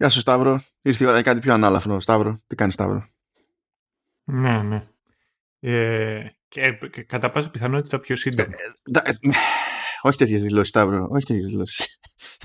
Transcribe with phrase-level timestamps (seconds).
[0.00, 0.60] Γεια σου Σταύρο.
[0.82, 2.00] Ήρθε η ώρα για κάτι πιο ανάλαφρο.
[2.00, 3.08] Σταύρο, τι κάνεις Σταύρο;
[4.24, 4.88] Ναι, ναι.
[5.58, 8.50] Ε, και, και κατά πάσα πιθανότητα πιο σύντομο.
[8.92, 9.12] Ε, ε,
[10.00, 11.06] όχι τέτοιες δηλώσεις, Σταύρο.
[11.10, 11.98] Όχι τέτοιες δηλώσεις.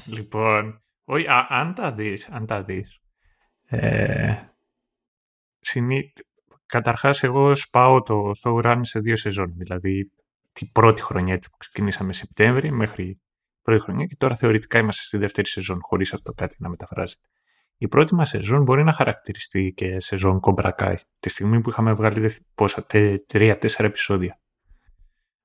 [0.05, 2.99] Λοιπόν, όχι, α, αν τα δεις, αν τα δεις,
[3.65, 4.35] ε,
[5.59, 6.13] συνή...
[6.65, 10.11] καταρχάς εγώ σπάω το showrun σε δύο σεζόν, δηλαδή
[10.51, 13.21] την πρώτη χρονιά που ξεκινήσαμε Σεπτέμβρη μέχρι
[13.61, 17.27] πρώτη χρονιά και τώρα θεωρητικά είμαστε στη δεύτερη σεζόν χωρίς αυτό κάτι να μεταφράζεται.
[17.77, 22.35] Η πρώτη μας σεζόν μπορεί να χαρακτηριστεί και σεζόν κομπρακάι, τη στιγμή που είχαμε βγάλει
[22.55, 22.85] πόσα,
[23.25, 24.39] τρία-τέσσερα επεισόδια.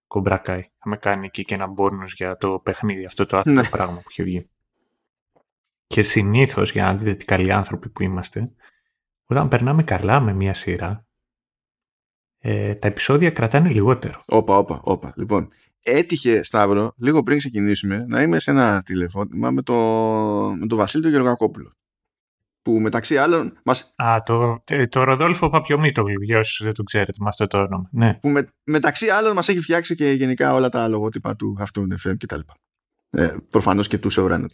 [0.06, 0.70] Κομπρακάι.
[0.76, 3.68] Είχαμε κάνει εκεί και ένα μπόνους για το παιχνίδι, αυτό το άθλιο ναι.
[3.68, 4.48] πράγμα που είχε βγει.
[5.86, 8.52] Και συνήθως, για να δείτε τι καλοί άνθρωποι που είμαστε,
[9.26, 11.06] όταν περνάμε καλά με μία σειρά,
[12.38, 14.22] ε, τα επεισόδια κρατάνε λιγότερο.
[14.26, 15.12] Όπα, όπα, όπα.
[15.16, 15.48] Λοιπόν,
[15.82, 19.74] έτυχε, Σταύρο, λίγο πριν ξεκινήσουμε, να είμαι σε ένα τηλεφώνημα με, το,
[20.58, 21.74] με τον Βασίλη τον Γεωργακόπουλο.
[22.62, 23.58] Που μεταξύ άλλων.
[23.64, 23.94] Μας...
[23.96, 27.88] Α, το, το Ροδόλφο Παπιομήτογλου, για όσου δεν το ξέρετε με αυτό το όνομα.
[27.92, 28.14] Ναι.
[28.14, 32.14] Που με, μεταξύ άλλων μας έχει φτιάξει και γενικά όλα τα λογότυπα του αυτού FM
[32.18, 32.40] κτλ.
[33.10, 34.48] Ε, Προφανώς και του Σεουράνου.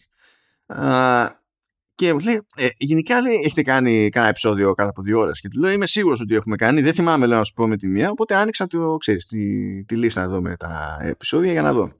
[1.95, 5.41] Και μου λέει, ε, γενικά λέει, έχετε κάνει κάνα επεισόδιο κατά από δύο ώρες.
[5.41, 6.81] Και του λέω, Είμαι σίγουρος ότι έχουμε κάνει.
[6.81, 8.11] Δεν θυμάμαι, λέω, να σου πω με τη μία.
[8.11, 11.93] Οπότε άνοιξα το, ξέρεις, τη, τη λίστα εδώ με τα επεισόδια για να δω.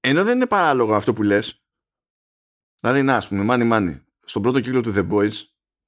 [0.00, 1.62] Ενώ δεν είναι παράλογο αυτό που λες.
[2.80, 4.02] Δηλαδή, να, ας πούμε, μάνι μάνι.
[4.28, 5.32] Στον πρώτο κύκλο του The Boys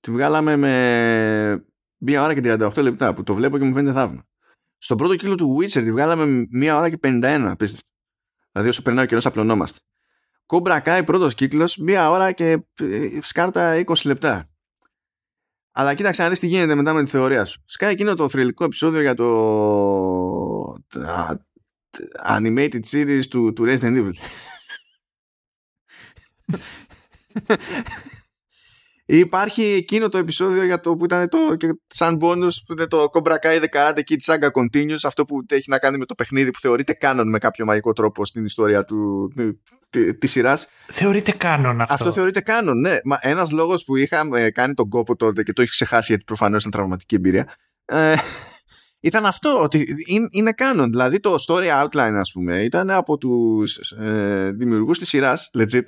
[0.01, 1.65] τη βγάλαμε με
[1.97, 4.25] μία ώρα και 38 λεπτά που το βλέπω και μου φαίνεται θαύμα.
[4.79, 7.47] Στον πρώτο κύκλο του Witcher τη βγάλαμε μία ώρα και 51.
[7.51, 7.91] Απίστευτο.
[8.53, 9.79] Δηλαδή, όσο περνάει ο καιρός, απλωνόμαστε.
[10.47, 14.51] Κόμπρα Κάι πρώτος κύκλος, μία ώρα και ε, σκάρτα 20 λεπτά.
[15.73, 17.63] Αλλά κοίταξε να δεις τι γίνεται μετά με τη θεωρία σου.
[17.65, 20.75] Σκάει εκείνο το θρηλυκό επεισόδιο για το
[22.27, 24.13] animated series του, του Resident Evil.
[29.13, 33.07] Υπάρχει εκείνο το επεισόδιο για το που ήταν το και σαν bonus που είναι το
[33.13, 36.51] Cobra Kai The Karate Kid Saga Continuous αυτό που έχει να κάνει με το παιχνίδι
[36.51, 39.33] που θεωρείται κάνον με κάποιο μαγικό τρόπο στην ιστορία του,
[39.91, 40.69] τη, τη σειράς.
[40.87, 41.95] Θεωρείται κάνον αυτό.
[41.95, 42.99] Αυτό θεωρείται κάνον, ναι.
[43.05, 46.61] Μα ένας λόγος που είχαμε κάνει τον κόπο τότε και το έχει ξεχάσει γιατί προφανώς
[46.61, 47.55] ήταν τραυματική εμπειρία
[47.85, 48.15] ε,
[49.01, 49.87] ήταν αυτό ότι
[50.31, 50.91] είναι κάνον.
[50.91, 55.85] Δηλαδή το story outline ας πούμε ήταν από τους ε, δημιουργούς της σειράς legit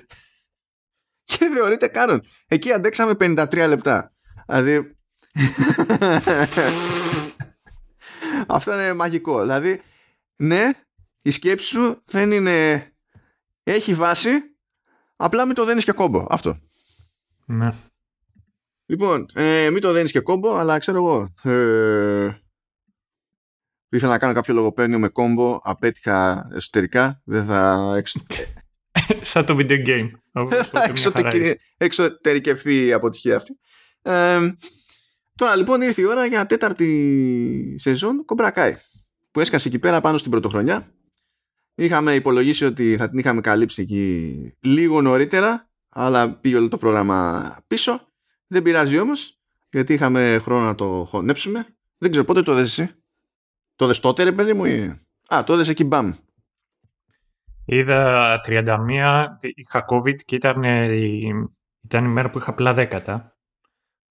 [1.24, 2.22] και θεωρείται κάνον.
[2.46, 4.12] Εκεί αντέξαμε 53 λεπτά.
[4.46, 4.96] Δηλαδή.
[8.46, 9.40] Αυτό είναι μαγικό.
[9.40, 9.80] Δηλαδή,
[10.36, 10.70] ναι,
[11.22, 12.86] η σκέψη σου δεν είναι.
[13.64, 14.30] Έχει βάση,
[15.16, 16.26] απλά μην το δένεις και κόμπο.
[16.28, 16.58] Αυτό.
[17.44, 17.68] Ναι.
[18.86, 21.34] Λοιπόν, ε, μην το δένεις και κόμπο, αλλά ξέρω εγώ.
[21.42, 22.30] Ε,
[23.88, 27.22] ήθελα να κάνω κάποιο λογοπαίγνιο με κόμπο, απέτυχα εσωτερικά.
[27.24, 28.02] Δεν θα.
[29.20, 30.10] Σαν το video game.
[31.76, 33.58] Εξωτερικευθεί η αποτυχία αυτή.
[35.34, 38.76] τώρα λοιπόν ήρθε η ώρα για τέταρτη σεζόν Κομπρακάι
[39.30, 40.94] που έσκασε εκεί πέρα πάνω στην πρωτοχρονιά.
[41.74, 47.56] Είχαμε υπολογίσει ότι θα την είχαμε καλύψει εκεί λίγο νωρίτερα αλλά πήγε όλο το πρόγραμμα
[47.66, 48.08] πίσω.
[48.46, 49.40] Δεν πειράζει όμως
[49.70, 51.66] γιατί είχαμε χρόνο να το χωνέψουμε.
[51.98, 52.94] Δεν ξέρω πότε το δες εσύ;
[53.76, 55.00] Το δες τότε ρε παιδί μου ή...
[55.34, 56.12] Α, το δες εκεί μπαμ.
[57.64, 61.30] Είδα 31, είχα COVID και ήταν η,
[61.84, 63.36] ήταν η μέρα που είχα απλά δέκατα.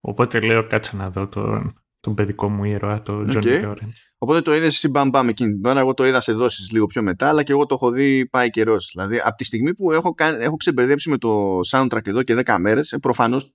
[0.02, 3.36] Οπότε λέω κάτσε να δω τον, τον παιδικό μου ήρωα, τον okay.
[3.36, 4.12] Johnny Lawrence.
[4.18, 5.80] Οπότε το είδες εσύ μπαμ μπαμ εκείνη την ώρα.
[5.80, 8.50] Εγώ το είδα σε δόσεις λίγο πιο μετά, αλλά και εγώ το έχω δει πάει
[8.50, 8.90] καιρός.
[8.94, 12.92] Δηλαδή, από τη στιγμή που έχω, έχω ξεμπερδέψει με το soundtrack εδώ και 10 μέρες,
[12.92, 13.54] ε, προφανώς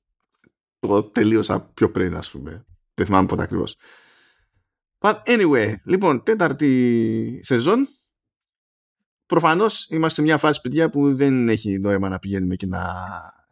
[0.78, 2.64] το τελείωσα πιο πριν, ας πούμε.
[2.94, 3.76] Δεν θυμάμαι πότε ακριβώς.
[4.98, 7.88] But anyway, λοιπόν, τέταρτη σεζόν
[9.26, 12.84] Προφανώς είμαστε σε μια φάση, παιδιά, που δεν έχει νόημα να πηγαίνουμε και να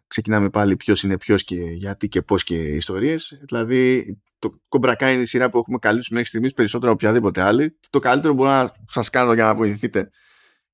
[0.07, 3.39] ξεκινάμε πάλι ποιος είναι ποιος και γιατί και πώς και ιστορίες.
[3.41, 7.79] Δηλαδή, το κομπρακά είναι η σειρά που έχουμε καλύψει μέχρι στιγμής περισσότερο από οποιαδήποτε άλλη.
[7.91, 10.11] Το καλύτερο που μπορώ να σας κάνω για να βοηθηθείτε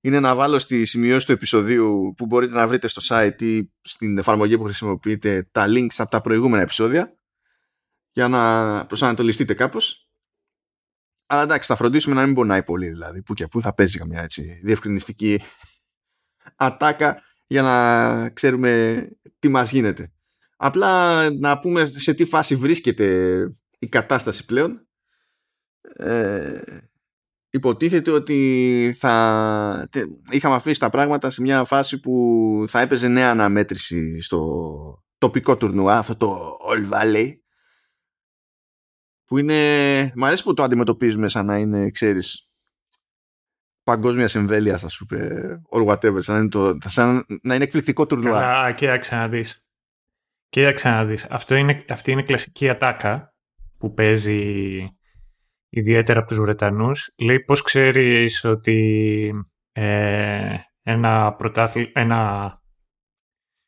[0.00, 4.19] είναι να βάλω στη σημειώση του επεισοδίου που μπορείτε να βρείτε στο site ή στην
[4.19, 7.14] εφαρμογή που χρησιμοποιείτε τα links από τα προηγούμενα επεισόδια
[8.11, 10.10] για να προσανατολιστείτε κάπως
[11.32, 13.23] αλλά εντάξει, θα φροντίσουμε να μην πονάει πολύ δηλαδή.
[13.23, 15.41] Που και που θα παίζει καμιά έτσι διευκρινιστική
[16.56, 19.03] ατάκα για να ξέρουμε
[19.38, 20.12] τι μας γίνεται.
[20.56, 23.38] Απλά να πούμε σε τι φάση βρίσκεται
[23.79, 24.88] η κατάσταση πλέον.
[25.97, 26.61] Ε,
[27.50, 29.88] υποτίθεται ότι θα
[30.31, 35.99] είχαμε αφήσει τα πράγματα σε μια φάση που θα έπαιζε νέα αναμέτρηση στο τοπικό τουρνουά,
[35.99, 37.39] αυτό το All Valley
[39.31, 42.53] που είναι, μ' αρέσει που το αντιμετωπίζουμε σαν να είναι, ξέρεις,
[43.82, 48.41] παγκόσμια εμβέλεια, α πούμε, or whatever, σαν να είναι, το, σαν να είναι εκπληκτικό τουρνουά.
[48.41, 49.65] Καλά, κοίταξε να δεις.
[50.49, 51.25] Κοίταξε να δεις.
[51.25, 53.35] Αυτό είναι, αυτή είναι κλασική ατάκα
[53.79, 54.79] που παίζει
[55.69, 57.12] ιδιαίτερα από τους Βρετανούς.
[57.19, 59.33] Λέει πώς ξέρεις ότι
[59.73, 62.62] ε, ένα, πρωτάθλη, ένα,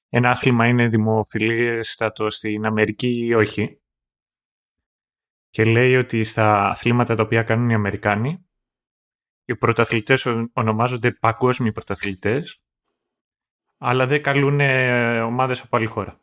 [0.08, 3.81] ένα άθλημα είναι δημοφιλέστατο στην Αμερική ή όχι;
[5.52, 8.46] Και λέει ότι στα αθλήματα τα οποία κάνουν οι Αμερικάνοι,
[9.44, 12.62] οι πρωταθλητές ονομάζονται παγκόσμιοι πρωταθλητές,
[13.78, 14.60] αλλά δεν καλούν
[15.20, 16.20] ομάδες από άλλη χώρα.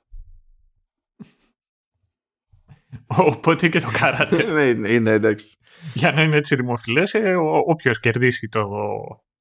[3.31, 4.43] Οπότε και το καράτε.
[4.73, 5.57] Ναι, είναι εντάξει.
[5.93, 7.35] Για να είναι έτσι δημοφιλές, ε,
[7.65, 8.69] όποιος κερδίσει το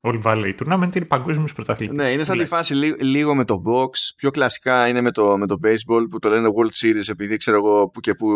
[0.00, 1.96] All Valley Tournament είναι παγκόσμιος πρωταθλητής.
[1.96, 2.74] Ναι, είναι σαν τη φάση
[3.04, 3.90] λίγο με το box.
[4.16, 7.56] Πιο κλασικά είναι με το, με το baseball που το λένε World Series επειδή ξέρω
[7.56, 8.28] εγώ που και που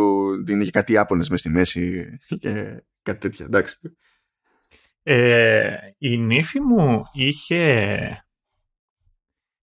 [0.48, 2.04] είναι και κάτι Ιάπωνες μες στη μέση
[2.38, 3.44] και κάτι τέτοια.
[3.44, 3.78] Εντάξει.
[5.02, 7.64] Ε, η νύφη μου είχε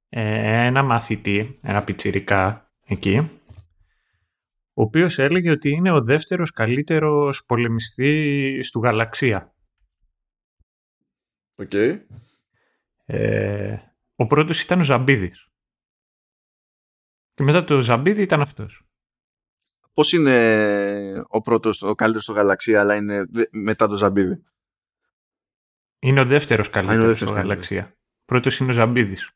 [0.09, 3.29] ε, ένα μαθητή, ένα πιτσιρικά εκεί
[4.79, 9.53] ο οποίος έλεγε ότι είναι ο δεύτερος καλύτερος πολεμιστής του γαλαξία.
[11.59, 11.73] Οκ.
[13.05, 13.77] Ε,
[14.15, 15.47] ο πρώτος ήταν ο Ζαμπίδης.
[17.33, 18.83] Και μετά το Ζαμπίδη ήταν αυτός.
[19.93, 24.43] Πώς είναι ο πρώτος, ο καλύτερος στο γαλαξία, αλλά είναι μετά το Ζαμπίδη;
[25.99, 27.97] Είναι ο δεύτερος καλύτερος στο γαλαξία.
[28.25, 29.31] Πρώτος είναι ο Ζαμπίδης.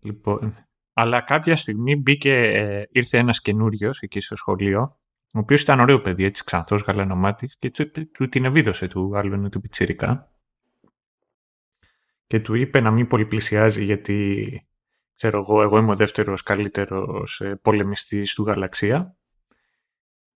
[0.00, 4.98] Λοιπόν, αλλά κάποια στιγμή μπήκε, ε, ήρθε ένας καινούριος εκεί στο σχολείο,
[5.30, 9.48] ο οποίος ήταν ωραίο παιδί, έτσι ξανθός γαλανομάτης, και του, του, την ευίδωσε του άλλου
[9.48, 10.28] του πιτσιρικά.
[12.26, 14.68] Και του είπε να μην πολυπλησιάζει γιατί,
[15.14, 19.16] ξέρω εγώ, εγώ είμαι ο δεύτερος καλύτερος ε, πολεμιστής του γαλαξία.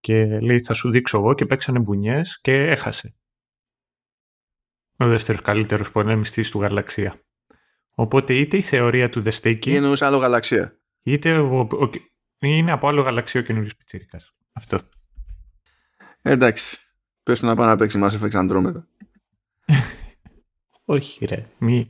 [0.00, 3.14] Και λέει θα σου δείξω εγώ και παίξανε μπουνιές και έχασε.
[4.96, 7.22] Ο δεύτερος καλύτερος πολεμιστής του γαλαξία.
[7.94, 9.74] Οπότε είτε η θεωρία του δεστέκει.
[9.74, 11.68] Είναι άλλο γαλαξία; Είτε ο,
[12.38, 14.20] είναι από άλλο γαλαξίο καινούριος πιτσίρικα.
[14.52, 14.80] Αυτό.
[16.22, 16.78] Εντάξει.
[17.22, 18.82] Πες να πάει να παίξει Mass Effect Andromeda.
[20.90, 21.46] Όχι, ρε.
[21.58, 21.86] Μη.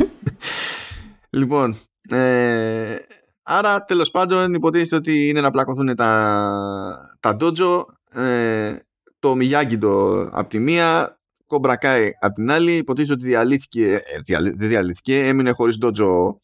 [1.38, 1.76] λοιπόν.
[2.08, 2.96] Ε,
[3.42, 7.84] άρα, τέλος πάντων, υποτίθεται ότι είναι να πλακωθούν τα, τα dojo.
[8.12, 8.76] Ε,
[9.18, 15.26] το Μιγιάγκιντο από τη μία, Κομπρακάι απ' την άλλη υποτίθεται ότι διαλύθηκε, ε, δεν διαλύθηκε,
[15.26, 16.40] έμεινε χωρίς ντότζο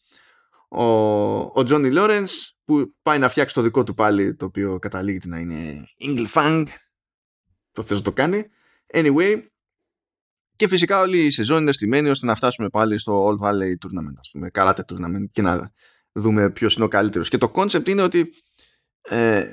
[0.68, 0.84] ο,
[1.36, 5.38] ο Τζόνι Λόρενς που πάει να φτιάξει το δικό του πάλι το οποίο καταλήγει να
[5.38, 5.88] είναι
[6.34, 6.64] Fang
[7.72, 8.44] το θες να το κάνει
[8.94, 9.42] anyway
[10.56, 14.14] και φυσικά όλη η σεζόν είναι στημένη ώστε να φτάσουμε πάλι στο All Valley Tournament
[14.18, 15.72] ας πούμε, Karate Tournament και να
[16.12, 17.28] δούμε ποιος είναι ο καλύτερος.
[17.28, 18.32] Και το concept είναι ότι
[19.00, 19.52] ε,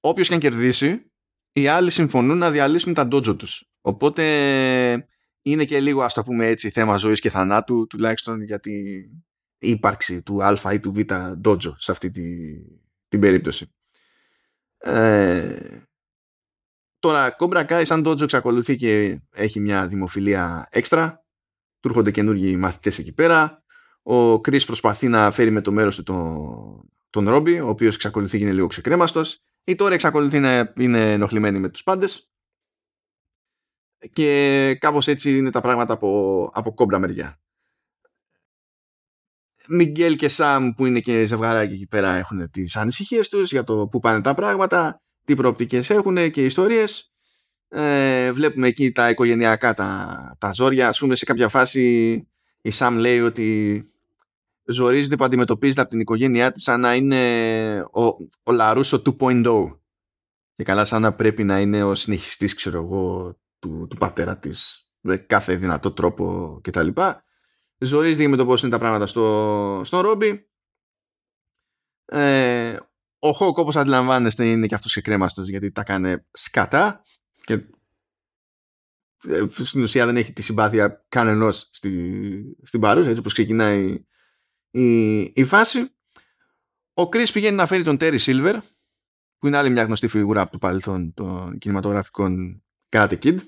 [0.00, 1.10] όποιος και αν κερδίσει
[1.52, 3.70] οι άλλοι συμφωνούν να διαλύσουν τα ντότζο τους.
[3.80, 4.22] Οπότε
[5.42, 9.10] είναι και λίγο ας το πούμε έτσι θέμα ζωής και θανάτου τουλάχιστον για την
[9.58, 10.98] ύπαρξη του α ή του β
[11.44, 12.22] dojo σε αυτή τη,
[13.08, 13.74] την περίπτωση.
[14.78, 15.82] Ε,
[16.98, 21.24] τώρα Cobra Kai σαν dojo εξακολουθεί και έχει μια δημοφιλία έξτρα.
[21.80, 23.64] Του έρχονται καινούργιοι μαθητές εκεί πέρα.
[24.02, 28.38] Ο Chris προσπαθεί να φέρει με το μέρος του τον, τον Ρόμπι ο οποίος εξακολουθεί
[28.38, 29.42] και είναι λίγο ξεκρέμαστος.
[29.64, 32.30] Ή τώρα εξακολουθεί να είναι ενοχλημένη με τους πάντες.
[34.12, 37.40] Και κάπως έτσι είναι τα πράγματα από, από κόμπρα μεριά.
[39.68, 43.88] Μιγγέλ και Σαμ που είναι και ζευγαράκι εκεί πέρα έχουν τις ανησυχίες τους για το
[43.88, 47.12] που πάνε τα πράγματα, τι προοπτικές έχουν και ιστορίες.
[47.68, 50.88] Ε, βλέπουμε εκεί τα οικογενειακά τα, τα ζόρια.
[50.88, 51.82] Ας πούμε σε κάποια φάση
[52.60, 53.82] η Σαμ λέει ότι
[54.64, 58.02] ζορίζεται που αντιμετωπίζεται από την οικογένειά της σαν να είναι ο,
[58.42, 59.78] ο Λαρούσο 2.0
[60.54, 64.88] και καλά σαν να πρέπει να είναι ο συνεχιστής ξέρω εγώ του, του πατέρα της
[65.00, 66.88] με κάθε δυνατό τρόπο κτλ.
[67.78, 70.48] Ζορίζεται με το πώς είναι τα πράγματα στο, στο Ρόμπι.
[72.04, 72.76] Ε,
[73.18, 77.02] ο Χόκ όπως αντιλαμβάνεστε είναι και αυτός ξεκρέμαστος γιατί τα κάνει σκατά
[77.44, 77.52] και
[79.28, 84.04] ε, στην ουσία δεν έχει τη συμπάθεια κανενός στη, στην παρούσα έτσι όπως ξεκινάει
[84.70, 85.90] η, η φάση.
[86.92, 88.58] Ο Κρίς πηγαίνει να φέρει τον Τέρι Σίλβερ
[89.38, 93.38] που είναι άλλη μια γνωστή φιγούρα από το παρελθόν των κινηματογραφικών Karate Kid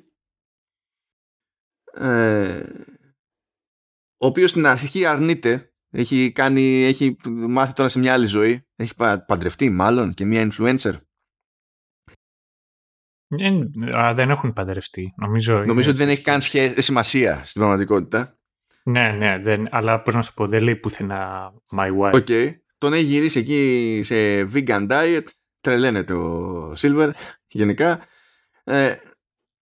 [1.93, 2.63] ε,
[4.17, 8.67] ο οποίος στην αρχή αρνείται έχει, κάνει, έχει μάθει τώρα σε μια άλλη ζωή.
[8.77, 8.95] Έχει
[9.27, 10.93] παντρευτεί μάλλον και μια influencer.
[14.15, 16.41] Δεν έχουν παντρευτεί νομίζω, νομίζω ότι δεν έχει καν
[16.77, 18.39] σημασία στην πραγματικότητα.
[18.83, 22.51] Ναι ναι δεν, αλλά πώς να σου πω δεν λέει πουθενά my wife okay.
[22.79, 25.25] τον έχει γυρίσει εκεί σε vegan diet
[25.61, 27.11] τρελαίνεται ο Silver
[27.49, 28.01] γενικά.
[28.65, 28.95] Ε,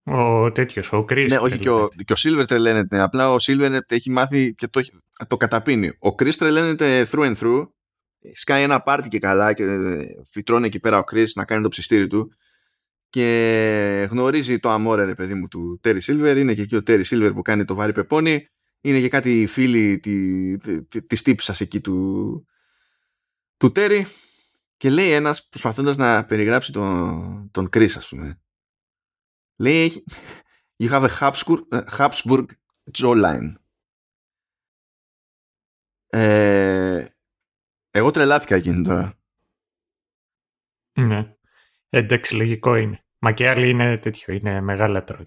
[0.07, 1.25] ο τέτοιος, ο Κρι.
[1.25, 3.01] Ναι, όχι, και ο, και ο Silver τρελαίνεται.
[3.01, 4.81] Απλά ο Silver έχει μάθει και το,
[5.27, 5.91] το καταπίνει.
[5.99, 7.67] Ο Κρι τρελαίνεται through and through
[8.33, 9.65] σκάει ένα πάρτι και καλά και
[10.31, 12.31] φυτρώνει εκεί πέρα ο Chris να κάνει το ψιστήρι του
[13.09, 17.03] και γνωρίζει το αμόρε ρε παιδί μου του Terry Silver είναι και εκεί ο Terry
[17.03, 18.47] Silver που κάνει το βάρη πεπόνι
[18.81, 22.45] είναι και κάτι φίλοι τη, τη, της τύψας εκεί του,
[23.57, 24.01] του Terry
[24.77, 28.41] και λέει ένας προσπαθώντας να περιγράψει τον, τον Chris ας πούμε
[29.57, 30.03] λέει
[30.83, 31.59] you have a Habsburg,
[31.97, 32.45] Habsburg
[32.97, 33.53] jawline
[36.07, 37.05] ε,
[37.89, 39.19] εγώ τρελάθηκα εκείνη τώρα
[40.93, 41.37] ναι
[41.89, 43.05] Εντάξει, λογικό είναι.
[43.19, 45.25] Μα και άλλοι είναι τέτοιο, είναι μεγάλα τρόλ.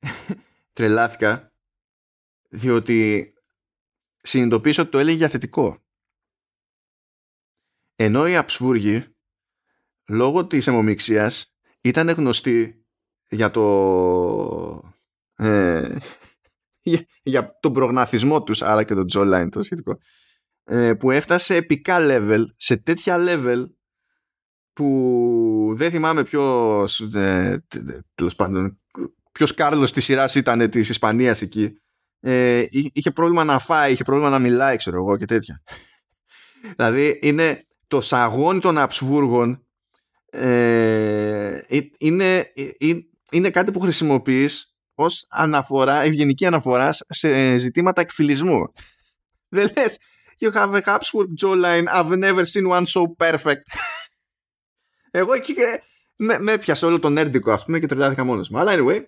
[0.72, 1.52] Τρελάθηκα,
[2.48, 3.32] διότι
[4.20, 5.84] συνειδητοποίησα ότι το έλεγε για θετικό.
[7.94, 9.14] Ενώ οι αψβούργοι,
[10.08, 12.81] λόγω της αιμομιξίας, ήταν γνωστοί
[13.32, 14.94] για το...
[15.36, 15.96] Ε,
[17.22, 19.98] για, τον προγναθισμό τους, άρα και το jawline το σχετικό,
[20.64, 23.64] ε, που έφτασε επικά level, σε τέτοια level
[24.72, 27.64] που δεν θυμάμαι ποιος ε,
[28.14, 28.80] τέλος πάντων
[29.32, 31.76] ποιος Κάρλος της σειράς ήταν της Ισπανίας εκεί
[32.20, 35.62] ε, είχε πρόβλημα να φάει, είχε πρόβλημα να μιλάει ξέρω εγώ και τέτοια.
[36.76, 39.66] Δηλαδή είναι το σαγόνι των αψβούργων
[40.30, 41.60] ε,
[41.98, 42.68] είναι, ε,
[43.32, 48.72] είναι κάτι που χρησιμοποιείς ως αναφορά, ευγενική αναφορά σε ζητήματα εκφυλισμού
[49.54, 49.98] δεν λες
[50.40, 53.62] you have a Habsburg jawline I've never seen one so perfect
[55.10, 55.82] εγώ εκεί και
[56.16, 58.58] με, με έπιασε όλο το νέρντικο ας πούμε και τρελάθηκα μόνος μου.
[58.58, 59.04] Αλλά anyway,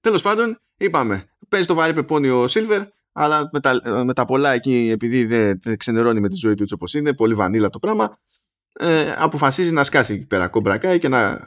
[0.00, 4.52] τέλος πάντων είπαμε, παίζει το βαρύ πεπόνι ο Silver, αλλά με τα, με τα πολλά
[4.52, 7.78] εκεί επειδή δεν, δεν ξενερώνει με τη ζωή του έτσι όπως είναι, πολύ βανίλα το
[7.78, 8.18] πράγμα,
[8.72, 11.40] ε, αποφασίζει να σκάσει εκεί πέρα κομπρακάει και να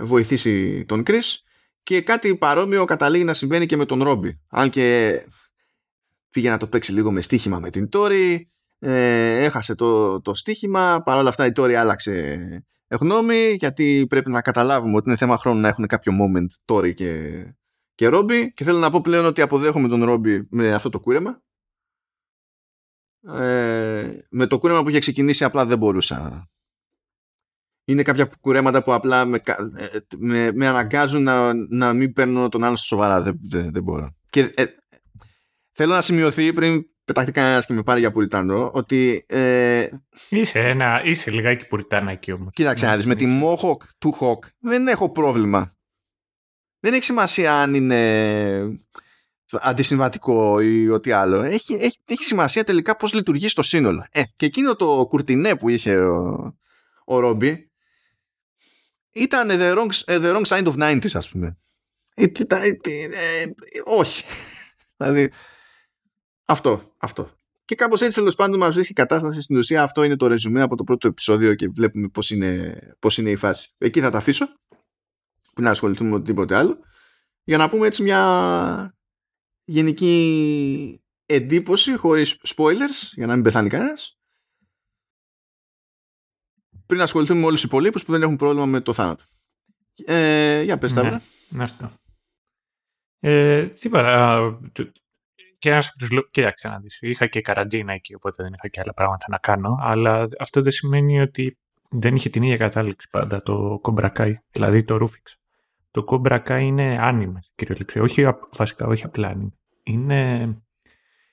[0.00, 1.38] βοηθήσει τον Chris
[1.82, 4.40] και κάτι παρόμοιο καταλήγει να συμβαίνει και με τον Ρόμπι.
[4.48, 5.18] Αν και
[6.30, 11.02] πήγε να το παίξει λίγο με στοίχημα με την Τόρη, ε, έχασε το, το στοίχημα,
[11.04, 12.38] παρόλα αυτά η Τόρη άλλαξε
[12.90, 17.42] γνώμη γιατί πρέπει να καταλάβουμε ότι είναι θέμα χρόνου να έχουν κάποιο moment Τόρι και,
[17.94, 18.52] και Ρόμπι.
[18.52, 21.42] Και θέλω να πω πλέον ότι αποδέχομαι τον Ρόμπι με αυτό το κούρεμα.
[23.22, 26.49] Ε, με το κούρεμα που είχε ξεκινήσει απλά δεν μπορούσα
[27.84, 32.64] είναι κάποια κουρέματα που απλά με, ε, με, με αναγκάζουν να, να μην παίρνω τον
[32.64, 34.64] άλλο στο σοβαρά δεν, δεν, δεν μπορώ και ε,
[35.72, 39.24] θέλω να σημειωθεί πριν πετάχτει κανένας και με πάρει για Πουριτάνο, ότι.
[39.28, 39.88] Ε,
[40.28, 42.52] είσαι, ένα, είσαι λιγάκι Πουριτάνα εκεί όμως.
[42.52, 45.74] Κοίταξε να με τη Mohawk του Hawk δεν έχω πρόβλημα.
[46.80, 48.80] Δεν έχει σημασία αν είναι
[49.52, 51.42] αντισυμβατικό ή ό,τι άλλο.
[51.42, 54.06] Έχει, έχει, έχει σημασία τελικά πώς λειτουργεί στο σύνολο.
[54.10, 56.54] Ε, και εκείνο το κουρτινέ που είχε ο,
[57.04, 57.69] ο Ρόμπι
[59.12, 61.56] ήταν the wrong, the wrong side of 90s ας πούμε.
[62.14, 63.46] Ε, ε,
[63.84, 64.24] όχι.
[64.96, 65.30] δηλαδή
[66.44, 67.30] αυτό, αυτό.
[67.64, 69.42] Και κάπως έτσι τέλος πάντων μας βρίσκει η κατάσταση.
[69.42, 73.18] Στην ουσία αυτό είναι το ρεζουμέ από το πρώτο επεισόδιο και βλέπουμε πώς είναι, πώς
[73.18, 73.74] είναι η φάση.
[73.78, 74.46] Εκεί θα τα αφήσω.
[75.54, 76.78] Πριν να ασχοληθούμε με οτιδήποτε άλλο.
[77.44, 78.94] Για να πούμε έτσι μια
[79.64, 84.19] γενική εντύπωση χωρίς spoilers για να μην πεθάνει κανένας.
[86.90, 89.24] Πριν ασχοληθούμε με όλους τους υπολείπους που δεν έχουν πρόβλημα με το θάνατο.
[90.04, 91.90] Ε, για πες τα ναι, αυτό.
[93.20, 93.68] Ε,
[95.58, 96.28] και ένας από τους λόγου.
[96.30, 96.98] Κοίταξε να δεις.
[97.00, 99.78] Είχα και καραντίνα εκεί, οπότε δεν είχα και άλλα πράγματα να κάνω.
[99.80, 101.58] Αλλά αυτό δεν σημαίνει ότι
[101.90, 105.34] δεν είχε την ίδια κατάληξη πάντα το Cobra Kai, δηλαδή το Rufix.
[105.90, 108.02] Το Cobra Kai είναι άνιμε, κυριολεξία.
[108.02, 109.52] Όχι βασικά, όχι απλά άνιμε.
[109.82, 110.48] Είναι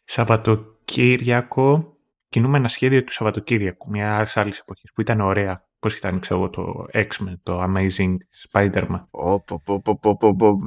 [0.03, 1.96] Σαββατοκύριακο,
[2.29, 5.65] κινούμενα σχέδιο του Σαββατοκύριακου, μια άλλη εποχής που ήταν ωραία.
[5.79, 8.15] Πώς ήταν, ξέρω το X-Men, το Amazing
[8.51, 9.07] Spider-Man.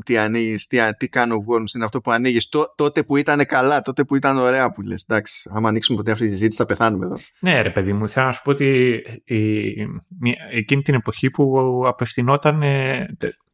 [0.05, 2.49] τι ανοίγεις, τι, τι κάνω Worms, είναι αυτό που ανοίγεις.
[2.75, 5.05] τότε που ήταν καλά, τότε που ήταν ωραία που λες.
[5.09, 7.17] Εντάξει, άμα ανοίξουμε ποτέ αυτή τη συζήτηση θα πεθάνουμε εδώ.
[7.41, 9.71] Ναι ρε παιδί μου, θέλω να σου πω ότι η,
[10.51, 12.63] εκείνη την εποχή που απευθυνόταν,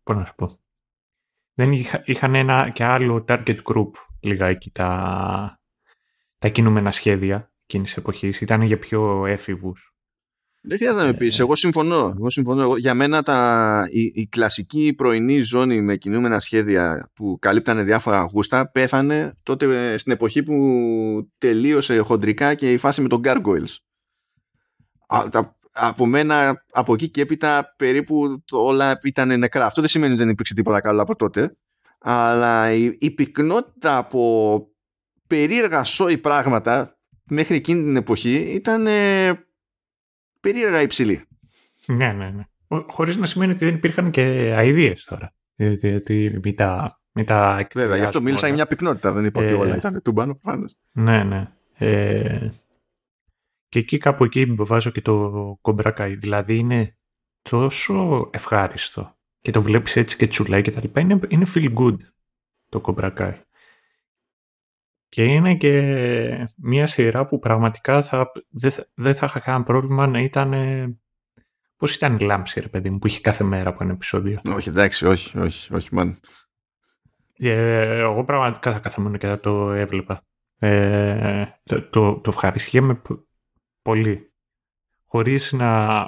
[0.03, 0.57] πώς να σου πω,
[1.55, 5.61] δεν είχα, είχαν ένα και άλλο target group λιγάκι τα,
[6.39, 8.41] τα κινούμενα σχέδια εκείνης εποχής.
[8.41, 9.97] Ήταν για πιο έφηβους
[10.69, 11.33] δεν χρειάζεται να με πει.
[11.39, 12.15] Εγώ συμφωνώ.
[12.17, 12.77] Εγώ συμφωνώ.
[12.77, 18.71] Για μένα τα, η, η, κλασική πρωινή ζώνη με κινούμενα σχέδια που καλύπτανε διάφορα γούστα
[18.71, 20.57] πέθανε τότε ε, στην εποχή που
[21.39, 23.77] τελείωσε χοντρικά και η φάση με τον Gargoyles.
[25.07, 29.67] Α, τα, από μένα από εκεί και έπειτα περίπου όλα ήταν νεκρά.
[29.67, 31.57] Αυτό δεν σημαίνει ότι δεν υπήρξε τίποτα καλό από τότε.
[31.99, 34.61] Αλλά η, η πυκνότητα από
[35.27, 36.96] περίεργα σόι πράγματα
[37.29, 38.87] μέχρι εκείνη την εποχή ήταν
[40.41, 41.25] περίεργα υψηλή.
[41.87, 42.45] Ναι, ναι, ναι.
[42.87, 44.23] Χωρίς να σημαίνει ότι δεν υπήρχαν και
[44.57, 45.35] αειδίες τώρα.
[45.57, 49.13] Γιατί με τα, με τα Βέβαια, γι' αυτό μίλησα για μια πυκνότητα.
[49.13, 50.75] Δεν είπα ότι ε, όλα ήταν τούμπανο προφανώς.
[50.93, 51.53] Ναι, ναι.
[51.79, 52.51] Ε,
[53.69, 56.15] Και εκεί κάπου εκεί βάζω και το κομπρακάι.
[56.15, 56.97] Δηλαδή είναι
[57.43, 61.01] τόσο ευχάριστο και το βλέπεις έτσι και τσουλάει και τα λοιπά.
[61.01, 61.97] Είναι, είναι feel good
[62.69, 63.41] το κομπρακάι.
[65.17, 70.07] Και είναι και μια σειρά που πραγματικά θα, δεν, θα, δεν θα είχα κανένα πρόβλημα
[70.07, 70.53] να ήταν...
[71.77, 74.41] Πώς ήταν η Λάμψη, ρε παιδί μου, που είχε κάθε μέρα από ένα επεισόδιο.
[74.45, 76.21] Όχι, εντάξει, όχι, όχι, όχι, μαν.
[77.39, 80.23] Ε, εγώ πραγματικά θα καθόμουν και θα το έβλεπα.
[80.59, 83.03] Ε, το, το, το ευχαριστιέμαι
[83.83, 84.33] πολύ.
[85.07, 86.01] Χωρίς να...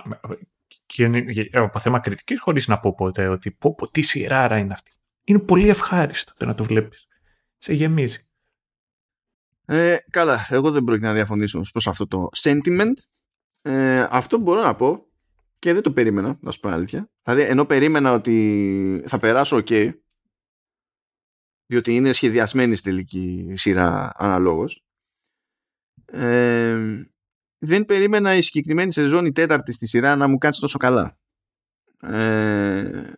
[0.86, 1.10] Και
[1.52, 4.90] από θέμα κριτικής, χωρίς να πω ποτέ ότι πω, πω τι σειράρα είναι αυτή.
[5.24, 7.06] Είναι πολύ ευχάριστο το να το βλέπεις.
[7.58, 8.22] Σε γεμίζει.
[9.70, 12.94] Ε, καλά, εγώ δεν πρόκειται να διαφωνήσω προς αυτό το sentiment.
[13.62, 15.06] Ε, αυτό μπορώ να πω
[15.58, 17.10] και δεν το περίμενα, να σου πω αλήθεια.
[17.22, 19.92] Δηλαδή, ενώ περίμενα ότι θα περάσω ok,
[21.66, 24.84] διότι είναι σχεδιασμένη στη τελική σειρά αναλόγως,
[26.04, 27.04] ε,
[27.58, 31.18] δεν περίμενα η συγκεκριμένη σεζόν η τέταρτη στη σειρά να μου κάτσει τόσο καλά.
[32.02, 33.12] Ε,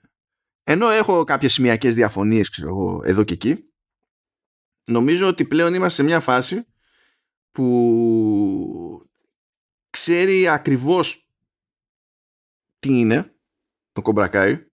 [0.63, 3.70] ενώ έχω κάποιες σημειακές διαφωνίες, ξέρω εγώ, εδώ και εκεί,
[4.91, 6.67] νομίζω ότι πλέον είμαστε σε μια φάση
[7.51, 9.09] που
[9.91, 11.29] ξέρει ακριβώς
[12.79, 13.35] τι είναι
[13.93, 14.67] το κομπρακάι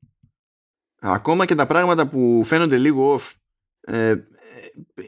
[1.00, 3.34] ακόμα και τα πράγματα που φαίνονται λίγο off
[3.80, 4.16] ε,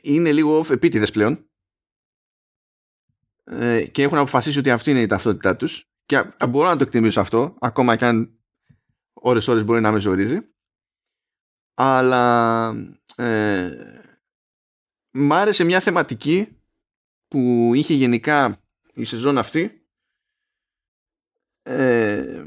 [0.02, 1.50] είναι λίγο off επίτηδες πλέον.
[3.44, 5.84] Ε, και έχουν αποφασίσει ότι αυτή είναι η ταυτότητά τους.
[6.06, 8.40] Και μπορώ να το εκτιμήσω αυτό ακόμα και αν
[9.14, 10.40] ώρες ώρες μπορεί να με ζορίζει.
[11.74, 12.70] Αλλά
[13.16, 13.70] ε,
[15.12, 16.62] μ' άρεσε μια θεματική
[17.28, 18.62] που είχε γενικά
[18.94, 19.88] η σεζόν αυτή
[21.64, 22.44] ε,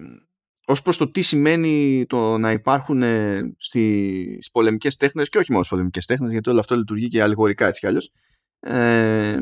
[0.67, 5.63] ως προς το τι σημαίνει το να υπάρχουν ε, στις πολεμικές τέχνες και όχι μόνο
[5.63, 8.13] στις πολεμικές τέχνες γιατί όλο αυτό λειτουργεί και αλληγορικά έτσι κι άλλως
[8.61, 9.39] ε,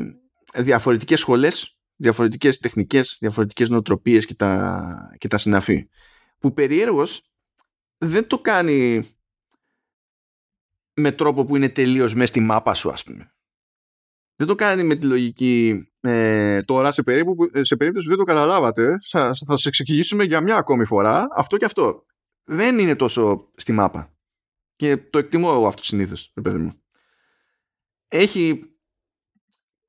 [0.55, 5.89] διαφορετικές σχολές διαφορετικές τεχνικές, διαφορετικές νοοτροπίες και τα, και τα συναφή.
[6.39, 7.21] Που περιέργως
[7.97, 9.09] δεν το κάνει
[11.01, 13.33] με τρόπο που είναι τελείως μέσα στη μάπα σου ας πούμε.
[14.35, 18.31] Δεν το κάνει με τη λογική ε, τώρα σε, περίπου, σε περίπτωση που δεν το
[18.31, 22.05] καταλάβατε θα, θα σας εξηγήσουμε για μια ακόμη φορά αυτό και αυτό.
[22.43, 24.15] Δεν είναι τόσο στη μάπα.
[24.75, 26.81] Και το εκτιμώ εγώ αυτό συνήθως, παιδί μου.
[28.07, 28.63] Έχει,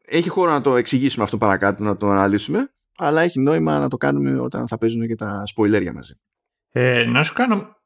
[0.04, 3.96] έχει χώρο να το εξηγήσουμε αυτό παρακάτω, να το αναλύσουμε, αλλά έχει νόημα να το
[3.96, 6.14] κάνουμε όταν θα παίζουν και τα σποιλέρια μαζί.
[6.70, 7.76] Ε, να, σου κάνω,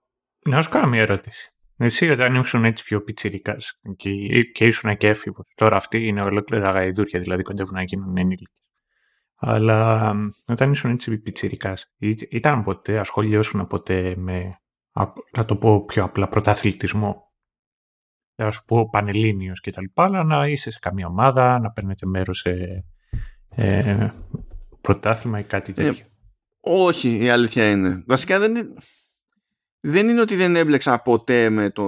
[0.45, 1.56] να σου κάνω μια ερώτηση.
[1.79, 5.53] Εσύ όταν ήσουν έτσι πιο πιτσιρικάς και, και ήσουν και έφηβος.
[5.55, 8.53] Τώρα αυτή είναι ολόκληρα γαϊδούρια, δηλαδή κοντεύουν να γίνουν ενήλικε.
[9.39, 10.13] Αλλά
[10.49, 11.95] όταν ήσουν έτσι πιτσιρικάς,
[12.31, 14.61] ήταν ποτέ, ασχολιώσουν ποτέ με,
[15.37, 17.33] να το πω πιο απλά, πρωταθλητισμό;
[18.35, 22.07] Να σου πω πανελλήνιος και τα λοιπά, αλλά να είσαι σε καμία ομάδα, να παίρνετε
[22.07, 22.85] μέρος σε
[23.49, 24.09] ε,
[24.81, 26.05] πρωτάθλημα ή κάτι ε, τέτοιο.
[26.05, 26.11] Ε,
[26.61, 28.05] όχι, η αλήθεια είναι.
[28.07, 28.75] Βασικά δεν είναι
[29.89, 31.83] δεν είναι ότι δεν έμπλεξα ποτέ με, το,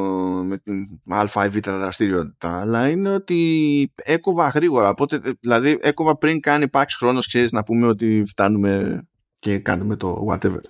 [0.44, 0.88] με την
[1.34, 4.88] α ή β δραστηριότητα, αλλά είναι ότι έκοβα γρήγορα.
[4.88, 9.02] Οπότε, δηλαδή, έκοβα πριν κάνει υπάρξει χρόνος, ξέρεις, να πούμε ότι φτάνουμε
[9.38, 10.60] και κάνουμε το whatever.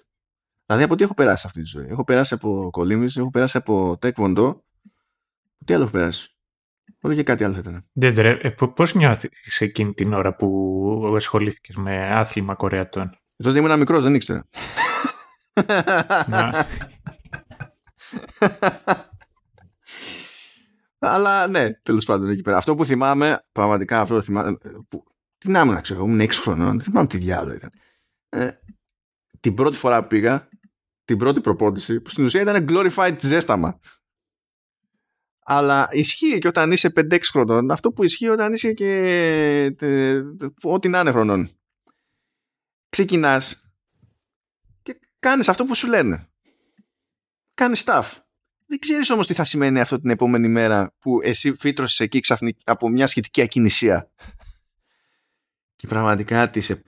[0.67, 1.87] Δηλαδή, από τι έχω περάσει αυτή τη ζωή.
[1.89, 4.65] Έχω περάσει από κολύμβηση, έχω περάσει από τέκβοντο.
[5.65, 6.37] Τι άλλο έχω περάσει;
[7.01, 7.85] Όχι και κάτι άλλο θα ήταν.
[7.93, 14.03] Δεν ε, Πώς νιώθεις εκείνη την ώρα που ασχολήθηκες με άθλημα Κορεατών; Τότε ήμουν μικρός,
[14.03, 14.49] δεν ήξερα.
[20.99, 22.57] Αλλά ναι, τέλος πάντων εκεί πέρα.
[22.57, 24.57] Αυτό που θυμάμαι, πραγματικά αυτό που θυμάμαι.
[24.89, 25.03] Που,
[25.39, 27.71] τι να ήμουν, ξέρω, ήμουν 6 χρονών, δεν θυμάμαι τι διάλογο ήταν.
[28.29, 28.51] Ε,
[29.41, 30.49] την πρώτη φορά που πήγα,
[31.05, 33.81] την πρώτη προπόνηση, που στην ουσία ήταν glorified ζέσταμα.
[35.45, 39.75] Αλλά ισχύει και όταν είσαι 5-6 χρονών, αυτό που ισχύει όταν είσαι και
[40.63, 41.51] ό,τι να είναι χρονών.
[42.89, 43.63] Ξεκινάς
[44.83, 46.29] και κάνεις αυτό που σου λένε
[47.59, 48.05] κάνει stuff.
[48.67, 52.73] Δεν ξέρεις όμως τι θα σημαίνει αυτό την επόμενη μέρα που εσύ φύτρωσες εκεί ξαφνικά
[52.73, 54.11] από μια σχετική ακινησία.
[55.77, 56.85] Και πραγματικά τις, επ...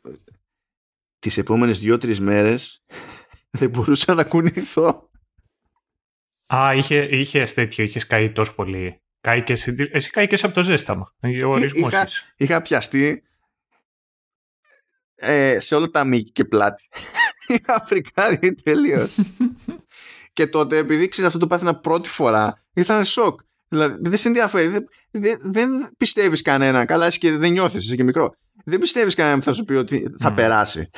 [1.18, 2.84] τις επόμενες δύο-τρεις μέρες
[3.58, 5.10] δεν μπορούσα να κουνηθώ.
[6.54, 9.00] Α, είχε, είχες τέτοιο, είχες καεί τόσο πολύ.
[9.20, 11.14] Κάηκες, εσύ κάηκες από το ζέσταμα.
[11.20, 13.22] Ο είχα, είχα πιαστεί
[15.14, 16.88] ε, σε όλα τα μήκη και πλάτη.
[17.54, 19.18] είχα φρικάρει τελείως.
[20.32, 23.40] Και τότε, επειδή ξέρεις αυτό το πάθαινα πρώτη φορά, ήταν σοκ.
[23.68, 24.68] Δηλαδή, δεν σε ενδιαφέρει.
[24.68, 26.86] Δεν, δεν, δεν πιστεύεις κανέναν.
[26.86, 28.34] Καλά, είσαι και δεν νιώθεις, είσαι και μικρό.
[28.64, 30.36] Δεν πιστεύεις κανέναν που θα σου πει ότι θα mm.
[30.36, 30.90] περάσει.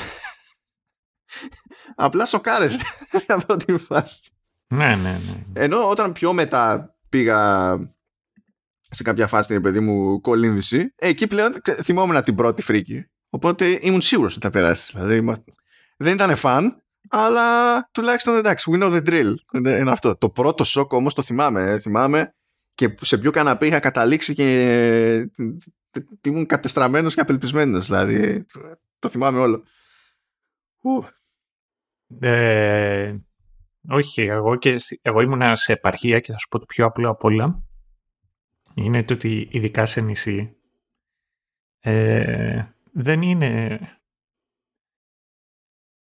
[1.95, 2.79] Απλά σοκάρεσαι
[3.27, 4.21] για πρώτη φάση.
[4.67, 5.45] Ναι, ναι, ναι.
[5.53, 7.73] Ενώ όταν πιο μετά πήγα
[8.81, 13.07] σε κάποια φάση την παιδί μου κολύμβηση, ε, εκεί πλέον θυμόμουν την πρώτη φρίκη.
[13.31, 14.93] Οπότε ήμουν σίγουρος ότι θα περάσει.
[14.95, 15.43] Δηλαδή,
[15.97, 16.82] δεν ήταν φαν,
[17.15, 19.35] αλλά τουλάχιστον εντάξει, we know the drill.
[19.55, 20.17] Είναι αυτό.
[20.17, 21.63] Το πρώτο σοκ όμως το θυμάμαι.
[21.63, 22.35] Ε, θυμάμαι
[22.75, 25.31] και σε ποιο καναπέ είχα καταλήξει και
[26.23, 27.87] ήμουν κατεστραμμένος και απελπισμένος.
[27.87, 28.47] Δηλαδή,
[28.99, 29.63] το θυμάμαι όλο.
[32.21, 33.17] Ε,
[33.89, 37.25] όχι, εγώ, και, εγώ ήμουν σε επαρχία και θα σου πω το πιο απλό απ'
[37.25, 37.63] όλα.
[38.75, 40.57] Είναι το ότι ειδικά σε νησί
[41.81, 43.81] ε, δεν είναι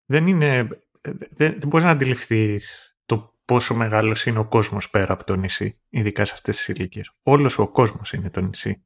[0.05, 0.69] δεν είναι
[1.01, 5.79] δεν, δεν μπορείς να αντιληφθείς το πόσο μεγάλος είναι ο κόσμος πέρα από το νησί,
[5.89, 7.11] ειδικά σε αυτές τις ηλικίες.
[7.23, 8.83] Όλος ο κόσμος είναι το νησί.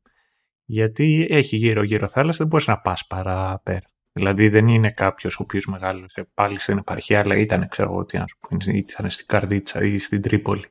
[0.65, 3.87] Γιατί έχει γύρω-γύρω θάλασσα, δεν μπορείς να πας παρά πέρα.
[4.11, 8.17] Δηλαδή δεν είναι κάποιος ο οποίος μεγάλωσε πάλι στην επαρχία, αλλά ήταν, ξέρω εγώ, τι
[8.17, 10.65] να σου πει, ήταν στην Καρδίτσα ή στην Τρίπολη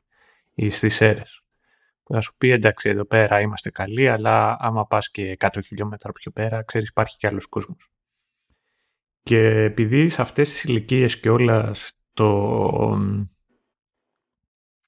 [0.53, 1.21] ή στις Σέρε.
[2.03, 6.31] Θα σου πει εντάξει, εδώ πέρα είμαστε καλοί, αλλά άμα πας και 100 χιλιόμετρα πιο
[6.31, 7.92] πέρα, ξέρεις, υπάρχει κι άλλος κόσμος.
[9.23, 12.27] Και επειδή σε αυτές τις ηλικίες και όλας, το,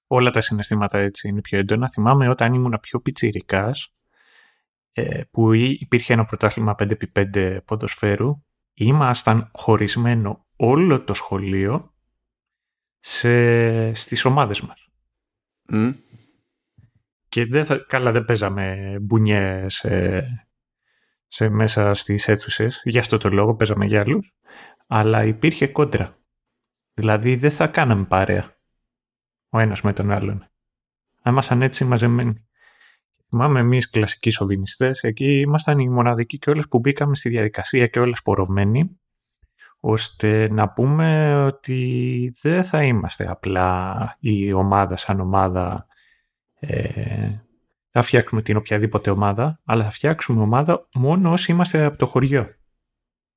[0.08, 3.96] όλα τα συναισθήματα έτσι είναι πιο έντονα, θυμάμαι όταν ήμουν πιο πιτσιρικάς,
[4.92, 8.44] ε, που υπήρχε ένα πρωτάθλημα 5x5 ποδοσφαίρου,
[8.74, 11.94] ήμασταν χωρισμένο όλο το σχολείο
[13.00, 14.90] σε, στις ομάδες μας.
[17.30, 19.86] Και δεν θα, καλά δεν παίζαμε μπουνιές
[21.36, 24.34] σε μέσα στις αίθουσες, γι' αυτό το λόγο παίζαμε για άλλους,
[24.88, 26.18] αλλά υπήρχε κόντρα.
[26.94, 28.56] Δηλαδή δεν θα κάναμε παρέα
[29.50, 30.50] ο ένας με τον άλλον.
[31.26, 32.46] Ήμασταν έτσι μαζεμένοι.
[33.30, 38.00] Θυμάμαι εμείς κλασικοί σοβινιστές, εκεί ήμασταν οι μοναδικοί και όλες που μπήκαμε στη διαδικασία και
[38.00, 39.00] όλες πορωμένοι,
[39.80, 45.88] ώστε να πούμε ότι δεν θα είμαστε απλά η ομάδα σαν ομάδα
[46.60, 47.45] ε,
[47.98, 52.56] θα φτιάξουμε την οποιαδήποτε ομάδα, αλλά θα φτιάξουμε ομάδα μόνο όσοι είμαστε από το χωριό.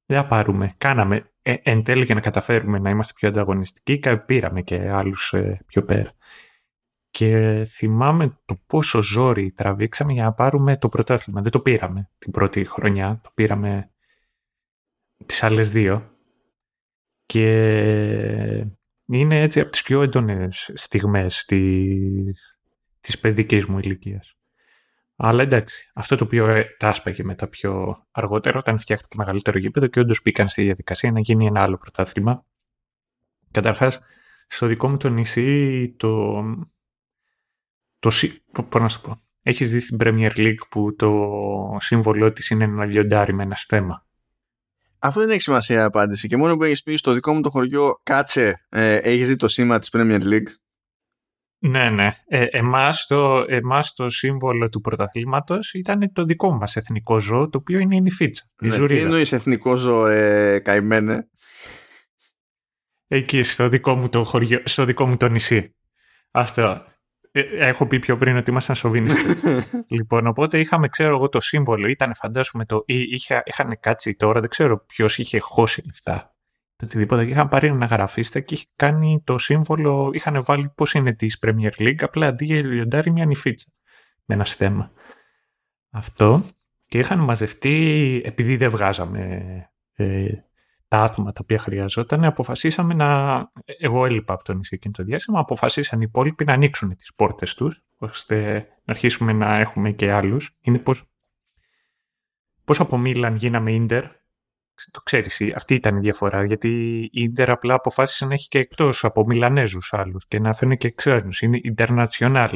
[0.07, 0.75] Δεν θα πάρουμε.
[0.79, 5.61] Κάναμε ε, εν τέλει για να καταφέρουμε να είμαστε πιο ανταγωνιστικοί, πήραμε και άλλους ε,
[5.66, 6.12] πιο πέρα.
[7.11, 11.40] Και θυμάμαι το πόσο ζόρι τραβήξαμε για να πάρουμε το πρωτάθλημα.
[11.40, 13.90] Δεν το πήραμε την πρώτη χρονιά, το πήραμε
[15.27, 16.16] τις άλλες δύο.
[17.27, 17.47] Και
[19.05, 22.59] είναι έτσι από τις πιο έντονες στιγμές της,
[23.01, 24.38] της παιδικής μου ηλικίας.
[25.20, 29.87] Αλλά εντάξει, αυτό το οποίο ε, τα άσπαγε μετά πιο αργότερα, όταν φτιάχτηκε μεγαλύτερο γήπεδο
[29.87, 32.44] και όντως μπήκαν στη διαδικασία να γίνει ένα άλλο πρωτάθλημα.
[33.50, 34.00] Καταρχάς,
[34.46, 36.42] στο δικό μου το νησί, το.
[37.98, 38.11] το
[38.68, 39.20] πώς να σου πω.
[39.42, 44.07] Έχεις δει στην Premier League που το σύμβολό της είναι ένα λιοντάρι με ένα στέμα.
[44.98, 46.28] Αυτό δεν έχει σημασία απάντηση.
[46.28, 49.48] Και μόνο που έχεις πει στο δικό μου το χωριό, κάτσε, ε, έχεις δει το
[49.48, 50.48] σήμα της Premier League.
[51.61, 52.11] Ναι, ναι.
[52.27, 57.59] Ε, εμάς, το, εμάς το σύμβολο του πρωταθλήματος ήταν το δικό μας εθνικό ζώο, το
[57.59, 58.44] οποίο είναι η νηφίτσα.
[58.61, 61.29] Ναι, η τι εννοείς εθνικό ζώο, ε, καημένε;
[63.07, 65.75] Εκεί, στο δικό μου το, χωριό, στο δικό μου το νησί.
[66.31, 66.85] Αυτό.
[67.31, 69.42] Ε, έχω πει πιο πριν ότι ήμασταν σοβινιστές.
[69.97, 71.87] λοιπόν, οπότε είχαμε, ξέρω εγώ, το σύμβολο.
[71.87, 76.38] Ήταν, φαντάσουμε, το, είχα, είχαν κάτσει τώρα, δεν ξέρω ποιος είχε χώσει λεφτά
[76.82, 81.12] οτιδήποτε και είχαν πάρει ένα γραφίστα και είχε κάνει το σύμβολο, είχαν βάλει πώς είναι
[81.12, 83.66] της Premier League, απλά αντί για λιοντάρι μια νυφίτσα
[84.24, 84.92] με ένα στέμα.
[85.90, 86.42] Αυτό
[86.86, 89.42] και είχαν μαζευτεί, επειδή δεν βγάζαμε
[89.92, 90.28] ε,
[90.88, 93.50] τα άτομα τα οποία χρειαζόταν, αποφασίσαμε να.
[93.78, 95.40] Εγώ έλειπα από το νησί εκείνο το διάστημα.
[95.40, 98.52] Αποφασίσαν οι υπόλοιποι να ανοίξουν τις πόρτες τους, ώστε
[98.84, 100.56] να αρχίσουμε να έχουμε και άλλους.
[100.60, 101.04] Είναι πώς.
[102.64, 104.04] Πώς από Μίλαν γίναμε Ίντερ
[104.90, 106.68] το ξέρεις, αυτή ήταν η διαφορά, γιατί
[107.12, 110.90] η Ίντερ απλά αποφάσισε να έχει και εκτός από Μιλανέζους άλλους και να φέρνει και
[110.90, 112.54] ξένους, είναι international.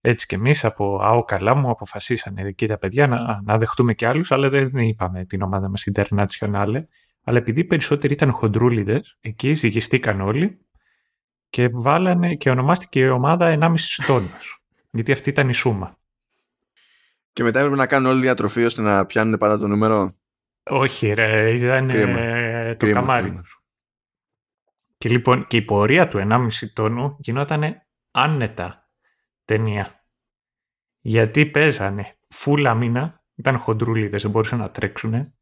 [0.00, 4.06] Έτσι και εμείς από ΑΟ καλά μου αποφασίσανε εκεί τα παιδιά να, να δεχτούμε και
[4.06, 6.82] άλλους, αλλά δεν είπαμε την ομάδα μας international.
[7.24, 10.58] Αλλά επειδή περισσότεροι ήταν χοντρούλιδες, εκεί ζυγιστήκαν όλοι
[11.48, 13.74] και βάλανε και ονομάστηκε η ομάδα 1,5
[14.06, 14.62] τόνος.
[14.90, 15.98] γιατί αυτή ήταν η σούμα.
[17.32, 20.14] Και μετά έπρεπε να κάνουν όλη διατροφή ώστε να πιάνουν πάντα το νούμερο.
[20.70, 23.40] Όχι ρε, ήταν ε, το καμάρι.
[24.98, 28.90] Και λοιπόν και η πορεία του 1,5 τόνου γινόταν άνετα
[29.44, 30.04] ταινία.
[31.00, 35.34] Γιατί παίζανε φούλα μήνα, ήταν χοντρούλιδες, δεν μπορούσαν να τρέξουν.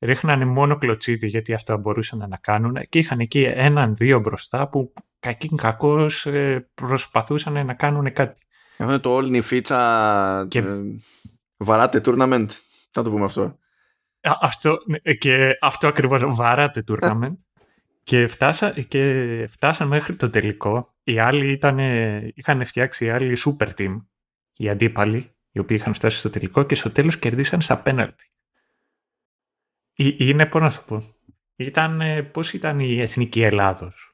[0.00, 4.92] Ρίχνανε μόνο κλωτσίδι γιατί αυτά μπορούσαν να κάνουν και είχαν εκεί έναν, δύο μπροστά που
[5.18, 8.46] κακοί κακώς ε, προσπαθούσαν να κάνουν κάτι.
[8.78, 10.58] Αυτό το όλη η φίτσα και...
[10.58, 10.80] Ε,
[11.56, 12.46] βαράτε tournament.
[12.90, 13.58] Θα το πούμε αυτό
[14.40, 17.36] αυτό, ναι, και αυτό ακριβώς βαράτε tournament
[18.02, 20.94] και, φτάσα, και φτάσαν μέχρι το τελικό.
[21.02, 21.78] Οι άλλοι ήταν,
[22.34, 23.96] είχαν φτιάξει οι άλλοι super team,
[24.56, 28.30] οι αντίπαλοι, οι οποίοι είχαν φτάσει στο τελικό και στο τέλος κερδίσαν στα πέναλτι.
[29.96, 31.02] είναι, πώς να σου πω,
[31.56, 34.10] ήταν, ε, πώς ήταν η Εθνική Ελλάδος;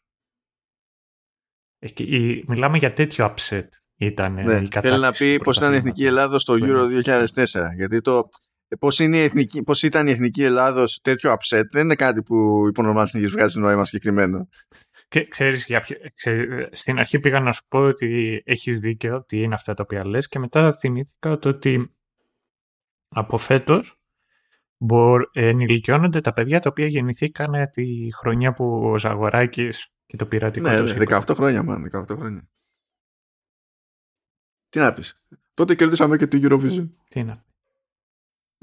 [2.47, 6.43] Μιλάμε για τέτοιο upset ήταν ναι, η Θέλει να πει πώς ήταν η Εθνική Ελλάδος
[6.43, 7.45] στο Euro 2004.
[7.75, 8.29] Γιατί το
[8.79, 12.67] πώς, είναι η εθνική, πώς ήταν η Εθνική Ελλάδος τέτοιο upset δεν είναι κάτι που
[12.69, 14.49] υπονομάζει βγάζει νόημα συγκεκριμένο.
[15.09, 15.87] Και ξέρεις, για
[16.71, 20.29] στην αρχή πήγα να σου πω ότι έχεις δίκαιο, ότι είναι αυτά τα οποία λες
[20.29, 21.95] και μετά θυμήθηκα το ότι
[23.09, 24.01] από φέτος
[25.33, 30.81] ενηλικιώνονται τα παιδιά τα οποία γεννηθήκαν τη χρονιά που ο Ζαγοράκης και το πειρατικό ναι,
[30.81, 32.49] ναι, 18 χρόνια, μάλλον, 18 χρόνια.
[34.69, 35.23] Τι να πεις.
[35.55, 36.89] Τότε κερδίσαμε και το Eurovision.
[37.09, 37.45] Τι να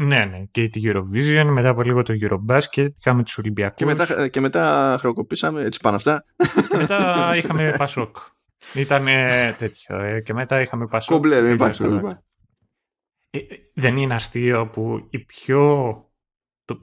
[0.01, 0.43] ναι, ναι.
[0.51, 3.77] Και τη Eurovision, μετά από λίγο το Eurobasket, είχαμε τους Ολυμπιακούς.
[3.77, 6.25] Και μετά, και μετά χρεοκοπήσαμε, έτσι πάνω αυτά.
[6.69, 8.17] Και μετά είχαμε Πασόκ.
[8.75, 9.05] Ήταν
[9.57, 9.99] τέτοιο.
[9.99, 11.15] Ε, και μετά είχαμε Πασόκ.
[11.15, 12.23] Κομπλέ, δεν υπάρχει πρόβλημα.
[13.29, 13.39] Ε,
[13.73, 15.93] δεν είναι αστείο που η πιο,
[16.65, 16.81] το,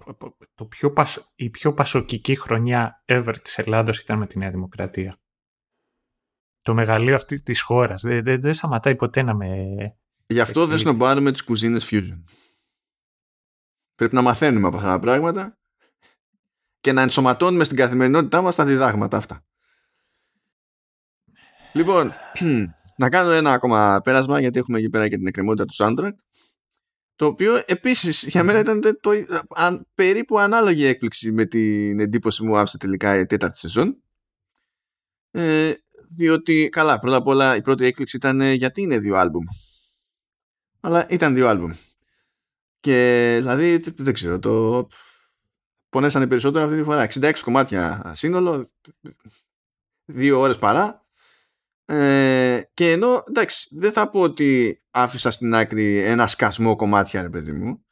[0.54, 0.92] το πιο
[1.34, 5.18] η πιο πασοκική χρονιά ever της Ελλάδος ήταν με τη Νέα Δημοκρατία.
[6.60, 8.02] Το μεγαλείο αυτή της χώρας.
[8.02, 9.48] Δεν, δεν, δεν σταματάει ποτέ να με...
[10.26, 12.22] Γι' αυτό δεν σνομπάρουμε τις κουζίνες Fusion.
[13.96, 15.58] Πρέπει να μαθαίνουμε από αυτά τα πράγματα
[16.80, 19.44] και να ενσωματώνουμε στην καθημερινότητά μας τα διδάγματα αυτά.
[21.72, 22.12] Λοιπόν,
[22.98, 26.12] να κάνω ένα ακόμα πέρασμα γιατί έχουμε εκεί πέρα και την εκκρεμότητα του soundtrack
[27.16, 29.10] το οποίο επίσης για μένα ήταν το, το,
[29.94, 34.02] περίπου ανάλογη έκπληξη με την εντύπωση μου άφησε τελικά η τέταρτη σεζόν.
[35.30, 35.72] Ε,
[36.08, 39.44] διότι καλά πρώτα απ' όλα η πρώτη έκπληξη ήταν ε, γιατί είναι δύο άλμπουμ.
[40.80, 41.72] Αλλά ήταν δύο άλμπουμ
[42.86, 44.86] και δηλαδή, δεν ξέρω, το
[45.88, 47.08] πονέσανε περισσότερο αυτή τη φορά.
[47.12, 48.68] 66 κομμάτια σύνολο,
[50.04, 51.06] δύο ώρες παρά.
[51.84, 57.28] Ε, και ενώ, εντάξει, δεν θα πω ότι άφησα στην άκρη ένα σκασμό κομμάτια, ρε
[57.28, 57.84] παιδί μου.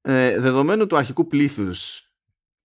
[0.00, 2.02] Ε, δεδομένου του αρχικού πλήθους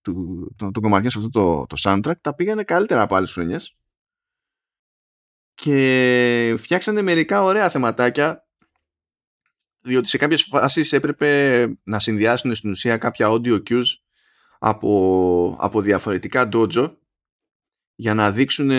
[0.01, 3.78] του, των, των κομματιών σε αυτό το, το soundtrack, τα πήγανε καλύτερα από άλλες χρονιές.
[5.54, 8.44] Και φτιάξανε μερικά ωραία θεματάκια
[9.86, 13.84] διότι σε κάποιες φάσεις έπρεπε να συνδυάσουν στην ουσία κάποια audio cues
[14.60, 16.95] από, από διαφορετικά dojo
[17.95, 18.71] για να δείξουν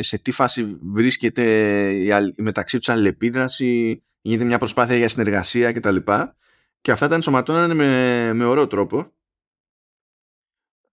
[0.00, 1.44] σε τι φάση βρίσκεται
[1.90, 5.96] η, μεταξύ τους αλληλεπίδραση, γίνεται μια προσπάθεια για συνεργασία κτλ.
[6.80, 9.12] Και αυτά τα ενσωματώνανε με, με ωραίο τρόπο.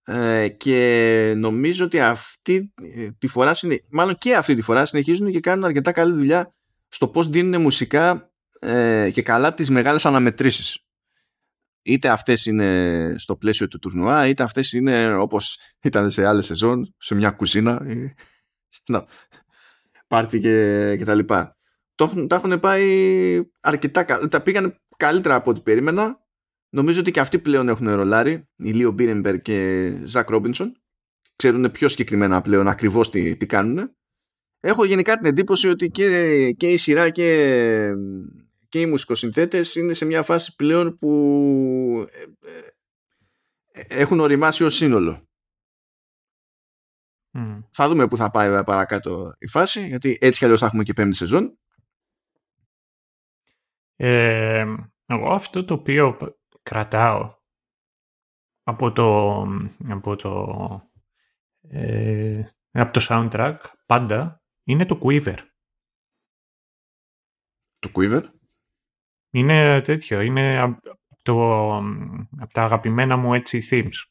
[0.03, 2.73] Ε, και νομίζω ότι αυτή
[3.17, 3.53] τη φορά,
[3.89, 6.53] μάλλον και αυτή τη φορά συνεχίζουν και κάνουν αρκετά καλή δουλειά
[6.87, 8.30] στο πώς δίνουν μουσικά
[8.61, 10.85] ε, και καλά τις μεγάλες αναμετρήσεις.
[11.83, 16.95] Είτε αυτές είναι στο πλαίσιο του τουρνουά, είτε αυτές είναι όπως ήταν σε άλλες σεζόν,
[16.97, 18.13] σε μια κουζίνα, ή,
[18.91, 19.05] να,
[20.07, 21.57] πάρτι και, και τα λοιπά.
[21.95, 24.27] Το, τα έχουν πάει αρκετά καλά.
[24.27, 26.19] Τα πήγαν καλύτερα από ό,τι περίμενα.
[26.69, 30.81] Νομίζω ότι και αυτοί πλέον έχουν ρολάρει, η Λίο Μπίρεμπερ και Ζακ Ρόμπινσον.
[31.35, 33.95] Ξέρουν πιο συγκεκριμένα πλέον ακριβώς τι, τι κάνουν.
[34.59, 37.93] Έχω γενικά την εντύπωση ότι και, και η σειρά και
[38.71, 42.71] και οι μουσικοσυνθέτες είναι σε μια φάση πλέον που ε, ε,
[43.71, 45.29] ε, έχουν οριμάσει ως σύνολο.
[47.71, 50.93] Θα δούμε που θα πάει παρακάτω η φάση, γιατί έτσι κι αλλιώς θα έχουμε και
[50.93, 51.59] πέμπτη σεζόν.
[53.95, 56.17] Ε, εγώ αυτό το οποίο
[56.63, 57.35] κρατάω
[58.63, 59.41] από το,
[59.87, 60.91] από το,
[61.61, 65.37] ε, από το soundtrack πάντα είναι το Quiver.
[67.79, 68.40] Το Quiver?
[69.31, 71.83] Είναι τέτοιο, είναι από,
[72.39, 74.09] από τα αγαπημένα μου έτσι themes.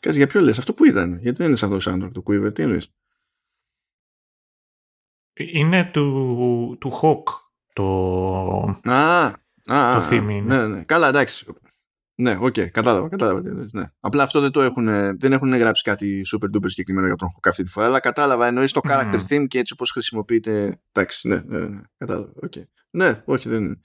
[0.00, 2.54] Κάτσε, για ποιο λες, αυτό που ήταν, γιατί δεν είναι σαν το soundtrack του Quiver,
[2.54, 2.92] τι εννοείς.
[5.34, 7.22] Είναι του, του Hawk
[7.72, 10.40] το, α, α, το theme είναι.
[10.40, 11.46] Ναι, ναι, καλά, εντάξει.
[12.14, 13.66] Ναι, οκ, okay, κατάλαβα, κατάλαβα.
[13.72, 13.84] Ναι.
[14.00, 14.86] Απλά αυτό δεν το έχουν,
[15.18, 18.46] δεν έχουν γράψει κάτι super duper συγκεκριμένο για τον Hawk αυτή τη φορά, αλλά κατάλαβα,
[18.46, 22.62] εννοείς το character theme και έτσι όπως χρησιμοποιείται, εντάξει, ναι, ναι, ναι κατάλαβα, okay.
[22.90, 23.82] Ναι, όχι, δεν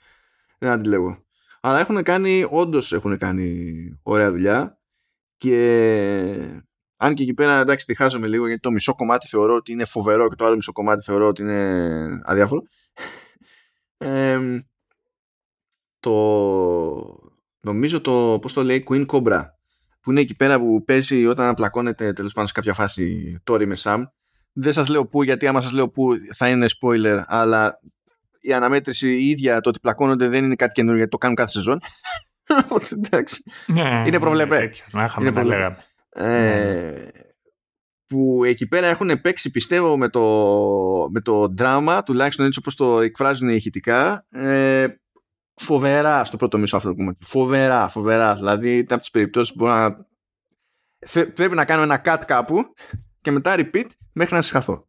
[0.63, 1.23] δεν αντιλέγω.
[1.61, 4.79] Αλλά έχουν κάνει, όντως έχουν κάνει ωραία δουλειά
[5.37, 6.63] και
[6.97, 9.85] αν και εκεί πέρα εντάξει τη χάζομαι λίγο γιατί το μισό κομμάτι θεωρώ ότι είναι
[9.85, 12.63] φοβερό και το άλλο μισό κομμάτι θεωρώ ότι είναι αδιάφορο.
[15.99, 16.13] το
[17.59, 19.45] νομίζω το πώς το λέει Queen Cobra
[19.99, 23.75] που είναι εκεί πέρα που παίζει όταν απλακώνεται τέλος πάντων σε κάποια φάση τώρα με
[23.77, 24.03] Sam
[24.51, 27.79] δεν σας λέω που γιατί άμα σας λέω που θα είναι spoiler αλλά
[28.43, 31.49] η αναμέτρηση η ίδια, το ότι πλακώνονται δεν είναι κάτι καινούργιο γιατί το κάνουν κάθε
[31.51, 31.79] σεζόν.
[33.05, 33.43] εντάξει.
[33.67, 34.69] Ναι, είναι προβλεπέ.
[35.19, 35.77] Είναι προβλεπέ.
[36.09, 37.07] Ε,
[38.05, 40.21] που εκεί πέρα έχουν παίξει πιστεύω με το,
[41.11, 44.87] με το δράμα τουλάχιστον έτσι όπως το εκφράζουν ηχητικά ε,
[45.55, 47.25] φοβερά στο πρώτο μισό αυτό το κομμάτι.
[47.25, 48.35] Φοβερά, φοβερά.
[48.35, 50.07] Δηλαδή ήταν από τις περιπτώσεις που να.
[51.33, 52.73] Πρέπει να κάνω ένα cut κάπου
[53.21, 54.87] και μετά repeat μέχρι να συγχαθώ.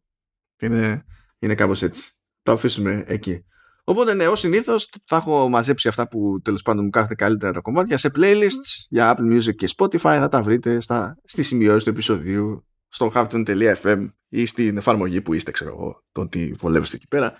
[0.61, 1.05] Είναι,
[1.39, 2.14] είναι κάπως έτσι.
[2.45, 3.45] Το αφήσουμε εκεί.
[3.83, 7.59] Οπότε ναι, ως συνήθως θα έχω μαζέψει αυτά που τέλος πάντων μου κάθεται καλύτερα τα
[7.59, 11.89] κομμάτια σε playlists για Apple Music και Spotify θα τα βρείτε στα, στη σημειώση του
[11.89, 17.33] επεισοδίου στο halfton.fm ή στην εφαρμογή που είστε ξέρω εγώ το ότι βολεύεστε εκεί πέρα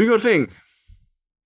[0.00, 0.46] Do your thing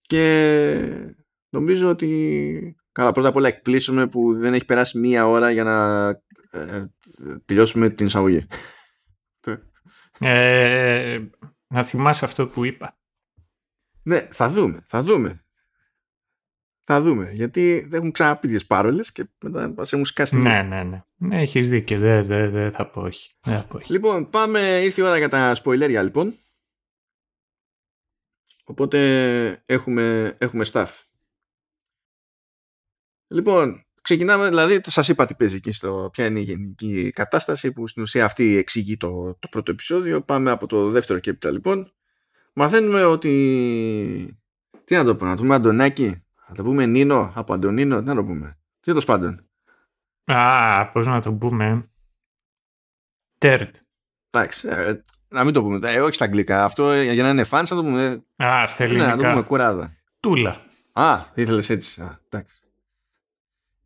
[0.01, 1.15] και
[1.49, 6.09] νομίζω ότι καλά πρώτα απ' όλα εκπλήσουμε που δεν έχει περάσει μία ώρα για να
[6.51, 6.87] ε,
[7.45, 8.47] τελειώσουμε την εισαγωγή.
[10.19, 11.21] Ε,
[11.67, 12.99] να θυμάσαι αυτό που είπα.
[14.03, 15.41] Ναι, θα δούμε, θα δούμε.
[16.85, 20.37] Θα δούμε, γιατί δεν έχουν ξαναπεί τις πάρολες και μετά μας έχουν σκάσει.
[20.37, 21.05] Ναι, ναι, ναι.
[21.17, 23.35] Ναι, έχεις δίκιο, δεν δε, δε θα πω όχι.
[23.41, 23.93] Δεν θα πω όχι.
[23.93, 26.39] Λοιπόν, πάμε, ήρθε η ώρα για τα σποιλέρια λοιπόν.
[28.65, 31.03] Οπότε έχουμε, έχουμε staff.
[33.27, 37.87] Λοιπόν, ξεκινάμε, δηλαδή σας είπα τι παίζει εκεί στο ποια είναι η γενική κατάσταση που
[37.87, 40.23] στην ουσία αυτή εξηγεί το, το πρώτο επεισόδιο.
[40.23, 41.93] Πάμε από το δεύτερο και έπειτα λοιπόν.
[42.53, 44.39] Μαθαίνουμε ότι...
[44.85, 48.07] Τι να το πούμε, να το πούμε Αντωνάκη, να το πούμε Νίνο από Αντωνίνο, τι
[48.07, 48.59] να το πούμε.
[48.81, 49.49] Τι το πάντων.
[50.25, 51.91] Α, πώς να το πούμε.
[53.39, 53.77] Turd.
[54.31, 55.93] Εντάξει, ε, να μην το πούμε.
[55.93, 56.65] Ε, όχι στα αγγλικά.
[56.65, 58.25] Αυτό ε, για να είναι funny να το πούμε.
[58.37, 59.07] Α, στα ελληνικά.
[59.07, 59.97] Ναι, να το πούμε κουράδα.
[60.21, 60.61] Τούλα.
[60.93, 62.01] Α, ήθελες έτσι.
[62.01, 62.61] Α, εντάξει.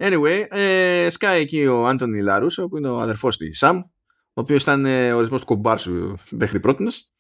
[0.03, 3.79] Anyway, ε, σκάει εκεί ο Άντονι Λαρούσο που είναι ο αδερφός της Σαμ
[4.33, 7.11] ο οποίος ήταν ε, ο ορισμός του κομπάρσου μέχρι πρότινος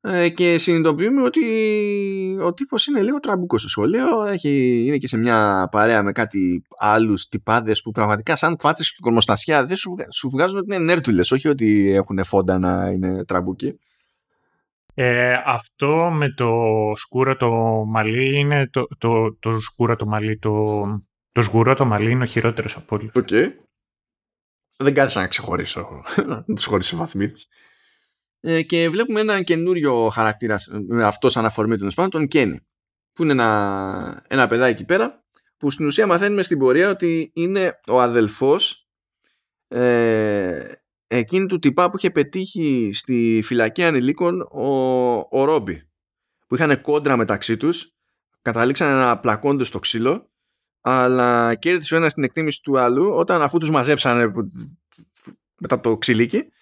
[0.00, 1.40] ε, και συνειδητοποιούμε ότι
[2.42, 6.62] ο τύπος είναι λίγο τραμπούκος στο σχολείο έχει, είναι και σε μια παρέα με κάτι
[6.78, 11.30] άλλους τυπάδες που πραγματικά σαν φάτσες και κορμοστασιά δεν σου, σου βγάζουν ότι είναι νέρντουλες
[11.30, 13.78] όχι ότι έχουν φόντα να είναι τραμπούκοι.
[14.94, 16.52] Ε, αυτό με το
[16.94, 17.50] σκούρα το
[17.86, 20.84] μαλλί είναι το, το, το σκούρα το μαλλί το
[21.32, 23.10] το σγουρό το μαλλί είναι ο χειρότερος από όλους.
[23.14, 23.28] OK.
[23.30, 23.48] Okay.
[24.76, 26.02] Δεν κάθισα να ξεχωρίσω,
[26.46, 27.48] να τους χωρίσω βαθμίδες.
[28.40, 30.58] Ε, και βλέπουμε έναν καινούριο χαρακτήρα,
[31.02, 32.60] αυτός σαν αφορμή τέλος πάντων, τον Κένι.
[33.12, 35.24] Που είναι ένα, ένα παιδάκι εκεί πέρα,
[35.56, 38.88] που στην ουσία μαθαίνουμε στην πορεία ότι είναι ο αδελφός
[39.68, 40.72] ε,
[41.06, 44.66] εκείνη του τυπά που είχε πετύχει στη φυλακή ανηλίκων ο,
[45.30, 45.88] ο Ρόμπι.
[46.46, 47.94] Που είχαν κόντρα μεταξύ τους,
[48.42, 50.30] καταλήξαν να πλακώνται στο ξύλο
[50.80, 54.32] αλλά κέρδισε ο ένας την εκτίμηση του άλλου όταν αφού τους μαζέψανε
[55.60, 56.52] μετά το ξυλίκι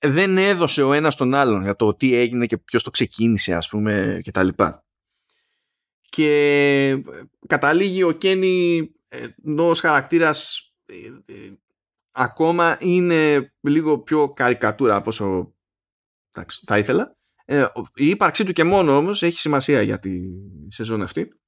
[0.00, 3.68] δεν έδωσε ο ένας τον άλλον για το τι έγινε και ποιος το ξεκίνησε ας
[3.68, 4.84] πούμε και τα λοιπά.
[6.08, 7.02] Και
[7.46, 8.88] καταλήγει ο Κένι
[9.44, 10.94] ενώ ως χαρακτήρας ε,
[11.32, 11.52] ε,
[12.12, 15.54] ακόμα είναι λίγο πιο καρικατούρα από όσο
[16.66, 17.16] θα ήθελα.
[17.44, 20.20] Ε, η ύπαρξή του και μόνο όμως έχει σημασία για τη
[20.68, 21.38] σεζόν αυτή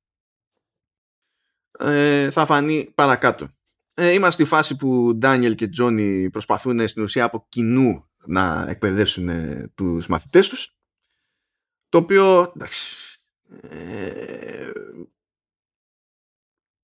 [1.78, 3.48] ε, θα φανεί παρακάτω.
[3.94, 9.28] Ε, είμαστε στη φάση που Ντάνιελ και Τζόνι προσπαθούν στην ουσία από κοινού να εκπαιδεύσουν
[9.28, 10.76] ε, τους μαθητές τους
[11.88, 13.18] το οποίο εντάξει,
[13.60, 14.70] ε,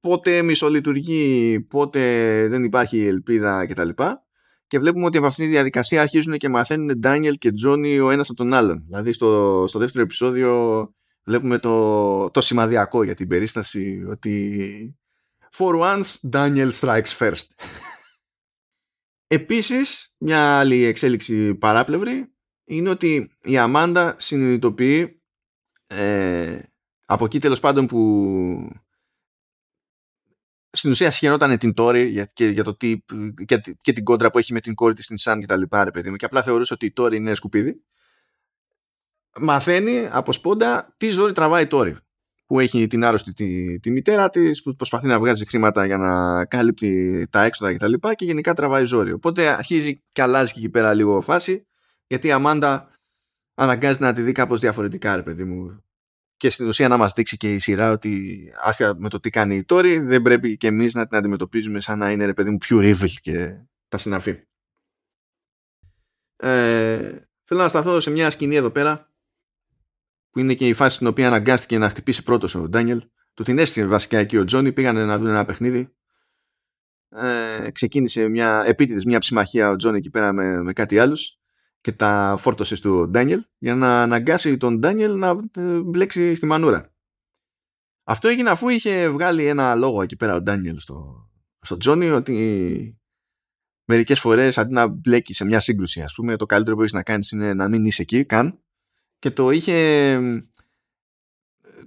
[0.00, 2.00] πότε μισολειτουργεί πότε
[2.48, 3.88] δεν υπάρχει ελπίδα κτλ
[4.66, 8.28] και βλέπουμε ότι από αυτή τη διαδικασία αρχίζουν και μαθαίνουν Ντάνιελ και Τζόνι ο ένας
[8.28, 14.04] από τον άλλον δηλαδή στο, στο δεύτερο επεισόδιο βλέπουμε το, το σημαδιακό για την περίσταση
[14.08, 14.96] ότι
[15.52, 17.46] for once Daniel strikes first.
[19.26, 22.32] Επίσης, μια άλλη εξέλιξη παράπλευρη
[22.64, 25.22] είναι ότι η Αμάντα συνειδητοποιεί
[25.86, 26.60] ε,
[27.06, 28.70] από εκεί τέλος πάντων που
[30.70, 33.04] στην ουσία σχαινόταν την Τόρη για, και, για το τι,
[33.44, 35.84] και, και, την κόντρα που έχει με την κόρη της στην Σαν και τα λοιπά
[35.84, 37.82] ρε παιδί μου και απλά θεωρούσε ότι η Τόρη είναι σκουπίδι
[39.40, 42.02] μαθαίνει από σπόντα τι ζόρι τραβάει τώρα
[42.52, 46.44] που έχει την άρρωστη τη, τη μητέρα της, που προσπαθεί να βγάζει χρήματα για να
[46.44, 47.92] κάλυπτει τα έξοδα κτλ.
[47.92, 49.12] Και, και γενικά τραβάει ζόρι.
[49.12, 51.66] Οπότε αρχίζει και αλλάζει και εκεί πέρα λίγο φάση,
[52.06, 52.90] γιατί η Αμάντα
[53.54, 55.84] αναγκάζεται να τη δει κάπως διαφορετικά, ρε παιδί μου.
[56.36, 59.56] Και στην ουσία να μας δείξει και η σειρά ότι άσχετα με το τι κάνει
[59.56, 62.58] η Τόρη, δεν πρέπει και εμείς να την αντιμετωπίζουμε σαν να είναι ρε παιδί μου
[62.58, 63.56] πιο ρίβελ και
[63.88, 64.42] τα συναφή.
[66.36, 69.11] Ε, θέλω να σταθώ σε μια σκηνή εδώ πέρα
[70.32, 73.02] που είναι και η φάση στην οποία αναγκάστηκε να χτυπήσει πρώτος ο Ντάνιελ.
[73.34, 75.94] Του την έστειλε βασικά εκεί ο Τζόνι, πήγανε να δουν ένα παιχνίδι.
[77.08, 81.38] Ε, ξεκίνησε μια επίτηδες μια ψημαχία ο Τζόνι εκεί πέρα με, με κάτι άλλους
[81.80, 86.94] και τα φόρτωσες του Ντάνιελ για να αναγκάσει τον Ντάνιελ να ε, μπλέξει στη μανούρα.
[88.04, 91.28] Αυτό έγινε αφού είχε βγάλει ένα λόγο εκεί πέρα ο Ντάνιελ στο,
[91.60, 92.98] στο Τζόνι ότι
[93.84, 97.02] μερικές φορές αντί να μπλέκεις σε μια σύγκρουση ας πούμε το καλύτερο που έχεις να
[97.02, 98.62] κάνεις είναι να μην είσαι εκεί καν
[99.22, 100.18] και το είχε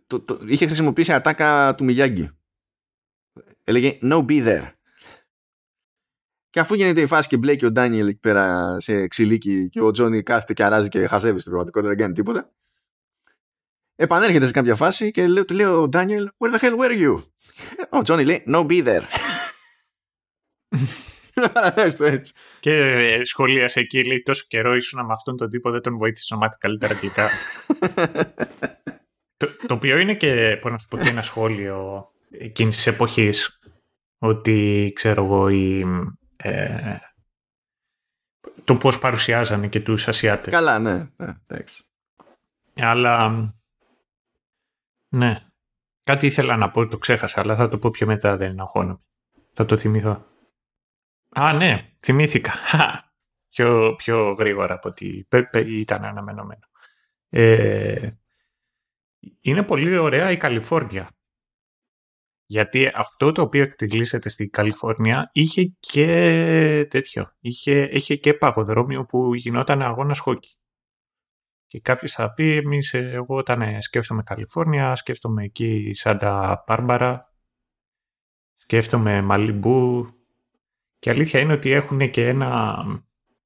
[0.08, 2.30] το, το, είχε χρησιμοποιήσει ατάκα του Μιγιάγκη.
[3.64, 4.72] Έλεγε No be there.
[6.50, 9.92] Και αφού γίνεται η φάση και μπλέκει ο Ντάνιελ εκεί πέρα σε ξυλίκι και ο
[9.92, 12.52] Τζόνι κάθεται και αράζει και χαζεύει στην πραγματικότητα, δεν κάνει τίποτα.
[13.96, 17.24] Επανέρχεται σε κάποια φάση και λέει, λέει ο Ντάνιελ, Where the hell were you?
[17.90, 19.04] Ο Τζόνι λέει, No be there.
[22.00, 22.34] έτσι.
[22.60, 26.34] Και ε, σχολίασε εκεί, λέει, τόσο καιρό ήσουν με αυτόν τον τύπο, δεν τον βοήθησε
[26.34, 27.30] να μάθει καλύτερα αγγλικά.
[29.38, 33.60] το, το οποίο είναι και, πώς να σου πω, και ένα σχόλιο εκείνης της εποχής
[34.18, 35.86] ότι, ξέρω εγώ, η,
[36.36, 36.98] ε,
[38.64, 40.54] το πώς παρουσιάζανε και τους Ασιάτες.
[40.54, 41.10] Καλά, ναι.
[41.16, 41.84] ναι εντάξει.
[42.76, 43.30] Αλλά,
[45.10, 45.40] ναι.
[46.04, 49.00] Κάτι ήθελα να πω, το ξέχασα, αλλά θα το πω πιο μετά, δεν αγχώνομαι.
[49.54, 50.26] Θα το θυμηθώ.
[51.40, 52.54] Α, ναι, θυμήθηκα.
[53.50, 55.28] πιο, πιο γρήγορα από ότι
[55.66, 56.70] ήταν αναμενόμενο.
[57.30, 58.10] Ε,
[59.42, 61.10] είναι πολύ ωραία η Καλιφόρνια.
[62.46, 66.08] Γιατί αυτό το οποίο εκτελήσεται στην Καλιφόρνια είχε και
[66.90, 67.36] τέτοιο.
[67.40, 70.56] Είχε, είχε και παγοδρόμιο που γινόταν αγώνας χόκι.
[71.68, 77.34] Και κάποιος θα πει, εμείς, εγώ όταν σκέφτομαι Καλιφόρνια, σκέφτομαι εκεί Σάντα Πάρμπαρα,
[78.56, 80.15] σκέφτομαι Μαλιμπού.
[81.06, 82.76] Και αλήθεια είναι ότι έχουν και ένα...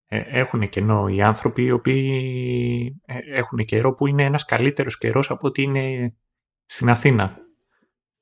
[0.05, 5.31] Ε, έχουν κενό οι άνθρωποι οι οποίοι ε, έχουν καιρό που είναι ένας καλύτερος καιρός
[5.31, 6.15] από ότι είναι
[6.65, 7.37] στην Αθήνα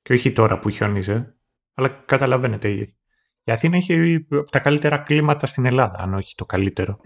[0.02, 1.36] και όχι τώρα που χιόνιζε,
[1.74, 2.68] αλλά καταλαβαίνετε.
[3.42, 7.00] Η Αθήνα έχει τα καλύτερα κλίματα στην Ελλάδα, αν όχι το καλύτερο.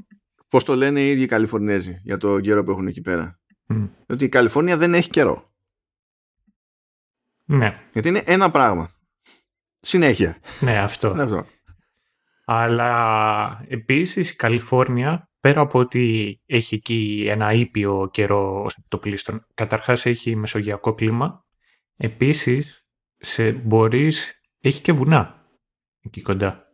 [0.48, 3.88] Πώς το λένε οι ίδιοι οι Καλιφορνέζοι για το καιρό που έχουν εκεί πέρα; Mm.
[4.06, 5.52] Ότι η Καλιφόρνια δεν έχει καιρό.
[7.44, 7.82] Ναι.
[7.92, 8.90] Γιατί είναι ένα πράγμα.
[9.80, 10.36] Συνέχεια.
[10.60, 11.08] Ναι, αυτό.
[11.08, 11.46] αυτό.
[12.44, 20.06] Αλλά επίσης η Καλιφόρνια, πέρα από ότι έχει εκεί ένα ήπιο καιρό ως επιτοπλίστων, καταρχάς
[20.06, 21.44] έχει μεσογειακό κλίμα.
[21.96, 22.86] Επίσης,
[23.16, 25.46] σε μπορείς, έχει και βουνά
[26.00, 26.66] εκεί κοντά.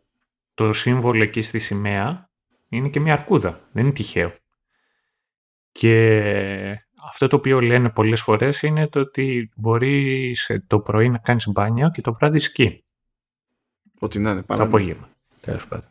[0.53, 2.29] Το σύμβολο εκεί στη σημαία
[2.69, 4.33] είναι και μια αρκούδα, δεν είναι τυχαίο.
[5.71, 11.47] Και αυτό το οποίο λένε πολλές φορές είναι το ότι μπορείς το πρωί να κάνεις
[11.47, 12.85] μπάνιο και το βράδυ σκι.
[13.99, 14.61] Ό,τι να είναι πάνω.
[14.61, 15.09] Το απόγευμα.
[15.41, 15.89] Τέλος πάντων.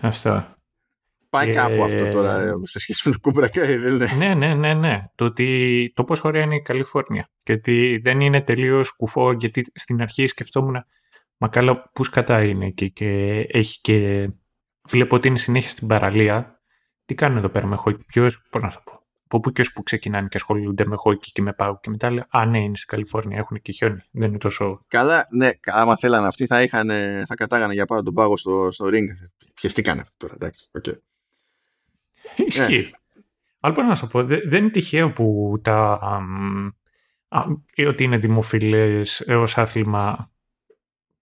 [0.00, 0.54] Αυτό.
[1.30, 1.52] Πάει και...
[1.52, 4.12] κάπου αυτό τώρα ε, σε σχέση με το Cobra Kai, δεν είναι.
[4.16, 5.04] Ναι, ναι, ναι, ναι.
[5.14, 9.64] Το ότι το πόσο ωραία είναι η Καλιφόρνια και ότι δεν είναι τελείως κουφό, γιατί
[9.74, 10.84] στην αρχή σκεφτόμουν
[11.36, 14.28] μα καλά πούς κατά είναι εκεί και έχει και
[14.88, 16.62] βλέπω ότι είναι συνέχεια στην παραλία.
[17.04, 19.03] Τι κάνουν εδώ πέρα με χόκι, ποιος, πώς να το πω.
[19.34, 22.24] Από πού και που ξεκινάνε και ασχολούνται με χόκι και με πάγου και μετά λέει
[22.28, 24.00] Α, ναι, είναι στην Καλιφόρνια, έχουν και χιόνι.
[24.10, 24.84] Δεν είναι τόσο.
[24.88, 26.88] Καλά, ναι, άμα θέλανε αυτοί θα, είχαν,
[27.26, 29.06] θα κατάγανε για πάνω τον πάγο στο, στο ring.
[29.54, 30.70] Πιεστήκανε τώρα, εντάξει.
[30.80, 30.98] Okay.
[32.46, 32.80] Ισχύει.
[32.82, 33.20] Ναι.
[33.60, 36.00] Αλλά πώς να σου πω, δεν είναι τυχαίο που τα,
[37.88, 40.30] ότι είναι δημοφιλές έως άθλημα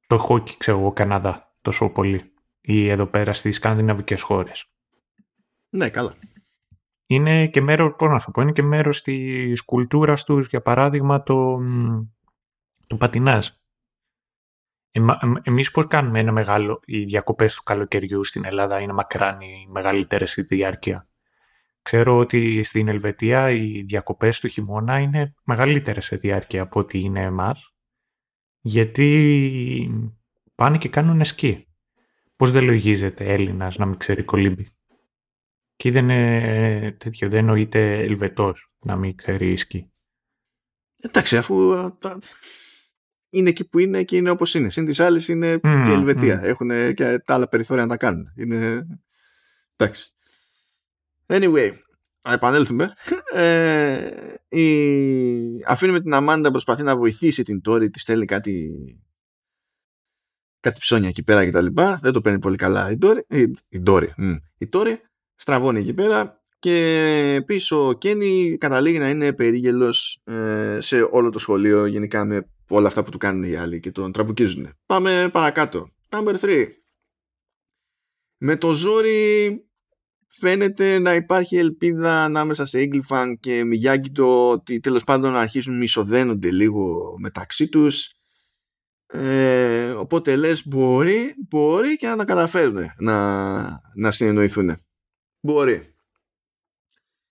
[0.07, 4.67] το χόκι, ξέρω εγώ, Καναδά τόσο πολύ ή εδώ πέρα στις σκανδιναβικές χώρες.
[5.69, 6.15] Ναι, καλά.
[7.13, 11.23] Είναι και μέρος, πώς να σου πω, είναι και μέρος της κουλτούρας τους, για παράδειγμα,
[11.23, 11.61] το,
[12.87, 13.49] το πατινάζ.
[15.43, 20.31] εμείς πώς κάνουμε ένα μεγάλο, οι διακοπές του καλοκαιριού στην Ελλάδα είναι μακράν οι μεγαλύτερες
[20.31, 21.09] στη διάρκεια.
[21.83, 27.23] Ξέρω ότι στην Ελβετία οι διακοπές του χειμώνα είναι μεγαλύτερες σε διάρκεια από ό,τι είναι
[27.23, 27.75] εμάς,
[28.61, 30.11] γιατί
[30.55, 31.67] πάνε και κάνουν σκι.
[32.37, 34.69] Πώς δεν λογίζεται Έλληνας να μην ξέρει κολύμπη.
[35.77, 39.93] Και δεν είναι τέτοιο, δεν εννοείται Ελβετός να μην ξέρει σκι.
[41.03, 41.73] Εντάξει, αφού
[43.31, 44.71] είναι εκεί που είναι και είναι όπως είναι.
[44.71, 46.41] Συν τις άλλες είναι mm, και Ελβετία.
[46.41, 46.45] Mm.
[46.45, 48.33] Έχουν και τα άλλα περιθώρια να τα κάνουν.
[48.37, 48.87] Είναι...
[49.77, 50.13] Εντάξει.
[51.27, 51.73] Anyway,
[52.23, 52.95] να επανέλθουμε.
[53.33, 54.11] Ε,
[54.49, 55.65] η...
[55.67, 58.77] Αφήνουμε την Αμάντα προσπαθεί να βοηθήσει την Τόρη, της στέλνει κάτι
[60.61, 61.99] κάτι ψώνια εκεί πέρα και τα λοιπά.
[62.03, 63.27] Δεν το παίρνει πολύ καλά η Τόρη.
[63.29, 64.15] Η, η, Τόρη,
[64.59, 65.01] η Τόρη
[65.43, 71.39] στραβώνει εκεί πέρα και πίσω ο Κένι καταλήγει να είναι περίγελος ε, σε όλο το
[71.39, 74.69] σχολείο γενικά με όλα αυτά που του κάνουν οι άλλοι και τον τραμπουκίζουν.
[74.87, 75.89] Πάμε παρακάτω.
[76.09, 76.67] Number 3.
[78.37, 79.61] Με το ζόρι
[80.29, 83.65] φαίνεται να υπάρχει ελπίδα ανάμεσα σε Ίγκλιφαν και
[84.13, 88.13] το ότι τέλος πάντων αρχίσουν να ισοδένονται λίγο μεταξύ τους
[89.07, 93.63] ε, οπότε λες μπορεί, μπορεί και να τα καταφέρουν να,
[93.95, 94.77] να συνεννοηθούν
[95.43, 95.95] μπορεί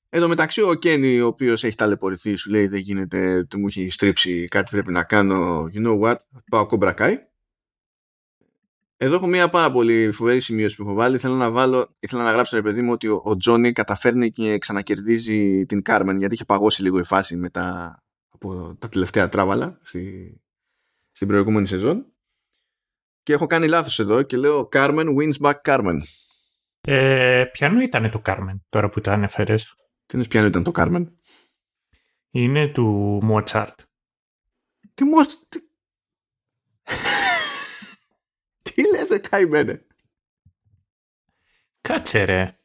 [0.09, 3.67] Εν τω μεταξύ ο Κένι ο οποίος έχει ταλαιπωρηθεί σου λέει δεν γίνεται του μου
[3.67, 6.15] έχει στρίψει κάτι πρέπει να κάνω you know what
[6.49, 7.17] πάω κομπρακάει
[9.03, 11.17] εδώ έχω μια πάρα πολύ φοβερή σημείωση που έχω βάλει.
[11.17, 15.65] Θέλω να βάλω, ήθελα να γράψω ρε παιδί μου ότι ο Τζόνι καταφέρνει και ξανακερδίζει
[15.65, 17.97] την Κάρμεν γιατί είχε παγώσει λίγο η φάση μετά
[18.29, 20.35] από τα τελευταία τράβαλα στη,
[21.11, 22.05] στην προηγούμενη σεζόν
[23.23, 25.97] και έχω κάνει λάθος εδώ και λέω Carmen wins back Carmen.
[26.81, 29.75] Ε, ποιανού ήταν το Carmen τώρα που το ανέφερες.
[30.05, 31.05] Τι είναι ποιανού ήταν το Carmen.
[32.31, 33.75] Είναι του Mozart.
[34.93, 35.47] Τι Mozart...
[35.49, 35.59] Τι,
[38.73, 39.85] τι λες ρε καημένε;
[41.81, 42.55] Κάτσε ρε.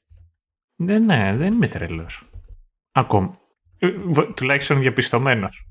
[0.77, 2.31] Δεν, ναι, δεν είμαι τρελός.
[2.93, 3.41] Ακόμα.
[3.79, 3.91] Ε,
[4.35, 5.69] τουλάχιστον διαπιστωμένος.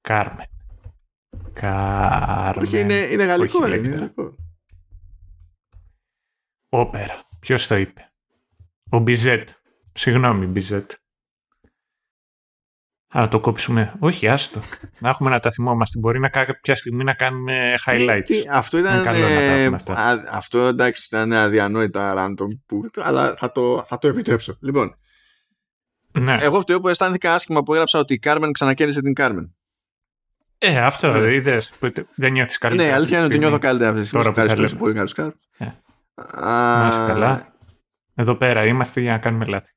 [0.00, 0.46] Κάρμεν.
[1.52, 2.64] Κάρμεν.
[2.64, 3.66] Όχι, είναι, είναι γαλλικό.
[3.66, 4.36] Είναι γαλλικό.
[6.68, 7.29] Όπερα.
[7.40, 8.12] Ποιος το είπε;
[8.90, 9.48] Ο Μπιζέτ.
[9.92, 10.90] Συγγνώμη, Μπιζέτ.
[13.18, 13.94] Α, το κόψουμε.
[13.98, 14.60] Όχι, άστο.
[14.98, 15.98] να έχουμε να τα θυμόμαστε.
[15.98, 18.22] Μπορεί να κάποια στιγμή να κάνουμε highlights.
[18.24, 19.04] Τι, αυτό ήταν.
[19.04, 19.94] καλό ε, να αυτά.
[19.94, 24.56] Α, αυτό εντάξει ήταν αδιανόητα random, που, αλλά θα το, θα το επιτρέψω.
[24.60, 24.96] Λοιπόν.
[26.12, 26.38] Ναι.
[26.40, 29.54] Εγώ φταίω που αισθάνθηκα άσχημα που έγραψα ότι η Κάρμεν ξανακέρδισε την Κάρμεν.
[30.58, 31.32] Ε, αυτό ναι.
[31.32, 31.72] είδες.
[32.14, 32.88] Δεν νιώθεις καλύτερα.
[32.88, 34.26] Ναι, αλήθεια είναι ότι νιώθω καλύτερα αυτή τη στιγμή.
[34.28, 34.94] Ευχαριστώ πολύ,
[36.24, 37.06] καλώ Κάρμεν.
[37.06, 37.54] καλά.
[38.14, 39.72] Εδώ πέρα είμαστε για να κάνουμε λάθη.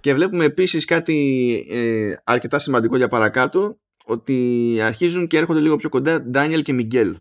[0.00, 5.88] Και βλέπουμε επίσης κάτι ε, αρκετά σημαντικό για παρακάτω, ότι αρχίζουν και έρχονται λίγο πιο
[5.88, 7.18] κοντά Ντάνιελ και Μιγγέλ.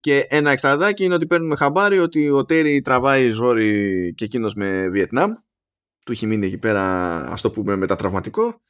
[0.00, 4.88] Και ένα εξτραδάκι είναι ότι παίρνουμε χαμπάρι ότι ο Τέρι τραβάει ζόρι και εκείνος με
[4.88, 5.32] Βιετνάμ.
[6.04, 8.60] Του έχει μείνει εκεί πέρα, ας το πούμε, μετατραυματικό.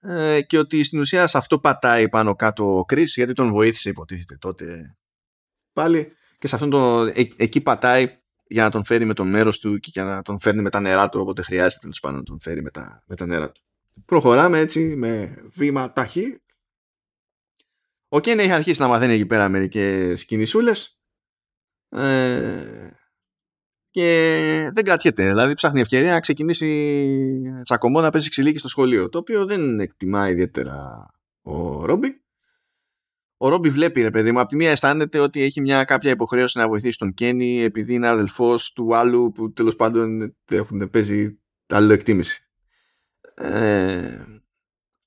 [0.00, 3.88] Ε, και ότι στην ουσία σε αυτό πατάει πάνω κάτω ο Κρι, γιατί τον βοήθησε,
[3.88, 4.96] υποτίθεται τότε
[5.72, 6.12] πάλι.
[6.38, 9.78] Και σε αυτόν το, ε, εκεί πατάει για να τον φέρει με το μέρος του
[9.78, 12.40] και για να τον φέρνει με τα νερά του όποτε χρειάζεται τέλος πάντων να τον
[12.40, 13.60] φέρει με τα, με τα νερά του.
[14.04, 16.40] Προχωράμε έτσι με βήμα ταχύ.
[18.08, 21.00] Ο Κέν έχει αρχίσει να μαθαίνει εκεί πέρα μερικές κινησούλες.
[21.88, 22.90] Ε,
[23.90, 25.26] και δεν κρατιέται.
[25.26, 29.08] Δηλαδή ψάχνει ευκαιρία να ξεκινήσει τσακωμό να παίζει ξυλίκι στο σχολείο.
[29.08, 31.10] Το οποίο δεν εκτιμά ιδιαίτερα
[31.42, 32.20] ο Ρόμπι.
[33.36, 36.58] Ο Ρόμπι βλέπει, ρε παιδί μου, από τη μία αισθάνεται ότι έχει μια κάποια υποχρέωση
[36.58, 41.92] να βοηθήσει τον Κένι επειδή είναι αδελφός του άλλου που τέλος πάντων έχουν παίζει άλλο
[41.92, 42.40] εκτίμηση.
[43.34, 44.24] Ε,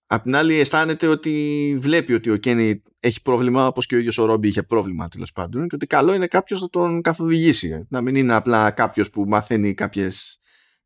[0.05, 4.17] απ' την άλλη αισθάνεται ότι βλέπει ότι ο Κένι έχει πρόβλημα όπως και ο ίδιος
[4.17, 7.87] ο Ρόμπι είχε πρόβλημα τέλος πάντων και ότι καλό είναι κάποιος να τον καθοδηγήσει.
[7.89, 10.39] Να μην είναι απλά κάποιος που μαθαίνει κάποιες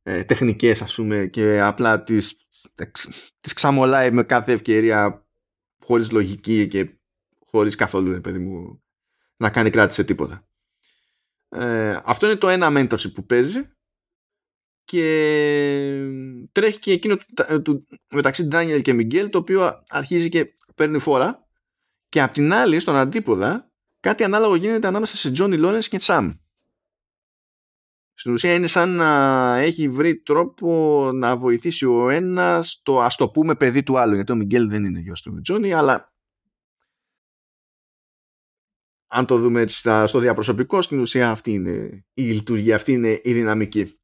[0.04, 2.36] ε, τεχνικές ας πούμε και απλά τις,
[3.42, 5.28] τις ξαμολάει με κάθε ευκαιρία
[5.86, 6.90] χωρίς λογική και
[7.58, 8.84] χωρίς καθόλου παιδί μου,
[9.38, 10.48] να κάνει κράτη σε τίποτα.
[11.50, 13.62] Ε, αυτό είναι το ένα mentorship που παίζει
[14.84, 15.06] και
[16.52, 21.48] τρέχει και εκείνο του, του, μεταξύ Ντάνιελ και Μιγγέλ το οποίο αρχίζει και παίρνει φόρα
[22.10, 26.32] και απ' την άλλη στον αντίποδα κάτι ανάλογο γίνεται ανάμεσα σε Τζόνι Λόρενς και Σαμ.
[28.14, 33.30] Στην ουσία είναι σαν να έχει βρει τρόπο να βοηθήσει ο ένας το ας το
[33.30, 36.13] πούμε παιδί του άλλου γιατί ο Μιγγέλ δεν είναι γιος του Τζόνι αλλά
[39.16, 43.34] αν το δούμε έτσι στο διαπροσωπικό, στην ουσία αυτή είναι η λειτουργία, αυτή είναι η
[43.34, 43.98] δυναμική.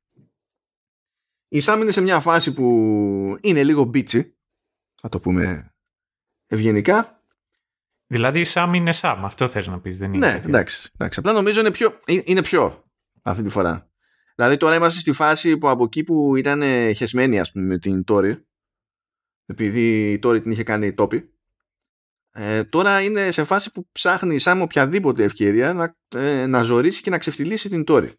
[1.47, 4.37] Η Σάμ είναι σε μια φάση που είναι λίγο μπίτσι,
[5.01, 5.73] θα το πούμε
[6.47, 7.23] ευγενικά.
[8.07, 10.27] Δηλαδή η Σάμ είναι Σάμ, αυτό θες να πεις, δεν είναι.
[10.27, 11.19] Ναι, εντάξει, εντάξει.
[11.19, 12.83] Απλά νομίζω είναι πιο, είναι πιο
[13.21, 13.91] αυτή τη φορά.
[14.35, 16.61] Δηλαδή τώρα είμαστε στη φάση που από εκεί που ήταν
[16.95, 18.47] χεσμένη ας πούμε με την Τόρι,
[19.45, 21.33] επειδή η Τόρι την είχε κάνει τόπι,
[22.31, 27.09] ε, τώρα είναι σε φάση που ψάχνει σαν οποιαδήποτε ευκαιρία να, ε, να ζωρίσει και
[27.09, 28.13] να ξεφτυλίσει την τόρη.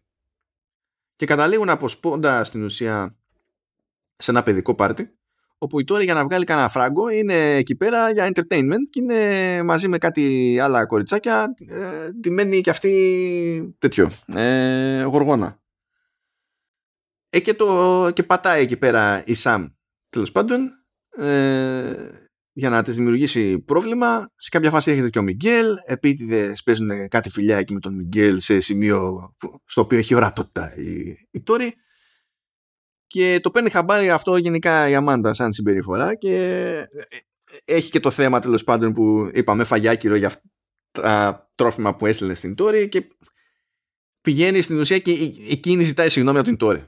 [1.15, 3.17] Και καταλήγουν από σπόντα στην ουσία
[4.15, 5.15] σε ένα παιδικό πάρτι
[5.63, 9.63] όπου η τόρη για να βγάλει κανένα φράγκο είναι εκεί πέρα για entertainment και είναι
[9.63, 15.59] μαζί με κάτι άλλα κοριτσάκια ε, μένει και αυτή τέτοιο, ε, γοργόνα.
[17.29, 19.67] Ε, και, το, και πατάει εκεί πέρα η Σαμ
[20.09, 20.71] τέλος πάντων
[21.09, 21.95] ε,
[22.61, 24.31] για να της δημιουργήσει πρόβλημα.
[24.35, 25.67] Σε κάποια φάση έρχεται και ο Μιγγέλ.
[25.85, 29.31] Επίτηδες παίζουν κάτι φιλιά εκεί με τον Μιγγέλ σε σημείο
[29.65, 31.73] στο οποίο έχει ορατότητα η, η Τόρη.
[33.07, 36.87] Και το παίρνει χαμπάρι αυτό γενικά η Αμάντα σαν συμπεριφορά και
[37.65, 40.41] έχει και το θέμα τέλος πάντων που είπαμε φαγιάκυρο για αυτά
[40.91, 43.07] τα τρόφιμα που έστειλε στην Τόρη και
[44.21, 45.11] πηγαίνει στην ουσία και
[45.49, 46.85] εκείνη ζητάει συγγνώμη από την Τόρη.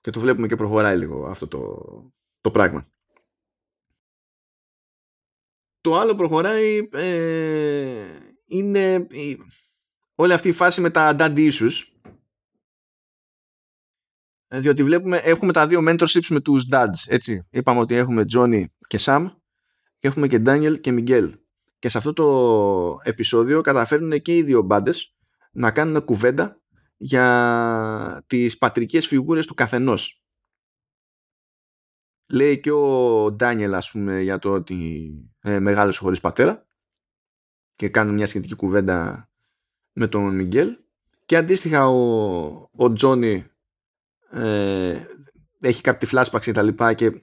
[0.00, 1.60] Και το βλέπουμε και προχωράει λίγο αυτό το,
[2.40, 2.88] το πράγμα.
[5.84, 8.06] Το άλλο προχωράει ε,
[8.46, 9.06] είναι
[10.14, 11.70] όλη αυτή η φάση με τα dad issues.
[14.46, 17.46] Ε, διότι βλέπουμε έχουμε τα δύο mentorships με τους dads έτσι.
[17.50, 19.26] είπαμε ότι έχουμε Johnny και Sam
[19.98, 21.32] και έχουμε και Daniel και Miguel.
[21.78, 25.16] Και σε αυτό το επεισόδιο καταφέρνουν και οι δύο μπάντες
[25.52, 26.60] να κάνουν κουβέντα
[26.96, 30.22] για τις πατρικές φιγούρες του καθενός.
[32.32, 36.66] Λέει και ο Ντάνιελ ας πούμε για το ότι ε, μεγάλωσε χωρίς πατέρα
[37.76, 39.28] και κάνουν μια σχετική κουβέντα
[39.92, 40.76] με τον Μιγγέλ.
[41.26, 43.46] Και αντίστοιχα ο, ο Τζόνι
[44.30, 45.04] ε,
[45.60, 47.22] έχει κάτι flashbacks και τα λοιπά και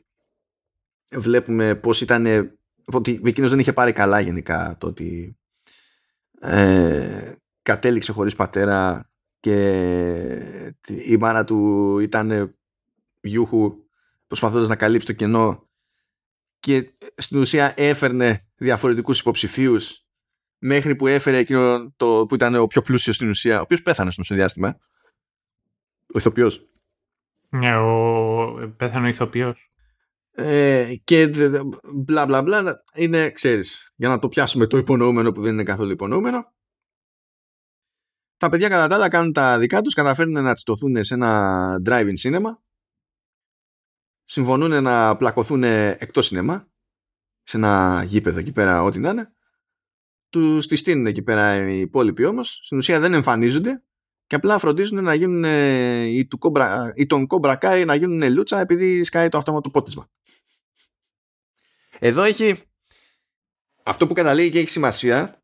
[1.12, 2.26] βλέπουμε πως ήταν
[2.86, 5.38] ότι εκείνος δεν είχε πάρει καλά γενικά το ότι
[6.40, 9.10] ε, κατέληξε χωρίς πατέρα
[9.40, 12.56] και η μάνα του ήταν
[13.22, 13.76] γιούχου
[14.28, 15.70] προσπαθώντας να καλύψει το κενό
[16.62, 20.06] και στην ουσία έφερνε διαφορετικούς υποψηφίους
[20.58, 24.12] μέχρι που έφερε εκείνο το, που ήταν ο πιο πλούσιος στην ουσία, ο οποίος πέθανε
[24.12, 24.78] στο μεσοδιάστημα.
[26.14, 26.70] Ο ηθοποιός.
[27.50, 28.74] Ναι, ο...
[28.78, 29.72] πέθανε ο ηθοποιός.
[30.32, 31.28] Ε, και
[31.94, 35.92] μπλα μπλα μπλα είναι, ξέρεις, για να το πιάσουμε το υπονοούμενο που δεν είναι καθόλου
[35.92, 36.54] υπονοούμενο.
[38.38, 42.14] Τα παιδιά κατά τα άλλα κάνουν τα δικά τους, καταφέρνουν να τσιτωθούν σε ένα drive-in
[42.22, 42.58] cinema
[44.32, 46.72] συμφωνούν να πλακωθούν εκτός σινεμά
[47.44, 49.34] σε ένα γήπεδο εκεί πέρα ό,τι να είναι.
[50.30, 52.60] Τους τη στείλουν εκεί πέρα οι υπόλοιποι όμως.
[52.64, 53.84] Στην ουσία δεν εμφανίζονται
[54.28, 55.44] και απλά φροντίζουν να γίνουν
[56.08, 60.10] ή, του κόμπρα, ή τον κόμπρακάι να γίνουν λούτσα επειδή σκάει το αυτόματο πότισμα.
[62.00, 62.56] Εδώ έχει
[63.84, 65.44] αυτό που καταλήγει και έχει σημασία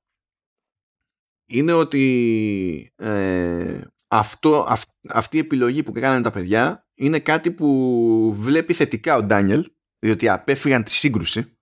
[1.45, 4.67] είναι ότι ε, αυτό,
[5.09, 10.29] αυτή η επιλογή που έκαναν τα παιδιά είναι κάτι που βλέπει θετικά ο Ντάνιελ διότι
[10.29, 11.57] απέφυγαν τη σύγκρουση.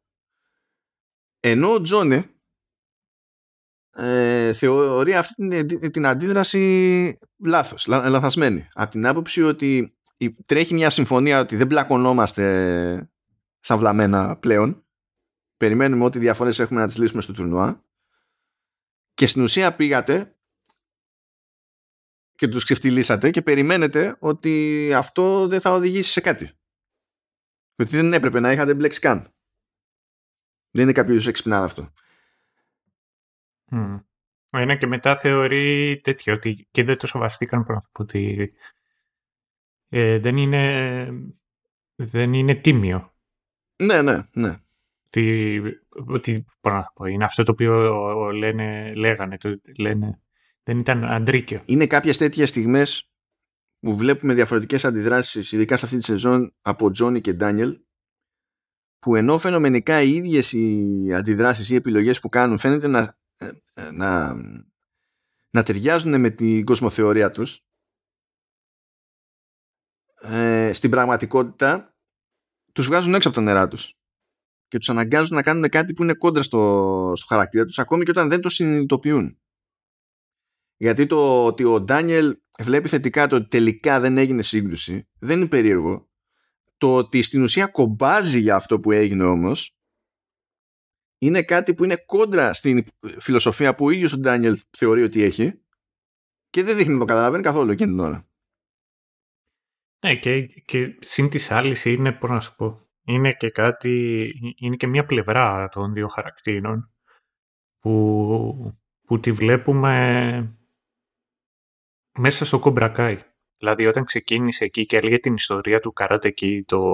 [1.40, 2.30] Ενώ ο Τζόνε
[3.96, 8.68] ε, θεωρεί αυτή την, αντίδραση λάθος, λα, λαθασμένη.
[8.74, 9.98] Από την άποψη ότι
[10.46, 13.10] τρέχει μια συμφωνία ότι δεν πλακωνόμαστε
[13.60, 14.86] σαν βλαμμένα πλέον.
[15.58, 17.84] Περιμένουμε ό,τι διαφορές έχουμε να τις λύσουμε στο τουρνουά.
[19.14, 20.35] Και στην ουσία πήγατε
[22.36, 26.52] και τους ξεφτυλίσατε και περιμένετε ότι αυτό δεν θα οδηγήσει σε κάτι.
[27.76, 29.34] Ότι δεν έπρεπε να είχατε μπλέξει καν.
[30.72, 31.94] Δεν είναι κάποιος έξυπνα αυτό.
[33.72, 34.00] Mm.
[34.58, 38.54] Είναι και μετά θεωρεί τέτοιο ότι και δεν το σοβαστήκαν πρώτα ότι
[39.90, 41.08] ε, δεν είναι
[41.96, 43.14] δεν είναι τίμιο.
[43.84, 44.56] Ναι, ναι, ναι.
[45.06, 46.46] Ότι, ότι
[47.08, 50.22] είναι αυτό το οποίο λένε, λέγανε, το, λένε
[50.66, 51.62] δεν ήταν αντρίκιο.
[51.66, 53.10] Είναι κάποιες τέτοιες στιγμές
[53.80, 57.80] που βλέπουμε διαφορετικές αντιδράσεις, ειδικά σε αυτή τη σεζόν, από Τζόνι και Ντάνιελ,
[59.00, 63.50] που ενώ φαινομενικά οι ίδιες οι αντιδράσεις ή οι επιλογές που κάνουν φαίνεται να, ε,
[63.74, 64.34] ε, να,
[65.50, 67.60] να ταιριάζουν με την κοσμοθεωρία τους
[70.22, 71.96] ε, στην πραγματικότητα
[72.72, 73.94] τους βγάζουν έξω από τα νερά τους
[74.68, 78.12] και τους αναγκάζουν να κάνουν κάτι που είναι κόντρα στο, στο χαρακτήρα τους ακόμη και
[78.12, 79.40] όταν δεν το συνειδητοποιούν
[80.78, 85.48] γιατί το ότι ο Ντάνιελ βλέπει θετικά το ότι τελικά δεν έγινε σύγκρουση δεν είναι
[85.48, 86.10] περίεργο.
[86.78, 89.76] Το ότι στην ουσία κομπάζει για αυτό που έγινε όμως
[91.18, 92.84] είναι κάτι που είναι κόντρα στην
[93.18, 95.62] φιλοσοφία που ο ίδιος ο Ντάνιελ θεωρεί ότι έχει
[96.50, 98.28] και δεν δείχνει να το καταλαβαίνει καθόλου εκείνη την ώρα.
[100.06, 104.76] Ναι και, και συν της άλλης είναι, πώς να σου πω, είναι και κάτι, είναι
[104.76, 106.92] και μια πλευρά των δύο χαρακτήρων
[107.80, 110.58] που, που τη βλέπουμε
[112.18, 113.24] μέσα στο Κομπρακάι.
[113.58, 116.94] Δηλαδή όταν ξεκίνησε εκεί και έλεγε την ιστορία του καράτε εκεί το,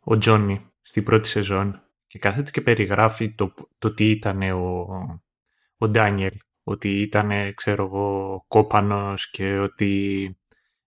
[0.00, 4.86] ο Τζόνι στην πρώτη σεζόν και κάθεται και περιγράφει το, το τι ήταν ο,
[5.76, 10.36] ο Ντάνιελ, ότι ήταν ξέρω εγώ κόπανος και ότι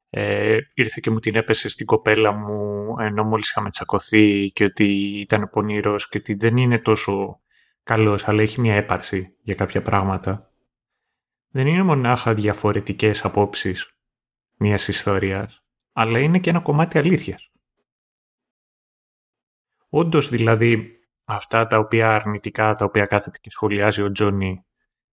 [0.09, 4.85] ε, ήρθε και μου την έπεσε στην κοπέλα μου ενώ μόλις είχαμε τσακωθεί και ότι
[5.19, 7.39] ήταν πονηρός και ότι δεν είναι τόσο
[7.83, 10.54] καλός αλλά έχει μια έπαρση για κάποια πράγματα
[11.55, 13.97] δεν είναι μονάχα διαφορετικές απόψεις
[14.57, 17.51] μιας ιστορίας, αλλά είναι και ένα κομμάτι αλήθειας.
[19.89, 24.65] Όντως δηλαδή αυτά τα οποία αρνητικά, τα οποία κάθεται και σχολιάζει ο Τζόνι,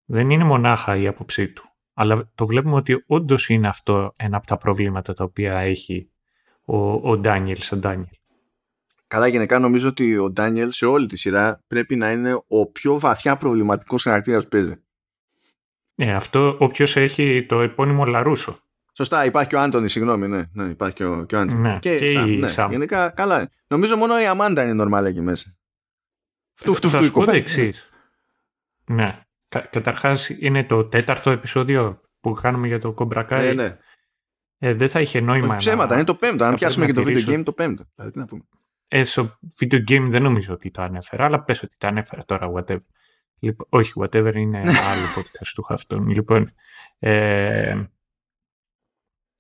[0.05, 1.65] δεν είναι μονάχα η άποψή του.
[1.93, 6.11] Αλλά το βλέπουμε ότι όντως είναι αυτό ένα από τα προβλήματα τα οποία έχει
[6.65, 8.17] ο, ο Ντάνιελ σαν Ντάνιελ.
[9.07, 12.99] Καλά γενικά νομίζω ότι ο Ντάνιελ σε όλη τη σειρά πρέπει να είναι ο πιο
[12.99, 14.83] βαθιά προβληματικός χαρακτήρας που παίζει.
[15.95, 18.59] Ναι, αυτό όποιος έχει το επώνυμο Λαρούσο.
[18.97, 21.61] Σωστά, υπάρχει και ο Άντωνη, συγγνώμη, ναι, ναι υπάρχει και ο, και ο Άντωνη.
[21.61, 22.47] Ναι, και, και η ναι.
[22.47, 22.71] Σαμ.
[22.71, 23.51] Γενικά, καλά.
[23.67, 25.57] Νομίζω μόνο η Αμάντα είναι νορμάλ εκεί μέσα.
[26.53, 27.91] Φτού, φτού, φτού, φτού, εξής.
[28.85, 29.25] Ναι.
[29.49, 33.47] Κα, Καταρχάς, είναι το τέταρτο επεισόδιο που κάνουμε για το Κομπρακάρι.
[33.47, 33.79] Ναι, ναι.
[34.59, 35.47] Ε, δεν θα είχε νόημα.
[35.47, 35.95] Όχι, ψέματα, να...
[35.95, 36.45] είναι το πέμπτο.
[36.45, 37.85] Αν πιάσουμε και το video game, το πέμπτο.
[37.95, 38.43] Δηλαδή, τι να πούμε.
[38.89, 42.53] Ε, στο video game δεν νομίζω ότι το ανέφερα, αλλά πες ότι το ανέφερα τώρα,
[42.55, 42.85] whatever.
[43.43, 46.09] Λοιπόν, όχι, whatever είναι άλλο podcast του αυτόν.
[46.09, 46.53] Λοιπόν,
[46.99, 47.85] ε,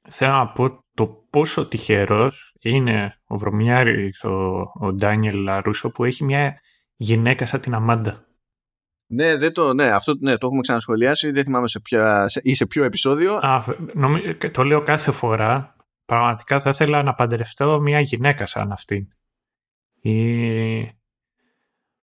[0.08, 6.24] θέλω να πω το πόσο τυχερός είναι ο Βρωμιάρης, ο, ο Ντάνιελ Λαρούσο, που έχει
[6.24, 6.60] μια
[6.96, 8.26] γυναίκα σαν την Αμάντα.
[9.06, 11.30] Ναι, δεν το, ναι, αυτό ναι, το έχουμε ξανασχολιάσει.
[11.30, 13.34] Δεν θυμάμαι σε, ποια, σε, ή σε ποιο επεισόδιο.
[13.34, 15.76] Α, νομί, το λέω κάθε φορά.
[16.04, 19.08] Πραγματικά θα ήθελα να παντρευτώ μια γυναίκα σαν αυτήν.
[20.00, 21.01] Ή...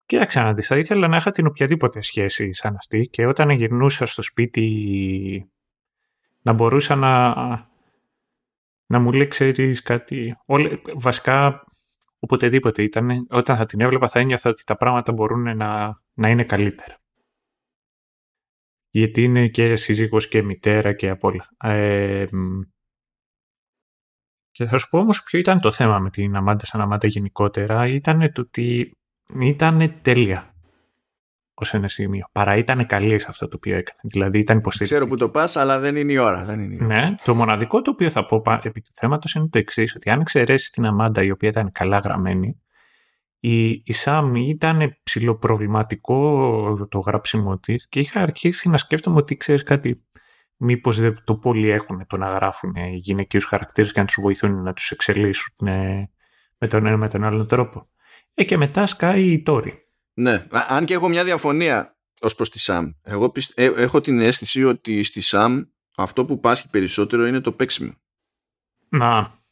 [0.07, 4.07] Κοίταξε να δεις, θα ήθελα να είχα την οποιαδήποτε σχέση σαν αυτή και όταν γυρνούσα
[4.07, 5.51] στο σπίτι
[6.43, 7.35] να μπορούσα να,
[8.87, 11.65] να μου λέει, ξέρεις κάτι, όλε, βασικά
[12.19, 16.45] οποτεδήποτε ήταν, όταν θα την έβλεπα θα ένιωθα ότι τα πράγματα μπορούν να, να είναι
[16.45, 16.99] καλύτερα.
[18.91, 21.49] Γιατί είναι και σύζυγος και μητέρα και απ' όλα.
[21.63, 22.27] Ε,
[24.51, 27.87] και θα σου πω όμως ποιο ήταν το θέμα με την Αμάντα σαν Αμάντα γενικότερα.
[27.87, 28.97] Ήταν το ότι
[29.41, 30.55] ήταν τέλεια
[31.55, 32.27] ως ένα σημείο.
[32.33, 33.99] Παρά ήταν καλή σε αυτό το οποίο έκανε.
[34.03, 34.95] Δηλαδή ήταν υποστήριξη.
[34.95, 36.45] Ξέρω που το πας, αλλά δεν είναι η ώρα.
[36.45, 36.87] Δεν είναι η ώρα.
[36.87, 40.21] Ναι, το μοναδικό το οποίο θα πω επί του θέματος είναι το εξής: Ότι αν
[40.21, 42.61] εξαιρέσεις την Αμάντα, η οποία ήταν καλά γραμμένη,
[43.39, 49.63] η, η Σάμ ήταν ψηλοπροβληματικό το γράψιμό της και είχα αρχίσει να σκέφτομαι ότι ξέρεις
[49.63, 50.05] κάτι.
[50.57, 54.63] Μήπως δεν το πολύ έχουν το να γράφουν οι γυναικείους χαρακτήρες και να τους βοηθούν
[54.63, 55.55] να τους εξελίσσουν
[56.59, 57.89] με τον ένα με τον άλλο τρόπο.
[58.35, 62.59] Ε, και μετά σκάει η Τόρη ναι, αν και έχω μια διαφωνία ως προς τη
[62.59, 62.91] Σαμ.
[63.03, 65.63] Εγώ ε, έχω την αίσθηση ότι στη Σαμ
[65.97, 67.93] αυτό που πάσχει περισσότερο είναι το παίξιμο.
[68.89, 69.43] Να.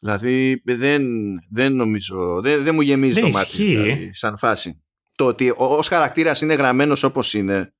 [0.00, 1.02] Δηλαδή δεν,
[1.50, 4.82] δεν νομίζω, δεν, δεν μου γεμίζει ναι, το μάτι δηλαδή, σαν φάση.
[5.16, 7.74] Το ότι ως χαρακτήρας είναι γραμμένος όπως είναι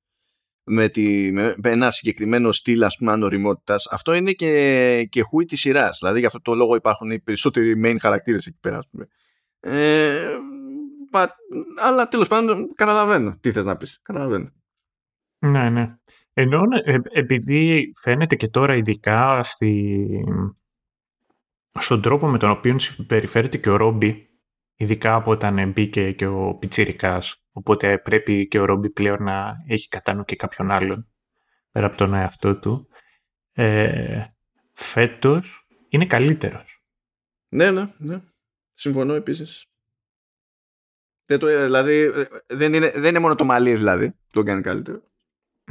[0.63, 5.59] με, τη, με, ένα συγκεκριμένο στυλ ας πούμε ανοριμότητας αυτό είναι και, και χούι της
[5.59, 8.87] σειράς δηλαδή γι' αυτό το λόγο υπάρχουν οι περισσότεροι main χαρακτήρες εκεί πέρα
[9.61, 10.37] ε,
[11.81, 13.99] αλλά τέλος πάντων καταλαβαίνω τι θες να πεις.
[14.01, 14.51] Καταλαβαίνω.
[15.39, 15.95] Ναι, ναι.
[16.33, 19.99] Ενώ ε, επειδή φαίνεται και τώρα ειδικά στη...
[21.79, 24.29] στον τρόπο με τον οποίο συμπεριφέρεται και ο Ρόμπι,
[24.75, 29.87] ειδικά από όταν μπήκε και ο Πιτσίρικας, οπότε πρέπει και ο Ρόμπι πλέον να έχει
[29.87, 31.07] κατά νου και κάποιον άλλον,
[31.71, 32.87] πέρα από τον εαυτό του,
[33.51, 34.23] ε,
[34.71, 36.83] φέτος είναι καλύτερος.
[37.49, 38.21] Ναι, ναι, ναι.
[38.81, 39.65] Συμφωνώ επίσης.
[41.25, 44.61] Δεν το, δηλαδή, ε, δεν είναι, δεν είναι μόνο το μαλλί δηλαδή που το κάνει
[44.61, 45.01] καλύτερο.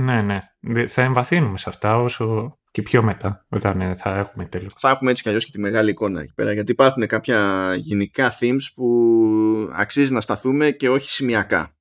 [0.00, 0.86] Ναι, ναι.
[0.86, 4.74] Θα εμβαθύνουμε σε αυτά όσο και πιο μετά, όταν ε, θα έχουμε τέλος.
[4.74, 8.32] Θα έχουμε έτσι κι αλλιώς και τη μεγάλη εικόνα εκεί πέρα, γιατί υπάρχουν κάποια γενικά
[8.40, 11.76] themes που αξίζει να σταθούμε και όχι σημειακά.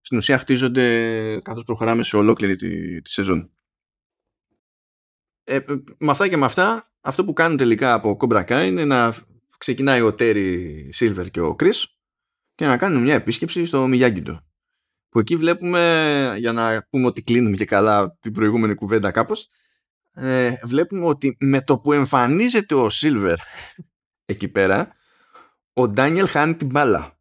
[0.00, 3.50] Στην ουσία χτίζονται καθώς προχωράμε σε ολόκληρη τη, τη σεζόν.
[5.44, 5.58] Ε,
[5.98, 9.14] με αυτά και με αυτά, αυτό που κάνουν τελικά από Cobra Kai είναι να
[9.60, 11.84] ξεκινάει ο Τέρι Σίλβερ και ο Chris
[12.54, 14.40] και να κάνουμε μια επίσκεψη στο Μιγιάγκιντο.
[15.08, 19.48] Που εκεί βλέπουμε, για να πούμε ότι κλείνουμε και καλά την προηγούμενη κουβέντα κάπως,
[20.12, 23.38] ε, βλέπουμε ότι με το που εμφανίζεται ο Σίλβερ
[24.32, 24.92] εκεί πέρα,
[25.72, 27.19] ο Ντάνιελ χάνει την μπάλα.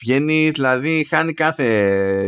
[0.00, 1.66] Βγαίνει, δηλαδή, χάνει κάθε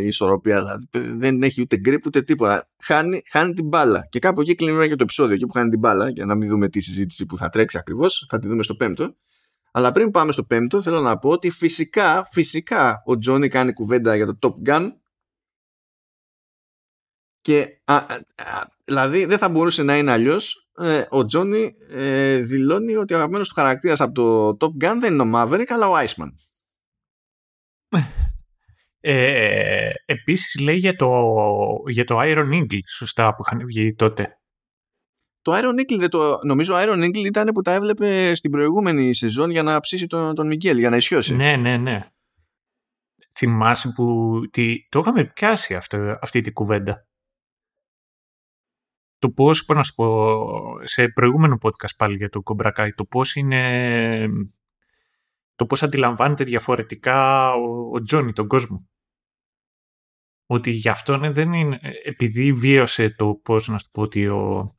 [0.02, 0.58] ισορροπία.
[0.58, 2.68] Δηλαδή, δεν έχει ούτε γκρίπ ούτε τίποτα.
[2.82, 4.06] Χάνει, χάνει την μπάλα.
[4.10, 5.34] Και κάπου εκεί κλείνει και το επεισόδιο.
[5.34, 8.26] Εκεί που χάνει την μπάλα, για να μην δούμε τη συζήτηση που θα τρέξει ακριβώς.
[8.28, 9.14] Θα τη δούμε στο πέμπτο.
[9.72, 14.16] Αλλά πριν πάμε στο πέμπτο, θέλω να πω ότι φυσικά, φυσικά ο Τζόνι κάνει κουβέντα
[14.16, 14.88] για το Top Gun
[17.40, 18.16] και α, α,
[18.84, 20.68] δηλαδή δεν θα μπορούσε να είναι αλλιώς.
[20.76, 25.12] Ε, ο Τζόνι ε, δηλώνει ότι ο αγαπημένος του χαρακτήρας από το Top Gun δεν
[25.12, 26.28] είναι ο Maverick αλλά ο Iceman.
[29.04, 31.34] Ε, επίσης λέει για το,
[31.88, 34.36] για το Iron Eagle σωστά που είχαν βγει τότε.
[35.42, 39.14] Το Iron Eagle, δεν το, νομίζω ο Iron Eagle ήταν που τα έβλεπε στην προηγούμενη
[39.14, 41.34] σεζόν για να ψήσει τον, τον Μιγγέλ, για να ισιώσει.
[41.34, 42.06] Ναι, ναι, ναι.
[43.34, 47.06] Θυμάσαι που τι, το είχαμε πιάσει αυτό, αυτή την κουβέντα.
[49.18, 50.38] Το πώς, πώς να σου πω,
[50.82, 54.28] σε προηγούμενο podcast πάλι για το Κομπρακάι, το πώς είναι,
[55.62, 57.52] το πώς αντιλαμβάνεται διαφορετικά
[57.92, 58.88] ο, Τζόνι τον κόσμο.
[60.46, 64.74] Ότι γι' αυτό δεν είναι, επειδή βίωσε το πώς να σου πω ότι ο,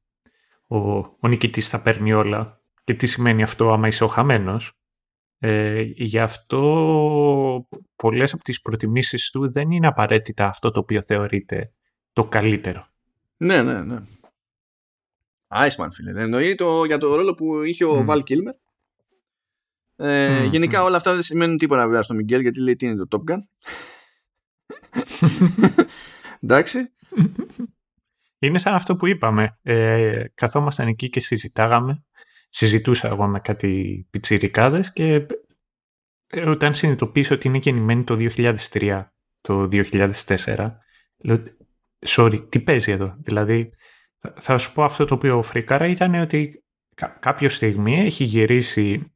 [0.67, 4.71] ο, ο νικητής θα παίρνει όλα και τι σημαίνει αυτό άμα είσαι ο χαμένος.
[5.37, 11.73] Ε, γι' αυτό πολλές από τις προτιμήσεις του δεν είναι απαραίτητα αυτό το οποίο θεωρείται
[12.13, 12.87] το καλύτερο.
[13.37, 14.01] Ναι, ναι, ναι.
[15.47, 16.21] Iceman, φίλε.
[16.21, 18.53] Εννοεί το, για το ρόλο που είχε ο Βαλ Κίλμερ.
[20.05, 23.23] Ε, γενικά όλα αυτά δεν σημαίνουν τίποτα βέβαια στον Μιγγέλ γιατί λέει τι είναι το
[23.25, 23.37] Top Gun;
[26.43, 26.79] Εντάξει.
[28.39, 29.59] Είναι σαν αυτό που είπαμε.
[29.61, 32.03] Ε, καθόμασταν εκεί και συζητάγαμε.
[32.49, 35.25] Συζητούσα εγώ με κάτι πιτσιρικάδες και
[36.27, 39.05] ε, όταν συνειδητοποίησα ότι είναι γεννημένη το 2003,
[39.41, 40.71] το 2004,
[41.17, 41.43] λέω,
[42.05, 43.69] sorry, τι παίζει εδώ; Δηλαδή,
[44.19, 46.63] Θα, θα σου πω αυτό το οποίο φρίκαρα ήταν ότι
[46.95, 49.12] κα, κάποια στιγμή έχει γυρίσει ε,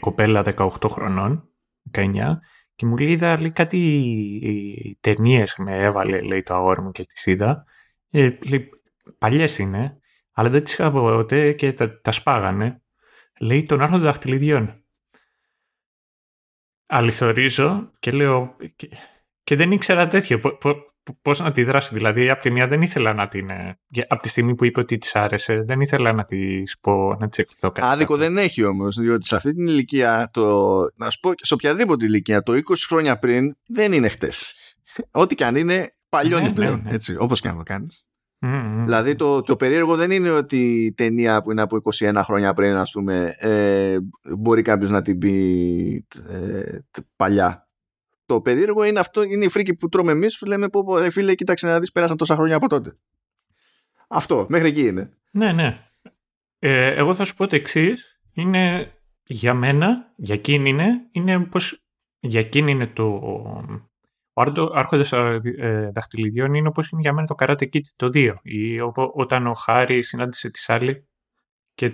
[0.00, 1.48] κοπέλα 18 χρονών,
[1.92, 2.38] 19,
[2.74, 7.26] και μου λέει, είδα λέει, κάτι ταινίες με έβαλε, λέει, το αγόρι μου και τις
[7.26, 7.64] είδα.
[8.10, 8.70] Ε, λέει,
[9.18, 9.98] παλιές είναι,
[10.32, 12.82] αλλά δεν τις είχα ποτέ και τα, τα σπάγανε.
[13.40, 14.84] Λέει, τον άρχοντα δαχτυλιδιών.
[16.86, 18.88] Αληθορίζω και λέω, και,
[19.44, 20.40] και δεν ήξερα τέτοιο
[21.22, 21.94] πώς να τη δράσει.
[21.94, 23.50] Δηλαδή, από τη μία δεν ήθελα να την...
[23.50, 27.28] Ε, από τη στιγμή που είπε ότι της άρεσε, δεν ήθελα να της πω, να
[27.28, 27.88] της εκπληθώ κάτι.
[27.88, 32.04] Άδικο δεν έχει όμως, διότι σε αυτή την ηλικία, το, να σου πω, σε οποιαδήποτε
[32.04, 32.58] ηλικία, το 20
[32.88, 34.54] χρόνια πριν δεν είναι χτες.
[35.10, 36.76] Ό,τι και αν είναι, παλιώνει ναι, πλέον.
[36.76, 36.94] Ναι, ναι.
[36.94, 38.10] Έτσι, όπως και αν το κάνεις.
[38.46, 42.52] Mm, δηλαδή το, το περίεργο δεν είναι ότι η ταινία που είναι από 21 χρόνια
[42.52, 43.96] πριν ας πούμε ε,
[44.38, 46.78] μπορεί κάποιος να την πει ε,
[47.16, 47.69] παλιά
[48.30, 51.34] το περίεργο είναι αυτό, είναι η φρίκη που τρώμε εμείς που λέμε πω, πω φίλε,
[51.34, 52.96] κοίταξε να δεις, πέρασαν τόσα χρόνια από τότε.
[54.08, 55.10] Αυτό, μέχρι εκεί είναι.
[55.30, 55.78] Ναι, ναι.
[56.58, 58.20] Ε, εγώ θα σου πω το εξής.
[58.32, 58.92] Είναι
[59.24, 61.82] για μένα, για εκείνη είναι, είναι πως
[62.20, 63.04] για εκείνη είναι το.
[64.34, 68.34] Ο άρχοντας ε, δαχτυλιδιών είναι όπω είναι για μένα το Karate Kid το 2.
[68.42, 68.80] Ή
[69.12, 71.08] όταν ο Χάρη συνάντησε τη Σάλη
[71.74, 71.92] και,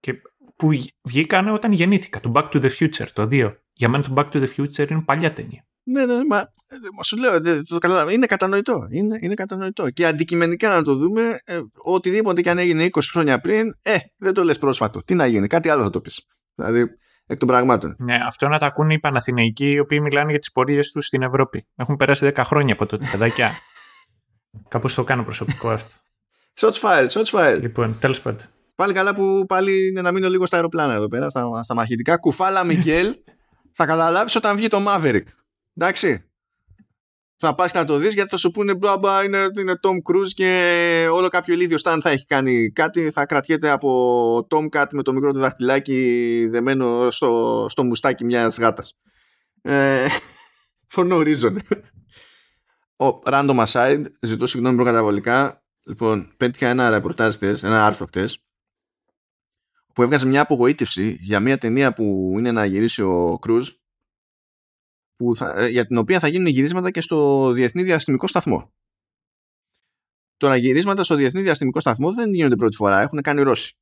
[0.00, 0.22] και
[0.56, 0.70] που
[1.02, 2.20] βγήκαν όταν γεννήθηκα.
[2.20, 3.54] Το Back to the Future το 2.
[3.72, 5.64] Για μένα το Back to the Future είναι παλιά ταινία.
[5.82, 8.86] Ναι, ναι, μα σου λέω, το είναι κατανοητό.
[8.90, 9.90] Είναι, είναι κατανοητό.
[9.90, 14.32] Και αντικειμενικά να το δούμε, ε, οτιδήποτε και αν έγινε 20 χρόνια πριν, ε, δεν
[14.32, 15.04] το λες πρόσφατο.
[15.04, 16.26] Τι να γίνει, κάτι άλλο θα το πεις.
[16.54, 16.86] Δηλαδή,
[17.26, 17.96] εκ των πραγμάτων.
[17.98, 21.22] Ναι, αυτό να τα ακούνε οι Παναθηναϊκοί, οι οποίοι μιλάνε για τις πορείες τους στην
[21.22, 21.66] Ευρώπη.
[21.76, 23.50] Έχουν περάσει 10 χρόνια από τότε, παιδάκια.
[24.68, 25.94] Κάπως το κάνω προσωπικό αυτό.
[26.60, 27.58] Shots fired, shots fired.
[27.60, 28.46] Λοιπόν, τέλος πάντων.
[28.74, 32.16] Πάλι καλά που πάλι είναι να μείνω λίγο στα αεροπλάνα εδώ πέρα, στα, στα μαχητικά.
[32.16, 33.14] Κουφάλα Μικέλ,
[33.78, 35.24] θα καταλάβεις όταν βγει το Maverick.
[35.80, 36.24] Εντάξει.
[37.36, 41.08] Θα πας να το δεις γιατί θα σου πούνε μπλάμπα είναι, είναι Tom Cruise και
[41.12, 45.12] όλο κάποιο ηλίδιο σταν θα έχει κάνει κάτι θα κρατιέται από Tom Cat με το
[45.12, 48.98] μικρό του δαχτυλάκι δεμένο στο, στο μουστάκι μιας γάτας.
[49.62, 50.06] Ε,
[50.94, 51.56] for no reason.
[53.06, 55.64] Ο random aside, ζητώ συγγνώμη προκαταβολικά.
[55.86, 58.44] Λοιπόν, πέτυχα ένα ρεπορτάζ ένα άρθρο χτες,
[59.94, 63.68] που έβγαζε μια απογοήτευση για μια ταινία που είναι να γυρίσει ο Κρούζ
[65.20, 68.72] που θα, ε, για την οποία θα γίνουν γυρίσματα και στο Διεθνή Διαστημικό Σταθμό.
[70.36, 73.76] Τώρα γυρίσματα στο Διεθνή Διαστημικό Σταθμό δεν γίνονται πρώτη φορά, έχουν κάνει Ρώσοι.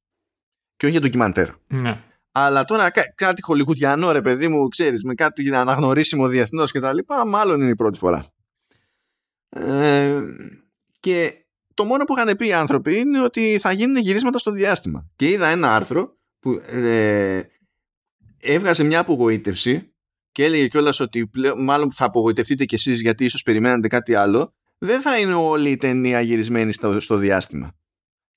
[0.77, 1.49] Και όχι για ντοκιμαντέρ.
[1.67, 2.03] Ναι.
[2.33, 6.93] Αλλά τώρα κά, κάτι χολικουτιανό ρε παιδί μου, ξέρεις, με κάτι αναγνωρίσιμο διεθνώς και τα
[6.93, 8.27] λοιπά, μάλλον είναι η πρώτη φορά.
[9.49, 10.23] Ε,
[11.01, 15.11] και το μόνο που είχαν πει οι άνθρωποι είναι ότι θα γίνουν γυρίσματα στο διάστημα.
[15.17, 17.43] Και είδα ένα άρθρο που ε,
[18.39, 19.93] έβγαζε μια απογοήτευση
[20.39, 24.55] και έλεγε κιόλας ότι πλέον, μάλλον θα απογοητευτείτε κι εσείς γιατί ίσως περιμένατε κάτι άλλο,
[24.79, 27.75] δεν θα είναι όλη η ταινία γυρισμένη στο, στο διάστημα.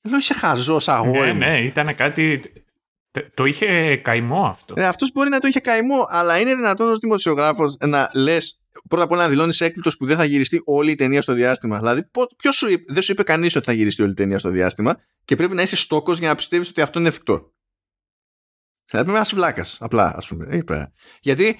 [0.01, 1.33] Λέω είσαι χαζός αγόρι.
[1.33, 2.41] Ναι, ναι, ήταν κάτι.
[3.33, 4.73] Το είχε καημό αυτό.
[4.73, 9.03] Ναι, αυτός μπορεί να το είχε καημό, αλλά είναι δυνατόν ως δημοσιογράφος να λες πρώτα
[9.03, 11.79] απ' όλα να δηλώνεις έκπληκτο που δεν θα γυριστεί όλη η ταινία στο διάστημα.
[11.79, 14.49] Δηλαδή, ποιος σου είπε, δεν σου είπε κανείς ότι θα γυριστεί όλη η ταινία στο
[14.49, 17.53] διάστημα και πρέπει να είσαι στόκος για να πιστεύεις ότι αυτό είναι εφικτό.
[18.93, 20.55] Θα πρέπει να είσαι βλάκας, απλά, ας πούμε.
[20.55, 20.91] Είπε.
[21.21, 21.57] Γιατί.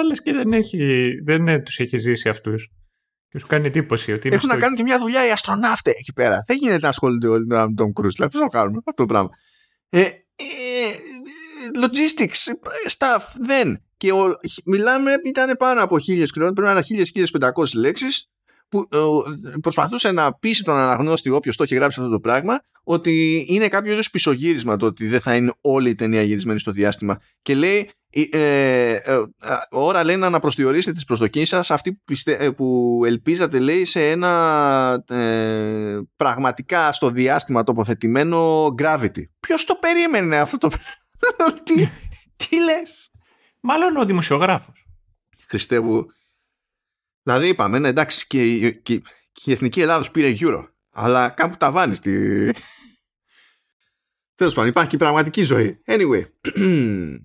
[0.00, 2.68] Αλλά και δεν, έχει, δεν τους έχει ζήσει αυτούς.
[3.28, 4.28] Και σου κάνει εντύπωση ότι.
[4.28, 4.48] Έχουν στο...
[4.48, 6.42] να κάνουν και μια δουλειά οι αστροναύτες εκεί πέρα.
[6.46, 8.14] Δεν γίνεται να ασχολούνται όλοι με τον Κρούζ.
[8.14, 9.30] Δηλαδή, πώς να κάνουμε αυτό το πράγμα.
[9.88, 10.12] Ε, ε,
[11.82, 12.52] logistics,
[12.96, 13.82] staff, δεν.
[13.96, 16.82] Και ο, μιλάμε, ήταν πάνω από χίλιες κρόνε, πρέπει να
[17.30, 18.30] ήταν 1500 λέξεις
[18.68, 18.98] που ε,
[19.60, 23.92] προσπαθούσε να πείσει τον αναγνώστη όποιος το έχει γράψει αυτό το πράγμα ότι είναι κάποιο
[23.92, 27.18] είδου πισωγύρισμα το ότι δεν θα είναι όλη η ταινία γυρισμένη στο διάστημα.
[27.42, 29.22] Και λέει ε, ε, ε
[29.70, 35.04] ώρα λέει να αναπροσδιορίσετε τις προσδοκίες σας αυτή που, πιστε, που ελπίζατε λέει σε ένα
[36.16, 39.22] πραγματικά στο διάστημα τοποθετημένο gravity.
[39.40, 40.68] Ποιος το περίμενε αυτό το
[41.64, 41.88] τι,
[42.36, 43.10] τι λες;
[43.60, 44.86] Μάλλον ο δημοσιογράφος.
[45.46, 46.06] Χριστέ μου
[47.28, 49.02] Δηλαδή είπαμε, ναι, εντάξει, και, και,
[49.32, 50.68] και η Εθνική Ελλάδος πήρε Euro.
[50.90, 52.52] Αλλά κάπου τα βάνει στη...
[54.34, 55.82] Τέλος πάντων, υπάρχει και πραγματική ζωή.
[55.86, 56.22] Anyway.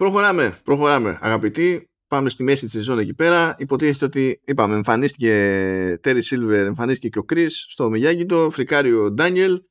[0.00, 1.18] προχωράμε, προχωράμε.
[1.20, 3.54] Αγαπητοί, πάμε στη μέση της σεζόν εκεί πέρα.
[3.58, 9.62] Υποτίθεται ότι, είπαμε, εμφανίστηκε Τέρι Σίλβερ, εμφανίστηκε και ο Κρίς στο Μιγιάγκητο, φρικάρει ο Ντάνιελ.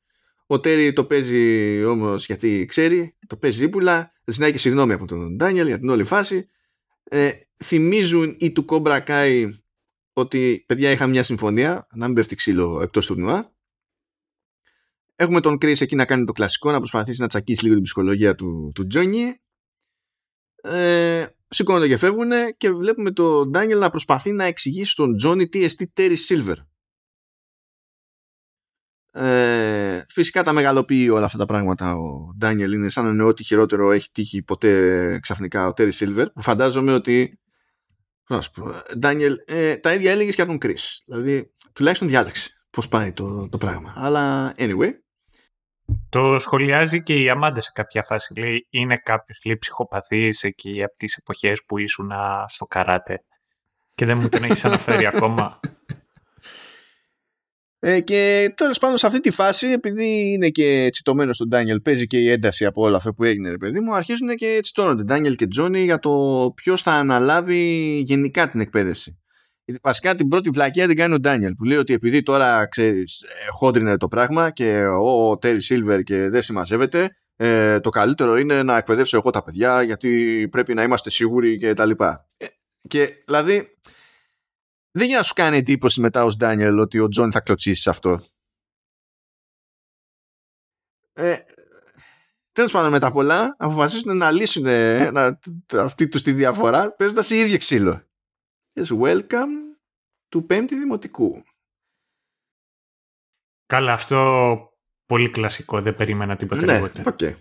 [0.46, 4.12] Ο Τέρι το παίζει όμως γιατί ξέρει, το παίζει ύπουλα.
[4.24, 6.48] Ζητάει και συγγνώμη από τον Ντάνιελ για την όλη φάση.
[7.12, 7.32] Ε,
[7.64, 9.50] θυμίζουν οι του Cobra Kai
[10.12, 13.54] ότι παιδιά είχαν μια συμφωνία να μην πέφτει ξύλο εκτός τουρνουά.
[15.16, 18.34] Έχουμε τον Chris εκεί να κάνει το κλασικό, να προσπαθήσει να τσακίσει λίγο την ψυχολογία
[18.34, 19.32] του, του Johnny.
[20.62, 25.64] Ε, σηκώνονται και φεύγουν και βλέπουμε τον Daniel να προσπαθεί να εξηγήσει στον Johnny τι
[25.64, 26.56] εστί Terry Silver.
[29.12, 31.94] Ε, φυσικά τα μεγαλοποιεί όλα αυτά τα πράγματα.
[31.94, 36.30] Ο Ντάνιελ είναι σαν να είναι ό,τι χειρότερο έχει τύχει ποτέ ξαφνικά ο Τέρι Σίλβερ
[36.30, 37.40] που φαντάζομαι ότι
[38.98, 41.02] Ντάνιελ ε, τα ίδια έλεγες και από τον Κρίς.
[41.06, 43.92] Δηλαδή τουλάχιστον διάλεξε πως πάει το, το πράγμα.
[43.96, 44.90] Αλλά anyway.
[46.08, 48.38] Το σχολιάζει και η Αμάντα σε κάποια φάση.
[48.38, 52.12] Λέει, είναι κάποιος λέει ψυχοπαθής εκεί από τις εποχές που ήσουν
[52.46, 53.24] στο καράτε
[53.94, 55.60] και δεν μου τον έχεις αναφέρει ακόμα.
[57.82, 62.06] Ε, και τέλος πάντων σε αυτή τη φάση, επειδή είναι και τσιτωμένος στον Ντάνιελ, παίζει
[62.06, 65.36] και η ένταση από όλα αυτά που έγινε, ρε παιδί μου, αρχίζουν και τσιτώνονται Ντάνιελ
[65.36, 67.58] και Τζόνι για το ποιος θα αναλάβει
[68.06, 69.18] γενικά την εκπαίδευση.
[69.82, 73.96] Βασικά την πρώτη βλακία την κάνει ο Ντάνιελ που λέει ότι επειδή τώρα ξέρεις, χόντρινε
[73.96, 79.16] το πράγμα και ο Τέρι Σίλβερ και δεν συμμαζεύεται, ε, το καλύτερο είναι να εκπαιδεύσω
[79.16, 82.26] εγώ τα παιδιά γιατί πρέπει να είμαστε σίγουροι και τα λοιπά.
[82.38, 82.46] Ε,
[82.88, 83.68] και δηλαδή
[84.90, 87.90] δεν για να σου κάνει εντύπωση μετά ο Ντάνιελ ότι ο Τζον θα κλωτσίσει σε
[87.90, 88.20] αυτό.
[91.12, 91.38] Ε,
[92.52, 95.38] Τέλος πάντων, με τα πολλά αποφασίζουν να λύσουν ε, να,
[95.72, 98.02] αυτή τους τη διαφορά παίζοντας οι ίδιοι ξύλο.
[98.72, 99.76] Yes, welcome
[100.28, 101.42] to πέμπτη δημοτικού.
[103.66, 104.58] Καλά, αυτό
[105.06, 107.16] πολύ κλασικό, δεν περίμενα τίποτα ναι, λιγότερο.
[107.18, 107.34] Okay.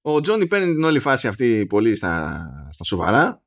[0.00, 3.45] Ο Τζόνι παίρνει την όλη φάση αυτή πολύ στα, στα σοβαρά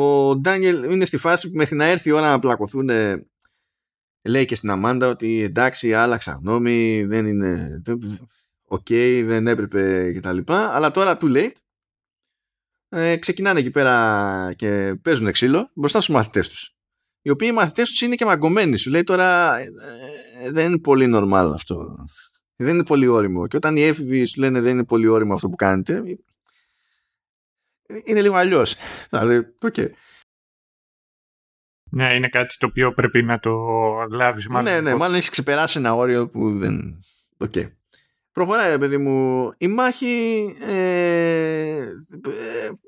[0.00, 2.90] ο Ντάνιελ είναι στη φάση που μέχρι να έρθει η ώρα να πλακωθούν
[4.22, 7.82] λέει και στην Αμάντα ότι εντάξει άλλαξα γνώμη δεν είναι
[8.68, 10.74] ok, okay, δεν έπρεπε και τα λοιπά.
[10.74, 11.52] Αλλά τώρα too late.
[12.88, 16.74] Ε, ξεκινάνε εκεί πέρα και παίζουν ξύλο μπροστά στους μαθητές τους.
[17.22, 19.64] Οι οποίοι οι μαθητές τους είναι και μαγκωμένοι σου λέει τώρα ε,
[20.42, 21.94] ε, δεν είναι πολύ normal αυτό.
[22.56, 25.48] Δεν είναι πολύ όριμο και όταν οι έφηβοι σου λένε δεν είναι πολύ όριμο αυτό
[25.48, 26.02] που κάνετε
[28.04, 28.76] είναι λίγο αλλιώς.
[29.10, 29.88] Δηλαδή, okay.
[31.90, 33.52] Ναι, είναι κάτι το οποίο πρέπει να το
[34.10, 34.48] λάβεις.
[34.62, 37.00] Ναι, ναι, μάλλον έχεις ξεπεράσει ένα όριο που δεν.
[37.36, 37.52] Ok.
[37.54, 37.70] Okay.
[38.32, 39.50] Προχωράει, παιδί μου.
[39.58, 41.86] Η μάχη ε,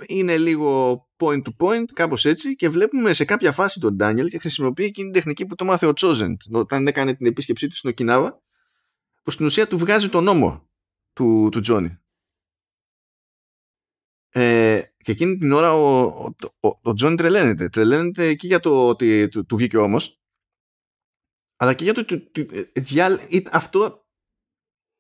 [0.07, 4.39] είναι λίγο point to point, κάπως έτσι, και βλέπουμε σε κάποια φάση τον Ντάνιελ και
[4.39, 7.91] χρησιμοποιεί εκείνη την τεχνική που του 'μαθε ο Τσόζεν όταν έκανε την επίσκεψή του στην
[7.91, 8.43] Οκινάβα,
[9.23, 10.69] που στην ουσία του βγάζει τον ώμο
[11.13, 11.99] του, του Τζόνι.
[14.31, 16.35] Ε, και εκείνη την ώρα ο, ο,
[16.69, 17.69] ο, ο Τζον τρελαίνεται.
[17.69, 20.21] Τρελαίνεται και για το ότι του, του βγήκε ο ώμος,
[21.57, 24.07] αλλά και για το ότι ε, αυτό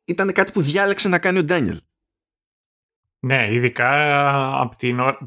[0.04, 1.80] ήταν κάτι που διάλεξε να κάνει ο Ντάνιελ.
[3.20, 3.90] Ναι, ειδικά
[4.60, 5.18] από την ώρα...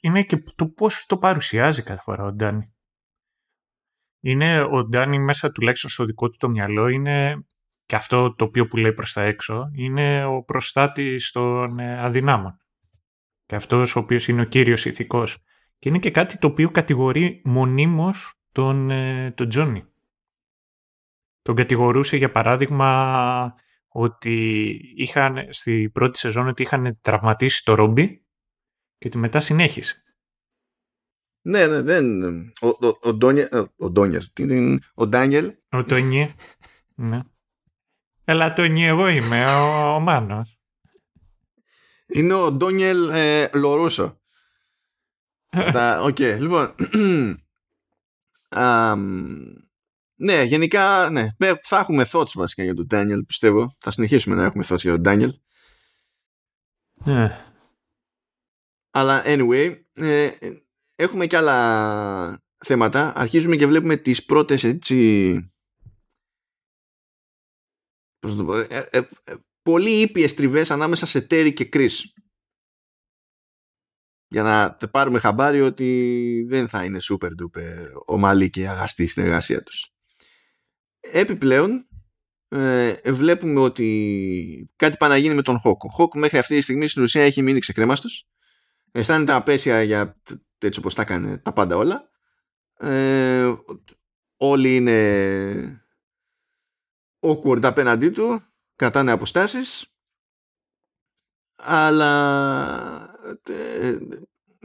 [0.00, 2.74] Είναι και το πώς το παρουσιάζει κάθε φορά ο Ντάνι.
[4.20, 7.44] Είναι ο Ντάνι μέσα τουλάχιστον στο δικό του το μυαλό είναι
[7.84, 12.60] και αυτό το οποίο που λέει προς τα έξω είναι ο προστάτης των ε, αδυνάμων
[13.50, 15.38] και αυτός ο οποίος είναι ο κύριος ηθικός.
[15.78, 19.84] Και είναι και κάτι το οποίο κατηγορεί μονίμως τον, ε, τον Τζόνι.
[21.42, 23.54] Τον κατηγορούσε για παράδειγμα
[23.88, 28.26] ότι είχαν στη πρώτη σεζόν ότι είχαν τραυματίσει το Ρόμπι
[28.98, 30.02] και ότι μετά συνέχισε.
[31.40, 32.22] Ναι, ναι, δεν.
[32.60, 33.48] Ο, ο, ο, Ντόνιελ.
[33.78, 34.22] Ο Ντόνιελ.
[34.94, 35.54] Ο Ντάνιελ.
[35.70, 36.34] Ο Τόνιε.
[36.94, 37.20] ναι.
[38.24, 40.59] Έλα, Τόνιε, εγώ είμαι ο, ο Μάνος.
[42.12, 44.20] Είναι ο Ντόνιελ ε, Λορούσο.
[46.02, 46.74] Οκ, λοιπόν.
[50.14, 51.28] ναι, γενικά, ναι.
[51.62, 53.76] Θα έχουμε thoughts βασικά για τον Ντάνιελ, πιστεύω.
[53.78, 55.38] Θα συνεχίσουμε να έχουμε thoughts για τον Ντάνιελ.
[57.04, 57.44] Ναι.
[58.90, 60.30] Αλλά anyway, ε,
[60.94, 63.12] έχουμε και άλλα θέματα.
[63.16, 65.52] Αρχίζουμε και βλέπουμε τις πρώτες έτσι...
[68.18, 69.02] Πώς το πω, ε, ε,
[69.62, 72.14] πολύ ήπιες τριβές ανάμεσα σε Τέρι και Κρίς
[74.30, 79.62] για να πάρουμε χαμπάρι ότι δεν θα είναι super duper ομαλή και αγαστή η συνεργασία
[79.62, 79.92] τους.
[81.00, 81.88] Επιπλέον
[82.48, 85.84] ε, βλέπουμε ότι κάτι πάει να γίνει με τον Χόκ.
[85.84, 88.28] Ο Χόκ μέχρι αυτή τη στιγμή στην ουσία έχει μείνει ξεκρέμαστος.
[88.92, 90.20] Αισθάνεται απέσια για
[90.58, 92.10] έτσι όπως τα έκανε τα πάντα όλα.
[92.76, 93.54] Ε,
[94.36, 95.84] όλοι είναι
[97.20, 98.42] awkward απέναντί του
[98.80, 99.94] κρατάνε αποστάσεις
[101.56, 102.12] αλλά
[103.48, 103.98] ε,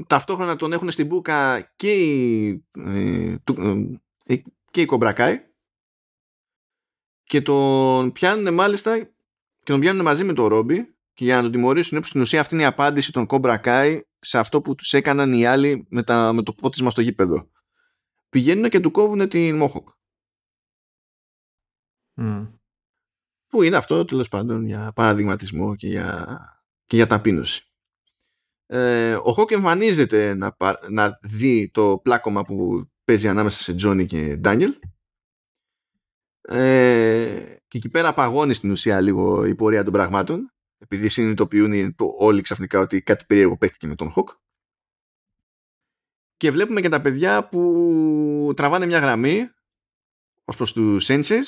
[0.07, 3.35] ταυτόχρονα τον έχουν στην μπουκα και οι, ε,
[4.25, 4.35] ε,
[4.71, 5.45] και οι Κομπρακάι
[7.23, 11.51] και τον πιάνουν μάλιστα και τον πιάνουν μαζί με τον Ρόμπι και για να τον
[11.51, 15.33] τιμωρήσουν που στην ουσία αυτή είναι η απάντηση των Κομπρακάι σε αυτό που τους έκαναν
[15.33, 17.49] οι άλλοι με, τα, με το πότισμα στο γήπεδο.
[18.29, 19.89] Πηγαίνουν και του κόβουν την Μόχοκ
[23.55, 26.37] που είναι αυτό τέλος πάντων για παραδειγματισμό και για,
[26.85, 27.69] και για ταπείνωση.
[28.65, 30.55] Ε, ο Χόκ εμφανίζεται να,
[30.89, 34.73] να δει το πλάκωμα που παίζει ανάμεσα σε Τζόνι και Ντάνιελ.
[36.41, 42.41] Ε, και εκεί πέρα παγώνει στην ουσία λίγο η πορεία των πραγμάτων επειδή συνειδητοποιούν όλοι
[42.41, 44.29] ξαφνικά ότι κάτι περίεργο παίχτηκε με τον Χοκ
[46.37, 49.49] και βλέπουμε και τα παιδιά που τραβάνε μια γραμμή
[50.45, 51.43] ως προς τους senses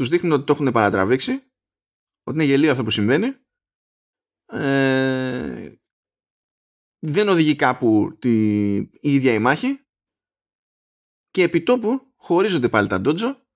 [0.00, 1.32] τους δείχνουν ότι το έχουν παρατραβήξει
[2.22, 3.36] ότι είναι γελίο αυτό που συμβαίνει
[4.46, 5.74] ε,
[6.98, 9.80] δεν οδηγεί κάπου τη, η ίδια η μάχη
[11.30, 13.46] και επί τόπου χωρίζονται πάλι τα ντότζο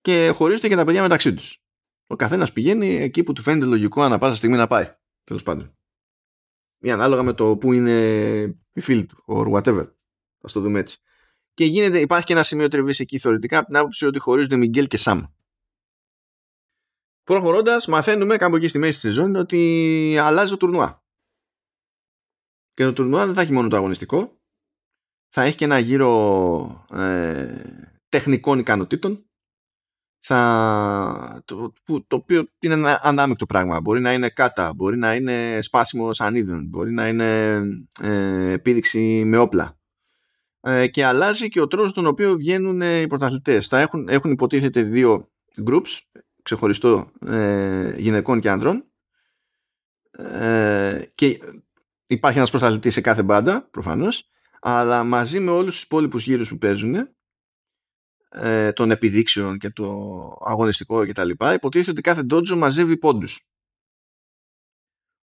[0.00, 1.64] και χωρίζονται και τα παιδιά μεταξύ τους.
[2.06, 4.94] Ο καθένας πηγαίνει εκεί που του φαίνεται λογικό ανά πάσα στιγμή να πάει.
[5.24, 5.78] Τέλος πάντων.
[6.78, 8.40] Ή ανάλογα με το που είναι
[8.72, 9.92] η φίλη του, or whatever.
[10.38, 10.98] Θα το δούμε έτσι.
[11.54, 14.86] Και γίνεται, υπάρχει και ένα σημείο τριβής εκεί θεωρητικά από την άποψη ότι χωρίζονται Μιγγέλ
[14.86, 15.24] και Σαμ.
[17.24, 21.04] Προχωρώντας, μαθαίνουμε κάπου εκεί στη μέση της σεζόν ότι αλλάζει το τουρνουά.
[22.74, 24.40] Και το τουρνουά δεν θα έχει μόνο το αγωνιστικό.
[25.28, 27.62] Θα έχει και ένα γύρο ε,
[28.08, 29.26] τεχνικών ικανοτήτων.
[30.24, 33.80] Θα, το, το οποίο είναι ένα ανάμεικτο πράγμα.
[33.80, 37.60] Μπορεί να είναι κάτα, μπορεί να είναι σπάσιμο σανίδων, μπορεί να είναι
[38.00, 39.78] ε, επίδειξη με όπλα.
[40.60, 43.66] Ε, και αλλάζει και ο τρόπος τον οποίο βγαίνουν οι πρωταθλητές.
[43.68, 45.30] Θα έχουν, έχουν υποτίθεται δύο
[45.66, 45.98] groups,
[46.42, 48.84] ξεχωριστό ε, γυναικών και άνδρων.
[50.10, 51.38] Ε, και
[52.06, 54.30] υπάρχει ένας πρωταθλητής σε κάθε μπάντα προφανώς
[54.64, 57.08] αλλά μαζί με όλους τους υπόλοιπους γύρους που παίζουν
[58.28, 59.86] ε, των επιδείξεων και το
[60.44, 63.46] αγωνιστικό και τα λοιπά υποτίθεται ότι κάθε ντότζο μαζεύει πόντους.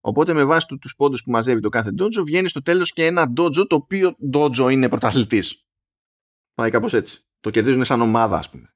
[0.01, 3.07] Οπότε με βάση του, τους πόντους που μαζεύει το κάθε ντότζο βγαίνει στο τέλος και
[3.07, 5.66] ένα ντότζο το οποίο ντότζο είναι πρωταθλητής.
[6.55, 7.23] Πάει κάπως έτσι.
[7.41, 8.73] Το κερδίζουν σαν ομάδα ας πούμε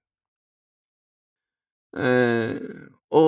[1.93, 2.59] ε,
[3.09, 3.21] ο,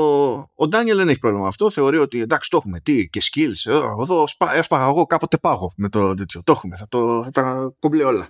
[0.55, 1.71] ο Ντάνιελ δεν έχει πρόβλημα με αυτό.
[1.71, 2.81] Θεωρεί ότι εντάξει το έχουμε.
[2.81, 3.71] Τι και skills.
[3.73, 6.43] Ε, εδώ έσπαγα εγώ κάποτε πάγω με το τέτοιο.
[6.45, 6.77] Το έχουμε.
[6.77, 8.29] Θα, το, θα τα κομπλέ όλα.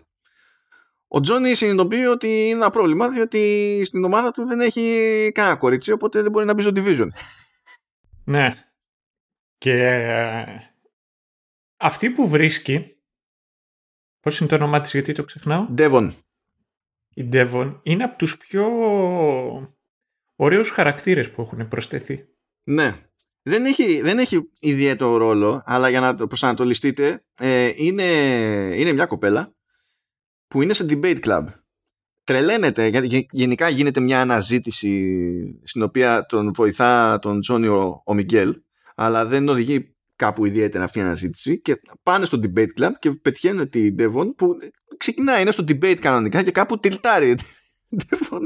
[1.09, 5.93] Ο Τζόνι συνειδητοποιεί ότι είναι ένα πρόβλημα διότι στην ομάδα του δεν έχει κανένα κορίτσι
[5.93, 7.09] οπότε δεν μπορεί να μπει στο division.
[8.27, 8.55] Ναι.
[9.59, 10.45] Και ε,
[11.77, 12.97] αυτή που βρίσκει
[14.21, 16.11] πώς είναι το όνομά της γιατί το ξεχνάω; Devon.
[17.15, 18.67] Η Devon είναι από τους πιο
[20.37, 22.25] ωραίους χαρακτήρες που έχουν προσθεθεί.
[22.65, 22.99] Ναι.
[23.47, 28.03] Δεν έχει, δεν έχει ιδιαίτερο ρόλο, αλλά για να το προσανατολιστείτε, ε, είναι,
[28.75, 29.55] είναι μια κοπέλα
[30.47, 31.45] που είναι σε debate club.
[32.25, 38.63] Τρελαίνεται, γιατί γενικά γίνεται μια αναζήτηση στην οποία τον βοηθά τον Τζόνι ο, ο Μιγγέλ,
[38.95, 43.69] αλλά δεν οδηγεί κάπου ιδιαίτερα αυτή η αναζήτηση και πάνε στο debate club και πετυχαίνουν
[43.69, 44.59] την Devon που
[44.97, 47.35] ξεκινάει, είναι στο debate κανονικά και κάπου τιλτάρει
[48.11, 48.41] Devon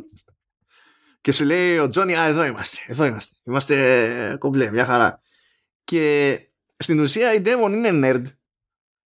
[1.29, 3.37] και σου λέει ο Τζόνι, α, εδώ είμαστε, εδώ είμαστε.
[3.45, 5.23] Είμαστε κομπλέ, μια χαρά.
[5.85, 6.39] Και
[6.77, 8.23] στην ουσία η Devon είναι nerd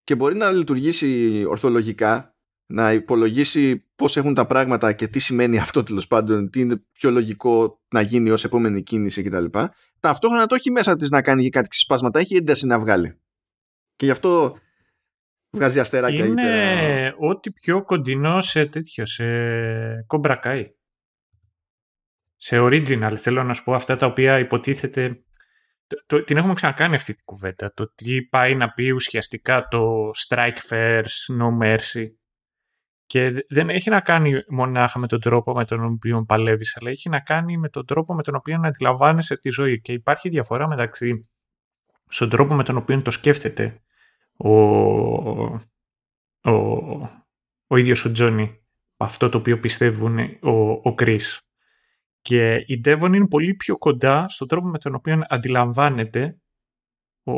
[0.04, 5.82] και μπορεί να λειτουργήσει ορθολογικά, να υπολογίσει πώς έχουν τα πράγματα και τι σημαίνει αυτό
[5.82, 9.44] τέλος πάντων, τι είναι πιο λογικό να γίνει ως επόμενη κίνηση κτλ.
[10.00, 13.20] Ταυτόχρονα το έχει μέσα της να κάνει και κάτι ξεσπάσματα, έχει ένταση να βγάλει.
[13.96, 14.58] Και γι' αυτό
[15.50, 16.24] βγάζει αστεράκια.
[16.24, 19.24] Είναι ό,τι πιο κοντινό σε τέτοιο, σε
[20.06, 20.70] κομπρακάι
[22.42, 25.24] σε original θέλω να σου πω αυτά τα οποία υποτίθεται
[26.06, 30.58] το, την έχουμε ξανακάνει αυτή την κουβέντα το τι πάει να πει ουσιαστικά το strike
[30.68, 32.06] first, no mercy.
[33.06, 37.08] Και δεν έχει να κάνει μονάχα με τον τρόπο με τον οποίο παλεύεις, αλλά έχει
[37.08, 39.80] να κάνει με τον τρόπο με τον οποίο αντιλαμβάνεσαι τη ζωή.
[39.80, 41.28] Και υπάρχει διαφορά μεταξύ
[42.08, 43.82] στον τρόπο με τον οποίο το σκέφτεται
[44.36, 44.52] ο,
[46.40, 46.52] ο,
[47.66, 48.64] ο ίδιος ο Τζόνι
[48.96, 50.50] αυτό το οποίο πιστεύουν ο,
[50.82, 50.94] ο
[52.22, 56.38] και η Devon είναι πολύ πιο κοντά στον τρόπο με τον οποίο αντιλαμβάνεται
[57.24, 57.32] ο...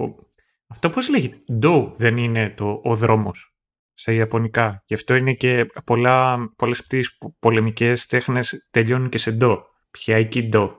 [0.66, 1.36] αυτό πώς λέγεται.
[1.62, 3.54] Do δεν είναι το, ο δρόμος
[3.94, 4.82] σε ιαπωνικά.
[4.86, 9.62] Γι' αυτό είναι και πολλά, πολλές από τις πολεμικές τέχνες τελειώνουν και σε do.
[9.90, 10.70] Πιαϊκή do.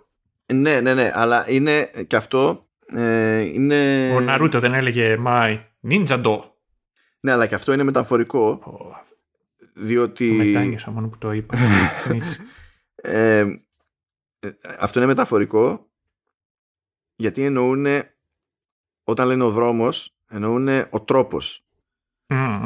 [0.54, 4.12] Ναι, ναι, ναι, αλλά είναι και αυτό ε, είναι...
[4.16, 5.60] Ο Ναρούτο δεν έλεγε Mai
[5.90, 6.40] Ninja Do.
[7.20, 8.62] Ναι, αλλά και αυτό είναι μεταφορικό.
[8.66, 9.14] Oh,
[9.74, 10.38] διότι...
[10.38, 11.58] Το μετάνιωσα μόνο που το είπα.
[12.96, 13.46] ε, ε,
[14.80, 15.90] αυτό είναι μεταφορικό
[17.16, 17.86] γιατί εννοούν
[19.04, 21.58] όταν λένε ο δρόμος εννοούν ο τρόπος.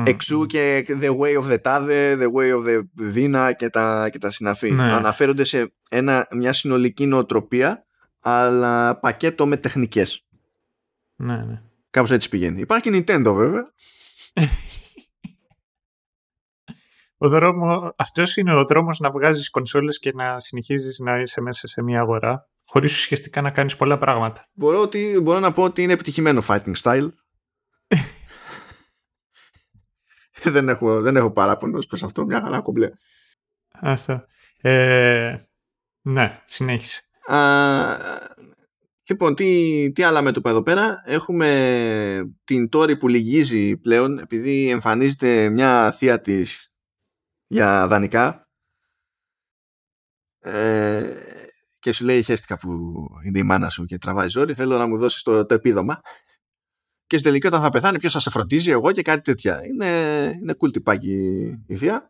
[0.06, 2.82] Εξού και the way of the tade the way of the
[3.16, 4.72] dina και τα, και τα συναφή.
[4.72, 4.94] Ναι.
[4.94, 7.86] αναφέρονται σε ένα, μια συνολική νοοτροπία
[8.22, 10.26] αλλά πακέτο με τεχνικές.
[11.16, 11.62] Ναι, ναι.
[11.90, 12.62] κάπως έτσι πηγαίνει.
[12.62, 13.72] Υπάρχει Nintendo βέβαια
[17.18, 21.68] ο δρόμο, αυτός είναι ο δρόμος να βγάζεις κονσόλες και να συνεχίζεις να είσαι μέσα
[21.68, 24.48] σε μια αγορά χωρίς ουσιαστικά να κάνεις πολλά πράγματα.
[24.54, 27.10] Μπορώ, ότι, μπορώ να πω ότι είναι επιτυχημένο fighting style.
[30.54, 32.90] δεν, έχω, δεν έχω παράπονος προς αυτό, μια χαρά κομπλέ.
[33.82, 34.26] Αυτό.
[34.62, 35.36] Ε,
[36.02, 37.02] Ναι, συνέχισε.
[37.26, 37.38] Α,
[39.10, 41.02] λοιπόν, τι, τι άλλα μέτωπα εδώ πέρα.
[41.06, 46.72] Έχουμε την Τόρη που λυγίζει πλέον επειδή εμφανίζεται μια θεία της
[47.48, 48.48] για δανεικά.
[50.40, 51.14] Ε,
[51.80, 52.70] και σου λέει χέστηκα που
[53.26, 56.02] είναι η μάνα σου και τραβάει ζόρι θέλω να μου δώσεις το, το επίδομα
[57.08, 59.66] και στην τελική όταν θα πεθάνει ποιος θα σε φροντίζει εγώ και κάτι τέτοια.
[59.66, 59.88] Είναι,
[60.42, 61.14] είναι cool τυπάκι
[61.68, 62.10] η θεία.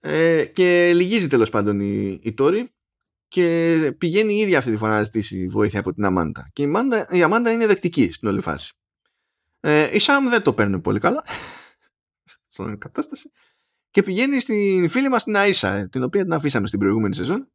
[0.00, 2.74] Ε, και λυγίζει τέλος πάντων η, η Τόρη
[3.28, 6.50] και πηγαίνει η ίδια αυτή τη φορά να ζητήσει βοήθεια από την Αμάντα.
[6.52, 8.72] Και η, Αμάντα, η Αμάντα είναι δεκτική στην όλη φάση.
[9.60, 11.24] Ε, η Σάμ δεν το παίρνει πολύ καλά.
[12.46, 13.30] Στην κατάσταση
[13.96, 17.52] και πηγαίνει στην φίλη μας την Αΐσα ε, την οποία την αφήσαμε στην προηγούμενη σεζόν.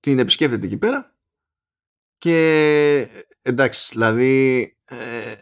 [0.00, 1.16] Την επισκέφτεται εκεί πέρα.
[2.18, 3.08] Και
[3.42, 5.34] εντάξει δηλαδή ε,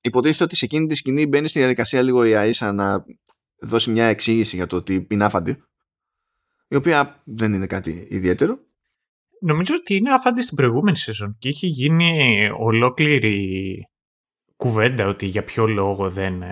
[0.00, 3.04] υποτίθεται ότι σε εκείνη τη σκηνή μπαίνει στη διαδικασία λίγο η Αΐσα να
[3.60, 5.62] δώσει μια εξήγηση για το ότι είναι άφαντη
[6.68, 8.58] η οποία δεν είναι κάτι ιδιαίτερο.
[9.40, 13.88] Νομίζω ότι είναι άφαντη στην προηγούμενη σεζόν και είχε γίνει ολόκληρη
[14.56, 16.42] κουβέντα ότι για ποιο λόγο δεν,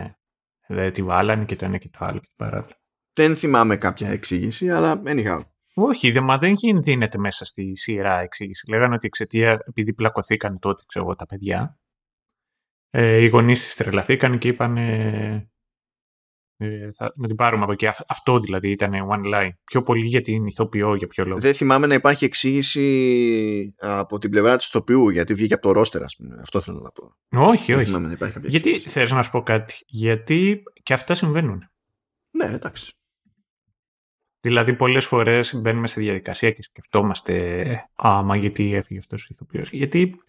[0.67, 2.81] ε, δεν τη βάλανε και το ένα και το άλλο και παράλληλα.
[3.13, 5.41] Δεν θυμάμαι κάποια εξήγηση, αλλά anyhow.
[5.75, 8.71] Όχι, δε, μα δεν δίνεται μέσα στη σειρά εξήγηση.
[8.71, 11.79] Λέγανε ότι εξαιτία, επειδή πλακωθήκαν τότε, ξέρω εγώ, τα παιδιά,
[12.91, 15.51] ε, οι γονείς τη τρελαθήκαν και είπαν ε,
[16.57, 17.89] ε, θα, να την πάρουμε από εκεί.
[18.07, 19.51] Αυτό δηλαδή ήταν one line.
[19.65, 21.41] Πιο πολύ για την ηθοποιό, για ποιο λόγο.
[21.41, 26.03] Δεν θυμάμαι να υπάρχει εξήγηση από την πλευρά της ηθοποιού, γιατί βγήκε από το ρόστερ,
[26.03, 26.37] ας πούμε.
[26.41, 27.17] Αυτό θέλω να πω.
[27.49, 27.93] Όχι, όχι.
[28.43, 31.71] γιατί θες να σου πω κάτι; Γιατί και αυτά συμβαίνουν.
[32.31, 32.93] Ναι, εντάξει.
[34.41, 37.65] Δηλαδή, πολλές φορές μπαίνουμε σε διαδικασία και σκεφτόμαστε,
[37.97, 39.71] άμα γιατί έφυγε αυτός ο ηθοποιός.
[39.71, 40.21] Γιατί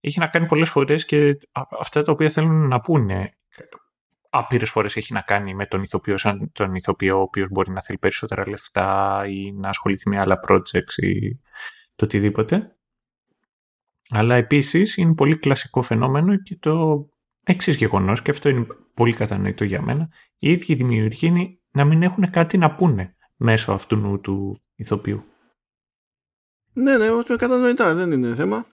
[0.00, 1.38] έχει να κάνει πολλές φορές και
[1.80, 3.36] αυτά τα οποία θέλουν να πούνε.
[4.36, 7.82] Άπειρες φορές έχει να κάνει με τον ηθοποιό, σαν τον ηθοποιό ο οποίος μπορεί να
[7.82, 11.40] θέλει περισσότερα λεφτά ή να ασχοληθεί με άλλα projects ή
[11.96, 12.76] το οτιδήποτε.
[14.10, 17.06] Αλλά επίσης είναι πολύ κλασικό φαινόμενο και το
[17.44, 20.08] εξής γεγονός, και αυτό είναι πολύ κατανοητό για μένα,
[20.38, 25.24] οι ίδιοι δημιουργοί είναι να μην έχουν κάτι να πούνε μέσω αυτού του ηθοποιού.
[26.72, 28.66] Ναι, ναι, όχι κατανοητά, δεν είναι θέμα.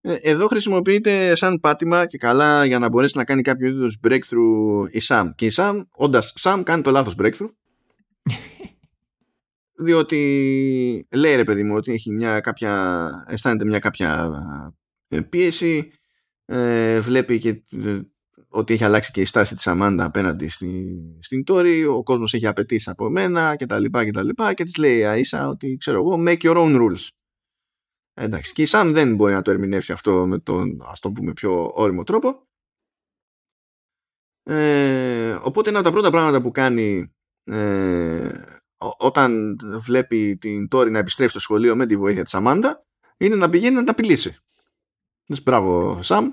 [0.00, 4.88] Ε, εδώ χρησιμοποιείται σαν πάτημα και καλά για να μπορέσει να κάνει κάποιο είδους breakthrough
[4.90, 5.30] η Sam.
[5.34, 7.50] Και η Sam, όντας Sam, κάνει το λάθος breakthrough.
[9.84, 14.30] διότι λέει ρε παιδί μου ότι έχει μια κάποια, αισθάνεται μια κάποια
[15.08, 15.90] ε, πίεση
[16.44, 17.62] ε, βλέπει και
[18.48, 22.46] ότι έχει αλλάξει και η στάση της Αμάντα απέναντι στη, στην Τόρη, ο κόσμος έχει
[22.46, 25.98] απαιτήσει από μένα και τα λοιπά και τα λοιπά και της λέει Αΐσα ότι ξέρω
[25.98, 27.08] εγώ make your own rules.
[28.14, 31.32] Εντάξει, και η Σαμ δεν μπορεί να το ερμηνεύσει αυτό με τον ας το πούμε
[31.32, 32.48] πιο όριμο τρόπο.
[34.42, 37.14] Ε, οπότε ένα από τα πρώτα πράγματα που κάνει
[37.44, 38.60] ε,
[38.98, 42.84] όταν βλέπει την Τόρη να επιστρέφει στο σχολείο με τη βοήθεια της Αμάντα
[43.16, 44.36] είναι να πηγαίνει να τα απειλήσει.
[45.42, 46.32] Μπράβο Σαμ,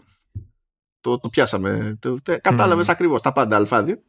[1.00, 1.98] το, το πιάσαμε.
[2.02, 2.92] Το, Κατάλαβες mm.
[2.92, 4.04] ακριβώς τα πάντα αλφάδιο.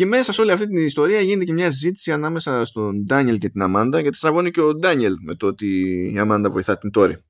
[0.00, 3.48] Και μέσα σε όλη αυτή την ιστορία γίνεται και μια συζήτηση ανάμεσα στον Ντάνιελ και
[3.48, 5.66] την Αμάντα, γιατί στραβώνει και ο Ντάνιελ με το ότι
[6.12, 7.24] η Αμάντα βοηθά την Τόρη.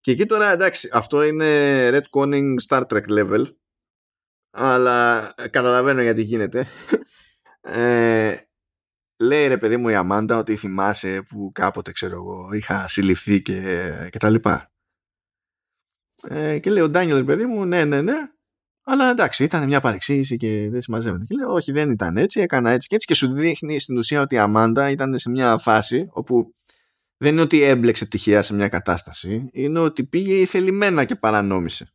[0.00, 3.44] Και εκεί τώρα εντάξει, αυτό είναι retconning Star Trek level,
[4.50, 6.66] αλλά καταλαβαίνω γιατί γίνεται.
[7.60, 8.36] Ε,
[9.16, 13.90] λέει ρε παιδί μου η Αμάντα ότι θυμάσαι που κάποτε ξέρω εγώ είχα συλληφθεί και,
[14.10, 14.72] και τα λοιπά.
[16.22, 18.33] Ε, και λέει ο Ντάνιελ, ρε παιδί μου, ναι, ναι, ναι.
[18.86, 21.24] Αλλά εντάξει, ήταν μια παρεξήγηση και δεν συμμαζεύεται.
[21.24, 23.06] Και λέει, Όχι, δεν ήταν έτσι, έκανα έτσι και έτσι.
[23.06, 26.54] Και σου δείχνει στην ουσία ότι η Αμάντα ήταν σε μια φάση όπου
[27.16, 31.88] δεν είναι ότι έμπλεξε τυχαία σε μια κατάσταση, είναι ότι πήγε θελημένα και παρανόμησε.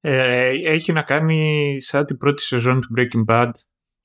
[0.00, 3.50] Ε, έχει να κάνει σαν την πρώτη σεζόν του Breaking Bad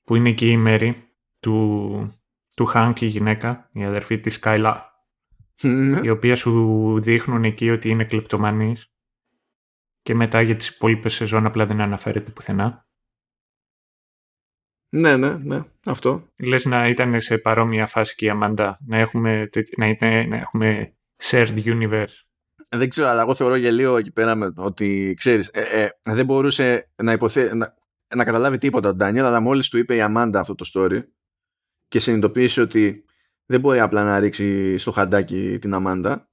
[0.02, 1.08] που είναι εκεί η Μέρη
[1.40, 2.20] του,
[2.54, 4.80] του Hank η γυναίκα, η αδερφή της Skyla
[5.62, 6.00] ναι.
[6.02, 8.92] η οποία σου δείχνουν εκεί ότι είναι κλεπτομανής
[10.08, 12.86] και μετά για τις υπόλοιπες σεζόν απλά δεν αναφέρεται πουθενά.
[14.88, 16.28] Ναι, ναι, ναι, αυτό.
[16.38, 20.96] Λες να ήταν σε παρόμοια φάση και η Αμάντα, να έχουμε, να, είναι, να έχουμε
[21.22, 22.14] shared universe.
[22.68, 26.90] Δεν ξέρω, αλλά εγώ θεωρώ γελίο εκεί πέρα με ότι, ξέρεις, ε, ε, δεν μπορούσε
[27.02, 27.74] να, υποθέ, να,
[28.14, 31.02] να καταλάβει τίποτα ο Ντάνιελ, αλλά μόλις του είπε η Αμάντα αυτό το story
[31.88, 33.04] και συνειδητοποίησε ότι
[33.46, 36.28] δεν μπορεί απλά να ρίξει στο χαντάκι την Αμάντα.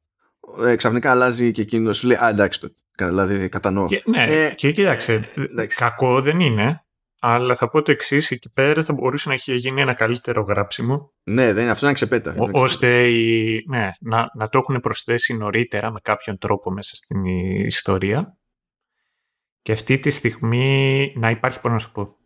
[0.59, 2.73] Ε, ξαφνικά αλλάζει και εκείνος σου λέει Α, εντάξει το.
[2.97, 3.85] Δηλαδή, κατανοώ.
[3.85, 5.31] Και, ναι, ε, και κοίταξε.
[5.35, 5.77] Εντάξει.
[5.77, 6.79] Κακό δεν είναι.
[7.19, 11.13] Αλλά θα πω το εξής: εκεί πέρα θα μπορούσε να έχει γίνει ένα καλύτερο γράψιμο.
[11.23, 12.35] Ναι, δεν, αυτό είναι ξεπέτα.
[12.37, 17.25] Ό, ώστε η, ναι, να, να το έχουν προσθέσει νωρίτερα με κάποιον τρόπο μέσα στην
[17.65, 18.37] ιστορία.
[19.61, 22.17] Και αυτή τη στιγμή να υπάρχει, πώς να σου πω,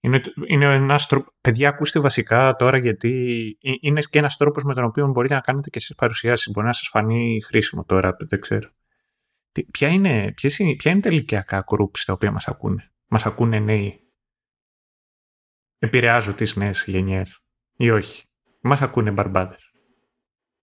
[0.00, 1.32] Είναι, είναι ένας τρόπο...
[1.40, 3.36] Παιδιά, ακούστε βασικά τώρα γιατί
[3.80, 6.52] είναι και ένας τρόπος με τον οποίο μπορείτε να κάνετε και εσείς παρουσιάσεις.
[6.52, 8.68] Μπορεί να σας φανεί χρήσιμο τώρα, δεν ξέρω.
[9.64, 13.58] Ποια είναι, ποιες είναι, ποια είναι τα ηλικιακά groups τα οποία μας ακούνε; Μας ακούνε
[13.58, 14.00] νέοι;
[15.78, 17.40] Επηρεάζουν τις νέες γενιές
[17.76, 18.24] ή όχι;
[18.60, 19.70] Μας ακούνε μπαρμπάδες.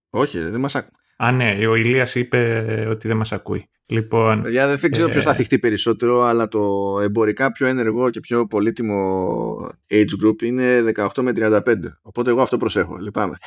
[0.10, 0.98] Όχι, δεν μας ακούνε.
[1.18, 3.70] Α, ναι, ο Ηλίας είπε ότι δεν μας ακούει.
[3.86, 8.20] Λοιπόν, Για δεν ξέρω ε, ποιος θα θυχτεί περισσότερο, αλλά το εμπορικά πιο ενεργό και
[8.20, 11.76] πιο πολύτιμο age group είναι 18 με 35.
[12.02, 12.98] Οπότε εγώ αυτό προσέχω.
[12.98, 13.38] Λυπάμαι.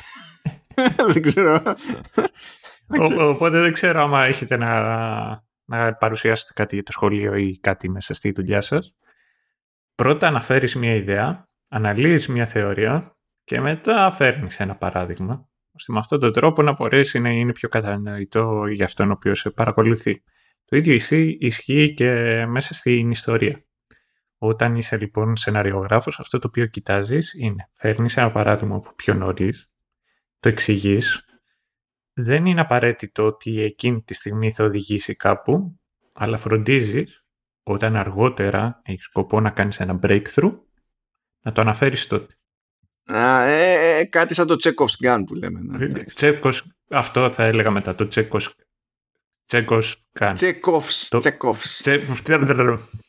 [1.13, 1.61] δεν ξέρω.
[3.33, 4.81] οπότε δεν ξέρω άμα έχετε να,
[5.65, 8.95] να παρουσιάσετε κάτι για το σχολείο ή κάτι μέσα στη δουλειά σας.
[9.95, 16.19] Πρώτα αναφέρεις μια ιδέα, αναλύεις μια θεωρία και μετά φέρνεις ένα παράδειγμα ώστε με αυτόν
[16.19, 20.23] τον τρόπο να μπορέσει να είναι πιο κατανοητό για αυτόν ο οποίος σε παρακολουθεί.
[20.65, 20.93] Το ίδιο
[21.39, 23.65] ισχύει και μέσα στην ιστορία.
[24.37, 29.71] Όταν είσαι λοιπόν σεναριογράφος, αυτό το οποίο κοιτάζεις είναι φέρνεις ένα παράδειγμα από πιο νωρίς,
[30.39, 31.25] το εξηγείς.
[32.19, 35.79] Δεν είναι απαραίτητο ότι εκείνη τη στιγμή θα οδηγήσει κάπου,
[36.13, 37.25] αλλά φροντίζεις
[37.63, 40.59] όταν αργότερα έχεις σκοπό να κάνεις ένα breakthrough,
[41.41, 42.37] να το αναφέρεις τότε.
[43.05, 45.59] Α, ε, ε, κάτι σαν το Τσέκοφς Gun που λέμε.
[45.59, 46.03] Ναι.
[46.03, 48.55] Τσέκος, αυτό θα έλεγα μετά, το Τσέκος
[49.45, 50.31] Τσέκος Gun.
[50.35, 51.17] Τσέκοφς, το...
[51.17, 51.81] Τσέκοφς.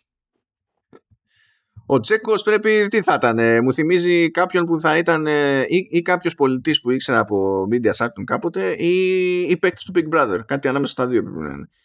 [1.91, 5.27] Ο Τσέκος πρέπει, τι θα ήταν, μου θυμίζει κάποιον που θα ήταν
[5.67, 10.15] ή, ή κάποιος πολιτής που ήξερα από Media Saturn κάποτε ή, ή παίκτης του Big
[10.15, 10.39] Brother.
[10.47, 11.69] Κάτι ανάμεσα στα δύο πρέπει να είναι.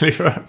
[0.00, 0.44] Λοιπόν,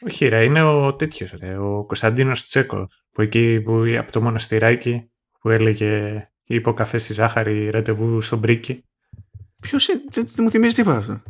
[0.00, 5.10] όχι ρε, είναι ο τέτοιος ρε, ο Κωνσταντίνος Τσέκος που εκεί που, από το μοναστηράκι
[5.40, 8.84] που έλεγε είπε ο καφέ στη ζάχαρη ρετεβού στον Μπρίκι.
[9.60, 11.22] Ποιος είναι, δεν μου θυμίζει τίποτα αυτό.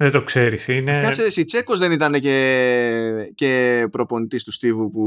[0.00, 1.00] Δεν το ξέρεις, είναι...
[1.02, 5.04] Κάτσε εσύ, Τσέκος δεν ήταν και, και προπονητής του Στίβου που...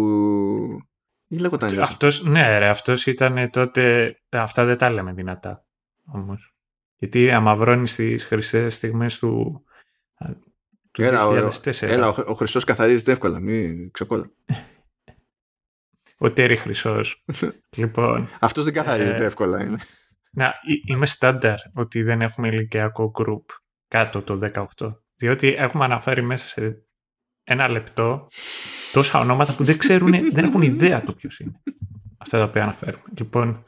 [1.27, 4.15] Ή λέγονταν αυτός, Ναι ρε, αυτός ήταν τότε...
[4.29, 5.65] Αυτά δεν τα λέμε δυνατά,
[6.05, 6.53] όμως.
[6.97, 9.63] Γιατί αμαυρώνει στις χρυσές στιγμές του,
[10.91, 11.81] του έλα, 2004.
[11.81, 14.31] Έλα, ο, ο Χριστός καθαρίζεται εύκολα, μην ξεκόλα.
[16.17, 17.23] Ο Τέρι Χρυσός.
[17.77, 19.77] λοιπόν, Αυτός δεν καθαρίζεται ε, εύκολα είναι.
[20.31, 20.53] Να,
[20.85, 23.60] είμαι στάνταρ ότι δεν έχουμε ηλικιακό group
[23.91, 24.39] κάτω το
[24.77, 24.95] 18.
[25.15, 26.85] Διότι έχουμε αναφέρει μέσα σε
[27.43, 28.27] ένα λεπτό
[28.91, 31.61] τόσα ονόματα που δεν ξέρουν, δεν έχουν ιδέα το ποιος είναι.
[32.17, 33.03] Αυτά τα οποία αναφέρουμε.
[33.17, 33.65] Λοιπόν,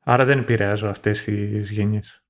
[0.00, 2.24] άρα δεν επηρεάζω αυτές τις γενιές.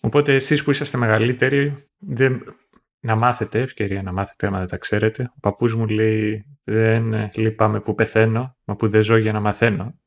[0.00, 2.56] Οπότε εσείς που είσαστε μεγαλύτεροι, δεν,
[3.00, 5.32] να μάθετε, ευκαιρία να μάθετε άμα δεν τα ξέρετε.
[5.36, 10.00] Ο παππούς μου λέει δεν λυπάμαι που πεθαίνω, μα που δεν ζω για να μαθαίνω.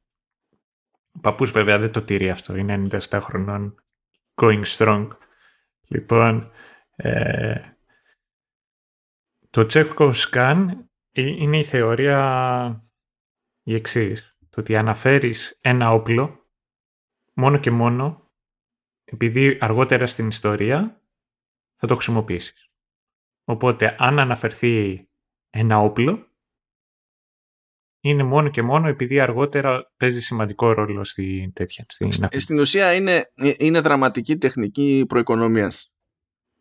[1.12, 3.76] Ο παππούς βέβαια δεν το τηρεί αυτό, είναι 97 χρονών,
[4.36, 5.08] going strong.
[5.88, 6.52] Λοιπόν,
[6.96, 7.62] ε,
[9.50, 12.90] το Τσέφκο Σκάν είναι η θεωρία
[13.64, 14.38] η εξής.
[14.50, 16.50] Το ότι αναφέρεις ένα όπλο
[17.34, 18.32] μόνο και μόνο
[19.04, 21.02] επειδή αργότερα στην ιστορία
[21.76, 22.72] θα το χρησιμοποιήσεις.
[23.44, 25.08] Οπότε αν αναφερθεί
[25.50, 26.28] ένα όπλο
[28.10, 31.86] είναι μόνο και μόνο επειδή αργότερα παίζει σημαντικό ρόλο στην τέτοια.
[31.88, 35.94] Στην, στην ουσία είναι, είναι δραματική τεχνική προοικονομίας.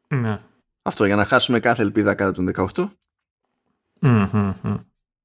[0.09, 0.41] Ναι.
[0.83, 2.89] Αυτό για να χάσουμε κάθε ελπίδα κάτω των 18.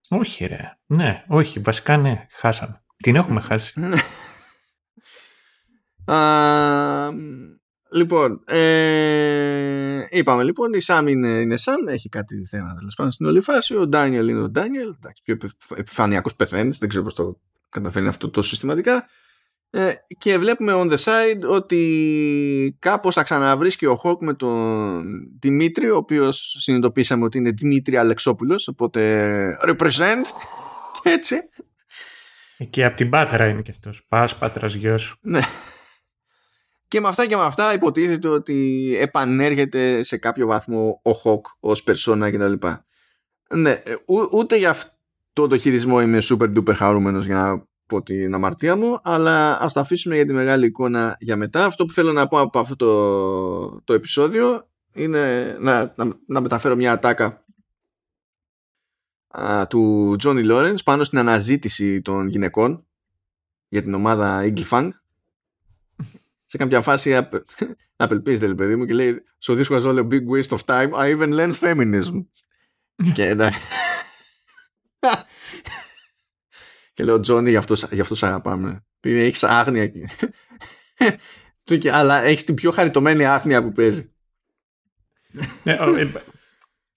[0.09, 0.77] Όχι ρε.
[0.85, 1.59] Ναι, όχι.
[1.59, 2.83] Βασικά ναι, χάσαμε.
[2.97, 3.79] Την έχουμε χάσει.
[3.79, 3.97] Ναι.
[7.91, 13.25] Λοιπόν, ε, είπαμε λοιπόν, η Σάμ είναι, είναι Σάμ, έχει κάτι θέμα τέλος πάντων στην
[13.25, 13.75] όλη φάση.
[13.75, 15.37] Ο Ντάνιελ είναι ο Ντάνιελ, εντάξει, πιο
[15.75, 17.39] επιφανειακός πεθαίνεις, δεν ξέρω πώς το
[17.69, 19.07] καταφέρνει αυτό τόσο συστηματικά.
[19.71, 25.03] Ε, και βλέπουμε on the side ότι κάπως θα ξαναβρίσκει ο Χόκ με τον
[25.39, 30.23] Δημήτρη, ο οποίος συνειδητοποίησαμε ότι είναι Δημήτρη Αλεξόπουλος, οπότε represent
[31.01, 31.35] και έτσι.
[32.69, 34.05] Και από την Πάτρα είναι και αυτός.
[34.07, 35.15] Πας Πάτρας γιος.
[35.21, 35.39] Ναι.
[36.89, 41.83] Και με αυτά και με αυτά υποτίθεται ότι επανέρχεται σε κάποιο βαθμό ο Χοκ ως
[41.83, 42.67] περσόνα κτλ.
[43.55, 43.95] Ναι, ε,
[44.31, 48.99] ούτε για αυτό το χειρισμό είμαι super duper χαρούμενος για να πω την αμαρτία μου,
[49.03, 51.65] αλλά ας το αφήσουμε για τη μεγάλη εικόνα για μετά.
[51.65, 55.93] Αυτό που θέλω να πω από αυτό το, το επεισόδιο είναι να,
[56.25, 57.45] να, μεταφέρω μια ατάκα
[59.27, 62.85] α, του Τζόνι Λόρενς πάνω στην αναζήτηση των γυναικών
[63.67, 64.89] για την ομάδα Eagle Fang
[66.49, 67.27] σε κάποια φάση
[67.95, 70.93] απελπίζεται, παιδί μου, και λέει So this was all a big waste of time.
[70.93, 72.25] I even learned feminism.
[73.13, 73.49] και ναι.
[76.93, 78.85] και λέω Τζόνι, γι' αυτό, γι αυτό σ' αγαπάμε.
[78.99, 79.91] Επειδή έχεις άγνοια.
[81.91, 84.13] αλλά έχεις την πιο χαριτωμένη άγνοια που παίζει.
[85.63, 86.11] ναι, ε,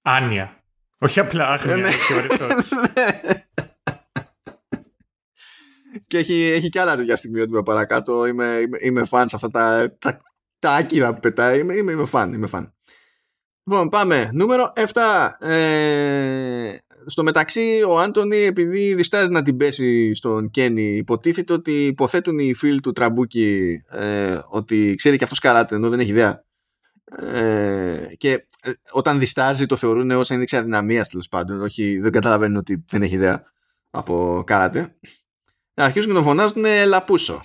[0.03, 0.65] Άνια.
[0.99, 1.91] Όχι απλά άγνοια, Ναι.
[1.91, 2.69] θεωρητός.
[6.13, 8.27] Και έχει, έχει και άλλα τέτοια στιγμιότυπα παρακάτω.
[8.27, 10.21] Είμαι, είμαι, είμαι φαν σε αυτά τα, τα,
[10.59, 11.59] τα άκυρα που πετάει.
[11.59, 12.33] Είμαι, είμαι, είμαι φαν.
[12.33, 12.75] Είμαι φαν.
[13.65, 14.31] Λοιπόν, πάμε.
[14.33, 15.49] Νούμερο 7.
[15.49, 16.75] Ε,
[17.07, 22.55] στο μεταξύ, ο Άντωνη, επειδή διστάζει να την πέσει στον Κένι, υποτίθεται ότι υποθέτουν οι
[22.55, 26.45] φίλοι του Τραμπούκι ε, ότι ξέρει και αυτός καράτε, ενώ δεν έχει ιδέα.
[27.19, 28.33] Ε, και
[28.63, 31.61] ε, όταν διστάζει το θεωρούν ως ένδειξη αδυναμίας τέλος πάντων.
[31.61, 33.45] Όχι, δεν καταλαβαίνουν ότι δεν έχει ιδέα
[33.91, 34.97] από καράτε.
[35.75, 37.45] Αρχίζουν και τον φωνάζουν Λαπούσο.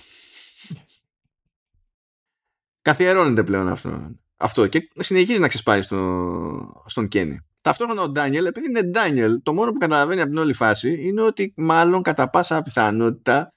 [2.82, 4.10] Καθιερώνεται πλέον αυτό.
[4.36, 7.40] αυτό και συνεχίζει να ξεσπάει στο, στον Κένι.
[7.60, 11.22] Ταυτόχρονα ο Ντάνιελ, επειδή είναι Ντάνιελ, το μόνο που καταλαβαίνει από την όλη φάση είναι
[11.22, 13.52] ότι μάλλον κατά πάσα πιθανότητα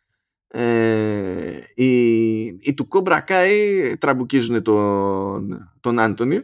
[0.47, 6.41] ε, οι, οι του Κόμπρα Κάι τραμπουκίζουν τον, τον Άντωνη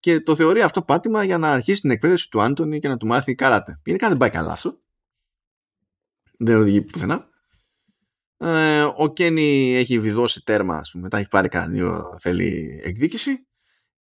[0.00, 3.06] και το θεωρεί αυτό πάτημα για να αρχίσει την εκπαίδευση του Άντωνη και να του
[3.06, 3.80] μάθει καράτε.
[3.84, 4.78] Γενικά δεν πάει καλά αυτό.
[6.40, 7.28] Δεν οδηγεί πουθενά.
[8.36, 13.46] Ε, ο Κένι έχει βιδώσει τέρμα, ας πούμε, μετά έχει πάρει κανένα θέλει εκδίκηση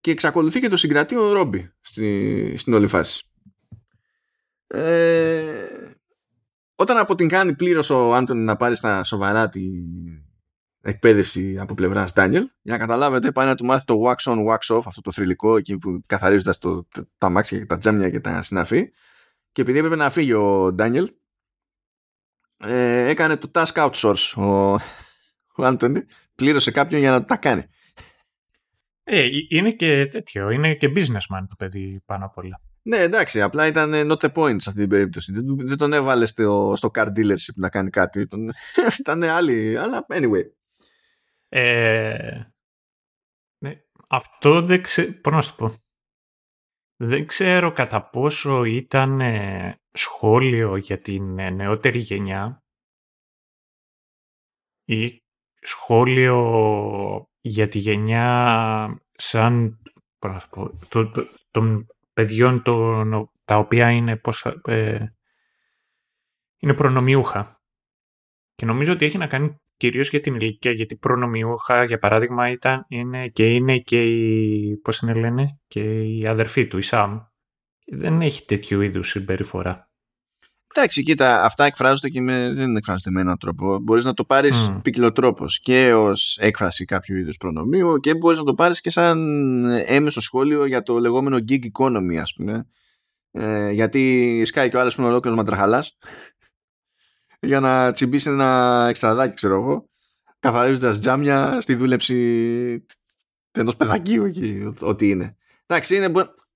[0.01, 3.26] και εξακολουθεί και το συγκρατεί ο Ρόμπι στη, στην όλη φάση.
[4.68, 5.68] Ε,
[6.76, 9.61] όταν αποτυγχάνει πλήρως ο Άντωνι να πάρει στα σοβαρά τη
[10.81, 14.77] εκπαίδευση από πλευράς Ντάνιελ, για να καταλάβετε, πάει να του μάθει το wax on, wax
[14.77, 16.59] off, αυτό το θρηλυκό εκεί που καθαρίζοντας
[17.18, 18.89] τα μάξια και τα τζάμια και τα συναφή.
[19.51, 21.09] Και επειδή έπρεπε να φύγει ο Ντάνιελ,
[22.57, 24.73] ε, έκανε το task outsource ο,
[25.55, 26.05] ο Άντωνι,
[26.35, 27.63] πλήρωσε κάποιον για να τα κάνει.
[29.03, 32.61] Ε, είναι και τέτοιο, είναι και businessman το παιδί πάνω απ' όλα.
[32.81, 35.31] Ναι, εντάξει, απλά ήταν not the point σε αυτή την περίπτωση.
[35.31, 38.27] Δεν, δεν τον έβαλε στο, στο car dealership να κάνει κάτι.
[38.27, 38.51] Τον,
[38.99, 40.43] ήταν άλλοι, αλλά anyway.
[41.49, 42.41] Ε,
[43.57, 45.75] ναι, αυτό δεν ξέρω, πώς να σου το πω.
[46.95, 52.63] Δεν ξέρω κατά πόσο ήταν ε, σχόλιο για την ε, νεότερη γενιά
[54.83, 55.23] ή
[55.61, 56.37] σχόλιο
[57.41, 59.81] για τη γενιά σαν
[60.19, 65.05] πώς να σου πω, το- το- των παιδιών των, τα οποία είναι, πώς, θα- ε,
[66.57, 67.61] είναι προνομιούχα.
[68.55, 72.85] Και νομίζω ότι έχει να κάνει κυρίως για την ηλικία, γιατί προνομιούχα, για παράδειγμα, ήταν,
[72.87, 77.19] είναι και είναι και η, πώς είναι λένε, και η αδερφή του, η Σαμ.
[77.85, 79.86] Δεν έχει τέτοιου είδους συμπεριφορά.
[80.76, 83.80] Εντάξει, κοίτα, αυτά εκφράζονται και με, δεν εκφράζονται με έναν τρόπο.
[83.80, 84.76] Μπορείς να το πάρεις Μμ.
[84.77, 84.81] mm.
[84.84, 90.22] ποικιλοτρόπο και ως έκφραση κάποιου είδους προνομίου και μπορείς να το πάρεις και σαν έμεσο
[90.22, 92.68] σχόλιο για το λεγόμενο gig economy, ας πούμε.
[93.31, 95.98] Ε, γιατί σκάει και ο άλλος που είναι ολόκληρος μαντραχαλάς
[97.49, 99.89] για να τσιμπήσει ένα εξτραδάκι, ξέρω εγώ,
[100.39, 102.85] καθαρίζοντας τζάμια στη δούλεψη
[103.52, 105.35] ενός παιδακίου εκεί, ό,τι είναι.
[105.65, 106.46] Εντάξει, είναι, μπο- Δε- ε,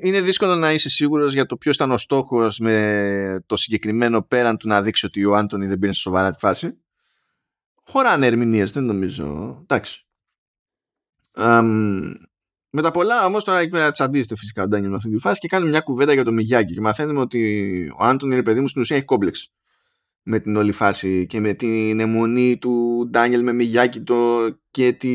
[0.00, 4.56] είναι δύσκολο να είσαι σίγουρος για το ποιος ήταν ο στόχος με το συγκεκριμένο πέραν
[4.56, 6.78] του να δείξει ότι ο Άντωνη δεν πήρε σε σοβαρά τη φάση.
[7.82, 9.58] Χωράνε ερμηνείες, δεν νομίζω.
[9.62, 10.06] Εντάξει.
[11.32, 12.12] Αμ,
[12.70, 15.40] με τα πολλά όμως τώρα εκεί πέρα τσαντίζεται φυσικά ο Ντάνιελ με αυτή τη φάση
[15.40, 16.74] και κάνει μια κουβέντα για το Μιγιάκη.
[16.74, 19.52] Και μαθαίνουμε ότι ο Άντωνη, ρε παιδί μου, στην ουσία έχει κόμπλεξ
[20.26, 25.08] με την όλη φάση και με την αιμονή του Ντάνιελ με Μιγιάκη το, και, τη,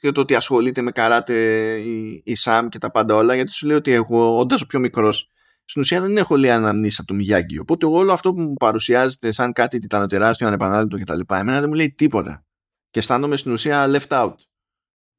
[0.00, 1.34] και το ότι ασχολείται με καράτε
[1.76, 4.78] η, η Σαμ και τα πάντα όλα γιατί σου λέει ότι εγώ όντας ο πιο
[4.78, 5.30] μικρός
[5.64, 7.58] στην ουσία δεν έχω λέει αναμνήσεις από το Μιγιάκη.
[7.58, 11.90] Οπότε όλο αυτό που μου παρουσιάζεται σαν κάτι τιτανοτεράστιο ανεπανάληπτο κτλ εμένα δεν μου λέει
[11.92, 12.44] τίποτα.
[12.90, 14.34] Και αισθάνομαι στην ουσία left out.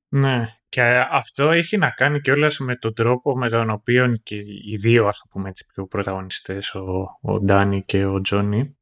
[0.10, 4.36] Ναι, και αυτό έχει να κάνει κιόλας με τον τρόπο με τον οποίο και
[4.66, 8.78] οι δύο, ας το πούμε έτσι, πιο πρωταγωνιστές, ο, ο Ντάνι και ο Τζόνι,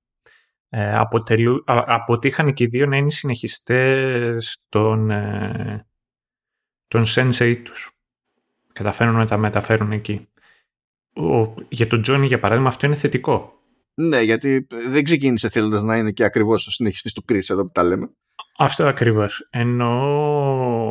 [0.69, 5.87] ε, αποτελού, α, αποτύχαν και οι δύο να είναι συνεχιστές των, ε,
[6.87, 7.91] των sensei τους.
[8.73, 10.27] Καταφέρουν να τα μεταφέρουν εκεί.
[11.15, 13.61] Ο, για τον Τζόνι, για παράδειγμα, αυτό είναι θετικό.
[13.93, 17.71] ναι γιατί δεν ξεκίνησε θέλοντας να είναι και ακριβώς ο συνεχιστής του Chris εδώ που
[17.71, 18.09] τα λέμε
[18.57, 19.47] Αυτό ακριβώς.
[19.49, 19.91] Ενώ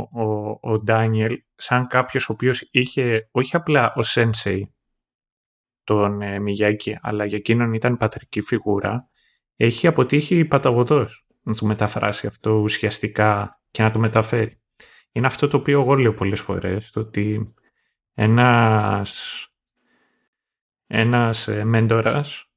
[0.01, 4.75] ο, ο Ντάνιελ, σαν κάποιος ο οποίος είχε όχι απλά ο σένσεϊ
[5.85, 9.09] τον ε, Μιγιάκη, αλλά για εκείνον ήταν πατρική φιγούρα,
[9.57, 14.61] έχει αποτύχει παταγωδός να του μεταφράσει αυτό ουσιαστικά και να το μεταφέρει.
[15.13, 17.55] Είναι αυτό το οποίο εγώ λέω πολλές φορές, το ότι
[18.15, 19.47] ένας,
[20.87, 22.51] ένας ε, μέντορας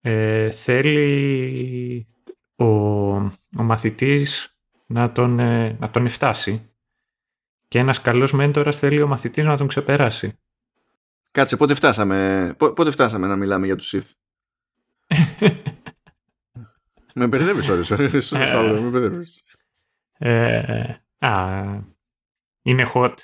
[0.00, 2.06] ε, θέλει
[2.56, 4.56] ο, ο μαθητής
[4.86, 6.70] να τον, ε, να τον εφτάσει
[7.68, 10.38] και ένας καλός μέντορας θέλει ο μαθητής να τον ξεπεράσει.
[11.30, 14.10] κάτσε πότε φτάσαμε πο- πότε φτάσαμε να μιλάμε για τους Sith;
[17.14, 19.44] Με μπερδεύεις ώρες, ώρες, Σταύρο, με μπερδεύεις.
[20.18, 21.62] Ε, α,
[22.62, 23.14] είναι hot.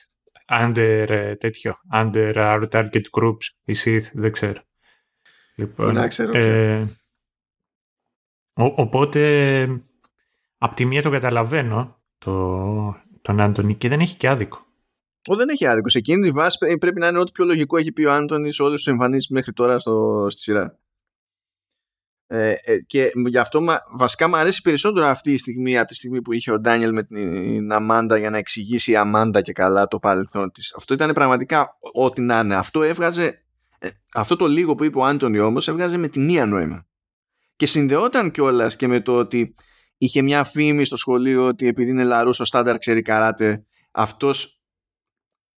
[0.48, 4.62] under ε, τέτοιο, under our target groups, η Sith, δεν ξέρω.
[5.54, 6.38] Λοιπόν, να ξέρω.
[6.38, 6.88] Ε,
[8.54, 9.64] οπότε,
[10.58, 14.66] από τη μία το καταλαβαίνω, το, τον Άντωνη, και δεν έχει και άδικο.
[15.26, 15.88] Ο, δεν έχει άδικο.
[15.88, 18.62] Σε εκείνη τη βάση πρέπει να είναι ό,τι πιο λογικό έχει πει ο Άντωνη σε
[18.62, 20.76] όλους τους εμφανίσεις μέχρι τώρα στο, στη σειρά.
[22.26, 25.94] Ε, ε, και γι' αυτό μα, βασικά μου αρέσει περισσότερο αυτή η στιγμή από τη
[25.94, 29.86] στιγμή που είχε ο Ντάνιελ με την Αμάντα για να εξηγήσει η Αμάντα και καλά
[29.88, 30.74] το παρελθόν της.
[30.76, 32.54] Αυτό ήταν πραγματικά ό,τι να είναι.
[32.54, 33.44] Αυτό έβγαζε,
[33.78, 36.86] ε, αυτό το λίγο που είπε ο Άντωνη όμως έβγαζε με τη μία νόημα.
[37.56, 39.54] Και συνδεόταν κιόλας και με το ότι
[40.02, 44.62] είχε μια φήμη στο σχολείο ότι επειδή είναι λαρούς στο στάνταρ ξέρει καράτε αυτός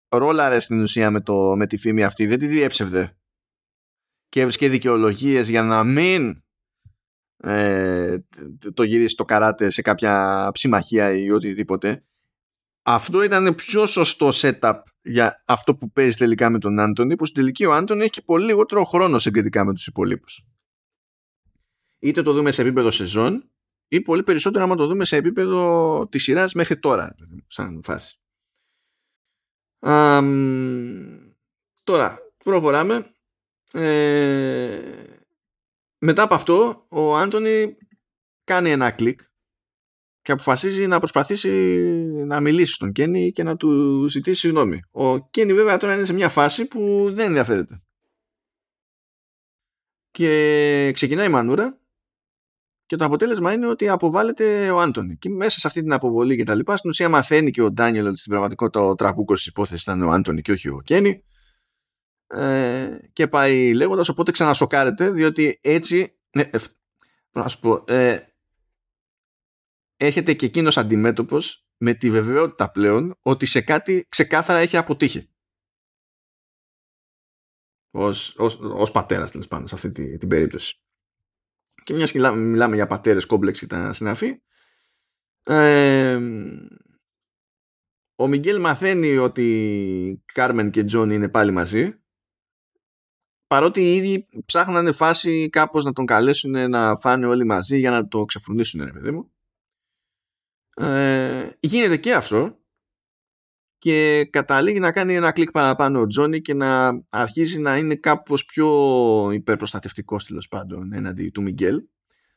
[0.08, 3.16] ρόλαρε στην ουσία με, το, με τη φήμη αυτή δεν τη διέψευδε.
[4.28, 6.42] Και έβρισκε δικαιολογίες για να μην
[7.36, 8.16] ε,
[8.74, 12.04] το γυρίσει το καράτε σε κάποια ψημαχία ή οτιδήποτε.
[12.82, 17.42] Αυτό ήταν πιο σωστό setup για αυτό που παίζει τελικά με τον Άντωνη που στην
[17.42, 20.44] τελική ο Άντωνη έχει πολύ λιγότερο χρόνο συγκριτικά με τους υπολείπους
[22.04, 23.50] είτε το δούμε σε επίπεδο σεζόν
[23.88, 27.14] ή πολύ περισσότερο άμα το δούμε σε επίπεδο της σειράς μέχρι τώρα
[27.46, 28.18] σαν φάση
[31.84, 33.14] τώρα προχωράμε
[33.72, 34.80] ε,
[35.98, 37.76] μετά από αυτό ο Άντωνη
[38.44, 39.20] κάνει ένα κλικ
[40.22, 41.50] και αποφασίζει να προσπαθήσει
[42.26, 44.80] να μιλήσει στον Κένι και να του ζητήσει συγγνώμη.
[44.90, 47.82] Ο Κένι βέβαια τώρα είναι σε μια φάση που δεν ενδιαφέρεται.
[50.10, 51.83] Και ξεκινάει η μανούρα
[52.86, 55.16] και το αποτέλεσμα είναι ότι αποβάλλεται ο Άντωνη.
[55.16, 58.06] Και μέσα σε αυτή την αποβολή και τα λοιπά, στην ουσία μαθαίνει και ο Ντάνιελ
[58.06, 61.24] ότι στην πραγματικότητα ο τραπούκος της υπόθεσης ήταν ο Άντωνη και όχι ο Κένι.
[62.26, 66.18] Ε, και πάει λέγοντας, οπότε ξανασοκάρεται, διότι έτσι.
[66.30, 66.58] Ε, ε,
[67.32, 68.18] να σου πω, ε,
[69.96, 75.28] έρχεται και εκείνος αντιμέτωπος με τη βεβαιότητα πλέον ότι σε κάτι ξεκάθαρα έχει αποτύχει.
[77.90, 80.83] Ως, ως, ως πατέρας τέλος πάντων σε αυτή την, την περίπτωση
[81.84, 84.42] και μιας και μιλάμε για πατέρες κόμπλεξ και τα συναφή.
[85.42, 86.20] Ε,
[88.16, 91.98] ο Μιγκέλ μαθαίνει ότι Κάρμεν και Τζον είναι πάλι μαζί.
[93.46, 98.08] Παρότι οι ίδιοι ψάχνανε φάση κάπως να τον καλέσουν να φάνε όλοι μαζί για να
[98.08, 99.32] το ξεφρονίσουν ρε παιδί μου.
[100.76, 102.63] Ε, γίνεται και αυτό
[103.84, 108.44] και καταλήγει να κάνει ένα κλικ παραπάνω ο Τζόνι και να αρχίζει να είναι κάπως
[108.44, 108.68] πιο
[109.32, 111.82] υπερπροστατευτικός τέλος πάντων έναντι του Μιγκέλ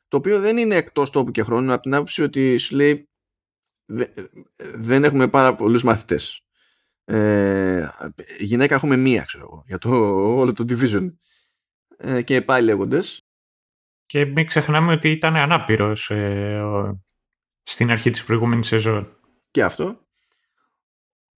[0.07, 3.09] το οποίο δεν είναι εκτός τόπου και χρόνου από την άποψη ότι σου λέει
[4.75, 6.41] δεν έχουμε πάρα πολλούς μαθητές.
[7.03, 7.87] Ε,
[8.39, 9.89] γυναίκα έχουμε μία ξέρω εγώ για το
[10.39, 11.13] όλο το division
[11.97, 13.27] ε, και πάλι λέγοντες
[14.05, 17.01] και μην ξεχνάμε ότι ήταν ανάπηρος ε,
[17.63, 19.19] στην αρχή της προηγούμενης σεζόν.
[19.51, 20.06] Και αυτό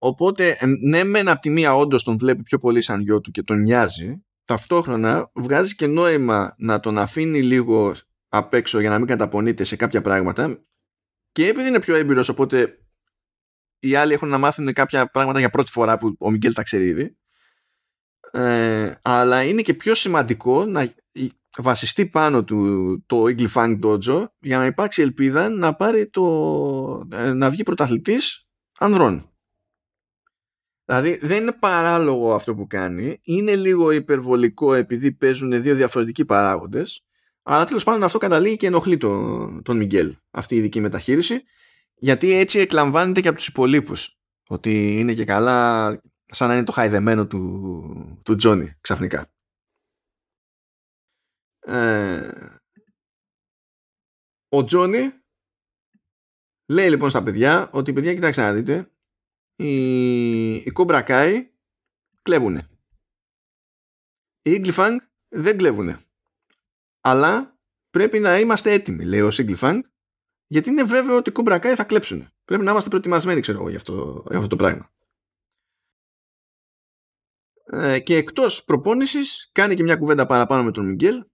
[0.02, 0.58] Οπότε,
[0.88, 3.62] ναι, μεν από τη μία όντως τον βλέπει πιο πολύ σαν γιο του και τον
[3.62, 7.96] νοιάζει, ταυτόχρονα βγάζει και νόημα να τον αφήνει λίγο
[8.30, 10.64] απ' έξω για να μην καταπονείται σε κάποια πράγματα
[11.32, 12.80] και επειδή είναι πιο έμπειρος, οπότε
[13.80, 16.88] οι άλλοι έχουν να μάθουν κάποια πράγματα για πρώτη φορά που ο Μιγγέλ τα ξέρει
[16.88, 17.18] ήδη.
[18.32, 20.94] Ε, αλλά είναι και πιο σημαντικό να
[21.58, 27.34] βασιστεί πάνω του το Eagle Fang Dojo για να υπάρξει ελπίδα να πάρει το, ε,
[27.34, 28.48] να βγει πρωταθλητής
[28.80, 29.29] ανδρών.
[30.90, 37.06] Δηλαδή δεν είναι παράλογο αυτό που κάνει, είναι λίγο υπερβολικό επειδή παίζουν δύο διαφορετικοί παράγοντες,
[37.44, 41.44] αλλά τέλος πάντων αυτό καταλήγει και ενοχλεί τον, τον Μιγγέλ, αυτή η ειδική μεταχείριση,
[41.96, 45.90] γιατί έτσι εκλαμβάνεται και από τους υπολείπους, ότι είναι και καλά
[46.26, 49.32] σαν να είναι το χαϊδεμένο του, του Τζόνι ξαφνικά.
[51.60, 52.30] Ε,
[54.50, 55.14] ο Τζόνι
[56.68, 58.92] λέει λοιπόν στα παιδιά ότι παιδιά κοιτάξτε να δείτε
[59.60, 61.50] οι, οι Κομπρακάι
[62.22, 62.70] κλέβουνε.
[64.42, 64.96] Οι Iglyfang
[65.28, 66.00] δεν κλέβουνε.
[67.02, 67.60] Αλλά
[67.90, 69.80] πρέπει να είμαστε έτοιμοι, λέει ο Siglyfang,
[70.48, 72.28] γιατί είναι βέβαιο ότι οι Κομπρακάι θα κλέψουν.
[72.46, 74.92] Πρέπει να είμαστε προετοιμασμένοι, ξέρω εγώ, για αυτό, για αυτό το πράγμα.
[77.64, 81.26] Ε, και εκτός προπόνησης κάνει και μια κουβέντα παραπάνω με τον Μιγγέλ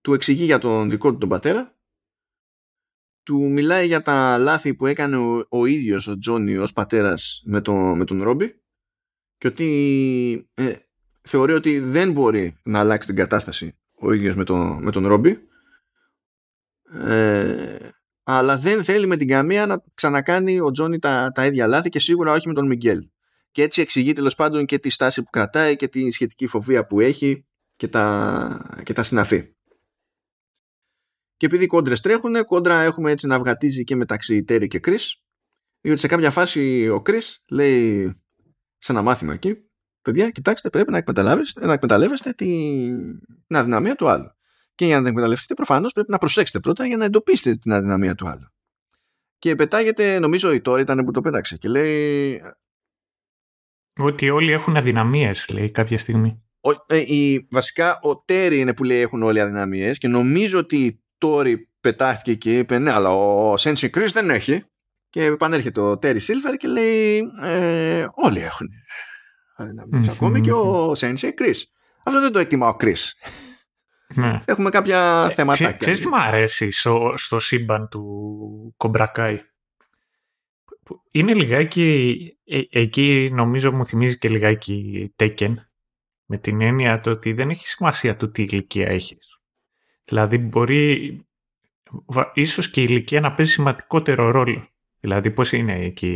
[0.00, 1.75] του εξηγεί για τον δικό του τον πατέρα
[3.26, 7.60] του μιλάει για τα λάθη που έκανε ο, ο ίδιος ο Τζόνι ως πατέρας με,
[7.60, 8.60] το, με τον Ρόμπι
[9.38, 10.72] και ότι ε,
[11.22, 15.38] θεωρεί ότι δεν μπορεί να αλλάξει την κατάσταση ο ίδιος με, το, με τον Ρόμπι
[16.92, 17.78] ε,
[18.22, 21.98] αλλά δεν θέλει με την καμία να ξανακάνει ο Τζόνι τα, τα ίδια λάθη και
[21.98, 23.08] σίγουρα όχι με τον Μιγγέλ
[23.50, 27.00] και έτσι εξηγεί τέλος πάντων και τη στάση που κρατάει και τη σχετική φοβία που
[27.00, 27.46] έχει
[27.76, 29.55] και τα, και τα συναφή.
[31.36, 35.22] Και επειδή οι κόντρες τρέχουν, κόντρα έχουμε έτσι να βγατίζει και μεταξύ Τέρι και Κρίς,
[35.80, 37.18] Διότι σε κάποια φάση ο Κρι
[37.50, 38.14] λέει
[38.78, 39.56] σε ένα μάθημα εκεί,
[40.02, 44.30] παιδιά, κοιτάξτε, πρέπει να εκμεταλλεύεστε, να εκμεταλλεύεστε την, την αδυναμία του άλλου.
[44.74, 48.14] Και για να την εκμεταλλευτείτε, προφανώς πρέπει να προσέξετε πρώτα για να εντοπίσετε την αδυναμία
[48.14, 48.46] του άλλου.
[49.38, 52.40] Και πετάγεται, νομίζω η Τόρη ήταν που το πέταξε και λέει.
[53.98, 56.42] Ότι όλοι έχουν αδυναμίες, λέει κάποια στιγμή.
[56.60, 60.84] Ο, ε, η, βασικά ο Τέρι είναι που λέει έχουν όλοι αδυναμίες και νομίζω ότι
[60.84, 64.64] η Τόρη πετάχθηκε και είπε ναι, αλλά ο Σένσι Κρι δεν έχει.
[65.10, 68.68] Και επανέρχεται ο Τέρι Σίλβερ και λέει ε, όλοι έχουν
[69.56, 70.08] αδυναμίες.
[70.08, 71.50] Ακόμη και ο Σένσι Κρι.
[72.04, 72.94] Αυτό δεν το εκτιμά ο Κρι.
[74.14, 74.42] Ναι.
[74.44, 75.72] Έχουμε κάποια ε, θέματα.
[75.72, 79.40] Ξέρεις τι μου αρέσει στο, στο σύμπαν του Κομπρακάη.
[81.10, 85.70] Είναι λιγάκι, ε, εκεί νομίζω μου θυμίζει και λιγάκι τέκεν
[86.24, 89.35] με την έννοια το ότι δεν έχει σημασία το τι ηλικία έχεις.
[90.06, 91.20] Δηλαδή μπορεί
[92.34, 94.68] ίσως και η ηλικία να παίζει σημαντικότερο ρόλο.
[95.00, 96.14] Δηλαδή πώς είναι εκεί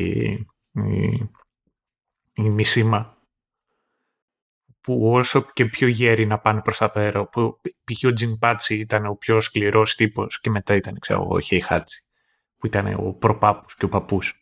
[0.73, 1.31] η,
[2.33, 3.21] η μισήμα
[4.81, 8.05] που όσο και πιο γέροι να πάνε προς τα πέρα, που π.χ.
[8.05, 11.61] ο Τζιν Πάτσι ήταν ο πιο σκληρός τύπος και μετά ήταν, ξέρω εγώ, ο Χέι
[11.61, 12.05] Χάτσι,
[12.57, 14.35] που ήταν ο προπάπους και ο παππούς.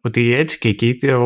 [0.00, 1.22] Ότι έτσι και εκεί ο,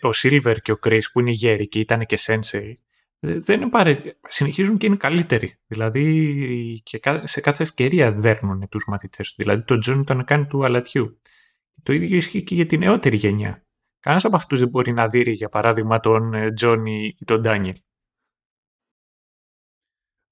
[0.00, 2.83] ο, Σίλβερ και ο Κρίς που είναι γέροι και ήταν και σένσεϊ,
[3.24, 4.16] δεν παρε...
[4.28, 5.58] συνεχίζουν και είναι καλύτεροι.
[5.66, 9.36] Δηλαδή και σε κάθε ευκαιρία δέρνουν τους μαθητές τους.
[9.36, 11.20] Δηλαδή το Τζον ήταν να κάνει του αλατιού.
[11.82, 13.66] Το ίδιο ισχύει και για τη νεότερη γενιά.
[14.00, 17.82] Κανένας από αυτούς δεν μπορεί να δει, για παράδειγμα, τον ε, Τζόνι ή τον Ντάνιελ.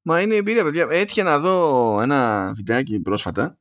[0.03, 0.87] Μα είναι εμπειρία, παιδιά.
[0.91, 3.59] Έτυχε να δω ένα βιντεάκι πρόσφατα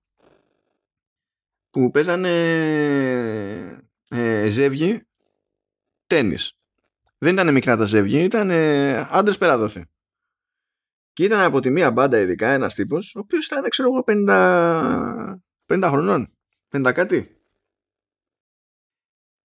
[1.69, 2.29] που παίζανε
[4.09, 5.07] ε, ζεύγι
[6.07, 6.60] τέννις.
[7.23, 9.71] Δεν ήταν μικρά τα ζεύγι, ήταν ε, άντρες πέρα
[11.13, 15.35] Και ήταν από τη μία μπάντα ειδικά ένας τύπος, ο οποίος ήταν, ξέρω εγώ, 50,
[15.65, 16.33] 50 χρονών.
[16.71, 17.41] 50 κάτι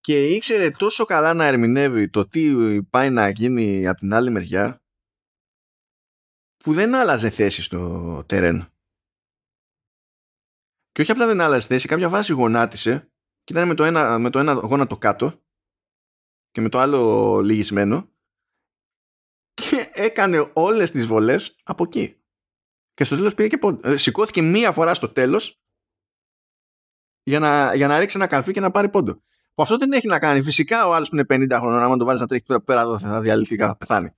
[0.07, 4.83] και ήξερε τόσο καλά να ερμηνεύει το τι πάει να γίνει από την άλλη μεριά
[6.57, 8.73] που δεν άλλαζε θέση στο τερέν.
[10.93, 13.11] Και όχι απλά δεν άλλαζε θέση, κάποια βάση γονάτισε
[13.45, 15.46] και ήταν με το ένα, με το ένα γόνατο κάτω
[16.57, 18.09] και με το άλλο λυγισμένο
[19.55, 22.17] και έκανε όλες τις βολές από εκεί.
[22.95, 23.89] Και στο τέλος πήρε και πόντο.
[23.91, 25.61] Ε, σηκώθηκε μία φορά στο τέλος
[27.23, 29.23] για να, για να ρίξει ένα καρφί και να πάρει πόντο.
[29.55, 30.43] Που αυτό δεν έχει να κάνει.
[30.43, 32.99] Φυσικά ο άλλος που είναι 50 χρονών, άμα το βάλεις να τρέχει πέρα, πέρα εδώ,
[32.99, 34.11] θα διαλυθεί και θα πεθάνει.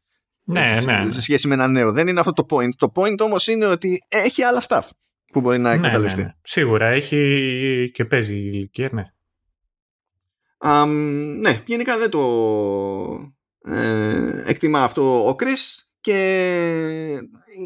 [0.45, 1.11] Ναι, σε, ναι.
[1.11, 1.93] Σε σχέση με ένα νέο.
[1.93, 2.75] Δεν είναι αυτό το point.
[2.77, 4.89] Το point όμως είναι ότι έχει άλλα stuff
[5.33, 6.19] που μπορεί να εκμεταλλευτεί.
[6.19, 6.39] Ναι, ναι, ναι.
[6.43, 9.13] Σίγουρα έχει και παίζει η ηλικία, ναι.
[10.61, 17.23] Um, ναι, γενικά δεν το ε, εκτιμά αυτό ο Chris και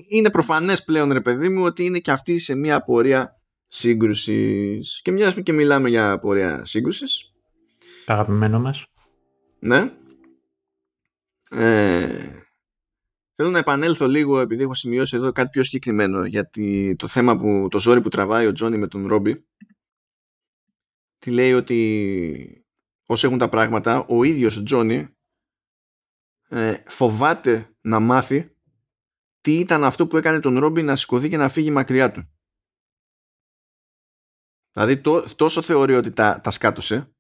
[0.09, 5.11] είναι προφανές πλέον ρε παιδί μου ότι είναι και αυτή σε μια πορεία σύγκρουσης και
[5.11, 7.33] μοιάζει και μιλάμε για πορεία σύγκρουσης
[8.07, 8.87] αγαπημένο μας.
[9.59, 9.93] Ναι.
[11.51, 12.45] Ε,
[13.35, 17.67] θέλω να επανέλθω λίγο επειδή έχω σημειώσει εδώ κάτι πιο συγκεκριμένο γιατί το θέμα που
[17.71, 19.47] το ζόρι που τραβάει ο Τζόνι με τον Ρόμπι
[21.19, 22.62] τι λέει ότι
[23.13, 25.17] όσοι έχουν τα πράγματα ο ίδιος ο Τζόνι
[26.49, 28.57] ε, φοβάται να μάθει
[29.41, 32.33] τι ήταν αυτό που έκανε τον Ρόμπι να σηκωθεί και να φύγει μακριά του.
[34.73, 35.01] Δηλαδή
[35.37, 37.15] τόσο θεωρεί ότι τα, τα σκάτωσε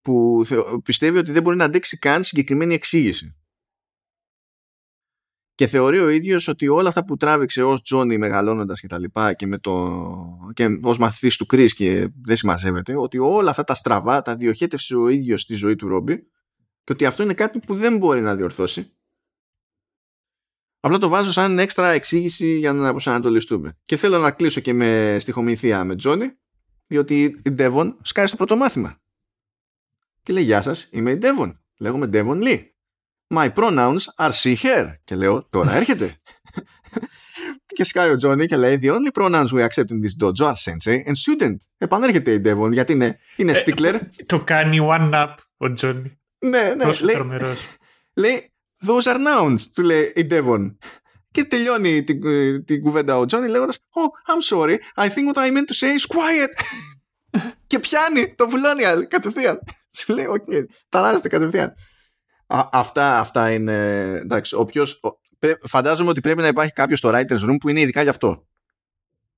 [0.00, 0.44] που
[0.84, 3.36] πιστεύει ότι δεν μπορεί να αντέξει καν συγκεκριμένη εξήγηση.
[5.56, 9.32] Και θεωρεί ο ίδιος ότι όλα αυτά που τράβηξε ως Τζόνι μεγαλώνοντας και τα λοιπά
[9.32, 9.98] και, με το...
[10.54, 14.96] και ως μαθητής του Κρίς και δεν συμμαζεύεται, ότι όλα αυτά τα στραβά τα διοχέτευσε
[14.96, 16.16] ο ίδιος στη ζωή του Ρόμπι
[16.84, 18.90] και ότι αυτό είναι κάτι που δεν μπορεί να διορθώσει.
[20.80, 23.78] Απλά το βάζω σαν έξτρα εξήγηση για να προσανατολιστούμε.
[23.84, 26.32] Και θέλω να κλείσω και με στοιχομηθεία με Τζόνι,
[26.88, 29.00] διότι η Ντέβον σκάει στο πρώτο μάθημα
[30.26, 31.56] και λέει «Γεια σας, είμαι η Devon.
[31.78, 32.66] Λέγομαι Devon Lee.
[33.34, 34.94] My pronouns are she, her».
[35.04, 36.14] Και λέω «Τώρα έρχεται».
[37.76, 40.54] και σκάει ο Τζόνι και λέει «The only pronouns we accept in this dojo are
[40.54, 41.56] sensei and student».
[41.78, 44.00] Επανέρχεται η Devon γιατί είναι, είναι ε, stickler.
[44.26, 46.18] το κάνει one up ο Τζόνι.
[46.38, 46.84] Ναι, ναι.
[46.84, 47.16] Τόσο λέει,
[48.14, 48.52] λέει
[48.86, 50.74] «Those are nouns», του λέει η Devon.
[51.30, 52.20] Και τελειώνει την,
[52.64, 55.92] την κουβέντα ο Τζόνι λέγοντας «Oh, I'm sorry, I think what I meant to say
[55.98, 56.52] is quiet».
[57.66, 59.58] και πιάνει το bullying κατευθείαν.
[59.92, 61.74] Σου λέει, ok, okay, ταράζεται κατευθείαν.
[62.46, 63.72] Α, αυτά, αυτά είναι.
[64.22, 65.00] Εντάξει, όποιος,
[65.62, 68.46] φαντάζομαι ότι πρέπει να υπάρχει κάποιος στο writer's room που είναι ειδικά γι' αυτό.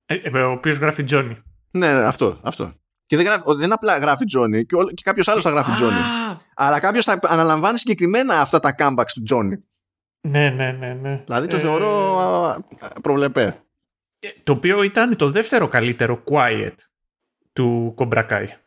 [0.05, 1.41] Ε, ε ο οποίος γράφει Τζόνι.
[1.71, 2.73] Ναι, αυτό, αυτό.
[3.05, 5.99] Και δεν, γράφει, δεν απλά γράφει Τζόνι, και, και κάποιος άλλος θα γράφει Τζόνι.
[6.55, 9.63] Αλλά κάποιος θα αναλαμβάνει συγκεκριμένα αυτά τα comebacks του Τζόνι.
[10.21, 11.23] Ναι, ναι, ναι, ναι.
[11.25, 11.59] Δηλαδή το ε...
[11.59, 12.65] θεωρώ
[13.01, 13.63] προβλεπέ.
[14.19, 16.75] Ε, το οποίο ήταν το δεύτερο καλύτερο quiet
[17.53, 18.57] του Κομπρακάι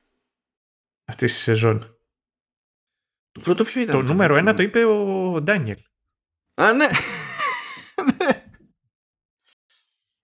[1.04, 1.96] αυτής της σεζόν.
[3.32, 4.06] Το πρώτο ποιο ήταν.
[4.06, 5.78] Το νούμερο ένα το είπε ο Ντάνιελ.
[6.54, 6.86] Α, ναι.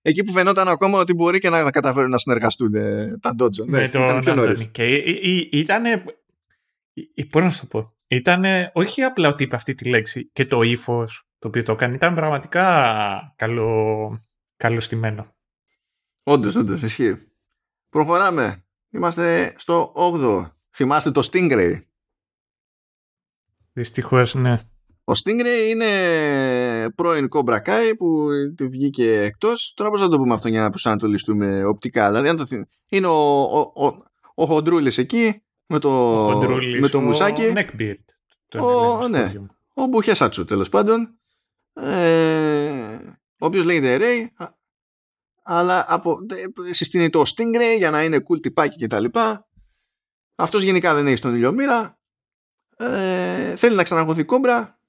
[0.02, 3.64] Εκεί που φαινόταν ακόμα ότι μπορεί και να καταφέρουν να συνεργαστούν ε, τα Dojo.
[3.66, 4.60] Με Ναι, τον ήταν πιο νωρίς.
[4.60, 4.70] Αντώνη.
[4.70, 4.94] Και
[5.58, 5.84] ήταν.
[7.30, 10.62] Πώς να σου το πω; Ήταν όχι απλά ότι είπε αυτή τη λέξη και το
[10.62, 11.94] ύφος το οποίο το έκανε.
[11.94, 14.20] Ήταν πραγματικά καλό,
[14.56, 15.36] καλωστημένο.
[16.22, 17.16] Όντως, όντως, ισχύει.
[17.88, 18.64] Προχωράμε.
[18.90, 20.50] Είμαστε στο 8ο.
[20.76, 21.82] Θυμάστε το Stingray;
[23.78, 24.52] Δυστυχώς, ναι.
[25.04, 29.72] Ο Stingray είναι πρώην Cobra Kai που του βγήκε εκτός.
[29.76, 32.62] Τώρα πώς θα το πούμε αυτό για να προσανατολιστούμε οπτικά; Δηλαδή, αν το θυμ...
[32.88, 33.96] είναι ο, ο, ο,
[34.34, 35.88] ο Χοντρούλης εκεί με το,
[36.28, 37.52] Ο Χοντρούλης, με το ο μουσάκι.
[37.56, 37.94] Neckbeard.
[38.48, 39.18] τον Ο- λένε στο ναι.
[39.20, 39.48] ίδιο μου.
[39.74, 41.18] Ο Μπουχέσατσου τέλος πάντων.
[41.72, 42.98] Ε,
[43.38, 44.44] ο οποίος λέγεται Ray.
[44.44, 44.52] α-
[45.42, 46.18] Αλλά από,
[46.68, 49.04] ε, συστήνει το Stingray για να είναι cool τυπάκι κτλ.
[50.34, 51.97] Αυτός γενικά δεν έχει στον ηλιομήρα.
[52.80, 54.80] Ε, θέλει να ξαναγωθεί κόμπρα.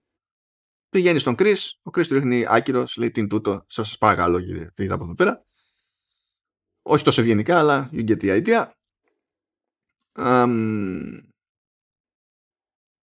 [0.90, 1.58] Πηγαίνει στον Chris.
[1.84, 2.92] Ο Chris του ρίχνει άκυρος.
[2.92, 3.66] σου Λέει τι είναι τούτο.
[3.68, 4.70] Σας σας παρακαλώ κύριε.
[4.76, 5.46] Φύγετε από εδώ πέρα.
[6.82, 8.72] Όχι τόσο ευγενικά αλλά you get the idea.
[10.12, 11.18] Αμ,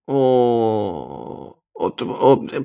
[0.03, 0.17] ο,
[1.71, 1.85] ο,
[2.29, 2.59] ο, ε,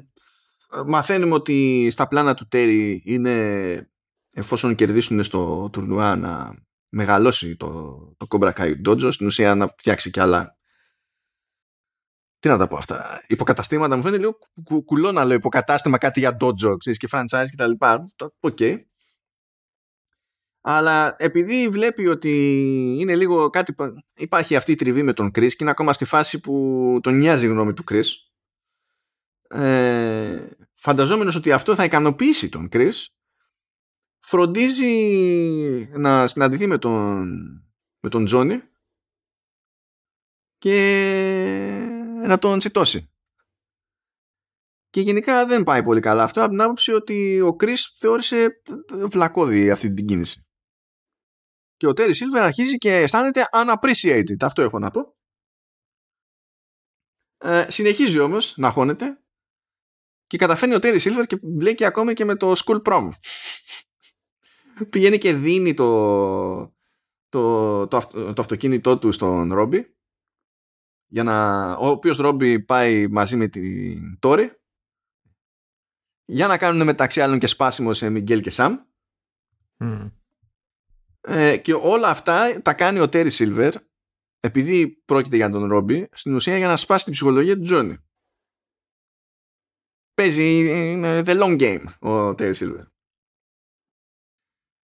[0.87, 3.91] μαθαίνουμε ότι στα πλάνα του Τέρι είναι
[4.33, 6.55] εφόσον κερδίσουν στο τουρνουά να
[6.89, 10.57] μεγαλώσει το, το Cobra Kai Dojo στην ουσία να φτιάξει κι άλλα
[12.43, 13.23] τι να τα πω αυτά.
[13.27, 17.09] Υποκαταστήματα μου φαίνεται λίγο κου, κου, κουλό να λέω υποκατάστημα κάτι για dojo ξέρεις, και
[17.11, 18.05] franchise και τα λοιπά.
[18.41, 18.59] Οκ.
[20.61, 22.31] Αλλά επειδή βλέπει ότι
[23.01, 26.05] είναι λίγο κάτι που- υπάρχει αυτή η τριβή με τον Kreese και είναι ακόμα στη
[26.05, 28.05] φάση που τον νοιάζει η γνώμη του Kreese
[29.49, 32.93] ε, φανταζόμενος ότι αυτό θα ικανοποιήσει τον Kreese
[34.19, 34.93] φροντίζει
[35.97, 37.29] να συναντηθεί με τον
[38.01, 38.63] με τον Τζόνι
[40.59, 41.82] και
[42.27, 43.11] να τον τσιτώσει.
[44.91, 48.63] Και γενικά δεν πάει πολύ καλά αυτό από την άποψη ότι ο Chris θεώρησε
[49.11, 50.47] βλακώδη αυτή την κίνηση.
[51.77, 54.37] Και ο Terry Silver αρχίζει και αισθάνεται unappreciated.
[54.41, 55.17] Αυτό έχω να πω.
[57.39, 59.23] Ε, συνεχίζει όμως να χώνεται
[60.27, 63.11] και καταφέρνει ο Terry Silver και μπλέκει ακόμα και με το school prom.
[64.91, 65.87] Πηγαίνει και δίνει το,
[67.29, 69.97] το, το, αυτο- το αυτοκίνητό του στον Ρόμπι
[71.13, 74.61] για να, ο οποίος Ρόμπι πάει μαζί με την Τόρη
[76.25, 78.79] για να κάνουν μεταξύ άλλων και σπάσιμο σε Μιγγέλ και Σαμ.
[79.77, 80.07] Μμ.
[81.21, 83.75] ε, και όλα αυτά τα κάνει ο Τέρι Σίλβερ
[84.41, 87.99] επειδή πρόκειται για τον Ρόμπι στην ουσία για να σπάσει την ψυχολογία του Τζόνι.
[90.15, 90.59] Παίζει
[90.93, 92.85] είναι the long game ο Τέρι Σίλβερ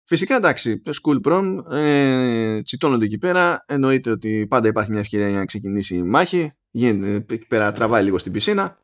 [0.07, 3.64] Φυσικά εντάξει, το school prom ε, τσιτώνονται εκεί πέρα.
[3.68, 6.52] Εννοείται ότι πάντα υπάρχει μια ευκαιρία για να ξεκινήσει η μάχη.
[6.72, 8.80] Γίνεται εκεί πέρα, τραβάει λίγο στην πισίνα.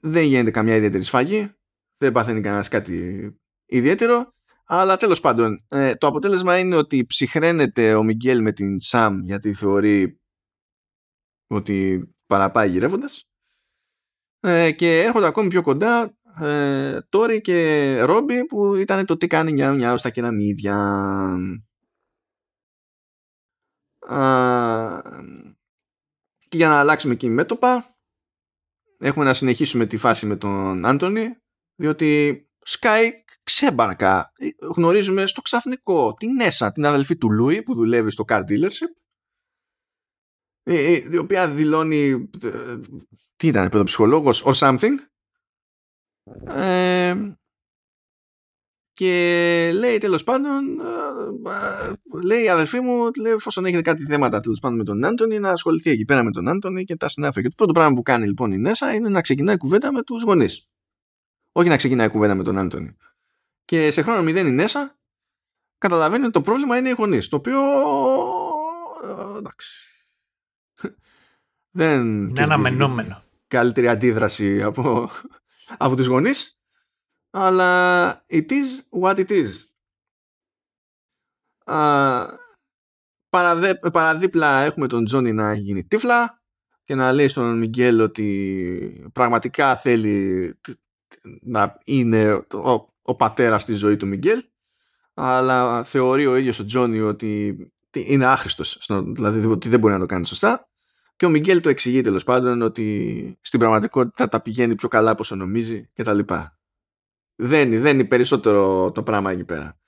[0.00, 1.54] Δεν γίνεται καμιά ιδιαίτερη σφαγή.
[1.96, 3.30] Δεν παθαίνει κανένας κάτι
[3.66, 4.34] ιδιαίτερο.
[4.64, 9.52] Αλλά τέλος πάντων, ε, το αποτέλεσμα είναι ότι ψυχραίνεται ο Μιγγέλ με την Σαμ γιατί
[9.52, 10.20] θεωρεί
[11.46, 13.28] ότι παραπάει γυρεύοντας.
[14.40, 19.52] Ε, και έρχονται ακόμη πιο κοντά ε, Τόρι και Ρόμπι που ήταν το τι κάνει
[19.52, 20.76] νιάου νιάου στα κεραμίδια.
[24.06, 25.02] Α,
[26.48, 27.96] και για να αλλάξουμε εκεί μέτωπα
[28.98, 31.36] έχουμε να συνεχίσουμε τη φάση με τον Άντωνη
[31.74, 33.10] διότι Sky
[33.42, 34.32] ξέμπαρκα
[34.74, 38.92] γνωρίζουμε στο ξαφνικό την Έσα, την αδελφή του Λούι που δουλεύει στο car dealership
[40.62, 42.78] ε, ε, η οποία δηλώνει ε,
[43.36, 44.94] τι ήταν, παιδοψυχολόγος or something
[46.48, 47.14] ε,
[48.92, 51.94] και λέει τέλος πάντων ε, ε,
[52.24, 55.50] λέει η αδερφή μου λέει, εφόσον έχετε κάτι θέματα τέλος πάντων με τον Άντωνη να
[55.50, 58.26] ασχοληθεί εκεί πέρα με τον Άντωνη και τα συνάφη και το πρώτο πράγμα που κάνει
[58.26, 60.68] λοιπόν η Νέσα είναι να ξεκινάει κουβέντα με τους γονείς.
[61.52, 62.96] Όχι να ξεκινάει κουβέντα με τον Άντωνη.
[63.64, 64.98] Και σε χρόνο μηδέν η Νέσα
[65.78, 67.60] καταλαβαίνει ότι το πρόβλημα είναι οι γονείς το οποίο
[69.04, 69.68] ε, εντάξει
[71.78, 73.22] δεν Είναι κερδίζει αναμενόμενο.
[73.48, 75.10] καλύτερη αντίδραση από,
[75.76, 76.60] από τους γονείς
[77.30, 79.48] αλλά it is what it is.
[81.64, 82.26] Α,
[83.28, 86.42] παραδέ, παραδίπλα έχουμε τον Τζόνι να έχει γίνει τύφλα
[86.84, 90.78] και να λέει στον Μιγγέλ ότι πραγματικά θέλει τ-
[91.42, 94.42] να είναι ο, ο πατέρας στη ζωή του Μιγγέλ
[95.14, 97.56] αλλά θεωρεί ο ίδιος ο Τζόνι ότι
[97.92, 100.68] είναι άχρηστος στο- δηλαδή ότι δεν μπορεί να το κάνει σωστά
[101.16, 105.22] και ο Μιγγέλ το εξηγεί τέλος πάντων ότι στην πραγματικότητα τα πηγαίνει πιο καλά από
[105.22, 106.58] όσο νομίζει και τα λοιπά.
[107.34, 109.78] Δεν, δεν είναι περισσότερο το πράγμα εκεί πέρα.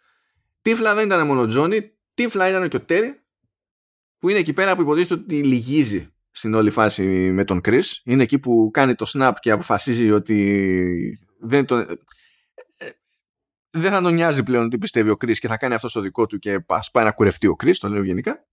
[0.63, 3.21] Τύφλα δεν ήταν μόνο ο Τζόνι, τύφλα ήταν και ο Τέρι,
[4.19, 7.85] που είναι εκεί πέρα που υποτίθεται ότι λυγίζει στην όλη φάση με τον Chris.
[8.05, 11.87] Είναι εκεί που κάνει το snap και αποφασίζει ότι δεν, τον,
[13.71, 16.27] δεν θα τον νοιάζει πλέον ότι πιστεύει ο Chris και θα κάνει αυτό στο δικό
[16.27, 18.47] του και ας πάει να κουρευτεί ο Chris, το λέω γενικά.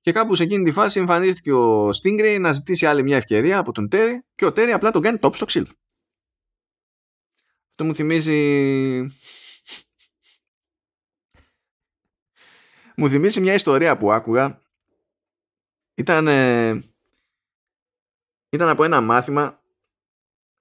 [0.00, 3.72] Και κάπου σε εκείνη τη φάση εμφανίστηκε ο Stingray να ζητήσει άλλη μια ευκαιρία από
[3.72, 5.68] τον Terry και ο Terry απλά τον κάνει top στο ξύλο.
[7.70, 9.00] Αυτό μου θυμίζει...
[12.96, 14.62] μου θυμίζει μια ιστορία που άκουγα.
[15.94, 16.26] Ήταν,
[18.50, 19.62] ήταν από ένα μάθημα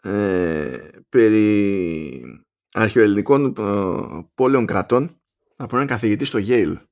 [0.02, 5.22] ε, περί αρχαιοελληνικών ε, πόλεων κρατών
[5.56, 6.89] από έναν καθηγητή στο Yale.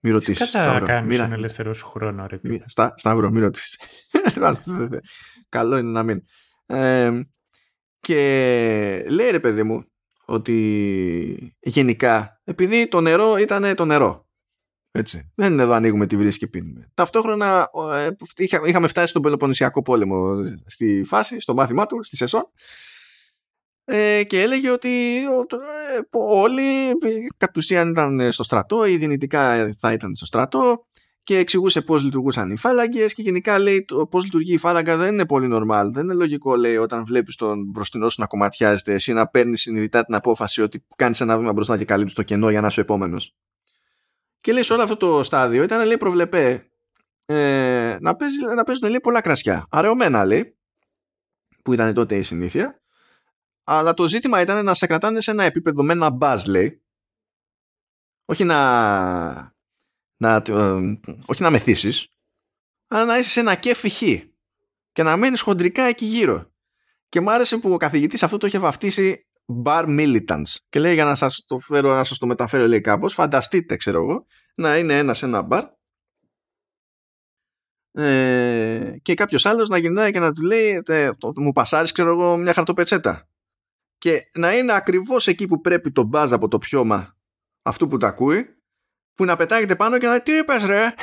[0.00, 0.50] Μη ρωτήσεις.
[0.50, 2.38] Κατά κάνεις τον ελεύθερο σου χρόνο, ρε.
[2.42, 3.80] Μη, στα, σταύρο, μη ρωτήσεις.
[5.48, 6.22] Καλό είναι να μην.
[6.66, 7.20] Ε,
[8.00, 8.16] και
[9.08, 9.84] λέει ρε παιδί μου
[10.24, 14.28] ότι γενικά επειδή το νερό ήταν το νερό
[14.90, 15.32] έτσι.
[15.34, 16.90] Δεν είναι εδώ ανοίγουμε τη βρύση και πίνουμε.
[16.94, 18.08] Ταυτόχρονα ε,
[18.64, 22.50] είχαμε φτάσει στον Πελοποννησιακό πόλεμο στη φάση, στο μάθημά του, στη Σεσόν
[23.90, 26.62] ε, και έλεγε ότι ε, όλοι
[27.36, 30.86] κατ' ουσίαν ήταν στο στρατό ή δυνητικά θα ήταν στο στρατό
[31.22, 35.26] και εξηγούσε πώς λειτουργούσαν οι φάλαγγες και γενικά λέει πώς λειτουργεί η φάλαγγα δεν είναι
[35.26, 35.84] πολύ normal.
[35.92, 40.04] Δεν είναι λογικό λέει όταν βλέπεις τον μπροστινό σου να κομματιάζεται εσύ να παίρνεις συνειδητά
[40.04, 42.82] την απόφαση ότι κάνεις ένα βήμα μπροστά και καλύπτεις το κενό για να είσαι ο
[42.82, 43.34] επόμενος.
[44.40, 46.70] Και λέει σε όλο αυτό το στάδιο ήταν λέει προβλεπέ
[47.24, 49.66] ε, να, παίζει, να παίζουν λέει πολλά κρασιά.
[49.70, 50.56] Αραιωμένα λέει
[51.62, 52.82] που ήταν τότε η συνήθεια
[53.70, 56.82] αλλά το ζήτημα ήταν να σε κρατάνε σε ένα επίπεδο με ένα μπάζ, λέει.
[58.24, 58.56] Όχι να,
[60.16, 62.08] να, ε, όχι να μεθύσεις,
[62.88, 64.02] αλλά να είσαι σε ένα κέφι χ
[64.92, 66.52] και να μένεις χοντρικά εκεί γύρω.
[67.08, 69.26] Και μου άρεσε που ο καθηγητής αυτό το είχε βαφτίσει
[69.64, 70.56] bar militants.
[70.68, 74.02] Και λέει για να σας το, φέρω, να σας το μεταφέρω λέει κάπως, φανταστείτε ξέρω
[74.02, 75.64] εγώ, να είναι ένας σε ένα μπαρ
[77.90, 80.82] ε, και κάποιος άλλος να γυρνάει και να του λέει
[81.36, 83.28] μου πασάρεις ξέρω εγώ μια χαρτοπετσέτα
[83.98, 87.16] και να είναι ακριβώς εκεί που πρέπει το μπάζ από το πιώμα
[87.62, 88.56] αυτού που τα ακούει
[89.14, 90.94] που να πετάγεται πάνω και να λέει τι είπες ρε;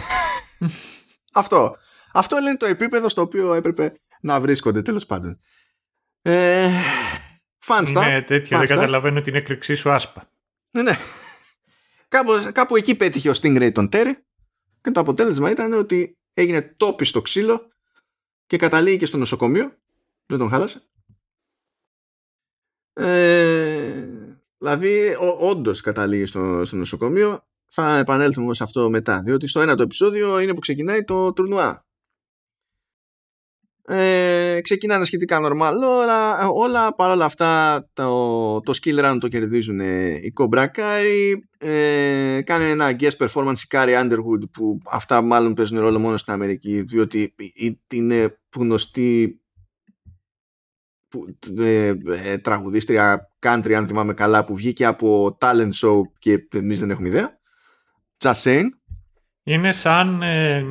[1.34, 1.76] Αυτό.
[2.14, 5.40] Αυτό λένε το επίπεδο στο οποίο έπρεπε να βρίσκονται τέλος πάντων.
[6.22, 6.70] Ε,
[7.58, 10.30] φάνστα είναι τέτοιο δεν καταλαβαίνω την έκρηξή σου άσπα.
[10.72, 10.82] Ναι.
[10.82, 10.98] Ναι
[12.08, 14.18] κάπου, κάπου εκεί πέτυχε ο Stingray τον Τέρι
[14.82, 17.68] και το αποτέλεσμα ήταν ότι έγινε τόπι στο ξύλο
[18.46, 19.78] και καταλήγει και στο νοσοκομείο.
[20.26, 20.90] Δεν τον χάλασε
[22.98, 24.08] ε,
[24.58, 27.44] δηλαδή, όντως καταλήγει στο, στο νοσοκομείο.
[27.70, 29.22] Θα επανέλθουμε σε αυτό μετά.
[29.26, 31.86] Διότι στο ένα το επεισόδιο είναι που ξεκινάει το τουρνουά.
[33.88, 40.34] Ε, ξεκινάνε σχετικά normal όλα, όλα παρόλα αυτά το, το skill run το κερδίζουν οι
[40.40, 46.00] Cobra Kai ε, κάνει ένα guest performance η Carrie Underwood που αυτά μάλλον παίζουν ρόλο
[46.00, 47.36] μόνο στην Αμερική διότι
[47.94, 49.40] είναι γνωστή
[51.60, 51.94] ε,
[52.24, 57.08] ε, τραγουδίστρια country αν θυμάμαι καλά που βγήκε από talent show και εμείς δεν έχουμε
[57.08, 57.40] ιδέα
[58.18, 58.66] just saying
[59.44, 60.64] είναι σαν ε,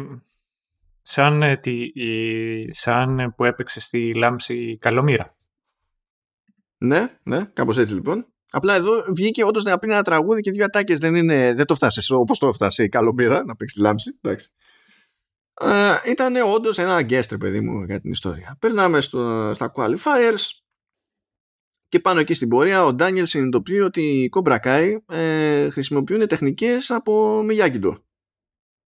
[1.03, 1.93] σαν, ε, τη,
[2.71, 5.37] σαν που έπαιξε στη Λάμψη Καλομήρα
[6.79, 10.65] ναι, ναι, κάπως έτσι λοιπόν Απλά εδώ βγήκε όντως να πει ένα τραγούδι και δύο
[10.65, 10.99] ατάκες.
[10.99, 14.19] Δεν, είναι, δεν το φτάσει όπως το φτάσει η Καλομήρα να παίξει τη λάμψη.
[14.21, 14.53] Εντάξει
[15.61, 18.57] ε, ήταν όντως ένα guest ρε παιδί μου για την ιστορία.
[18.61, 20.65] Περνάμε στο, στα qualifiers
[21.89, 26.91] και πάνω εκεί στην πορεία ο Ντάνιελ συνειδητοποιεί ότι οι Cobra Kai ε, χρησιμοποιούν τεχνικές
[26.91, 27.97] από Miyagi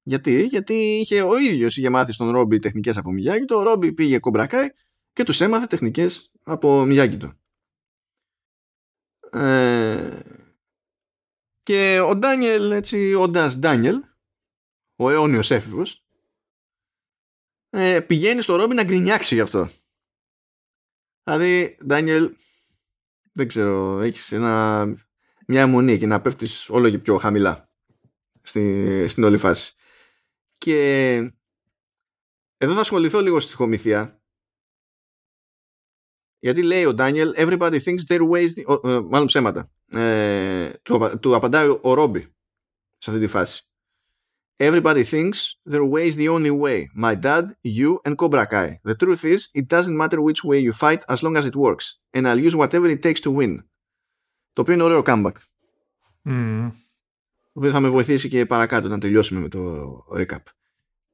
[0.03, 4.19] Γιατί, γιατί είχε, ο ίδιος είχε μάθει στον Ρόμπι τεχνικές από Miyagi Ο Ρόμπι πήγε
[4.23, 4.67] Cobra Kai
[5.13, 7.31] και τους έμαθε τεχνικές από Miyagi
[9.31, 10.21] ε,
[11.63, 14.03] και ο Ντάνιελ έτσι όντας Ντάνιελ
[14.97, 16.06] ο αιώνιος έφηβος
[17.71, 19.69] ε, πηγαίνει στο Ρόμπι να γκρινιάξει γι' αυτό.
[21.23, 22.37] Δηλαδή, Ντάνιελ,
[23.33, 24.85] δεν ξέρω, έχεις ένα,
[25.47, 27.71] μια αιμονή και να πέφτεις όλο και πιο χαμηλά
[28.43, 29.75] στη, στην όλη φάση.
[30.59, 31.15] Και
[32.57, 34.21] εδώ θα ασχοληθώ λίγο στη χομηθεία
[36.39, 39.05] γιατί λέει ο Ντάνιελ everybody thinks their ways the...
[39.11, 42.21] μάλλον ψέματα ε, του, του απαντάει ο Ρόμπι
[42.97, 43.69] σε αυτή τη φάση
[44.70, 46.90] Everybody thinks their way is the only way.
[46.94, 48.80] My dad, you, and Cobra Kai.
[48.84, 51.86] The truth is, it doesn't matter which way you fight as long as it works.
[52.14, 53.64] And I'll use whatever it takes to win.
[54.54, 55.36] Το οποίο είναι ωραίο comeback.
[56.26, 56.72] Mm.
[57.54, 60.44] Το οποίο θα με βοηθήσει και παρακάτω να τελειώσουμε με το recap.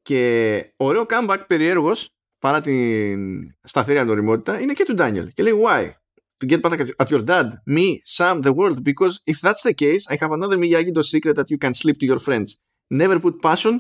[0.02, 2.10] Και ωραίο comeback περιέργως
[2.40, 3.20] παρά την
[3.64, 5.28] σταθερή ανοριμότητα είναι και του Daniel.
[5.34, 5.90] Και λέει why?
[6.40, 10.04] To get back at your dad, me, Sam, the world, because if that's the case,
[10.10, 12.50] I have another Miyagi secret that you can slip to your friends.
[13.01, 13.75] Never put passion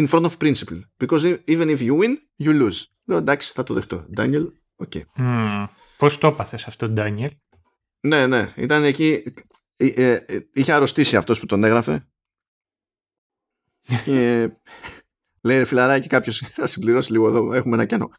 [0.00, 0.80] in front of principle.
[0.98, 2.84] Because even if you win, you lose.
[3.04, 4.06] Λέω εντάξει, θα το δεχτώ.
[4.16, 4.46] Daniel,
[4.76, 5.02] okay.
[5.18, 5.66] Mm.
[5.96, 7.30] Πώς το έπαθες αυτό, Ντάνιελ;
[8.00, 8.52] Ναι, ναι.
[8.56, 9.22] Ήταν εκεί.
[9.76, 12.08] Ε, ε, ε, είχε αρρωστήσει αυτός που τον έγραφε.
[14.04, 14.50] και
[15.42, 17.52] λέει ρε φιλαράκι κάποιος θα συμπληρώσει λίγο εδώ.
[17.52, 18.10] Έχουμε ένα κενό.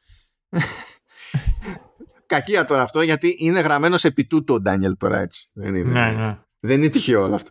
[2.25, 5.51] Κακία τώρα αυτό γιατί είναι γραμμένος επί τούτο ο Ντάνιελ τώρα έτσι.
[5.53, 6.39] Δεν είναι, Ναι, ναι.
[6.59, 7.49] δεν είναι τυχαίο όλο αυτό.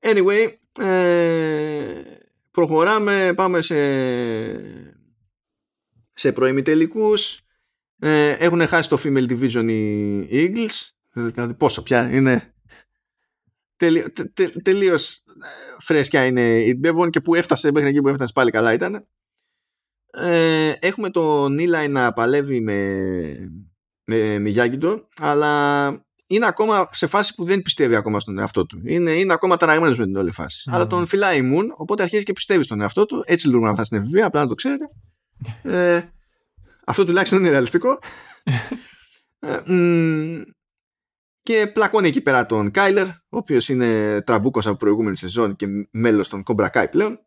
[0.00, 2.02] Anyway, ε,
[2.50, 3.76] προχωράμε, πάμε σε,
[6.12, 7.40] σε προημιτελικούς.
[7.98, 10.90] Ε, έχουν χάσει το Female Division οι Eagles.
[11.12, 12.54] Δηλαδή πόσο πια είναι
[13.76, 18.08] τελείω, τε, τε, τελείως ε, φρέσκια είναι η Devon και που έφτασε μέχρι εκεί που
[18.08, 19.06] έφτασε πάλι καλά ήταν.
[20.12, 22.98] Ε, έχουμε τον Eli να παλεύει με,
[24.04, 25.86] με, με Γιάγκητο, αλλά
[26.26, 28.82] είναι ακόμα σε φάση που δεν πιστεύει ακόμα στον εαυτό του.
[28.84, 30.70] Είναι, είναι ακόμα ταραγμένος με την όλη φάση.
[30.70, 30.74] Mm.
[30.74, 33.22] Αλλά τον φιλάει η Moon, οπότε αρχίζει και πιστεύει στον εαυτό του.
[33.26, 34.84] Έτσι λειτουργούν αυτά στην εφηβεία, απλά να το ξέρετε.
[35.62, 36.02] Ε,
[36.86, 37.98] αυτό τουλάχιστον είναι ρεαλιστικό.
[39.38, 40.42] ε, μ,
[41.42, 46.28] και πλακώνει εκεί πέρα τον Κάιλερ, ο οποίος είναι τραμπούκος από προηγούμενη σεζόν και μέλος
[46.28, 47.20] των Cobra Kai πλέον.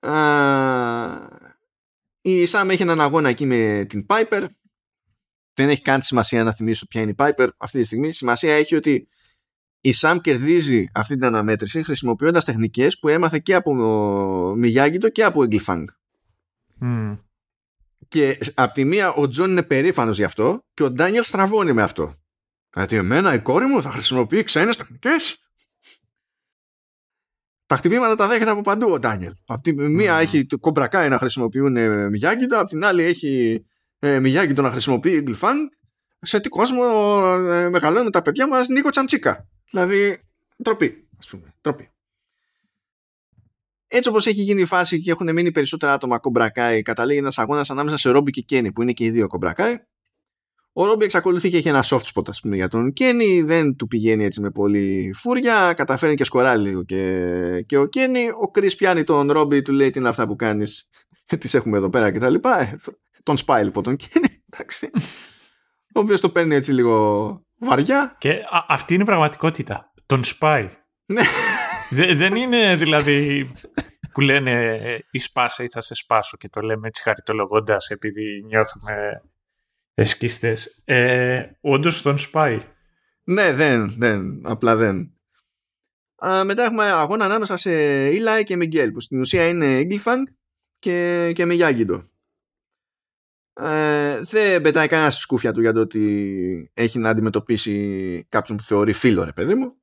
[0.00, 1.28] Α,
[2.20, 4.46] η Σάμ έχει έναν αγώνα εκεί με την Piper.
[5.56, 8.12] Δεν έχει καν σημασία να θυμίσω ποια είναι η Piper αυτή τη στιγμή.
[8.12, 9.08] Σημασία έχει ότι
[9.80, 13.74] η Σάμ κερδίζει αυτή την αναμέτρηση χρησιμοποιώντας τεχνικές που έμαθε και από
[14.56, 15.88] Miyagi-Do και από Eagle Fang.
[16.80, 17.18] Mm.
[18.08, 21.82] Και απ' τη μία ο Τζον είναι περήφανος γι' αυτό και ο Ντάνιελ στραβώνει με
[21.82, 22.14] αυτό.
[22.74, 25.38] Γιατί εμένα η κόρη μου θα χρησιμοποιεί ξένες τεχνικές;
[27.66, 29.32] Τα χτυπήματα τα δέχεται από παντού ο Ντάνιελ.
[29.46, 30.20] Απ' τη μία Mm.
[30.20, 33.64] έχει το Cobra Kai να χρησιμοποιούν ε, Miyagi-Do, απ' την άλλη έχει
[33.98, 35.68] ε, Miyagi-Do να χρησιμοποιεί Eagle Fang.
[36.20, 36.84] Σε τι κόσμο
[37.50, 39.48] ε, μεγαλώνουν τα παιδιά μας Νίκο Τσαντσίκα.
[39.70, 40.18] Δηλαδή,
[40.62, 41.54] ντροπή, ας πούμε.
[41.60, 41.90] Ντροπή.
[43.88, 47.38] Έτσι όπως έχει γίνει η φάση και έχουν μείνει περισσότερα άτομα Cobra Kai, καταλήγει ένας
[47.38, 49.76] αγώνας ανάμεσα σε Ρόμπι και Κένι, που είναι και οι δύο Cobra Kai.
[50.72, 53.86] Ο Ρόμπι εξακολουθεί και έχει ένα soft spot ας πούμε, για τον Κένι, δεν του
[53.86, 58.28] πηγαίνει έτσι με πολύ φούρια, καταφέρνει και σκοράρει λίγο και, και ο Κένι.
[58.40, 60.88] Ο Κρις πιάνει τον Ρόμπι, του λέει τι είναι αυτά που κάνεις,
[61.40, 62.34] τις έχουμε εδώ πέρα κτλ.
[63.26, 64.90] Ε, τον σπάει λοιπόν τον Κένι, εντάξει.
[65.94, 68.16] Ο οποίος το παίρνει έτσι λίγο βαριά.
[68.18, 69.92] Και α, αυτή είναι η πραγματικότητα.
[70.06, 70.70] Τον σπάει.
[71.06, 71.22] Ναι.
[71.90, 73.50] Δε- δεν είναι δηλαδή
[74.12, 78.42] που λένε ε, ή σπάσε ή θα σε σπάσω και το λέμε έτσι χαριτολογώντας επειδή
[78.46, 79.22] νιώθουμε
[79.94, 80.82] εσκίστες.
[80.84, 82.62] Ε, όντως τον σπάει.
[83.24, 85.10] Ναι, δεν, δεν, απλά δεν.
[86.26, 87.70] Α, μετά έχουμε αγώνα ανάμεσα σε
[88.08, 90.22] Eli και Miguel, που στην ουσία είναι Igglefang
[90.78, 92.06] και, και Miyagi-Do.
[93.60, 98.62] Ε, δεν πετάει κανένα στη σκούφια του για το ότι έχει να αντιμετωπίσει κάποιον που
[98.62, 99.74] θεωρεί φίλο, ρε παιδί μου.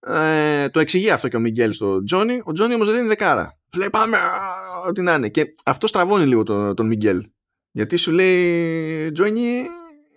[0.00, 2.40] Ε, το εξηγεί αυτό και ο Μιγγέλ στο Τζόνι.
[2.44, 3.58] Ο Τζόνι όμως δεν είναι δεκάρα.
[3.72, 4.40] Σου λέει πάμε, α,
[4.86, 5.28] ό,τι να είναι.
[5.28, 7.30] Και αυτό στραβώνει λίγο τον, τον Μιγγέλ.
[7.70, 9.62] Γιατί σου λέει Τζόνι,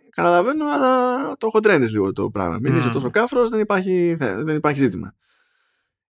[0.10, 2.57] καταλαβαίνω, αλλά το έχω τρένες λίγο το πράγμα.
[2.61, 2.77] Μην Μμμ.
[2.80, 5.15] είσαι τόσο κάφρος, δεν υπάρχει, θε- δεν υπάρχει ζήτημα.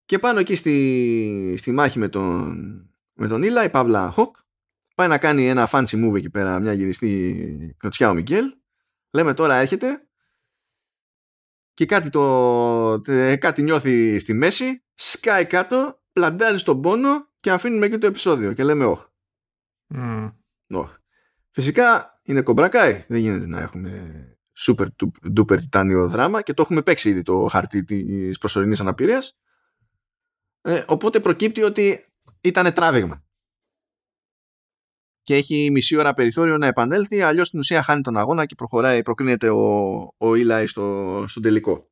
[0.06, 2.56] Και πάνω εκεί στη, στη μάχη με τον,
[3.14, 4.36] με τον Ήλα, η Παύλα Χοκ,
[5.00, 8.46] πάει να κάνει ένα fancy move εκεί πέρα, μια γυριστή κλωτσιά ο Μιγγέλ.
[9.14, 10.08] Λέμε τώρα έρχεται
[11.74, 17.86] και κάτι, το, τε- κάτι νιώθει στη μέση, σκάει κάτω, πλαντάζει στον πόνο και αφήνουμε
[17.86, 19.06] εκεί το επεισόδιο και λέμε όχ.
[19.88, 20.28] Μμ.
[20.74, 20.96] όχ.
[21.52, 24.14] Φυσικά είναι κομπρακάι, δεν γίνεται να έχουμε
[24.66, 24.88] super
[25.38, 29.40] duper τιτάνιο δράμα και το έχουμε παίξει ήδη το χαρτί της προσωρινής αναπηρίας.
[30.62, 32.06] Ε, οπότε προκύπτει ότι
[32.42, 33.24] ήταν τράβηγμα.
[35.30, 39.02] Και έχει μισή ώρα περιθώριο να επανέλθει, αλλιώς στην ουσία χάνει τον αγώνα και προχωράει,
[39.02, 41.90] προκρίνεται ο, ο Eli στο, στον τελικό.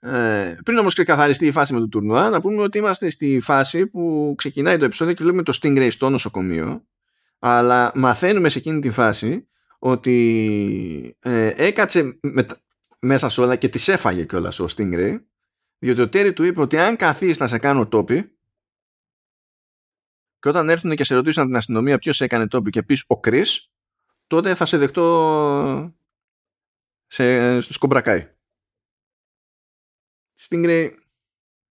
[0.00, 3.86] Ε, πριν όμως ξεκαθαριστεί η φάση με το τουρνουά, να πούμε ότι είμαστε στη φάση
[3.86, 6.86] που ξεκινάει το επεισόδιο και βλέπουμε το Stingray στο νοσοκομείο,
[7.38, 12.46] αλλά μαθαίνουμε σε εκείνη τη φάση ότι ε, έκατσε με,
[13.00, 15.20] μέσα σε όλα και τις έφαγε κιόλας ο Stingray,
[15.78, 18.35] διότι ο Τέρι του είπε ότι αν καθίσεις να σε κάνω τόπι,
[20.46, 23.20] και όταν έρθουν και σε ρωτήσουν από την αστυνομία ποιος έκανε τόπι και πεις ο
[23.20, 23.42] Κρι,
[24.26, 25.94] τότε θα σε δεχτώ
[27.06, 28.34] σε, στους κομπρακάι.
[30.38, 30.90] Stingray,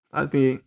[0.10, 0.66] δηλαδή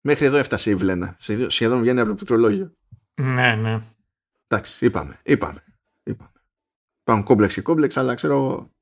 [0.00, 1.16] μέχρι εδώ έφτασε η Βλένα.
[1.18, 2.74] Σχεδόν- Σχεδόν βγαίνει από το πληκτρολόγιο.
[3.14, 3.82] Ναι, ναι.
[4.46, 5.64] Εντάξει, είπαμε, είπαμε,
[6.02, 6.32] είπαμε.
[7.00, 8.72] Υπάρχουν κόμπλεξ και κόμπλεξ, αλλά ξέρω εγώ.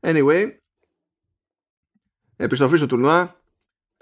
[0.00, 0.56] Anyway,
[2.36, 3.37] επιστροφή στο τουρνουά.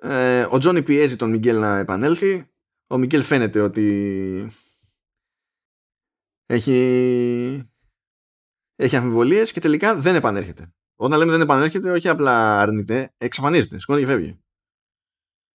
[0.09, 2.51] Ε, ο Τζόνι πιέζει τον Μιγγέλ να επανέλθει.
[2.87, 4.51] Ο Μιγγέλ φαίνεται ότι
[6.47, 7.71] έχει,
[8.77, 10.75] έχει αμφιβολίες και τελικά δεν επανέρχεται.
[10.97, 14.41] Όταν λέμε δεν επανέρχεται, όχι απλά αρνείται, εξαφανίζεται, σκόνη και φεύγει.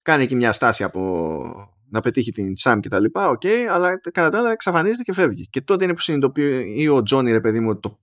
[0.02, 4.00] Κάνει εκεί μια στάση από να πετύχει την Σαμ και τα λοιπά, OK, okay, αλλά
[4.00, 5.48] κατά τα άλλα εξαφανίζεται και φεύγει.
[5.48, 8.00] Και τότε είναι που συνειδητοποιεί ο Τζόνι, ρε παιδί μου, ότι το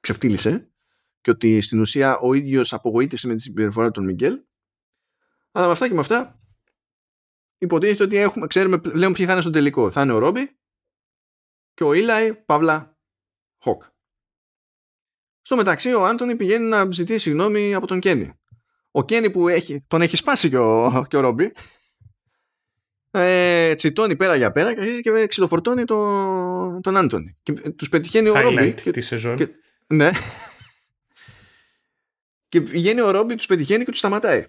[0.00, 0.72] ξεφτύλισε
[1.20, 4.40] και ότι στην ουσία ο ίδιος απογοήτευσε με τη συμπεριφορά του Μιγκέλ.
[5.52, 6.38] Αλλά με αυτά και με αυτά
[7.58, 9.90] υποτίθεται ότι έχουμε, ξέρουμε πλέον ποιοι θα είναι στο τελικό.
[9.90, 10.58] Θα είναι ο Ρόμπι
[11.74, 12.98] και ο Ήλαϊ παύλα
[13.58, 13.82] Χοκ.
[15.42, 18.32] Στο μεταξύ ο Άντονι πηγαίνει να ζητήσει συγγνώμη από τον Κένι.
[18.90, 21.52] Ο Κένι που έχει, τον έχει σπάσει και ο, και ο Ρόμπι
[23.10, 27.36] ε, τσιτώνει πέρα για πέρα και αρχίζει και ξυλοφορτώνει τον, τον Άντωνη.
[27.42, 28.72] Και τους πετυχαίνει ο Ρόμπι.
[28.72, 29.36] της σεζόν.
[29.36, 29.48] Και,
[29.86, 30.10] ναι.
[32.48, 34.46] και βγαίνει ο Ρόμπι, τους πετυχαίνει και τους σταματάει.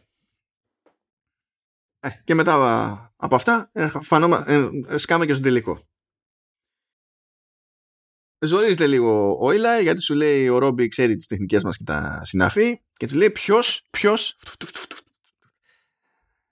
[2.03, 2.53] Ε, και μετά
[3.15, 5.87] από αυτά ε, φανόμα, ε, σκάμε και στον τελικό.
[8.39, 12.21] Ζορίζεται λίγο ο Ήλα γιατί σου λέει ο Ρόμπι ξέρει τις τεχνικές μας και τα
[12.23, 14.37] συναφή και του λέει ποιος, ποιος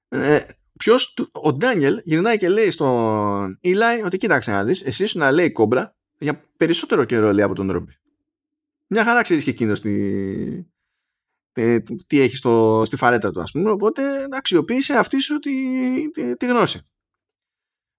[0.10, 0.40] ε,
[0.78, 5.32] ποιος, ο Ντάνιελ γυρνάει και λέει στον Ήλα ότι κοίταξε να δεις εσύ σου να
[5.32, 7.94] λέει κόμπρα για περισσότερο καιρό λέει από τον Ρόμπι.
[8.88, 9.92] Μια χαρά ξέρεις και εκείνος τι,
[12.08, 13.70] τι έχει στο, στη φαρέτρα του ας πούμε.
[13.70, 16.80] Οπότε αξιοποίησε αυτή σου τη, τη, τη γνώση.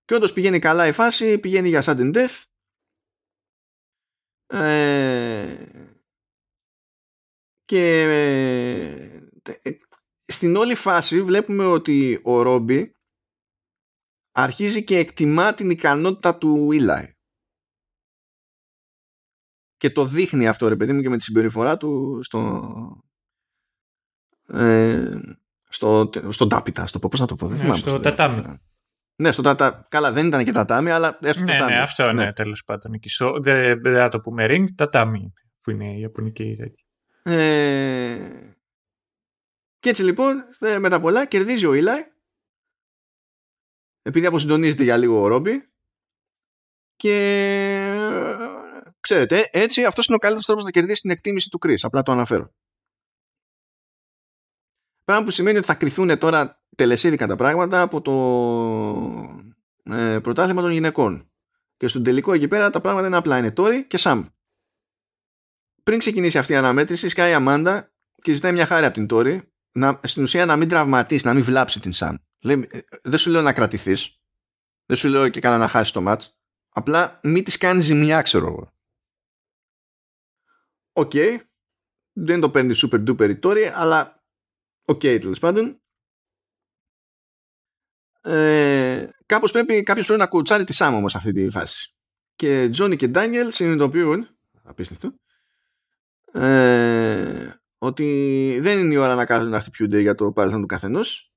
[0.05, 2.43] Και όντως πηγαίνει καλά η φάση πηγαίνει για sudden death.
[4.47, 5.67] Ε,
[7.65, 8.03] και
[9.63, 9.79] ε,
[10.25, 12.97] στην όλη φάση βλέπουμε ότι ο Ρόμπι
[14.33, 17.11] αρχίζει και εκτιμά την ικανότητα του Eli.
[19.77, 22.61] Και το δείχνει αυτό ρε παιδί μου και με τη συμπεριφορά του στο,
[24.53, 25.11] ε,
[25.69, 27.47] στο, στο τάπιτα, στο πώς να το πω.
[27.47, 28.61] Δεν ναι, στο τατάμι.
[29.17, 29.87] Ναι, στο τατά...
[29.91, 31.73] Καλά, δεν ήταν και τατάμι, αλλά έστω ναι, τατάμι.
[31.73, 32.93] Ναι, αυτό ναι, ναι τέλος πάντων.
[33.41, 36.57] Δεν, δεν θα το πούμε ring, τατάμι, που είναι η Ιαπωνική
[37.23, 38.17] ε...
[39.79, 42.13] Και έτσι λοιπόν, ε, με τα πολλά, κερδίζει ο Ήλαϊ,
[44.03, 45.71] επειδή αποσυντονίζεται για λίγο ο Ρόμπι,
[46.97, 47.15] και
[49.01, 51.77] ξέρετε, έτσι αυτός είναι ο καλύτερος τρόπος να κερδίσει την εκτίμηση του Chris.
[51.83, 52.53] Απλά το αναφέρω.
[55.05, 60.71] Πράγμα που σημαίνει ότι θα κρυθούν τώρα τελεσίδικα τα πράγματα από το ε, πρωτάθλημα των
[60.71, 61.31] γυναικών.
[61.77, 63.39] Και στον τελικό εκεί πέρα τα πράγματα είναι απλά.
[63.39, 64.27] Είναι Τόρι και Σαμ.
[65.83, 67.93] Πριν ξεκινήσει αυτή η αναμέτρηση, σκάει η Αμάντα
[68.23, 71.45] και ζητάει μια χάρη από την Τόρι να, στην ουσία να μην τραυματίσει, να μην
[71.45, 72.17] βλάψει την Σαμ.
[72.41, 74.21] Λέει, ε, δεν σου λέω να κρατηθείς.
[74.87, 76.37] Δεν σου λέω και κανένα να χάσεις το ματς.
[76.69, 78.73] Απλά μην της κάνεις ζημιά, ξέρω εγώ.
[80.93, 81.11] OK.
[81.15, 81.37] Okay.
[82.13, 84.22] Δεν το παίρνει super duper η Τόρι, αλλά
[84.85, 85.81] OK, okay, τέλος πάντων.
[88.23, 91.95] Ε, κάπως πρέπει, κάποιος πρέπει να κουτσάρει τη Σάμ όμως αυτή τη φάση.
[92.37, 94.29] Και Τζόνι και Ντάνιελ συνειδητοποιούν,
[94.63, 95.15] απίστευτο,
[96.33, 101.33] ε, ότι δεν είναι η ώρα να κάθονται να χτυπιούνται για το παρελθόν του καθενός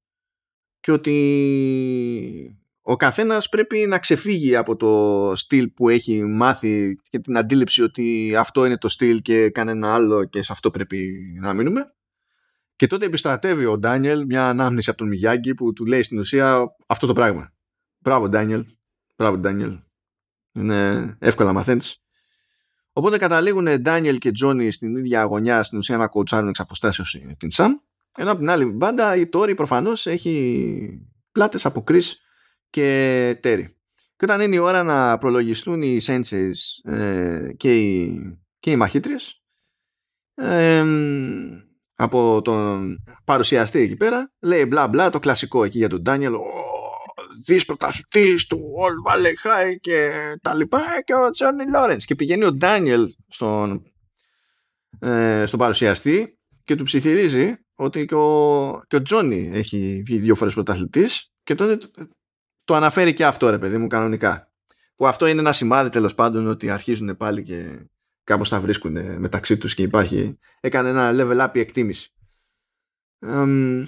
[0.79, 7.37] και ότι ο καθένας πρέπει να ξεφύγει από το στυλ που έχει μάθει και την
[7.37, 11.93] αντίληψη ότι αυτό είναι το στυλ και κανένα άλλο και σε αυτό πρέπει να μείνουμε
[12.75, 16.75] και τότε επιστρατεύει ο Ντάνιελ μια ανάμνηση από τον Μιγιάγκι που του λέει στην ουσία
[16.85, 17.53] αυτό το πράγμα.
[17.97, 18.65] Μπράβο Ντάνιελ.
[19.15, 19.79] Μπράβο Ντάνιελ.
[20.51, 21.99] Είναι εύκολα μαθαίνεις.
[22.93, 27.51] Οπότε καταλήγουν Ντάνιελ και Τζόνι στην ίδια γωνιά στην ουσία να κοουτσάρουν εξ αποστάσεως την
[27.51, 27.73] Σαμ.
[28.17, 32.01] Ενώ από την άλλη μπάντα η Τόρι προφανώς έχει πλάτες από Κρι
[32.69, 33.77] και Τέρι.
[34.15, 39.43] Και όταν είναι η ώρα να προλογιστούν οι σενσέις ε, και οι, και οι μαχήτριες
[40.35, 40.85] ε,
[41.95, 46.65] από τον παρουσιαστή εκεί πέρα λέει μπλα μπλα το κλασικό εκεί για τον Ντάνιελ ο
[47.45, 50.11] δις πρωταθλητής του All Valley High και
[50.41, 52.05] τα λοιπά και ο Τζόνι Λόρενς.
[52.05, 53.83] Και πηγαίνει ο Ντάνιελ στον,
[54.99, 60.35] ε, στον παρουσιαστή και του ψιθυρίζει ότι και ο, και ο Τζόνι έχει βγει δύο
[60.35, 61.77] φορές πρωταθλητής και τότε
[62.63, 64.49] το αναφέρει και αυτό ρε παιδί μου κανονικά.
[64.95, 67.89] Που αυτό είναι ένα σημάδι τέλος πάντων ότι αρχίζουν πάλι και
[68.25, 70.37] κάπως θα βρίσκουν μεταξύ τους και υπάρχει.
[70.59, 72.09] Έκανε ένα level up η εκτίμηση.
[73.25, 73.85] Um,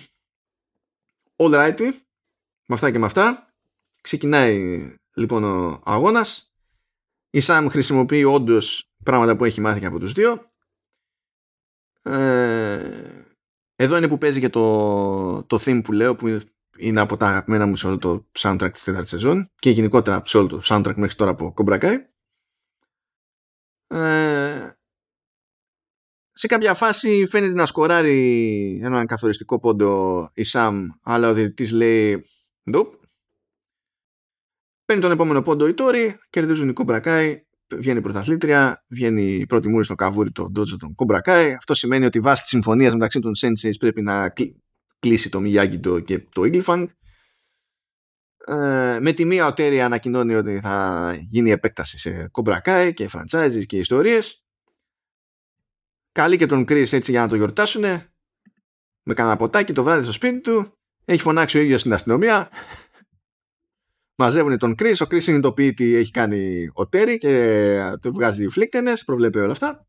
[1.35, 1.91] all righty.
[2.69, 3.53] Με αυτά και με αυτά
[4.01, 4.79] ξεκινάει
[5.15, 6.51] λοιπόν ο αγώνας.
[7.29, 10.51] Η Σαμ χρησιμοποιεί όντως πράγματα που έχει μάθει και από τους δύο.
[12.01, 13.23] Ε,
[13.75, 16.39] εδώ είναι που παίζει και το, το theme που λέω που
[16.77, 20.37] είναι από τα αγαπημένα μου σε όλο το soundtrack της τέταρτης σεζόν και γενικότερα σε
[20.37, 21.95] όλο το soundtrack μέχρι τώρα από Cobra Kai
[23.87, 24.71] ε,
[26.31, 32.25] σε κάποια φάση φαίνεται να σκοράρει έναν καθοριστικό πόντο η Σαμ αλλά ο διαιτητής λέει
[32.73, 32.89] Nope.
[34.85, 39.83] Παίρνει τον επόμενο πόντο η Τόρι, κερδίζουν οι Κομπρακάι βγαίνει πρωταθλήτρια, βγαίνει η πρώτη μούρη
[39.83, 41.53] στο καβούρι το Ντότζο των Κομπρακάι.
[41.53, 44.33] Αυτό σημαίνει ότι βάσει της συμφωνίας μεταξύ των Senseis πρέπει να
[44.99, 46.87] κλείσει το Miyagi και το Eagle
[48.47, 53.63] Ε, με τη μία ο Τέρι ανακοινώνει ότι θα γίνει επέκταση σε Κομπρακάι και franchises
[53.65, 54.45] και ιστορίες.
[56.11, 57.81] Καλεί και τον Chris έτσι για να το γιορτάσουν
[59.03, 60.71] με κανένα ποτάκι το βράδυ στο σπίτι του.
[61.05, 62.49] Έχει φωνάξει ο ίδιος στην αστυνομία
[64.17, 69.03] μαζεύουν τον Chris, ο Chris συνειδητοποιεί τι έχει κάνει ο Τέρι και του βγάζει φλίκτενες,
[69.03, 69.87] προβλέπει όλα αυτά.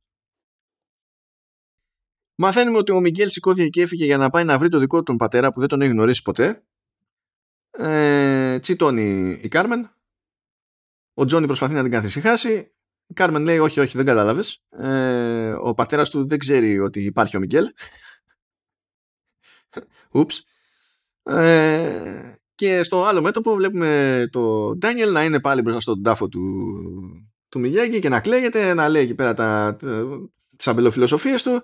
[2.35, 5.03] Μαθαίνουμε ότι ο Μιγγέλ σηκώθηκε και έφυγε για να πάει να βρει το δικό του
[5.03, 6.63] τον πατέρα που δεν τον έχει γνωρίσει ποτέ.
[7.81, 9.91] Ε, τσιτώνει η Κάρμεν.
[11.15, 12.73] Ο Τζόνι προσπαθεί να την καθησυχάσει.
[13.07, 14.63] Η Κάρμεν λέει όχι, όχι, δεν κατάλαβες.
[14.71, 17.67] Ε, ο πατέρας του δεν ξέρει ότι υπάρχει ο Μιγγέλ.
[20.11, 20.45] Ούψ.
[21.23, 26.43] Ε, και στο άλλο μέτωπο βλέπουμε το Ντάνιελ να είναι πάλι μπροστά στον τάφο του,
[27.49, 30.05] του Μιγιάγκη και να κλαίγεται, να λέει εκεί πέρα τα, τα,
[30.57, 31.63] τις αμπελοφιλοσοφίες του.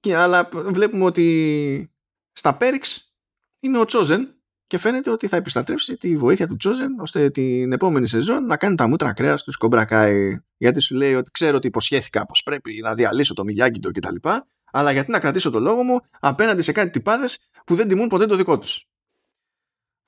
[0.00, 1.90] Και, αλλά βλέπουμε ότι
[2.32, 3.14] στα Πέριξ
[3.60, 4.35] είναι ο Τσόζεν
[4.66, 8.74] και φαίνεται ότι θα επιστατρέψει τη βοήθεια του Τσόζεν ώστε την επόμενη σεζόν να κάνει
[8.74, 10.38] τα μούτρα κρέας του Κομπρακάι.
[10.56, 14.28] Γιατί σου λέει ότι ξέρω ότι υποσχέθηκα πως πρέπει να διαλύσω το Μιγιάγκη του κτλ.
[14.72, 18.26] Αλλά γιατί να κρατήσω το λόγο μου απέναντι σε κάτι τυπάδες που δεν τιμούν ποτέ
[18.26, 18.86] το δικό τους.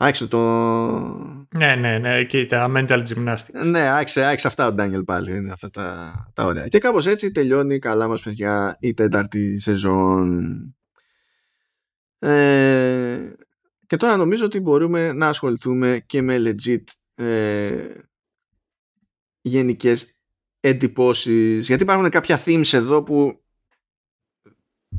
[0.00, 0.38] Άξε το.
[1.54, 3.64] Ναι, ναι, ναι, και τα mental gymnastics.
[3.64, 5.36] Ναι, άξε, άξε αυτά ο Ντάνιελ πάλι.
[5.36, 6.68] Είναι αυτά τα, τα ωραία.
[6.68, 10.52] Και κάπως έτσι τελειώνει καλά μας παιδιά η τέταρτη σεζόν.
[12.18, 13.32] Ε,
[13.88, 16.84] και τώρα νομίζω ότι μπορούμε να ασχοληθούμε και με legit
[17.14, 17.94] ε,
[19.40, 20.14] γενικές
[20.60, 21.66] εντυπώσεις.
[21.66, 23.44] Γιατί υπάρχουν κάποια themes εδώ που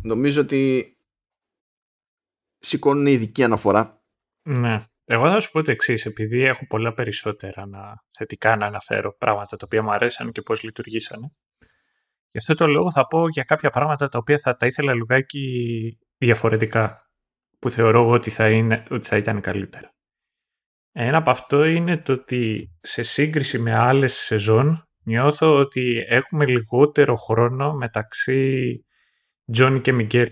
[0.02, 0.94] νομίζω ότι
[2.60, 4.00] σηκώνουν ειδική αναφορά
[4.50, 4.84] ναι.
[5.06, 9.58] Εγώ θα σου πω το εξής, επειδή έχω πολλά περισσότερα να, θετικά να αναφέρω πράγματα
[9.58, 11.32] τα οποία μου αρέσαν και πώς λειτουργήσανε.
[12.32, 15.98] Γι' αυτό το λόγο θα πω για κάποια πράγματα τα οποία θα τα ήθελα λιγάκι
[16.18, 17.09] διαφορετικά,
[17.60, 19.94] που θεωρώ ότι θα, είναι, ότι θα ήταν καλύτερα.
[20.92, 27.16] Ένα από αυτό είναι το ότι σε σύγκριση με άλλες σεζόν νιώθω ότι έχουμε λιγότερο
[27.16, 28.84] χρόνο μεταξύ
[29.52, 30.32] Τζόνι και Μιγγέλ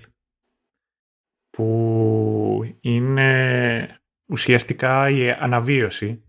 [1.49, 6.23] που είναι ουσιαστικά η αναβίωση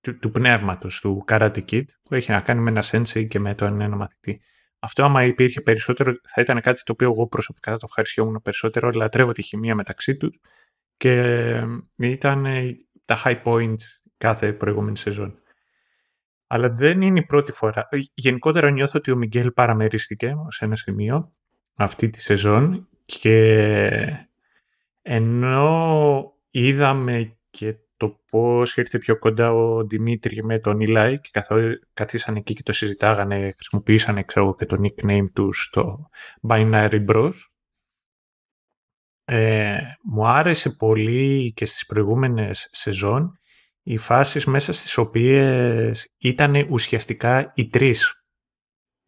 [0.00, 3.54] του, του πνεύματος του Karate Kid που έχει να κάνει με ένα sensei και με
[3.54, 4.40] τον ένα μαθητή.
[4.80, 8.90] Αυτό άμα υπήρχε περισσότερο θα ήταν κάτι το οποίο εγώ προσωπικά θα το ευχαριστιόμουν περισσότερο,
[8.90, 10.40] λατρεύω τη χημεία μεταξύ τους
[10.96, 11.64] και
[11.96, 12.46] ήταν
[13.04, 13.76] τα high point
[14.16, 15.38] κάθε προηγούμενη σεζόν.
[16.46, 17.88] Αλλά δεν είναι η πρώτη φορά.
[18.14, 21.32] Γενικότερα νιώθω ότι ο Μιγγέλ παραμερίστηκε σε ένα σημείο
[21.74, 24.28] αυτή τη σεζόν και
[25.02, 31.78] ενώ είδαμε και το πώς ήρθε πιο κοντά ο Δημήτρη με τον Ιλάη και καθώς
[31.92, 36.08] καθίσανε εκεί και το συζητάγανε, χρησιμοποιήσανε ξέρω, και το nickname τους στο
[36.48, 37.32] Binary Bros.
[39.24, 43.38] Ε, μου άρεσε πολύ και στις προηγούμενες σεζόν
[43.82, 48.24] οι φάσεις μέσα στις οποίες ήταν ουσιαστικά οι τρεις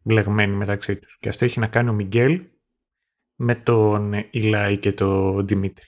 [0.03, 1.17] μπλεγμένοι μεταξύ τους.
[1.19, 2.49] Και αυτό έχει να κάνει ο Μιγγέλ
[3.35, 5.87] με τον Ηλάη και τον Δημήτρη.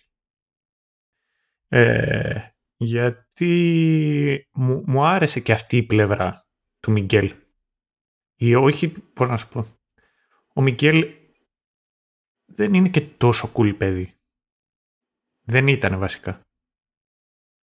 [1.68, 6.46] Ε, γιατί μου, μου άρεσε και αυτή η πλευρά
[6.80, 7.34] του Μιγγέλ.
[8.36, 9.66] Ή όχι, πώς να σου πω.
[10.54, 11.08] Ο Μιγγέλ
[12.46, 14.14] δεν είναι και τόσο cool παιδί.
[15.42, 16.42] Δεν ήταν βασικά.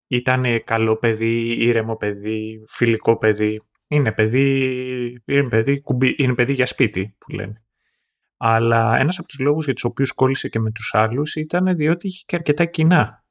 [0.08, 3.62] Ήταν καλό παιδί, ήρεμο παιδί, φιλικό παιδί.
[3.88, 5.84] Είναι παιδί, είναι παιδί,
[6.18, 7.62] είναι παιδί για σπίτι που λένε.
[8.38, 12.08] Αλλά ένας από τους λόγους για τους οποίους κόλλησε και με τους άλλους ήταν διότι
[12.08, 13.26] είχε και αρκετά κοινά.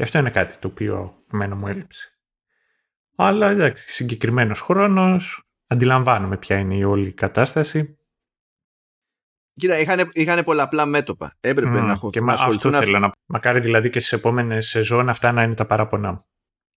[0.00, 2.18] Και αυτό είναι κάτι το οποίο εμένα μου έλειψε.
[3.16, 7.98] Αλλά εντάξει, συγκεκριμένος χρόνος, αντιλαμβάνομαι ποια είναι η όλη κατάσταση.
[9.54, 11.36] Κοίτα, είχαν, είχαν πολλαπλά μέτωπα.
[11.40, 13.12] Έπρεπε mm, να έχω και να αυτό θέλω να...
[13.26, 16.26] Μακάρι δηλαδή και στις επόμενες σεζόν αυτά να είναι τα παράπονά μου.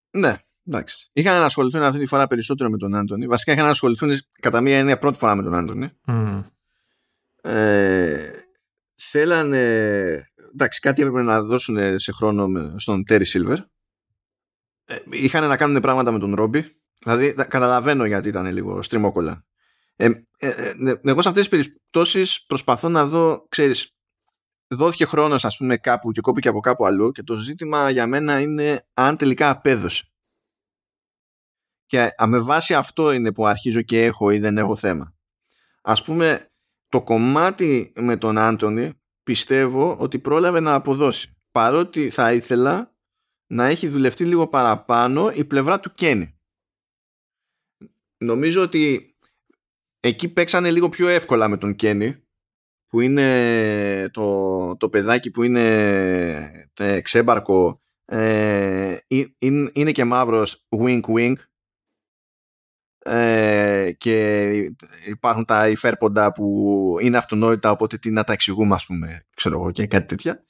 [0.09, 0.35] Ναι,
[0.67, 1.09] εντάξει.
[1.13, 3.27] Είχαν να ασχοληθούν αυτή τη φορά περισσότερο με τον Άντωνη.
[3.27, 5.89] Βασικά είχαν να ασχοληθούν κατά μία έννοια πρώτη φορά με τον Άντωνη.
[6.07, 6.43] Mm.
[7.41, 8.29] Ε,
[8.95, 13.59] θέλανε εντάξει κάτι έπρεπε να δώσουν σε χρόνο στον Τέρι Σίλβερ
[14.85, 16.77] ε, είχαν να κάνουν πράγματα με τον Ρόμπι.
[17.03, 19.45] Δηλαδή καταλαβαίνω γιατί ήταν λίγο στριμόκολα
[19.95, 20.05] ε,
[20.37, 23.95] ε, ε, ναι, εγώ σε αυτές τις περιπτώσεις προσπαθώ να δω ξέρεις
[24.67, 28.39] δόθηκε χρόνος ας πούμε κάπου και κόπηκε από κάπου αλλού και το ζήτημα για μένα
[28.39, 30.07] είναι αν τελικά απέδωσε.
[31.85, 35.13] Και με βάση αυτό είναι που αρχίζω και έχω ή δεν έχω θέμα.
[35.81, 36.51] Ας πούμε
[36.89, 38.93] το κομμάτι με τον Άντωνη
[39.23, 41.37] πιστεύω ότι πρόλαβε να αποδώσει.
[41.51, 42.95] Παρότι θα ήθελα
[43.47, 46.37] να έχει δουλευτεί λίγο παραπάνω η πλευρά του Κένι.
[48.17, 49.15] νομίζω ότι
[49.99, 52.23] εκεί παίξανε λίγο πιο εύκολα με τον Κένι
[52.87, 58.97] που είναι το, το παιδάκι που είναι ε, ξέμπαρκο ε,
[59.73, 61.35] είναι και μαύρος wink wink
[63.03, 64.49] ε, και
[65.07, 69.71] υπάρχουν τα υφέρποντα που είναι αυτονόητα οπότε τι να τα εξηγούμε ας πούμε ξέρω εγώ
[69.71, 70.43] και κάτι τέτοια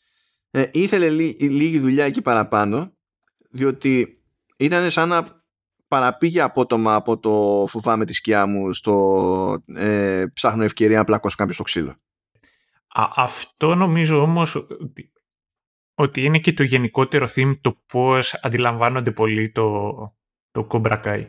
[0.52, 2.94] ε, ήθελε λίγη δουλειά εκεί παραπάνω
[3.50, 4.24] διότι
[4.58, 5.44] ήταν σαν να
[5.94, 11.54] παραπήγε απότομα από το φοβάμαι τη σκιά μου στο ε, ψάχνω ευκαιρία να πλακώσω κάποιο
[11.54, 11.90] στο ξύλο.
[12.88, 15.12] Α, αυτό νομίζω όμως ότι,
[15.94, 19.92] ότι είναι και το γενικότερο theme το πώς αντιλαμβάνονται πολύ το,
[20.52, 21.26] το Cobra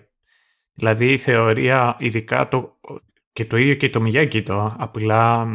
[0.74, 2.80] Δηλαδή η θεωρία ειδικά το,
[3.32, 5.46] και το ίδιο και το Miyagi το απλά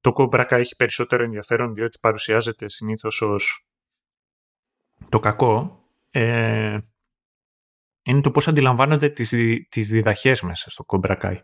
[0.00, 3.66] το Cobra έχει περισσότερο ενδιαφέρον διότι παρουσιάζεται συνήθως ως
[5.08, 5.84] το κακό.
[6.10, 6.78] Ε,
[8.02, 9.34] είναι το πώς αντιλαμβάνονται τις,
[9.68, 11.40] τις διδαχές μέσα στο Cobra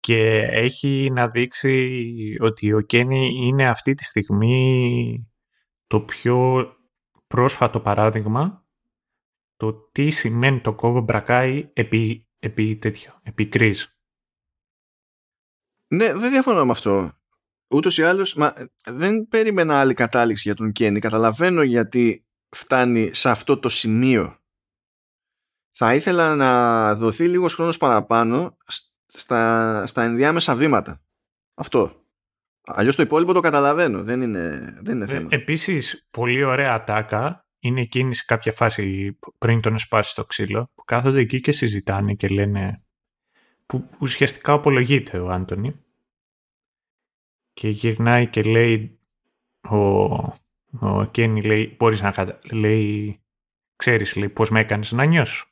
[0.00, 5.28] Και έχει να δείξει ότι ο Κένι είναι αυτή τη στιγμή
[5.86, 6.66] το πιο
[7.26, 8.65] πρόσφατο παράδειγμα
[9.56, 13.98] το τι σημαίνει το Cobra επί, επί τέτοιο, επί κρίς.
[15.94, 17.18] Ναι, δεν διαφωνώ με αυτό.
[17.68, 18.38] Ούτως ή άλλως,
[18.84, 20.98] δεν περίμενα άλλη κατάληξη για τον Κένι.
[20.98, 24.40] Καταλαβαίνω γιατί φτάνει σε αυτό το σημείο
[25.78, 28.56] θα ήθελα να δοθεί λίγος χρόνος παραπάνω
[29.06, 31.02] στα, στα ενδιάμεσα βήματα.
[31.54, 32.04] Αυτό.
[32.66, 34.02] Αλλιώς το υπόλοιπο το καταλαβαίνω.
[34.02, 35.28] Δεν είναι, δεν είναι ε, θέμα.
[35.30, 40.84] Επίσης, πολύ ωραία ατάκα είναι εκείνη σε κάποια φάση πριν τον σπάσει στο ξύλο που
[40.84, 42.82] κάθονται εκεί και συζητάνε και λένε
[43.66, 45.74] που ουσιαστικά απολογείται ο Άντωνη
[47.52, 48.98] και γυρνάει και λέει
[49.60, 49.78] ο,
[50.80, 52.38] ο Κένι λέει μπορείς να κατα...
[52.52, 53.20] λέει
[53.76, 55.46] ξέρεις λέει πώς με έκανες να νιώσω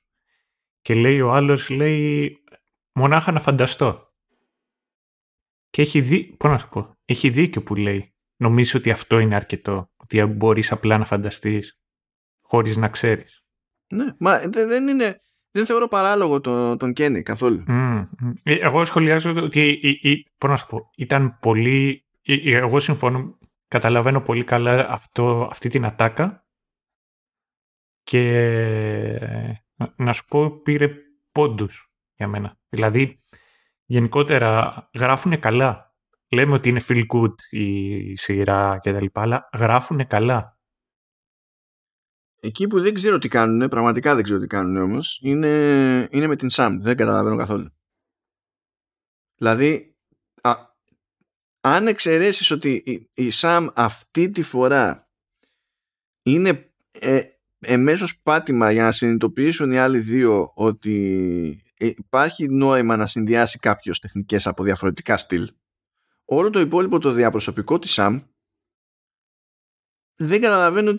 [0.85, 2.43] και λέει ο άλλος, λέει,
[2.93, 4.13] μονάχα να φανταστώ.
[5.71, 8.15] Και έχει, δει, πώς να σου πω, έχει δίκιο που λέει.
[8.37, 9.91] Νομίζω ότι αυτό είναι αρκετό.
[9.97, 11.81] Ότι μπορείς απλά να φανταστείς
[12.45, 13.45] χωρίς να ξέρεις.
[13.89, 15.19] Ναι, μα δεν είναι...
[15.57, 17.65] Δεν θεωρώ παράλογο τον, τον Κένι καθόλου.
[17.69, 18.07] Mm,
[18.43, 19.81] Εγώ σχολιάζω ότι,
[20.39, 22.05] πώς να σου πω, ήταν πολύ...
[22.45, 23.39] Εγώ συμφωνώ,
[23.69, 26.47] καταλαβαίνω πολύ καλά αυτό, αυτή την ατάκα
[28.03, 28.23] και
[29.97, 30.95] να σου πω, πήρε
[31.33, 32.59] πόντους για μένα.
[32.69, 33.23] Δηλαδή,
[33.85, 35.95] γενικότερα γράφουν καλά.
[36.29, 40.54] Λέμε ότι είναι feel good η σειρά και τα λοιπά, αλλά γράφουν καλά.
[42.45, 45.49] Εκεί που δεν ξέρω τι κάνουν, πραγματικά δεν ξέρω τι κάνουν όμως, είναι,
[46.11, 46.77] είναι με την Sam.
[46.81, 47.69] Δεν καταλαβαίνω καθόλου.
[49.37, 49.97] Δηλαδή,
[51.61, 55.11] αν εξαιρέσεις ότι η, η Sam αυτή τη φορά
[56.23, 57.23] είναι ε,
[57.59, 64.47] εμέσως πάτημα για να συνειδητοποιήσουν οι άλλοι δύο ότι υπάρχει νόημα να συνδυάσει κάποιος τεχνικές
[64.47, 65.51] από διαφορετικά στυλ
[66.25, 68.23] όλο το υπόλοιπο το διαπροσωπικό της Sam
[70.17, 70.99] δεν καταλαβαίνω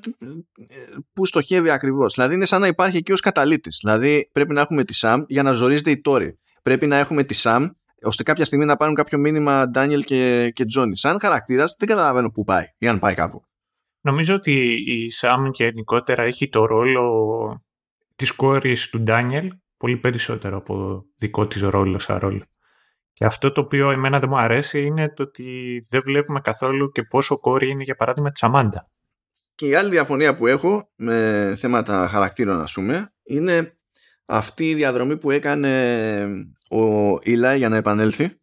[1.14, 2.14] πού στοχεύει ακριβώς.
[2.14, 3.80] Δηλαδή είναι σαν να υπάρχει εκεί ως καταλήτης.
[3.82, 6.30] Δηλαδή πρέπει να έχουμε τη Sam για να ζορίζεται η Tori.
[6.64, 7.70] Πρέπει να έχουμε τη Sam
[8.02, 10.92] ώστε κάποια στιγμή να πάρουν κάποιο μήνυμα Daniel και, και Johnny.
[10.92, 13.44] Σαν χαρακτήρας δεν καταλαβαίνω πού πάει ή αν πάει κάπου.
[14.02, 17.66] Νομίζω ότι η Σάμ και γενικότερα έχει το ρόλο
[18.16, 22.44] της κόρης του Ντάνιελ πολύ περισσότερο από δικό της ρόλο σαν ρόλο.
[23.14, 27.04] Και αυτό το οποίο εμένα δεν μου αρέσει είναι το ότι δεν βλέπουμε καθόλου και
[27.04, 28.90] πόσο κόρη είναι για παράδειγμα της Αμάντα.
[29.56, 33.77] Και η άλλη διαφωνία που έχω με θέματα χαρακτήρων ας πούμε είναι
[34.26, 38.40] αυτή η διαδρομή που έκανε ο Ιλάι για να επανέλθει.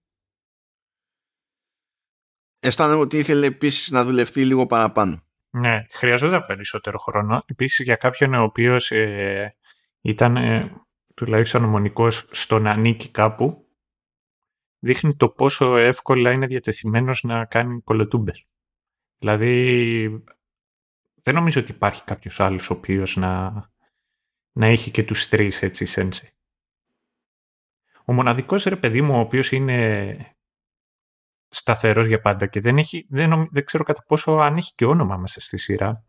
[2.58, 5.26] Αισθάνομαι ότι ήθελε επίσης να δουλευτεί λίγο παραπάνω.
[5.50, 7.42] Ναι, χρειαζόταν περισσότερο χρόνο.
[7.46, 9.56] Επίσης για κάποιον ο οποίος ε,
[10.00, 10.82] ήταν ε,
[11.14, 13.66] τουλάχιστον μονικό στο να ανήκει κάπου,
[14.78, 18.46] δείχνει το πόσο εύκολα είναι διατεθειμένος να κάνει κολοτούμπες.
[19.18, 20.24] Δηλαδή,
[21.22, 23.52] δεν νομίζω ότι υπάρχει κάποιος άλλος ο οποίος να,
[24.52, 26.32] να έχει και τους τρεις έτσι σένσε.
[28.04, 30.36] Ο μοναδικός ρε παιδί μου, ο οποίος είναι
[31.48, 35.16] σταθερός για πάντα και δεν, έχει, δεν, δεν ξέρω κατά πόσο αν έχει και όνομα
[35.16, 36.04] μέσα στη σειρά.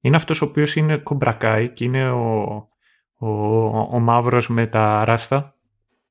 [0.00, 2.68] Είναι αυτός ο οποίος είναι κομπρακάι και είναι ο,
[3.14, 3.28] ο,
[3.68, 5.56] ο, μαύρος με τα ράστα.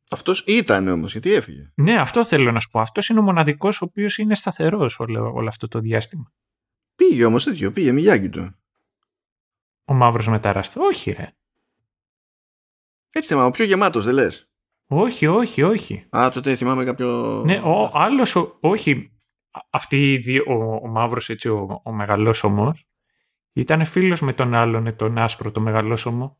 [0.09, 1.71] Αυτός ήταν όμως, γιατί έφυγε.
[1.75, 2.79] Ναι, αυτό θέλω να σου πω.
[2.79, 6.31] Αυτός είναι ο μοναδικός ο οποίος είναι σταθερός όλο, όλο αυτό το διάστημα.
[7.09, 8.55] Πήγε όμως τέτοιο, πήγε μηγιάκι του.
[9.85, 10.81] Ο μαύρος με τα ράστα.
[10.81, 11.31] Όχι ρε.
[13.09, 14.49] Έτσι, μα ο πιο γεμάτος δεν λες;
[14.87, 16.05] Όχι, όχι, όχι.
[16.17, 17.41] Α, τότε θυμάμαι κάποιο.
[17.45, 19.11] Ναι, ο άλλος, όχι.
[19.69, 22.73] Αυτή η δύο, ο, ο μαύρος, έτσι, ο, ο μεγαλόσωμο,
[23.53, 26.37] ήταν φίλος με τον άλλον, τον άσπρο, το μεγαλόσωμο,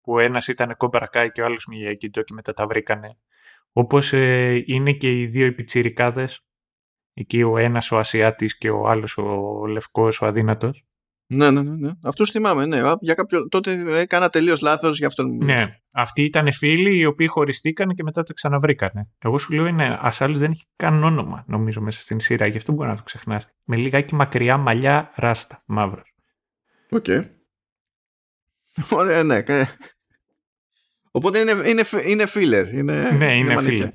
[0.00, 3.18] που ο ένας ήταν κόμπρακάι και ο άλλος Μιγιακίτο και μετά τα βρήκανε.
[3.72, 6.47] Όπως ε, είναι και οι δύο επιτσιρικάδες,
[7.20, 10.82] εκεί ο ένας ο Ασιάτης και ο άλλος ο Λευκός, ο Αδύνατος.
[11.30, 11.76] Ναι, ναι, ναι.
[11.76, 11.90] ναι.
[12.02, 12.80] Αυτό θυμάμαι, ναι.
[13.00, 13.48] Για κάποιο...
[13.48, 15.22] Τότε έκανα τελείως λάθος γι' αυτό.
[15.22, 15.78] Ναι.
[15.90, 19.10] Αυτοί ήταν φίλοι οι οποίοι χωριστήκαν και μετά το ξαναβρήκανε.
[19.18, 22.46] Εγώ σου λέω είναι Ασάλη δεν έχει καν όνομα, νομίζω, μέσα στην σειρά.
[22.46, 23.48] Γι' αυτό μπορεί να το ξεχνάς.
[23.64, 26.14] Με λιγάκι μακριά μαλλιά ράστα, μαύρος.
[26.90, 27.04] OK.
[27.08, 27.28] Okay.
[28.90, 29.42] Ωραία, ναι.
[31.10, 32.66] Οπότε είναι, είναι, είναι filler.
[32.72, 33.92] Είναι, ναι, είναι, είναι filler.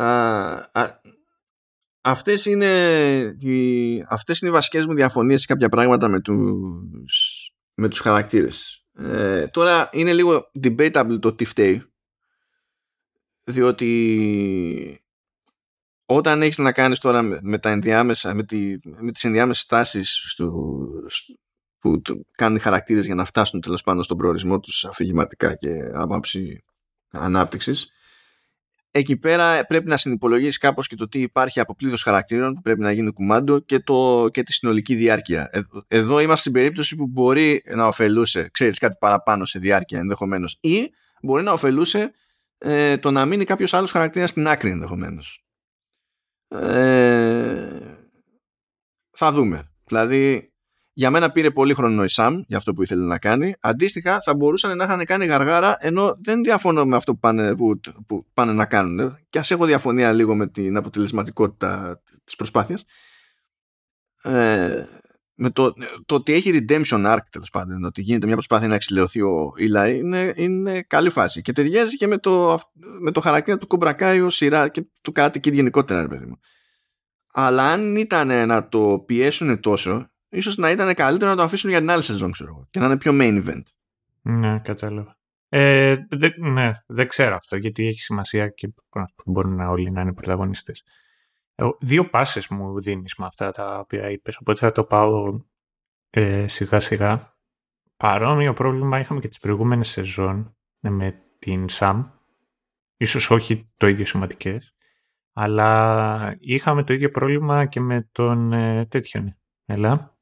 [0.00, 1.00] Α,
[2.06, 2.70] αυτές είναι,
[3.38, 8.86] οι, αυτές είναι οι βασικές μου διαφωνίες σε κάποια πράγματα με τους, με τους χαρακτήρες.
[8.98, 11.84] Ε, τώρα είναι λίγο debatable το τι φταίει
[13.44, 15.04] διότι
[16.06, 20.52] όταν έχεις να κάνεις τώρα με, τα ενδιάμεσα με, τη, με τις ενδιάμεσες στάσεις στο,
[21.78, 22.00] που
[22.30, 26.64] κάνουν οι χαρακτήρες για να φτάσουν τέλος πάντων στον προορισμό τους αφηγηματικά και άποψη
[27.10, 27.90] ανάπτυξης
[28.96, 32.80] εκεί πέρα πρέπει να συνυπολογίσεις κάπως και το τι υπάρχει από πλήθος χαρακτήρων που πρέπει
[32.80, 35.48] να γίνει κουμάντο και, το, και τη συνολική διάρκεια.
[35.52, 40.58] Ε, εδώ είμαστε στην περίπτωση που μπορεί να ωφελούσε, ξέρεις, κάτι παραπάνω σε διάρκεια ενδεχομένως
[40.60, 40.90] ή
[41.22, 42.12] μπορεί να ωφελούσε
[42.58, 45.44] ε, το να μείνει κάποιος άλλος χαρακτήρας στην άκρη ενδεχομένως.
[46.48, 47.96] Ε,
[49.10, 49.72] θα δούμε.
[49.84, 50.52] Δηλαδή
[50.98, 53.54] για μένα πήρε πολύ χρόνο η Σαμ για αυτό που ήθελε να κάνει.
[53.60, 57.80] Αντίστοιχα, θα μπορούσαν να είχαν κάνει γαργάρα, ενώ δεν διαφωνώ με αυτό που πάνε, που,
[58.06, 59.18] που πάνε να κάνουν.
[59.30, 62.84] Και ας έχω διαφωνία λίγο με την αποτελεσματικότητα της προσπάθειας.
[64.22, 64.84] Ε,
[65.34, 65.74] με το,
[66.06, 69.98] το ότι έχει redemption arc τέλος πάντων, ότι γίνεται μια προσπάθεια να εξηλαιωθεί ο Ιλάι,
[69.98, 71.42] είναι, είναι καλή φάση.
[71.42, 72.58] Και ταιριάζει και με το,
[73.00, 76.38] με το χαρακτήρα του Κομπρακάι ως σειρά και του κάτι και γενικότερα, ρε παιδί μου.
[77.32, 81.78] Αλλά αν ήταν να το πιέσουν τόσο, ίσως να ήταν καλύτερο να το αφήσουν για
[81.78, 83.62] την άλλη σεζόν, ξέρω εγώ, και να είναι πιο main event.
[84.22, 85.18] Ναι, κατάλαβα.
[85.48, 88.68] Ε, δε, ναι, δεν ξέρω αυτό, γιατί έχει σημασία και
[89.24, 90.84] μπορούν να όλοι να είναι πρωταγωνιστές.
[91.80, 95.40] δύο πάσες μου δίνεις με αυτά τα οποία είπες, οπότε θα το πάω
[96.10, 97.34] ε, σιγά σιγά.
[97.96, 102.04] Παρόμοιο πρόβλημα είχαμε και τις προηγούμενες σεζόν ε, με την Sam,
[102.96, 104.74] ίσως όχι το ίδιο σημαντικές,
[105.32, 109.36] αλλά είχαμε το ίδιο πρόβλημα και με τον ε, τέτοιον.
[109.64, 110.15] Έλα.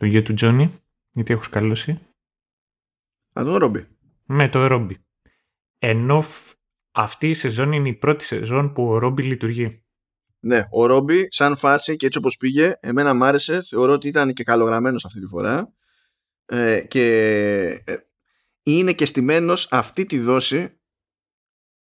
[0.00, 1.90] Το γιο του Τζόνι, γιατί έχω σκαλώσει.
[3.38, 3.86] Α, τον Ρόμπι.
[4.24, 5.04] Με το Ρόμπι.
[5.78, 6.24] Ενώ
[6.90, 9.84] αυτή η σεζόν είναι η πρώτη σεζόν που ο Ρόμπι λειτουργεί.
[10.40, 14.32] Ναι, ο Ρόμπι σαν φάση και έτσι όπως πήγε, εμένα μ' άρεσε, θεωρώ ότι ήταν
[14.32, 15.72] και καλογραμμένος αυτή τη φορά
[16.46, 17.06] ε, και
[17.84, 17.96] ε,
[18.62, 20.80] είναι και στημένος αυτή τη δόση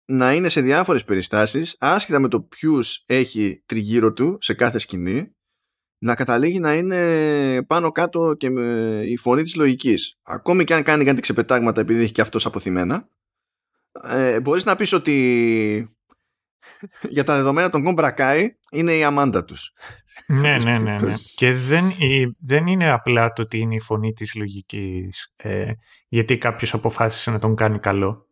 [0.06, 5.34] να είναι σε διάφορες περιστάσεις άσχετα με το ποιους έχει τριγύρω του σε κάθε σκηνή
[5.99, 8.61] να καταλήγει να είναι πάνω κάτω και με
[9.05, 10.19] η φωνή της λογικής.
[10.23, 13.09] Ακόμη και αν κάνει κάτι ξεπετάγματα επειδή έχει και αυτός αποθυμένα,
[14.03, 15.97] ε, μπορείς να πεις ότι
[17.09, 19.73] για τα δεδομένα των Κομπρακάι είναι η αμάντα τους.
[20.27, 20.95] Ναι, ναι, ναι.
[21.01, 21.13] ναι.
[21.35, 21.93] και δεν,
[22.39, 25.71] δεν είναι απλά το ότι είναι η φωνή της λογικής ε,
[26.07, 28.27] γιατί κάποιος αποφάσισε να τον κάνει καλό.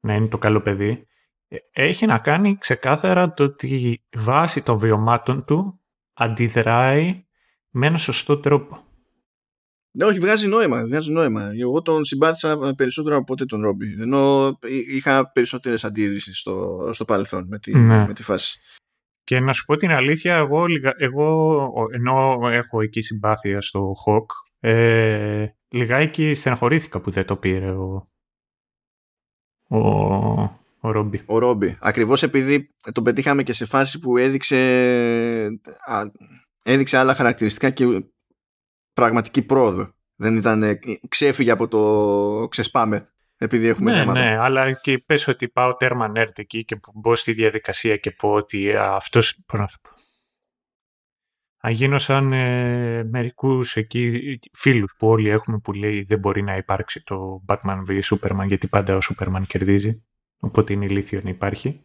[0.00, 1.06] Να είναι το καλό παιδί.
[1.48, 5.81] Ε, έχει να κάνει ξεκάθαρα το ότι βάσει των βιωμάτων του
[6.12, 7.24] αντιδράει
[7.70, 8.84] με ένα σωστό τρόπο.
[9.94, 11.50] Ναι, όχι, βγάζει νόημα, βγάζει νόημα.
[11.58, 13.96] Εγώ τον συμπάθησα περισσότερο από ποτέ τον Ρόμπι.
[14.00, 14.52] Ενώ
[14.94, 18.06] είχα περισσότερες αντίρρησεις στο, στο παρελθόν με τη, ναι.
[18.06, 18.58] με τη φάση.
[19.24, 20.64] Και να σου πω την αλήθεια, εγώ,
[20.96, 24.26] εγώ ενώ έχω εκεί συμπάθεια στο Hawk,
[24.60, 28.10] ε, λιγάκι στεναχωρήθηκα που δεν το πήρε ο,
[29.68, 29.78] ο,
[30.84, 31.22] ο Ρόμπι.
[31.26, 31.76] Ο Ρόμπι.
[31.80, 34.58] Ακριβώς επειδή τον πετύχαμε και σε φάση που έδειξε,
[36.62, 37.84] έδειξε άλλα χαρακτηριστικά και
[38.92, 39.94] πραγματική πρόοδο.
[40.14, 40.78] Δεν ήταν,
[41.08, 44.20] ξέφυγε από το ξεσπάμε επειδή έχουμε ναι, θέματα.
[44.20, 48.32] Ναι, αλλά και πες ότι πάω τέρμα νέρτ εκεί και μπω στη διαδικασία και πω
[48.32, 49.38] ότι αυτός...
[51.64, 57.02] Αγίνω σαν ε, μερικούς εκεί φίλους που όλοι έχουμε που λέει δεν μπορεί να υπάρξει
[57.04, 60.02] το Batman v Superman γιατί πάντα ο Superman κερδίζει.
[60.44, 61.84] Οπότε είναι ηλίθιο να υπάρχει.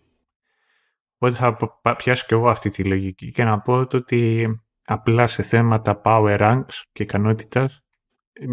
[1.17, 1.35] Οπότε
[1.81, 4.47] θα πιάσω και εγώ αυτή τη λογική και να πω ότι
[4.83, 7.81] απλά σε θέματα power ranks και ικανότητας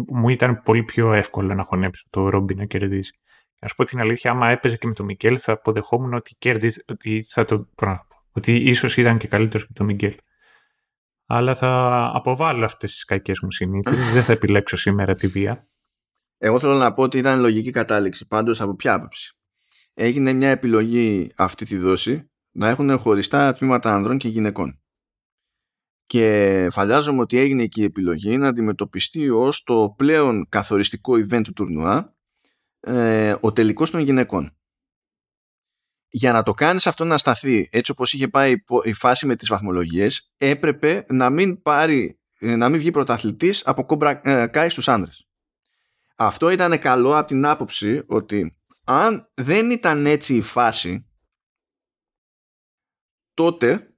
[0.07, 3.19] μου ήταν πολύ πιο εύκολο να χωνέψω το Ρόμπι να κερδίσει.
[3.59, 6.83] Να σου πω την αλήθεια, άμα έπαιζε και με τον Μικέλ θα αποδεχόμουν ότι, κέρδιζε,
[6.87, 7.69] ότι, θα το,
[8.31, 10.15] ότι ίσως ήταν και καλύτερος και τον Μικέλ.
[11.25, 14.11] Αλλά θα αποβάλω αυτές τις κακές μου συνήθειες.
[14.13, 15.67] Δεν θα επιλέξω σήμερα τη βία.
[16.37, 18.27] Εγώ θέλω να πω ότι ήταν λογική κατάληξη.
[18.27, 19.37] Πάντως από ποια άποψη;
[19.95, 24.79] Έγινε μια επιλογή αυτή τη δόση να έχουν χωριστά τμήματα ανδρών και γυναικών.
[26.05, 31.53] και φαντάζομαι ότι έγινε και η επιλογή να αντιμετωπιστεί ως το πλέον καθοριστικό event του
[31.53, 32.15] τουρνουά
[32.79, 34.57] ε, ο τελικός των γυναικών.
[36.07, 38.53] Για να το κάνεις αυτό να σταθεί έτσι όπως είχε πάει
[38.83, 43.85] η φάση με τις βαθμολογίες έπρεπε να μην πάρει ε, να μην βγει πρωταθλητής από
[43.85, 45.27] κόμπρα ε, κάι στους άνδρες.
[46.15, 51.05] Αυτό ήταν καλό από την άποψη ότι αν δεν ήταν έτσι η φάση
[53.33, 53.95] τότε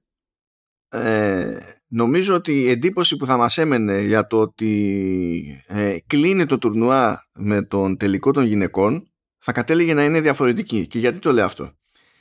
[0.88, 6.58] ε, νομίζω ότι η εντύπωση που θα μας έμενε για το ότι ε, κλείνει το
[6.58, 10.86] τουρνουά με τον τελικό των γυναικών θα κατέληγε να είναι διαφορετική.
[10.86, 11.72] Και γιατί το λέω αυτό;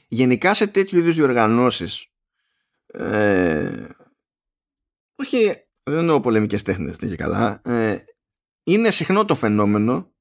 [0.08, 2.08] Γενικά σε τέτοιου είδους διοργανώσεις
[2.88, 3.88] ε,
[5.16, 5.38] όχι,
[5.84, 7.62] δεν εννοώ πολεμικές τέχνες, δεν καλά.
[7.64, 7.98] Ε,
[8.64, 10.12] είναι συχνό το φαινόμενο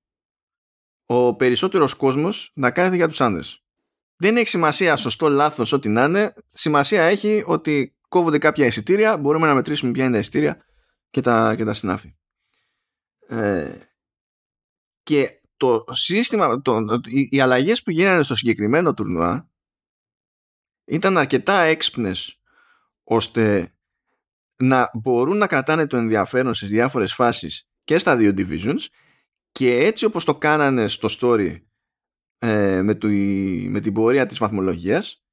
[1.06, 3.60] ο περισσότερος κόσμος να κάθεται για τους άνδρες.
[4.16, 6.32] Δεν έχει σημασία σωστό, λάθος, ό,τι να είναι.
[6.46, 10.64] Σημασία έχει ότι κόβονται κάποια εισιτήρια, μπορούμε να μετρήσουμε ποια είναι τα εισιτήρια
[11.10, 12.16] και τα, και τα συνάφη.
[13.28, 13.78] Ε,
[15.02, 19.50] και το σύστημα, το, οι, οι αλλαγές που γίνανε στο συγκεκριμένο τουρνουά
[20.84, 22.40] ήταν αρκετά έξυπνες
[23.04, 23.74] ώστε
[24.56, 28.86] να μπορούν να κρατάνε το ενδιαφέρον στις διάφορες φάσεις και στα δύο divisions
[29.56, 31.56] και έτσι όπως το κάνανε στο story
[32.38, 33.08] ε, με, το,
[33.68, 35.24] με την πορεία της βαθμολογίας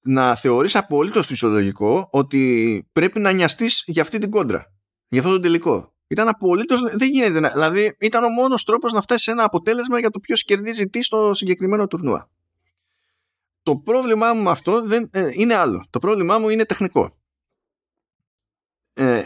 [0.00, 4.72] να θεωρείς απολύτως φυσιολογικό ότι πρέπει να νοιαστείς για αυτή την κόντρα.
[5.08, 5.94] Για αυτό το τελικό.
[6.06, 7.50] Ήταν απολύτως, δεν γίνεται.
[7.52, 11.02] Δηλαδή ήταν ο μόνος τρόπος να φτάσεις σε ένα αποτέλεσμα για το ποιος κερδίζει τι
[11.02, 12.30] στο συγκεκριμένο τουρνουά.
[13.62, 15.86] Το πρόβλημά μου με αυτό δεν, ε, είναι άλλο.
[15.90, 17.18] Το πρόβλημά μου είναι τεχνικό.
[18.92, 19.22] Ε,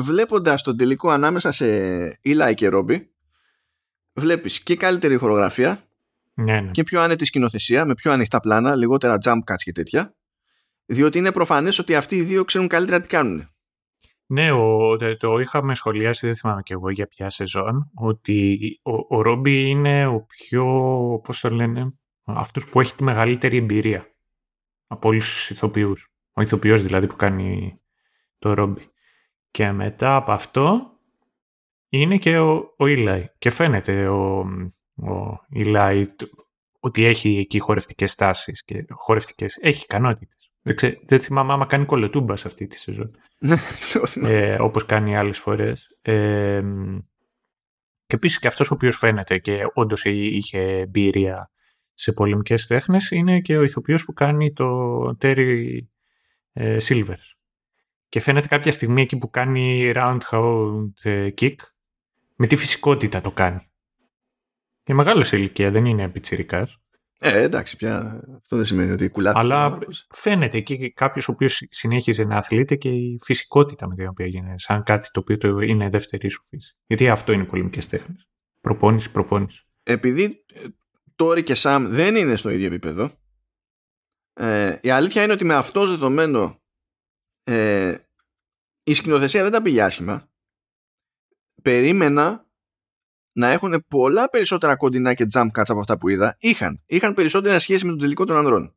[0.00, 3.12] βλέποντας τον τελικό ανάμεσα σε Eli και Ρόμπι
[4.18, 5.82] βλέπεις και καλύτερη χορογραφία
[6.34, 6.70] ναι, ναι.
[6.70, 10.14] και πιο άνετη σκηνοθεσία, με πιο ανοιχτά πλάνα, λιγότερα jump cuts και τέτοια.
[10.86, 13.48] Διότι είναι προφανές ότι αυτοί οι δύο ξέρουν καλύτερα τι κάνουν.
[14.26, 19.22] Ναι, ο, το είχαμε σχολιάσει, δεν θυμάμαι και εγώ για ποια σεζόν, ότι ο, ο
[19.22, 20.64] Ρόμπι είναι ο πιο,
[21.24, 24.06] πώς το λένε, αυτός που έχει τη μεγαλύτερη εμπειρία
[24.86, 26.12] από όλους τους ηθοποιούς.
[26.32, 27.80] Ο ηθοποιός δηλαδή που κάνει
[28.38, 28.90] το Ρόμπι.
[29.50, 30.92] Και μετά από αυτό
[31.88, 32.84] είναι και ο, ο
[33.38, 34.38] Και φαίνεται ο,
[34.94, 36.06] ο Eli
[36.80, 40.50] ότι έχει εκεί χορευτικές τάσεις και χορευτικές, έχει ικανότητες.
[40.62, 43.10] Δεν, δεν θυμάμαι άμα κάνει κολοτούμπα σε αυτή τη σεζόν.
[43.38, 43.56] Ναι,
[44.22, 45.98] ε, όπως κάνει άλλες φορές.
[46.02, 46.62] Ε,
[48.06, 51.50] και επίσης και αυτός ο οποίος φαίνεται και όντως είχε εμπειρία
[51.92, 55.78] σε πολεμικές τέχνες είναι και ο ηθοποιός που κάνει το Terry
[56.52, 57.34] ε, Silvers.
[58.08, 61.54] Και φαίνεται κάποια στιγμή εκεί που κάνει roundhouse ε, kick
[62.38, 63.70] με τι φυσικότητα το κάνει.
[64.84, 66.78] Είναι μεγάλος σε ηλικία, δεν είναι πιτσιρικάς.
[67.20, 69.40] Ε, εντάξει, πια αυτό δεν σημαίνει ότι κουλάθηκε.
[69.40, 69.78] Αλλά
[70.08, 74.58] φαίνεται εκεί κάποιος ο οποίος συνέχιζε να αθλείται και η φυσικότητα με την οποία γίνεται,
[74.58, 76.76] σαν κάτι το οποίο το είναι δεύτερη σου φύση.
[76.86, 78.28] Γιατί αυτό είναι οι πολεμικές τέχνες.
[78.60, 79.66] Προπόνηση, προπόνηση.
[79.82, 80.66] Επειδή ε,
[81.16, 83.12] Τόρι και Σαμ δεν είναι στο ίδιο επίπεδο,
[84.32, 86.62] ε, η αλήθεια είναι ότι με αυτό δεδομένο
[87.42, 87.96] ε,
[88.82, 90.30] η σκηνοθεσία δεν τα πήγε άσχημα.
[91.62, 92.46] Περίμενα
[93.32, 96.36] να έχουν πολλά περισσότερα κοντινά και jump cuts από αυτά που είδα.
[96.38, 96.82] Είχαν.
[96.86, 98.76] Είχαν περισσότερη σχέση με τον τελικό των ανδρών.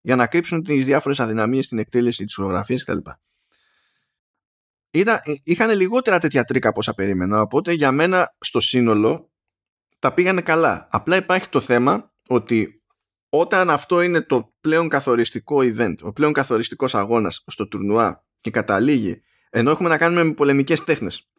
[0.00, 3.10] Για να κρύψουν τις διάφορες αδυναμίες στην εκτέλεση της φωτογραφία κτλ.
[4.90, 7.40] Ήταν, είχαν λιγότερα τέτοια τρίκα από όσα περίμενα.
[7.40, 9.30] Οπότε για μένα στο σύνολο
[9.98, 10.86] τα πήγανε καλά.
[10.90, 12.82] Απλά υπάρχει το θέμα ότι
[13.28, 19.22] όταν αυτό είναι το πλέον καθοριστικό event, ο πλέον καθοριστικός αγώνας στο τουρνουά και καταλήγει,
[19.50, 21.30] ενώ έχουμε να κάνουμε με πολεμικές τέχνες,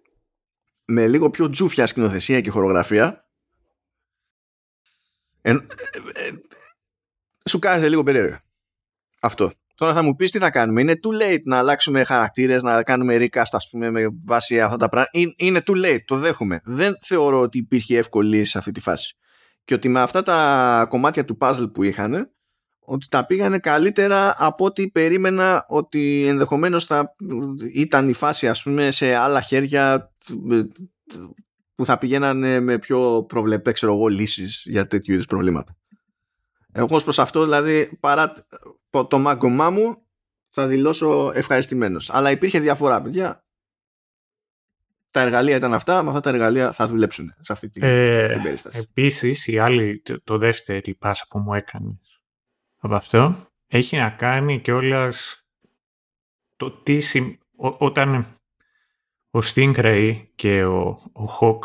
[0.90, 3.30] με λίγο πιο τζούφια σκηνοθεσία και χορογραφία
[5.42, 5.58] ε, ε,
[7.50, 8.44] σου κάνει λίγο περίεργα.
[9.22, 9.52] Αυτό.
[9.76, 10.82] Τώρα θα μου πεις τι θα κάνουμε.
[10.82, 14.90] Είναι too late να αλλάξουμε χαρακτήρες, να κάνουμε recast ας πούμε με βάση αυτά τα
[14.90, 15.34] πράγματα.
[15.38, 16.62] Είναι too late, το δέχομαι.
[16.64, 19.16] Δεν θεωρώ ότι υπήρχε εύκολη σε αυτή τη φάση.
[19.64, 22.32] Και ότι με αυτά τα κομμάτια του puzzle που είχαν,
[22.90, 27.16] ότι τα πήγανε καλύτερα από ό,τι περίμενα ότι ενδεχομένως θα
[27.74, 30.12] ήταν η φάση ας πούμε σε άλλα χέρια
[31.76, 35.78] που θα πηγαίνανε με πιο προβλεπέ ξέρω εγώ λύσεις για τέτοιου είδους προβλήματα.
[36.72, 38.34] Εγώ ως προς αυτό δηλαδή παρά
[39.08, 40.02] το μάγκωμά μου
[40.50, 42.10] θα δηλώσω ευχαριστημένος.
[42.10, 43.44] Αλλά υπήρχε διαφορά παιδιά.
[45.12, 48.42] Τα εργαλεία ήταν αυτά, με αυτά τα εργαλεία θα δουλέψουν σε αυτή την, ε, την
[48.42, 48.80] περίσταση.
[48.90, 52.09] Επίσης, η άλλη, το, το δεύτερη πάσα που μου έκανες
[52.80, 53.36] από αυτό
[53.68, 55.46] έχει να κάνει και όλας
[56.56, 57.02] το τι
[57.58, 58.40] όταν
[59.32, 60.80] ο Stingray και ο,
[61.14, 61.60] ο Hawk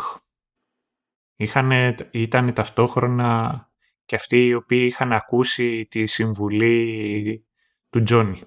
[2.10, 3.62] ήταν ταυτόχρονα
[4.04, 7.46] και αυτοί οι οποίοι είχαν ακούσει τη συμβουλή
[7.90, 8.40] του Τζόνι.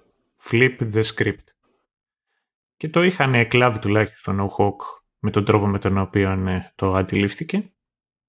[0.43, 1.43] Flip the script.
[2.77, 4.81] και το είχαν κλάβει τουλάχιστον ο Χοκ
[5.19, 7.73] με τον τρόπο με τον οποίο ε, το αντιλήφθηκε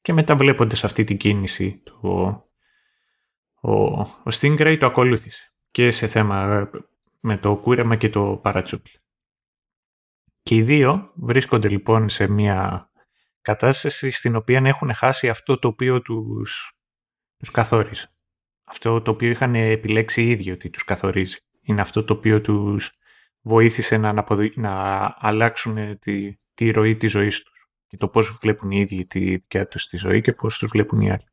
[0.00, 2.42] και μετά βλέποντας αυτή την κίνηση του,
[3.60, 6.70] ο, ο Stingray το ακολούθησε και σε θέμα ε,
[7.20, 8.98] με το κούρεμα και το παρατσούκλι.
[10.42, 12.90] Και οι δύο βρίσκονται λοιπόν σε μια
[13.42, 16.72] κατάσταση στην οποία έχουν χάσει αυτό το οποίο τους,
[17.36, 18.12] τους καθόριζε.
[18.64, 21.38] Αυτό το οποίο είχαν επιλέξει οι ίδιοι ότι τους καθορίζει.
[21.62, 22.98] Είναι αυτό το οποίο τους
[23.40, 24.24] βοήθησε να,
[24.54, 29.20] να αλλάξουν τη, τη ροή της ζωής τους και το πώς βλέπουν οι ίδιοι τη
[29.20, 31.24] δικιά τους τη ζωή και πώς τους βλέπουν οι άλλοι.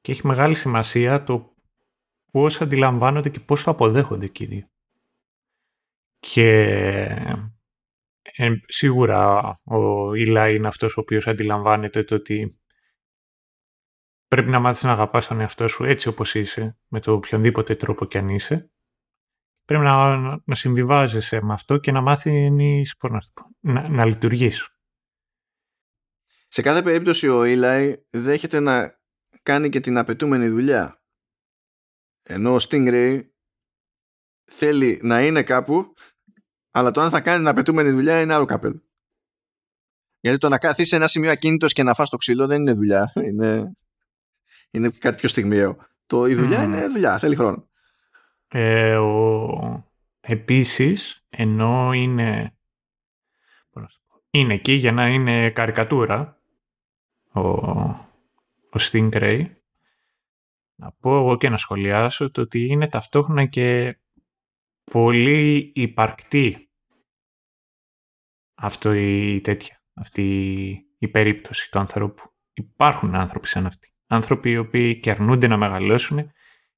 [0.00, 1.54] Και έχει μεγάλη σημασία το
[2.30, 4.70] πώς αντιλαμβάνονται και πώς το αποδέχονται και οι δύο.
[6.18, 6.60] Και
[8.22, 12.60] ε, σίγουρα ο Ιλά είναι αυτός ο οποίος αντιλαμβάνεται το ότι
[14.28, 18.04] πρέπει να μάθεις να αγαπάς τον εαυτό σου έτσι όπως είσαι, με το οποιονδήποτε τρόπο
[18.04, 18.70] κι αν είσαι.
[19.64, 23.20] Πρέπει να, να συμβιβάζεσαι με αυτό και να μάθεις πώς να,
[23.60, 24.68] να, να λειτουργείς.
[26.48, 28.97] Σε κάθε περίπτωση ο Ιλάι δέχεται να
[29.48, 31.02] κάνει και την απαιτούμενη δουλειά.
[32.22, 33.20] Ενώ ο Stingray
[34.44, 35.94] θέλει να είναι κάπου
[36.70, 38.82] αλλά το αν θα κάνει την απαιτούμενη δουλειά είναι άλλο καπέλο.
[40.20, 42.72] Γιατί το να καθίσει σε ένα σημείο ακίνητος και να φας το ξύλο δεν είναι
[42.72, 43.12] δουλειά.
[43.14, 43.72] Είναι,
[44.70, 45.76] είναι κάτι πιο στιγμιαίο.
[46.06, 47.68] Το, η δουλειά είναι δουλειά, θέλει χρόνο.
[48.48, 49.86] Ε, ο...
[50.20, 52.56] Επίσης, ενώ είναι,
[54.30, 56.38] είναι εκεί για να είναι καρικατούρα,
[57.32, 58.07] ο,
[58.78, 59.44] ο Stingray,
[60.74, 63.98] να πω εγώ και να σχολιάσω το ότι είναι ταυτόχρονα και
[64.84, 66.70] πολύ υπαρκτή
[68.54, 70.22] αυτό η τέτοια, αυτή
[70.98, 72.22] η περίπτωση του ανθρώπου.
[72.52, 73.92] Υπάρχουν άνθρωποι σαν αυτοί.
[74.06, 76.32] Άνθρωποι οι οποίοι και αρνούνται να μεγαλώσουν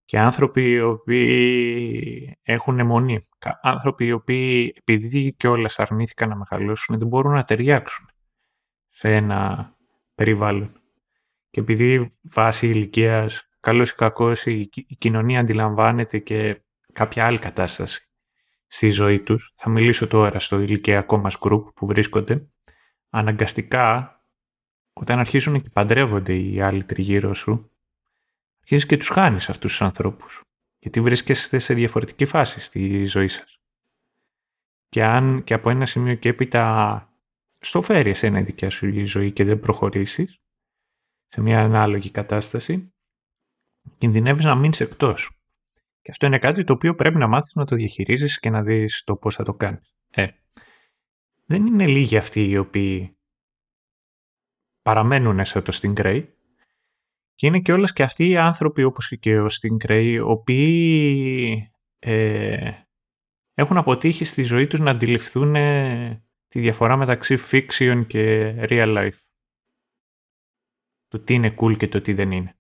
[0.05, 3.29] και άνθρωποι οι οποίοι έχουν αιμονή.
[3.63, 8.09] Άνθρωποι οι οποίοι επειδή και όλα αρνήθηκαν να μεγαλώσουν δεν μπορούν να ταιριάξουν
[8.89, 9.71] σε ένα
[10.15, 10.80] περιβάλλον.
[11.51, 16.63] Και επειδή βάσει ηλικίας, καλός ή κακός, η κοινωνία αντιλαμβάνεται και
[16.93, 18.11] κάποια άλλη κατάσταση
[18.67, 22.49] στη ζωή τους, θα μιλήσω τώρα στο ηλικιακό μας group που βρίσκονται,
[23.11, 24.15] αναγκαστικά
[24.93, 27.71] όταν αρχίζουν και παντρεύονται οι άλλοι τριγύρω σου,
[28.61, 30.43] αρχίζεις και τους χάνεις αυτούς τους ανθρώπους.
[30.79, 33.61] Γιατί βρίσκεστε σε διαφορετική φάση στη ζωή σας.
[34.89, 37.05] Και αν και από ένα σημείο και έπειτα
[37.61, 40.40] στο φέρεις εσένα η δικιά σου η ζωή και δεν προχωρήσεις
[41.33, 42.93] σε μια ανάλογη κατάσταση,
[43.99, 45.31] κινδυνεύεις να μείνεις εκτός.
[46.03, 49.03] Και αυτό είναι κάτι το οποίο πρέπει να μάθεις να το διαχειρίζεις και να δεις
[49.05, 49.95] το πώς θα το κάνεις.
[50.11, 50.27] Ε,
[51.45, 53.17] δεν είναι λίγοι αυτοί οι οποίοι
[54.83, 56.25] παραμένουν σε το Stingray
[57.35, 62.73] και είναι και όλες και αυτοί οι άνθρωποι όπως και ο Stingray οι οποίοι ε,
[63.55, 69.30] έχουν αποτύχει στη ζωή τους να αντιληφθούν ε, τη διαφορά μεταξύ fiction και real life.
[71.11, 72.57] Το τι είναι cool και το τι δεν είναι.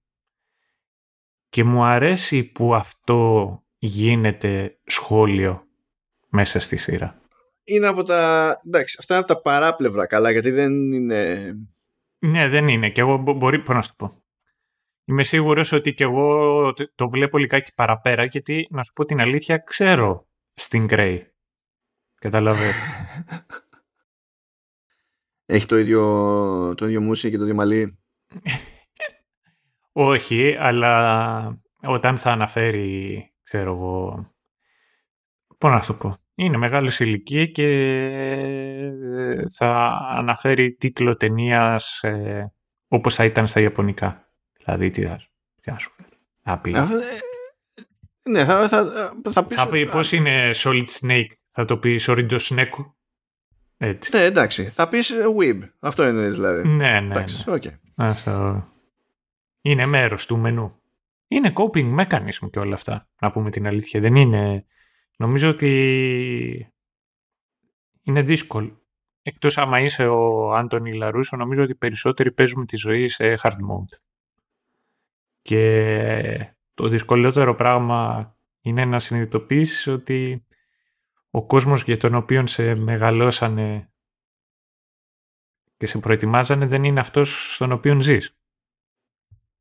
[1.48, 5.66] Και μου αρέσει που αυτό γίνεται σχόλιο
[6.28, 7.20] μέσα στη σειρά.
[7.64, 8.60] Είναι από τα...
[8.66, 11.52] Εντάξει, αυτά είναι από τα παράπλευρα καλά, γιατί δεν είναι...
[12.18, 12.90] Ναι, δεν είναι.
[12.90, 13.58] Και εγώ μπορεί...
[13.58, 14.22] Πώς να σου το πω.
[15.04, 19.58] Είμαι σίγουρος ότι και εγώ το βλέπω λιγάκι παραπέρα, γιατί να σου πω την αλήθεια,
[19.58, 21.18] ξέρω στην Grey.
[22.14, 22.72] Καταλαβαίνω.
[25.46, 27.99] Έχει το ίδιο, το ίδιο μουσι και το ίδιο μαλλί.
[29.92, 34.26] Όχι, αλλά όταν θα αναφέρει, ξέρω εγώ,
[35.58, 37.66] πώς να το πω, είναι μεγάλης ηλικία και
[39.54, 42.52] θα αναφέρει τίτλο ταινίας ε,
[42.88, 44.32] όπως θα ήταν στα Ιαπωνικά.
[44.64, 45.06] Δηλαδή, τι
[45.60, 46.16] θα, σου φέρει.
[46.42, 46.74] Θα πει.
[46.74, 46.86] Ε,
[48.30, 51.30] ναι, θα, θα, θα, θα πεις πώς είναι Solid Snake.
[51.48, 52.92] Θα το πει Sorido Snake.
[53.82, 54.16] Έτσι.
[54.16, 54.64] Ναι, εντάξει.
[54.64, 55.60] Θα πεις ε, Weeb.
[55.78, 56.68] Αυτό είναι δηλαδή.
[56.68, 57.14] Ναι, ναι.
[57.14, 57.56] Εντάξει, ναι.
[57.56, 57.74] Okay.
[57.94, 58.66] Αυτό
[59.60, 60.74] είναι μέρος του μενού.
[61.28, 64.00] Είναι coping mechanism και όλα αυτά, να πούμε την αλήθεια.
[64.00, 64.64] Δεν είναι...
[65.16, 66.72] Νομίζω ότι
[68.02, 68.80] είναι δύσκολο.
[69.22, 73.98] Εκτός άμα είσαι ο Άντωνι Λαρούσο, νομίζω ότι περισσότεροι παίζουμε τη ζωή σε hard mode.
[75.42, 80.44] Και το δυσκολότερο πράγμα είναι να συνειδητοποιήσεις ότι
[81.30, 83.92] ο κόσμος για τον οποίο σε μεγαλώσανε
[85.76, 88.38] και σε προετοιμάζανε δεν είναι αυτός στον οποίο ζεις.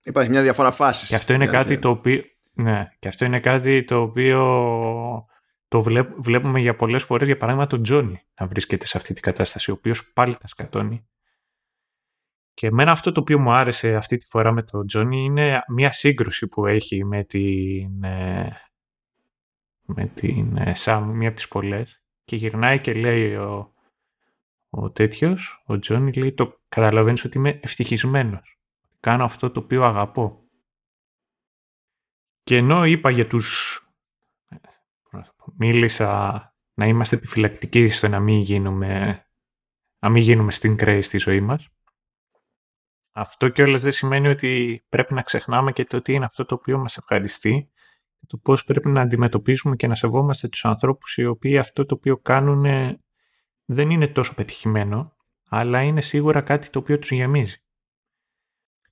[0.02, 1.10] Υπάρχει μια διαφορά φάσης.
[1.10, 2.24] Και αυτό είναι κάτι το οποίο.
[2.52, 5.26] Ναι, και αυτό είναι κάτι το οποίο
[5.68, 5.82] το
[6.18, 9.74] βλέπουμε για πολλές φορές, για παράδειγμα τον Τζόνι να βρίσκεται σε αυτή την κατάσταση, ο
[9.74, 11.08] οποίος πάλι τα σκατώνει.
[12.54, 15.92] Και εμένα αυτό το οποίο μου άρεσε αυτή τη φορά με τον Τζόνι είναι μια
[15.92, 18.58] σύγκρουση που έχει με την, ε,
[19.96, 22.04] με την Σάμ, ε, μία από τις πολλές.
[22.24, 23.74] Και γυρνάει και λέει ο,
[24.70, 28.60] ο τέτοιος, ο Τζόνι, λέει το καταλαβαίνεις ότι είμαι ευτυχισμένος.
[29.00, 30.44] Κάνω αυτό το οποίο αγαπώ.
[32.44, 33.82] Και ενώ είπα για τους...
[35.58, 36.44] Μίλησα
[36.74, 39.24] να είμαστε επιφυλακτικοί στο να μην γίνουμε,
[40.00, 41.70] να μην γίνουμε στην κρέη στη ζωή μας.
[43.12, 46.78] Αυτό κιόλας δεν σημαίνει ότι πρέπει να ξεχνάμε και το τι είναι αυτό το οποίο
[46.78, 47.79] μας ευχαριστεί και
[48.30, 52.18] το πώς πρέπει να αντιμετωπίσουμε και να σεβόμαστε τους ανθρώπους οι οποίοι αυτό το οποίο
[52.18, 52.66] κάνουν
[53.66, 55.16] δεν είναι τόσο πετυχημένο,
[55.50, 57.64] αλλά είναι σίγουρα κάτι το οποίο τους γεμίζει.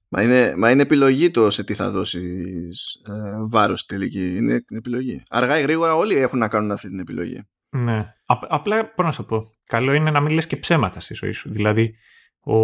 [0.07, 3.11] Μα είναι, μα είναι επιλογή το σε τι θα δώσεις ε,
[3.47, 4.35] βάρος τελική.
[4.35, 5.23] Είναι επιλογή.
[5.29, 7.43] Αργά ή γρήγορα όλοι έχουν να κάνουν αυτή την επιλογή.
[7.69, 8.13] Ναι.
[8.25, 11.49] απλά, πώς να σου πω, καλό είναι να μην λες και ψέματα στη ζωή σου.
[11.49, 11.95] Δηλαδή,
[12.39, 12.55] ο,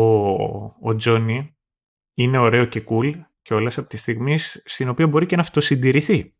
[0.82, 1.58] ο Τζόνι
[2.14, 6.36] είναι ωραίο και cool και όλα από τη στιγμή στην οποία μπορεί και να αυτοσυντηρηθεί.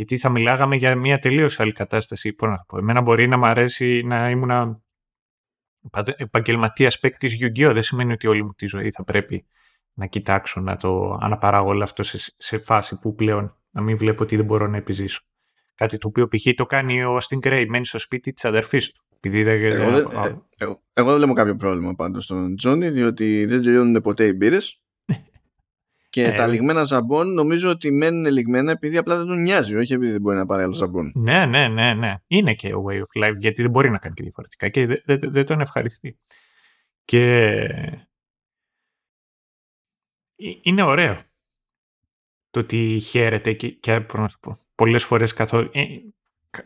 [0.00, 2.32] Γιατί θα μιλάγαμε για μια τελείως άλλη κατάσταση.
[2.32, 4.82] Πώς να πω, εμένα μπορεί να μου αρέσει να ήμουν
[6.16, 7.70] επαγγελματίας παίκτης Yu-Gi-Oh!
[7.72, 9.46] Δεν σημαίνει ότι όλη μου τη ζωή θα πρέπει
[9.92, 14.22] να κοιτάξω να το αναπαράγω όλο αυτό σε, σε φάση που πλέον να μην βλέπω
[14.22, 15.20] ότι δεν μπορώ να επιζήσω.
[15.74, 16.54] Κάτι το οποίο π.χ.
[16.54, 19.04] το κάνει ο Austin Gray, μένει στο σπίτι της αδερφής του.
[19.16, 19.62] Επειδή δεν...
[19.62, 24.00] Εγώ, δεν, εγώ, εγώ, εγώ δεν βλέπω κάποιο πρόβλημα πάντως στον Τζόνι, διότι δεν τελειώνουν
[24.00, 24.82] ποτέ οι μπύρες.
[26.10, 29.92] Και ε, τα λιγμένα ζαμπόν νομίζω ότι μένουν λιγμένα επειδή απλά δεν τον νοιάζει, όχι
[29.92, 31.12] επειδή δεν μπορεί να πάρει άλλο ζαμπόν.
[31.14, 32.14] Ναι, ναι, ναι, ναι.
[32.26, 35.02] Είναι και ο way of life, γιατί δεν μπορεί να κάνει και διαφορετικά και δεν,
[35.04, 36.18] δεν, δεν τον ευχαριστεί.
[37.04, 37.54] Και
[40.62, 41.20] είναι ωραίο
[42.50, 44.06] το ότι χαίρεται και, και
[44.74, 45.70] πολλές φορές καθόλου...
[45.72, 45.84] Ε,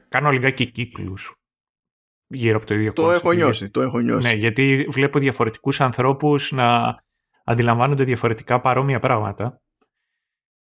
[0.08, 1.39] κάνω λιγάκι κύκλους
[2.26, 4.28] γύρω από το ίδιο Το έχω νιώσει, το έχω νιώσει.
[4.28, 6.98] Ναι, γιατί βλέπω διαφορετικούς ανθρώπους να
[7.44, 9.62] αντιλαμβάνονται διαφορετικά παρόμοια πράγματα.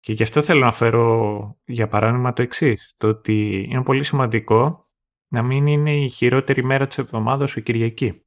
[0.01, 2.95] Και γι' αυτό θέλω να φέρω για παράδειγμα το εξής.
[2.97, 4.89] Το ότι είναι πολύ σημαντικό
[5.29, 8.25] να μην είναι η χειρότερη μέρα της εβδομάδας ο Κυριακή.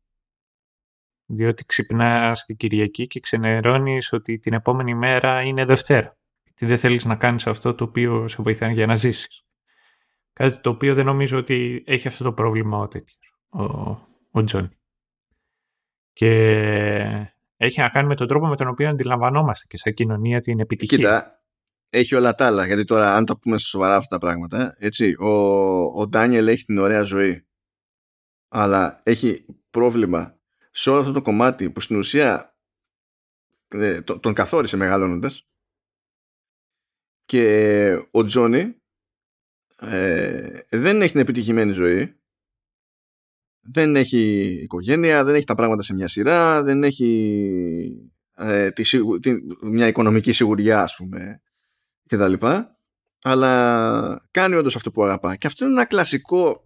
[1.26, 6.18] Διότι ξυπνάς την Κυριακή και ξενερώνεις ότι την επόμενη μέρα είναι Δευτέρα.
[6.44, 9.46] Γιατί δεν θέλεις να κάνεις αυτό το οποίο σε βοηθάει για να ζήσεις.
[10.34, 13.64] Κάτι το οποίο δεν νομίζω ότι έχει αυτό το πρόβλημα ο τέτοιος, ο,
[14.32, 14.70] ο Τζόνι.
[16.14, 17.33] Και
[17.64, 20.98] έχει να κάνει με τον τρόπο με τον οποίο αντιλαμβανόμαστε και σαν κοινωνία την επιτυχία.
[20.98, 21.44] Κοίτα,
[21.90, 22.66] έχει όλα τα άλλα.
[22.66, 25.30] Γιατί τώρα, αν τα πούμε σε σοβαρά αυτά τα πράγματα, έτσι, ο,
[26.02, 27.48] ο Ντάνιελ έχει την ωραία ζωή.
[28.48, 30.40] Αλλά έχει πρόβλημα
[30.72, 32.58] σε όλο αυτό το κομμάτι που στην ουσία
[33.68, 35.48] ε, τον καθόρισε μεγαλώνοντας.
[37.26, 38.82] Και ο Τζόνι
[39.80, 42.23] ε, δεν έχει την επιτυχημένη ζωή
[43.64, 44.20] δεν έχει
[44.64, 48.84] οικογένεια, δεν έχει τα πράγματα σε μια σειρά, δεν έχει ε, τη,
[49.20, 51.42] τη, μια οικονομική σιγουριά ας πούμε
[52.06, 52.78] και τα λοιπά.
[53.24, 55.36] Αλλά κάνει όντως αυτό που αγαπά.
[55.36, 56.66] Και αυτό είναι ένα κλασικό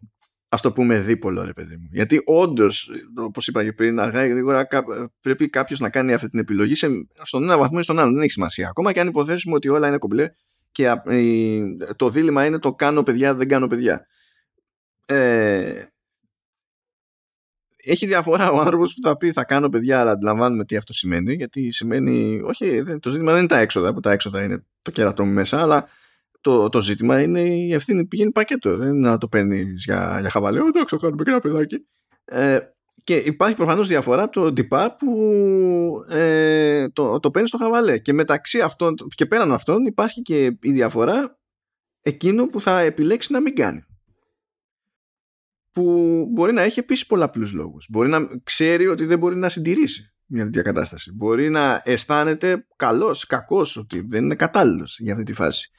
[0.50, 1.90] ας το πούμε δίπολο ρε παιδί μου.
[1.92, 4.68] Γιατί όντως, όπως είπα και πριν αργά ή γρήγορα
[5.22, 6.88] πρέπει κάποιος να κάνει αυτή την επιλογή σε,
[7.24, 8.68] στον ένα βαθμό ή στον άλλο δεν έχει σημασία.
[8.70, 10.30] Ακόμα και αν υποθέσουμε ότι όλα είναι κομπλέ
[10.72, 10.94] και
[11.96, 14.08] το δίλημα είναι το κάνω παιδιά δεν κάνω παιδιά
[15.06, 15.84] ε,
[17.88, 21.34] έχει διαφορά ο άνθρωπος που θα πει θα κάνω παιδιά, αλλά αντιλαμβάνουμε τι αυτό σημαίνει.
[21.34, 25.26] Γιατί σημαίνει, όχι, το ζήτημα δεν είναι τα έξοδα, που τα έξοδα είναι το κερατό
[25.26, 25.88] μου μέσα, αλλά
[26.42, 28.78] το, το ζήτημα είναι η ευθύνη που πηγαίνει πακέτο.
[28.78, 30.60] Δεν είναι να το παίρνεις για, για χαβαλέ.
[30.60, 31.88] Εντάξει, το κάνουμε και ένα παιδάκι.
[32.26, 32.60] Ε,
[33.04, 37.98] και υπάρχει προφανώς διαφορά από το τυπά που ε, το, το παίρνεις στο χαβαλέ.
[37.98, 41.40] Και μεταξύ αυτών και πέραν αυτών υπάρχει και η διαφορά
[42.02, 43.86] εκείνο που θα επιλέξει να μην κάνει
[45.78, 47.88] που μπορεί να έχει επίσης πολλαπλού λόγους.
[47.90, 51.12] Μπορεί να ξέρει ότι δεν μπορεί να συντηρήσει μια τέτοια κατάσταση.
[51.14, 55.72] Μπορεί να αισθάνεται καλός, κακός, ότι δεν είναι κατάλληλος για αυτή τη φάση.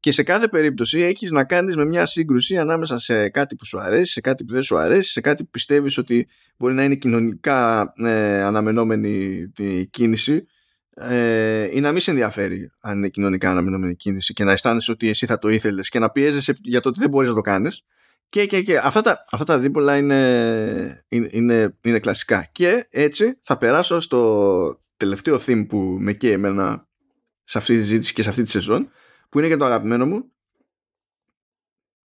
[0.00, 3.80] Και σε κάθε περίπτωση έχεις να κάνεις με μια σύγκρουση ανάμεσα σε κάτι που σου
[3.80, 6.94] αρέσει, σε κάτι που δεν σου αρέσει, σε κάτι που πιστεύεις ότι μπορεί να είναι
[6.94, 10.46] κοινωνικά ε, αναμενόμενη τη κίνηση
[10.94, 15.08] ε, ή να μην σε ενδιαφέρει αν είναι κοινωνικά αναμενόμενη κίνηση και να αισθάνεσαι ότι
[15.08, 17.84] εσύ θα το ήθελες και να πιέζεσαι για το ότι δεν μπορείς να το κάνεις
[18.32, 18.78] και, και, και.
[18.78, 22.48] Αυτά, τα, αυτά τα δίπολα είναι, είναι, είναι, κλασικά.
[22.52, 26.88] Και έτσι θα περάσω στο τελευταίο theme που με καίει εμένα
[27.44, 28.90] σε αυτή τη συζήτηση και σε αυτή τη σεζόν,
[29.28, 30.32] που είναι για το αγαπημένο μου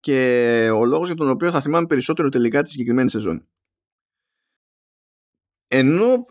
[0.00, 3.48] και ο λόγος για τον οποίο θα θυμάμαι περισσότερο τελικά τη συγκεκριμένη σεζόν.
[5.68, 6.24] Ενώ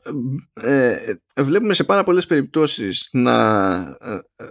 [0.53, 4.45] ε, ε βλέπουμε σε πάρα πολλές περιπτώσεις να, ε, ε,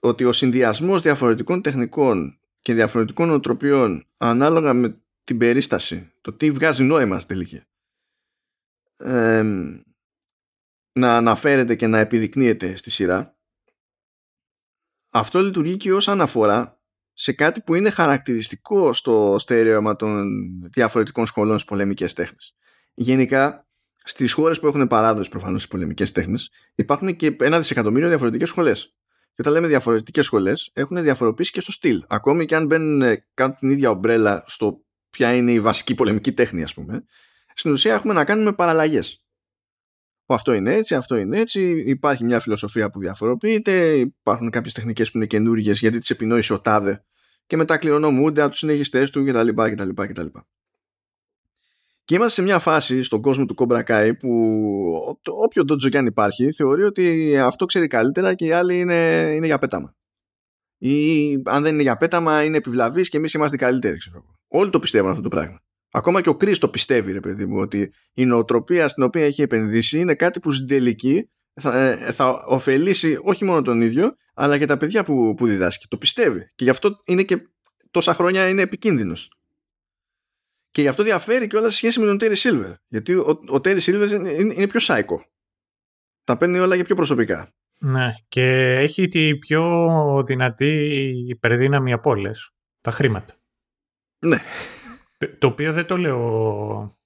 [0.00, 2.38] ότι ο συνδυασμός διαφορετικών τεχνικών
[2.68, 7.62] και διαφορετικών οτροπιών ανάλογα με την περίσταση, το τι βγάζει νόημα στη τελική,
[10.92, 13.36] να αναφέρεται και να επιδεικνύεται στη σειρά,
[15.10, 16.80] αυτό λειτουργεί και ως αναφορά
[17.12, 20.26] σε κάτι που είναι χαρακτηριστικό στο στερέωμα των
[20.70, 22.56] διαφορετικών σχολών στις πολεμικές τέχνες.
[22.94, 28.48] Γενικά, στις χώρες που έχουν παράδοση προφανώς στις πολεμικές τέχνες, υπάρχουν και ένα δισεκατομμύριο διαφορετικές
[28.48, 28.96] σχολές.
[29.38, 32.04] Και όταν λέμε διαφορετικές σχολές, έχουν διαφοροποίηση και στο στυλ.
[32.08, 36.62] Ακόμη και αν μπαίνουν κάτω την ίδια ομπρέλα στο ποια είναι η βασική πολεμική τέχνη,
[36.62, 37.04] ας πούμε,
[37.54, 39.22] στην ουσία έχουμε να κάνουμε παραλλαγές
[40.34, 45.16] αυτό είναι έτσι, αυτό είναι έτσι, υπάρχει μια φιλοσοφία που διαφοροποιείται, υπάρχουν κάποιες τεχνικές που
[45.16, 47.04] είναι καινούργιες γιατί τις επινόησε ο Τάδε
[47.46, 49.48] και μετά κληρονομούνται από τους συνεχιστές του κτλ.
[49.48, 50.26] κτλ, κτλ.
[52.08, 54.30] Και είμαστε σε μια φάση στον κόσμο του Cobra Kai που
[55.44, 59.46] όποιο ντότζο και αν υπάρχει θεωρεί ότι αυτό ξέρει καλύτερα και οι άλλοι είναι, είναι
[59.46, 59.94] για πέταμα.
[60.78, 63.96] Ή αν δεν είναι για πέταμα είναι επιβλαβής και εμείς είμαστε καλύτεροι.
[63.96, 64.24] Ξέρω.
[64.48, 65.62] Όλοι το πιστεύουν αυτό το πράγμα.
[65.90, 69.42] Ακόμα και ο Κρι το πιστεύει, ρε παιδί μου, ότι η νοοτροπία στην οποία έχει
[69.42, 71.30] επενδύσει είναι κάτι που στην τελική
[71.60, 75.86] θα, ε, θα ωφελήσει όχι μόνο τον ίδιο, αλλά και τα παιδιά που, που διδάσκει.
[75.88, 76.52] Το πιστεύει.
[76.54, 77.48] Και γι' αυτό είναι και
[77.90, 79.37] τόσα χρόνια είναι επικίνδυνος.
[80.70, 82.72] Και γι' αυτό διαφέρει και όλα σε σχέση με τον Τέρι Σίλβερ.
[82.86, 85.24] Γιατί ο, ο Τέρι Σίλβερ είναι, είναι πιο σάικο.
[86.24, 87.52] Τα παίρνει όλα για πιο προσωπικά.
[87.80, 90.76] Ναι, και έχει τη πιο δυνατή
[91.28, 92.50] υπερδύναμη από όλες.
[92.80, 93.34] Τα χρήματα.
[94.18, 94.38] Ναι.
[95.38, 96.98] Το οποίο δεν το λέω.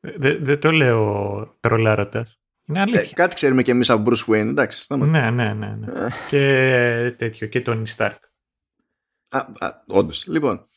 [0.00, 2.40] Δεν, δεν το λέω τρολάροντας.
[2.68, 3.00] Είναι αλήθεια.
[3.00, 4.94] Ε, κάτι ξέρουμε και εμείς από Bruce Wayne, εντάξει.
[4.94, 5.74] Ναι, ναι, ναι.
[5.74, 5.92] ναι.
[5.92, 6.08] Ε.
[6.28, 8.16] και τέτοιο, και τον Stark.
[9.28, 9.44] Α,
[9.86, 10.26] Όντως.
[10.26, 10.68] Λοιπόν,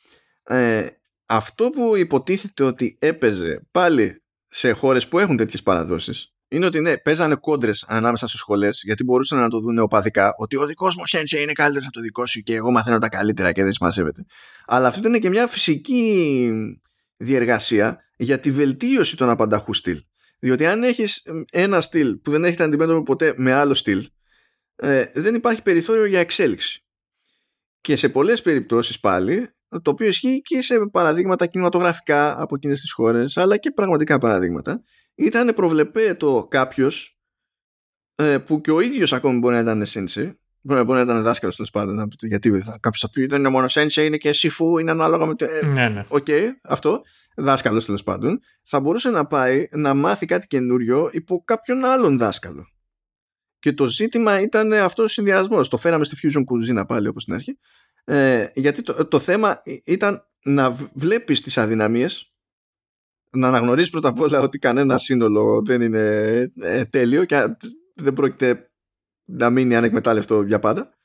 [0.43, 0.87] ε,
[1.29, 6.97] αυτό που υποτίθεται ότι έπαιζε πάλι σε χώρες που έχουν τέτοιες παραδόσεις είναι ότι ναι,
[6.97, 11.05] παίζανε κόντρες ανάμεσα στις σχολές, γιατί μπορούσαν να το δουν οπαδικά, ότι ο δικός μου
[11.05, 14.25] σένσε είναι καλύτερος από το δικό σου και εγώ μαθαίνω τα καλύτερα και δεν συμμαζεύεται.
[14.65, 16.51] Αλλά αυτό ήταν και μια φυσική
[17.17, 20.03] διεργασία για τη βελτίωση των απανταχού στυλ.
[20.39, 24.07] Διότι αν έχεις ένα στυλ που δεν έχετε αντιμέτωπο ποτέ με άλλο στυλ,
[24.75, 26.83] ε, δεν υπάρχει περιθώριο για εξέλιξη.
[27.81, 32.91] Και σε πολλές περιπτώσεις πάλι, το οποίο ισχύει και σε παραδείγματα κινηματογραφικά από εκείνες τις
[32.91, 34.83] χώρες, αλλά και πραγματικά παραδείγματα,
[35.15, 37.19] ήταν προβλεπέτο κάποιος
[38.15, 40.39] ε, που και ο ίδιος ακόμη μπορεί να ήταν σένσε.
[40.61, 42.09] Μπορεί, να ήταν δάσκαλος τέλος πάντων.
[42.21, 42.49] Γιατί
[42.79, 45.33] κάποιος θα πει δεν είναι μόνο σενσέι, είναι και σιφού, είναι ανάλογα με.
[45.37, 46.03] Ε, ναι, ναι.
[46.07, 47.01] OK, okay, αυτό.
[47.35, 48.39] Δάσκαλος τέλος πάντων.
[48.63, 52.65] Θα μπορούσε να πάει να μάθει κάτι καινούριο υπό κάποιον άλλον δάσκαλο.
[53.59, 55.69] Και το ζήτημα ήταν αυτός ο συνδυασμός.
[55.69, 57.57] Το φέραμε στη Fusion Cuisine πάλι όπως στην αρχή.
[58.11, 62.33] Ε, γιατί το, το θέμα ήταν να βλέπεις τις αδυναμίες
[63.31, 66.01] να αναγνωρίσει πρώτα απ' όλα ότι κανένα σύνολο δεν είναι
[66.59, 67.55] ε, τέλειο και
[67.93, 68.71] δεν πρόκειται
[69.25, 70.97] να μείνει ανεκμετάλλευτο για πάντα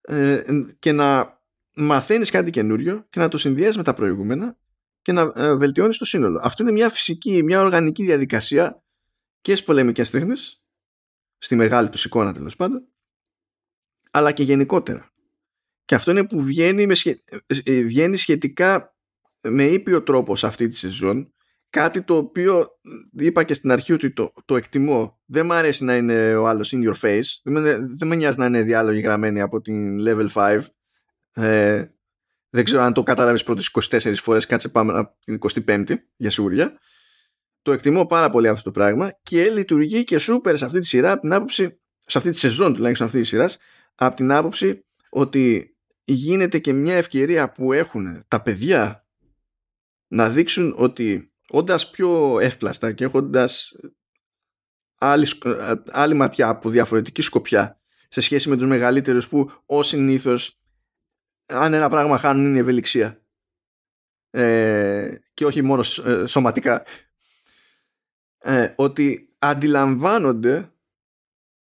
[0.00, 0.42] ε,
[0.78, 1.40] και να
[1.74, 4.58] μαθαίνεις κάτι καινούριο και να το συνδυάζεις με τα προηγούμενα
[5.02, 6.40] και να ε, βελτιώνεις το σύνολο.
[6.42, 8.82] Αυτό είναι μια φυσική, μια οργανική διαδικασία
[9.40, 10.62] και στις πολεμικές τέχνες
[11.38, 12.86] στη μεγάλη τους εικόνα τέλος πάντων
[14.10, 15.11] αλλά και γενικότερα.
[15.84, 16.94] Και αυτό είναι που βγαίνει, με
[17.66, 18.96] βγαίνει σχετικά
[19.42, 21.32] με ήπιο τρόπο σε αυτή τη σεζόν.
[21.70, 22.68] Κάτι το οποίο
[23.12, 25.20] είπα και στην αρχή ότι το, το εκτιμώ.
[25.24, 27.40] Δεν μου αρέσει να είναι ο άλλος in your face.
[27.44, 27.60] Δεν με,
[27.96, 30.60] δεν με νοιάζει να είναι διάλογοι γραμμένοι από την level 5
[31.34, 31.84] ε,
[32.50, 34.46] δεν ξέρω αν το κατάλαβες πρώτες 24 φορές.
[34.46, 36.78] Κάτσε πάμε από την 25η για σίγουρια
[37.62, 41.12] το εκτιμώ πάρα πολύ αυτό το πράγμα και λειτουργεί και σούπερ σε αυτή τη σειρά
[41.12, 43.58] από την άποψη σε αυτή τη σεζόν τουλάχιστον αυτή της σειράς
[43.94, 49.06] από την άποψη ότι γίνεται και μια ευκαιρία που έχουν τα παιδιά
[50.08, 53.72] να δείξουν ότι όντας πιο εύπλαστα και έχοντας
[54.98, 55.26] άλλη,
[55.90, 60.60] άλλη ματιά από διαφορετική σκοπιά σε σχέση με τους μεγαλύτερους που ως συνήθως
[61.46, 63.22] αν ένα πράγμα χάνουν είναι η ευελιξία.
[64.30, 66.84] Ε, και όχι μόνο ε, σωματικά.
[68.38, 70.72] Ε, ότι αντιλαμβάνονται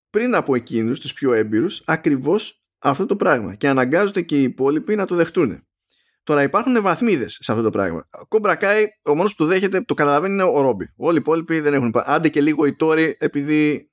[0.10, 4.96] πριν από εκείνους τους πιο έμπειρους ακριβώς αυτό το πράγμα και αναγκάζονται και οι υπόλοιποι
[4.96, 5.64] να το δεχτούν
[6.30, 8.08] Τώρα υπάρχουν βαθμίδες σε αυτό το πράγμα.
[8.22, 8.58] Ο Κόμπρα
[9.04, 10.94] ο μόνος που το δέχεται, το καταλαβαίνει είναι ο Ρόμπι.
[10.96, 11.94] Όλοι οι υπόλοιποι δεν έχουν.
[11.96, 13.92] Άντε και λίγο η Τόρη, επειδή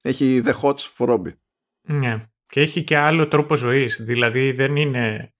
[0.00, 1.34] έχει the hots for Ρόμπι.
[1.80, 2.24] Ναι.
[2.46, 4.02] Και έχει και άλλο τρόπο ζωής.
[4.02, 5.34] Δηλαδή δεν είναι.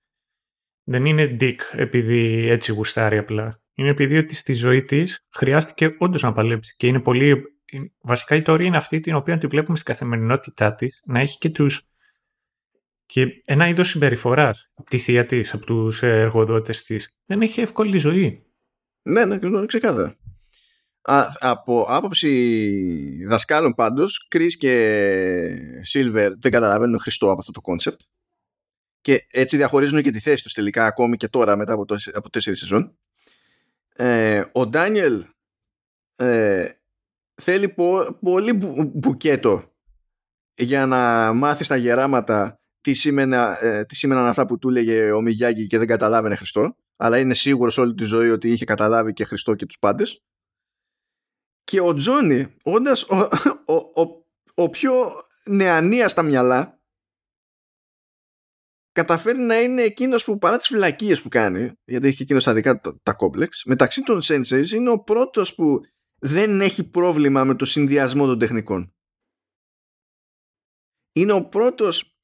[0.82, 3.62] Δεν είναι dick επειδή έτσι γουστάρει απλά.
[3.74, 6.74] Είναι επειδή ότι στη ζωή της χρειάστηκε όντως να παλέψει.
[6.76, 7.42] Και είναι πολύ.
[8.00, 11.50] Βασικά η Τόρη είναι αυτή την οποία τη βλέπουμε στην καθημερινότητά της να έχει και
[11.50, 11.89] τους
[13.12, 17.98] και ένα είδος συμπεριφοράς από τη θεία της, από τους εργοδότες της, δεν έχει εύκολη
[17.98, 18.46] ζωή.
[19.02, 20.16] Ναι, ναι, ξεκάθαρα.
[21.02, 28.00] Α, από άποψη δασκάλων πάντως, Κρι και Σίλβερ δεν καταλαβαίνουν Χριστό από αυτό το κόνσεπτ.
[29.00, 32.30] Και έτσι διαχωρίζουν και τη θέση τους τελικά ακόμη και τώρα μετά από, το, από
[32.30, 32.98] τέσσερις σεζόν.
[33.94, 35.24] Ε, ο Ντάνιελ
[36.16, 36.68] ε,
[37.34, 37.74] θέλει
[38.20, 38.52] πολύ
[38.94, 39.72] μπουκέτο
[40.54, 45.20] για να μάθει στα γεράματα τι, σήμαινα, ε, τι σήμαιναν αυτά που του έλεγε ο
[45.20, 49.24] Μιγιάγκη και δεν καταλάβαινε Χριστό αλλά είναι σίγουρος όλη τη ζωή ότι είχε καταλάβει και
[49.24, 50.22] Χριστό και τους πάντες.
[51.64, 53.16] Και ο Τζόνι όντας ο,
[53.64, 54.92] ο, ο, ο πιο
[55.44, 56.80] νεανία στα μυαλά
[58.92, 62.80] καταφέρει να είναι εκείνος που παρά τις φυλακίες που κάνει γιατί έχει και εκείνος αδικά
[62.80, 65.80] τα, τα κόμπλεξ μεταξύ των Senseis είναι ο πρώτος που
[66.18, 68.94] δεν έχει πρόβλημα με το συνδυασμό των τεχνικών.
[71.12, 72.19] Είναι ο πρώτος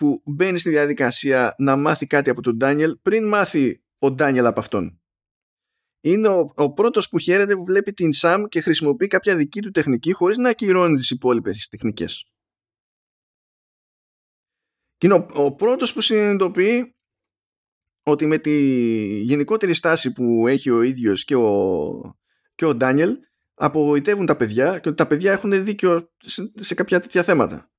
[0.00, 4.60] που μπαίνει στη διαδικασία να μάθει κάτι από τον Ντάνιελ πριν μάθει ο Ντάνιελ από
[4.60, 5.00] αυτόν.
[6.00, 9.70] Είναι ο, ο πρώτος που χαίρεται που βλέπει την Σαμ και χρησιμοποιεί κάποια δική του
[9.70, 12.24] τεχνική χωρίς να ακυρώνει τις υπόλοιπες τεχνικές.
[14.96, 16.94] Και είναι ο, ο πρώτος που συνειδητοποιεί
[18.02, 18.56] ότι με τη
[19.20, 22.18] γενικότερη στάση που έχει ο ίδιος και ο,
[22.54, 23.16] και ο Ντάνιελ
[23.54, 27.70] απογοητεύουν τα παιδιά και ότι τα παιδιά έχουν δίκιο σε, σε κάποια τέτοια θέματα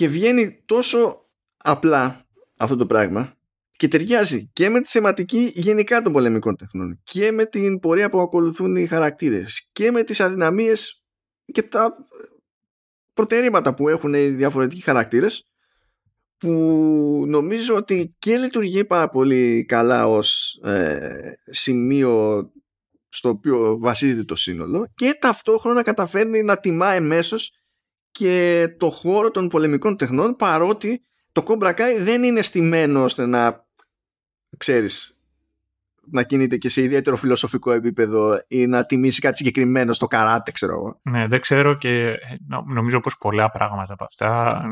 [0.00, 1.20] και βγαίνει τόσο
[1.56, 3.36] απλά αυτό το πράγμα
[3.70, 8.20] και ταιριάζει και με τη θεματική γενικά των πολεμικών τεχνών και με την πορεία που
[8.20, 11.02] ακολουθούν οι χαρακτήρες και με τις αδυναμίες
[11.44, 11.94] και τα
[13.12, 15.44] προτερήματα που έχουν οι διαφορετικοί χαρακτήρες
[16.36, 16.50] που
[17.26, 22.44] νομίζω ότι και λειτουργεί πάρα πολύ καλά ως ε, σημείο
[23.08, 27.59] στο οποίο βασίζεται το σύνολο και ταυτόχρονα καταφέρνει να τιμά εμέσως
[28.10, 33.66] και το χώρο των πολεμικών τεχνών παρότι το Cobra Kai δεν είναι στημένο ώστε να
[34.56, 35.20] ξέρεις
[36.12, 40.72] να κινείται και σε ιδιαίτερο φιλοσοφικό επίπεδο ή να τιμήσει κάτι συγκεκριμένο στο καράτε, ξέρω
[40.72, 41.00] εγώ.
[41.02, 42.18] Ναι, δεν ξέρω και
[42.66, 44.62] νομίζω πως πολλά πράγματα από αυτά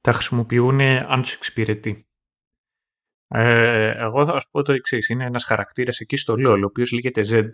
[0.00, 2.06] τα χρησιμοποιούν αν τους εξυπηρετεί.
[3.28, 5.08] Ε, εγώ θα σου πω το εξής.
[5.08, 7.48] Είναι ένας χαρακτήρας εκεί στο LOL, ο οποίος λέγεται Z.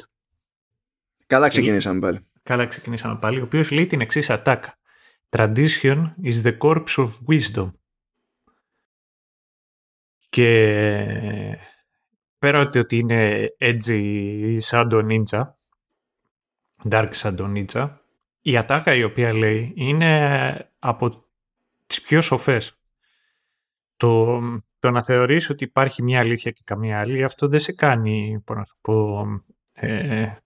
[1.27, 2.27] Καλά ξεκινήσαμε πάλι.
[2.45, 4.79] Καλά ξεκινήσαμε πάλι, ο οποίος λέει την εξής ατάκα.
[5.29, 7.71] Tradition is the corpse of wisdom.
[10.29, 11.59] Και
[12.39, 15.43] πέρα ότι είναι edgy σαν το ninja,
[16.91, 17.99] dark σαν το ninja,
[18.41, 21.25] η ατάκα η οποία λέει είναι από
[21.87, 22.79] τις πιο σοφές.
[23.97, 24.41] Το,
[24.79, 28.57] το να θεωρείς ότι υπάρχει μια αλήθεια και καμία άλλη, αυτό δεν σε κάνει, πώς
[28.57, 29.27] να πω,
[29.73, 30.37] ε,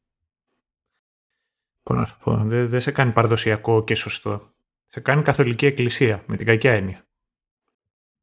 [1.89, 4.53] πώς να πω, δεν, δεν σε κάνει παραδοσιακό και σωστό.
[4.87, 7.07] Σε κάνει καθολική εκκλησία, με την κακιά έννοια.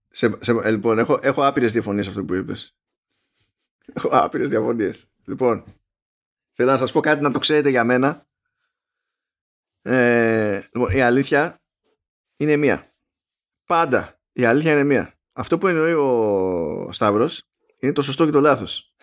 [0.10, 2.78] Σε, σε, ε, λοιπόν, έχω, έχω άπειρες διαφωνίες αυτό που είπες.
[3.96, 5.12] Έχω άπειρες διαφωνίες.
[5.26, 5.64] Λοιπόν,
[6.52, 8.26] θέλω να σας πω κάτι να το ξέρετε για μένα.
[9.82, 11.62] Ε, λοιπόν, η αλήθεια
[12.38, 12.94] είναι μία.
[13.66, 14.20] Πάντα.
[14.32, 15.14] Η αλήθεια είναι μία.
[15.34, 17.44] Αυτό που εννοεί ο Σταύρος
[17.80, 18.96] είναι το σωστό και το λάθος.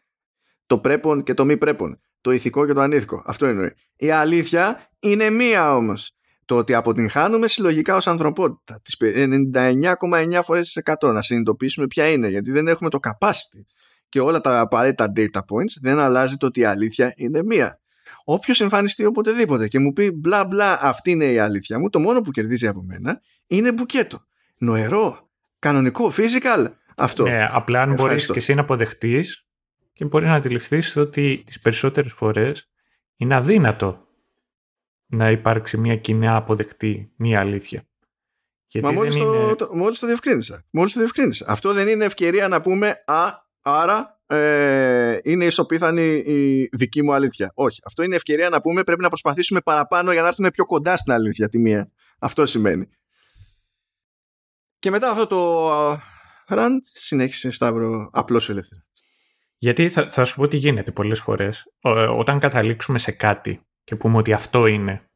[0.66, 2.00] το πρέπον και το μη πρέπον.
[2.20, 3.22] Το ηθικό και το ανήθικο.
[3.26, 3.72] Αυτό εννοεί.
[3.96, 6.12] Η αλήθεια είναι μία όμως
[6.44, 12.50] το ότι αποτυγχάνουμε συλλογικά ως ανθρωπότητα τις 99,9 φορές 100 να συνειδητοποιήσουμε ποια είναι γιατί
[12.50, 13.60] δεν έχουμε το capacity
[14.08, 17.80] και όλα τα απαραίτητα data points δεν αλλάζει το ότι η αλήθεια είναι μία.
[18.24, 22.20] Όποιος εμφανιστεί οποτεδήποτε και μου πει μπλα μπλα αυτή είναι η αλήθεια μου, το μόνο
[22.20, 24.24] που κερδίζει από μένα είναι μπουκέτο.
[24.58, 26.66] Νοερό, κανονικό, physical,
[26.96, 27.22] αυτό.
[27.22, 29.44] Ναι, απλά αν μπορείς και εσύ να αποδεχτείς
[30.00, 32.70] και μπορεί να αντιληφθείς ότι τις περισσότερες φορές
[33.16, 34.06] είναι αδύνατο
[35.06, 37.88] να υπάρξει μια κοινά αποδεκτή μια αλήθεια.
[38.66, 40.64] Γιατί Μα μόλις, το, το, μόλις το διευκρίνησα.
[40.70, 41.44] Μόλις το διευκρίνησα.
[41.48, 43.26] Αυτό δεν είναι ευκαιρία να πούμε «Α,
[43.60, 47.52] άρα ε, είναι ισοπίθανη η δική μου αλήθεια».
[47.54, 47.80] Όχι.
[47.84, 51.12] Αυτό είναι ευκαιρία να πούμε πρέπει να προσπαθήσουμε παραπάνω για να έρθουμε πιο κοντά στην
[51.12, 51.90] αλήθεια τη μία.
[52.18, 52.88] Αυτό σημαίνει.
[54.78, 55.70] Και μετά αυτό το
[56.46, 58.84] ραντ συνέχισε Σταύρο απλώς ελεύθερα.
[59.62, 61.72] Γιατί θα, θα σου πω τι γίνεται πολλές φορές.
[62.16, 65.10] όταν καταλήξουμε σε κάτι και πούμε ότι αυτό είναι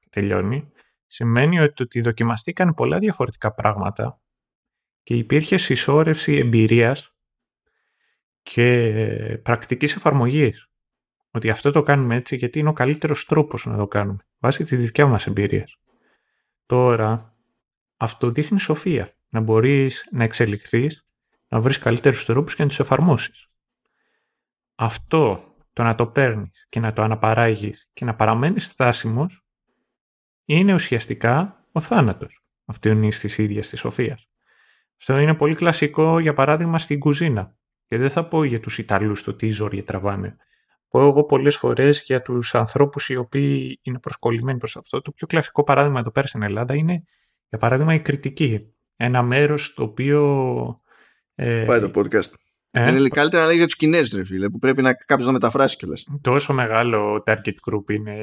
[0.00, 0.72] και τελειώνει,
[1.06, 4.20] σημαίνει ότι δοκιμαστήκαν πολλά διαφορετικά πράγματα
[5.02, 7.14] και υπήρχε συσσόρευση εμπειρίας
[8.42, 10.70] και πρακτικής εφαρμογής.
[11.30, 14.84] Ότι αυτό το κάνουμε έτσι γιατί είναι ο καλύτερος τρόπος να το κάνουμε, βάσει της
[14.84, 15.76] δικιάς μας εμπειρίας.
[16.66, 17.36] Τώρα,
[17.96, 19.10] αυτό δείχνει σοφία.
[19.28, 21.06] Να μπορείς να εξελιχθείς,
[21.48, 23.50] να βρεις καλύτερους τρόπους και να τους εφαρμόσεις.
[24.78, 29.44] Αυτό το να το παίρνεις και να το αναπαράγεις και να παραμένεις στάσιμος
[30.44, 32.44] είναι ουσιαστικά ο θάνατος.
[32.64, 34.28] Αυτό είναι της ίδιας της σοφίας.
[34.98, 37.56] Αυτό είναι πολύ κλασικό, για παράδειγμα, στην κουζίνα.
[37.86, 40.36] Και δεν θα πω για τους Ιταλούς το τι ζόρια τραβάνε.
[40.88, 45.02] Πω εγώ πολλές φορές για τους ανθρώπους οι οποίοι είναι προσκολλημένοι προς αυτό.
[45.02, 47.04] Το πιο κλασικό παράδειγμα εδώ πέρα στην Ελλάδα είναι,
[47.48, 48.74] για παράδειγμα, η κριτική.
[48.96, 50.80] Ένα μέρος το οποίο...
[51.34, 52.32] Ε, Πάει το podcast.
[52.78, 55.32] Ε, είναι καλύτερα να λέει για τους Κινέζους, ρε φίλε, που πρέπει να κάποιος να
[55.32, 56.06] μεταφράσει κιόλας.
[56.20, 58.14] Τόσο μεγάλο target group είναι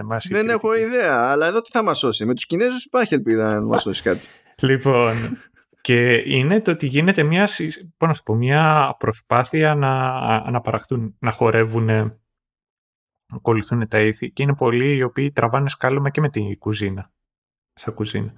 [0.00, 2.24] ε, Δεν έχω ιδέα, αλλά εδώ τι θα μας σώσει.
[2.24, 4.26] Με τους Κινέζους υπάρχει ελπίδα να μας σώσει κάτι.
[4.68, 5.38] λοιπόν,
[5.80, 7.48] και είναι το ότι γίνεται μια,
[7.96, 12.16] πώς να πω, μια προσπάθεια να αναπαραχθούν, να χορεύουν, να
[13.34, 17.12] ακολουθούν τα ήθη και είναι πολλοί οι οποίοι τραβάνε σκάλωμα και με την κουζίνα,
[17.72, 18.32] σαν κουζίνα.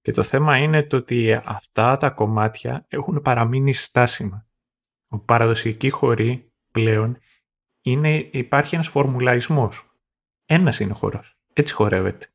[0.00, 4.44] Και το θέμα είναι το ότι αυτά τα κομμάτια έχουν παραμείνει στάσιμα.
[5.12, 7.18] Ο παραδοσιακή χωρί πλέον
[7.80, 9.84] είναι, υπάρχει ένας φορμουλαϊσμός.
[10.44, 11.38] Ένας είναι ο χορός.
[11.52, 12.26] Έτσι χορεύεται.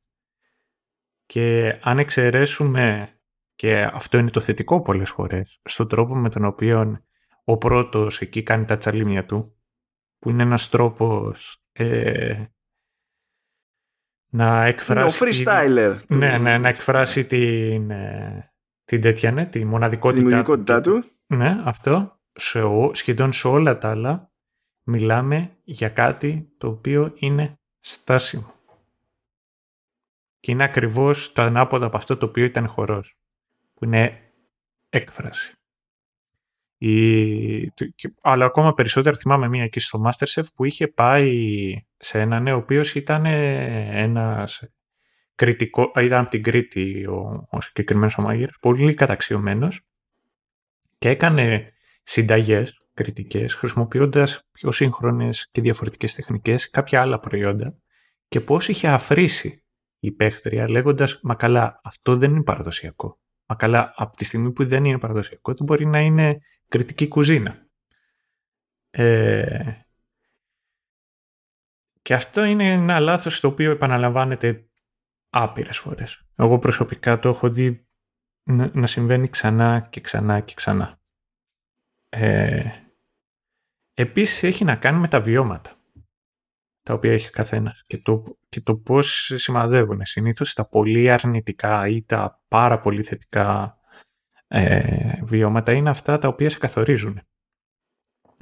[1.25, 3.09] Και αν εξαιρέσουμε,
[3.55, 7.03] και αυτό είναι το θετικό πολλές φορές, στον τρόπο με τον οποίο
[7.43, 9.55] ο πρώτος εκεί κάνει τα τσαλίμια του,
[10.19, 12.45] που είναι ένας τρόπος ε,
[14.31, 15.23] να εκφράσει...
[15.23, 15.97] ο freestyler.
[16.07, 21.03] Ναι, ναι, να εκφράσει την, ε, την τέτοια, ναι, τη μοναδικότητά του.
[21.27, 22.14] Ναι, αυτό.
[22.35, 24.31] Σε, σχεδόν σε όλα τα άλλα
[24.83, 28.53] μιλάμε για κάτι το οποίο είναι στάσιμο.
[30.39, 33.17] Και είναι ακριβώς το ανάποδο από αυτό το οποίο ήταν χορός,
[33.73, 34.31] που είναι
[34.89, 35.53] έκφραση.
[36.77, 37.73] Η...
[38.21, 42.95] Αλλά ακόμα περισσότερο θυμάμαι μία εκεί στο Masterchef που είχε πάει σε έναν ο οποίος
[42.95, 44.63] ήταν ένας
[45.35, 48.23] κριτικό, ήταν από την Κρήτη ο, ο συγκεκριμένος ο
[48.61, 49.81] πολύ καταξιωμένος
[50.97, 51.74] και έκανε
[52.05, 57.77] συνταγές κριτικές χρησιμοποιώντας πιο σύγχρονες και διαφορετικές τεχνικές, κάποια άλλα προϊόντα
[58.27, 59.63] και πώς είχε αφρίσει
[59.99, 63.19] η παίχτρια λέγοντας «Μα καλά, αυτό δεν είναι παραδοσιακό».
[63.45, 67.67] Μα καλά, από τη στιγμή που δεν είναι παραδοσιακό, δεν μπορεί να είναι κριτική κουζίνα.
[68.89, 69.71] Ε,
[72.01, 74.69] και αυτό είναι ένα λάθος το οποίο επαναλαμβάνεται
[75.29, 76.25] άπειρες φορές.
[76.35, 77.87] Εγώ προσωπικά το έχω δει
[78.73, 80.99] να, συμβαίνει ξανά και ξανά και ξανά.
[82.17, 82.71] Ε,
[83.93, 85.79] επίσης έχει να κάνει με τα βιώματα
[86.81, 90.05] τα οποία έχει ο καθένας και το, και το πώς σημαδεύουν.
[90.05, 93.77] Συνήθως τα πολύ αρνητικά ή τα πάρα πολύ θετικά
[94.47, 97.21] ε, βιώματα είναι αυτά τα οποία σε καθορίζουν.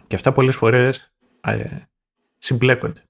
[0.08, 1.78] Και αυτά πολλές φορές ε,
[2.38, 3.10] συμπλέκονται.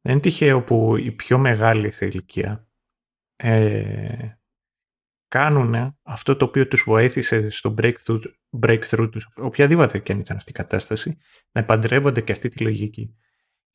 [0.00, 2.68] Δεν είναι τυχαίο που οι πιο μεγάλοι σε ηλικία
[3.36, 4.38] ε,
[5.28, 8.22] κάνουν αυτό το οποίο τους βοήθησε στο breakthrough,
[8.62, 11.18] breakthrough τους, οποιαδήποτε και αν ήταν αυτή η κατάσταση,
[11.52, 13.16] να επαντρεύονται και αυτή τη λογική.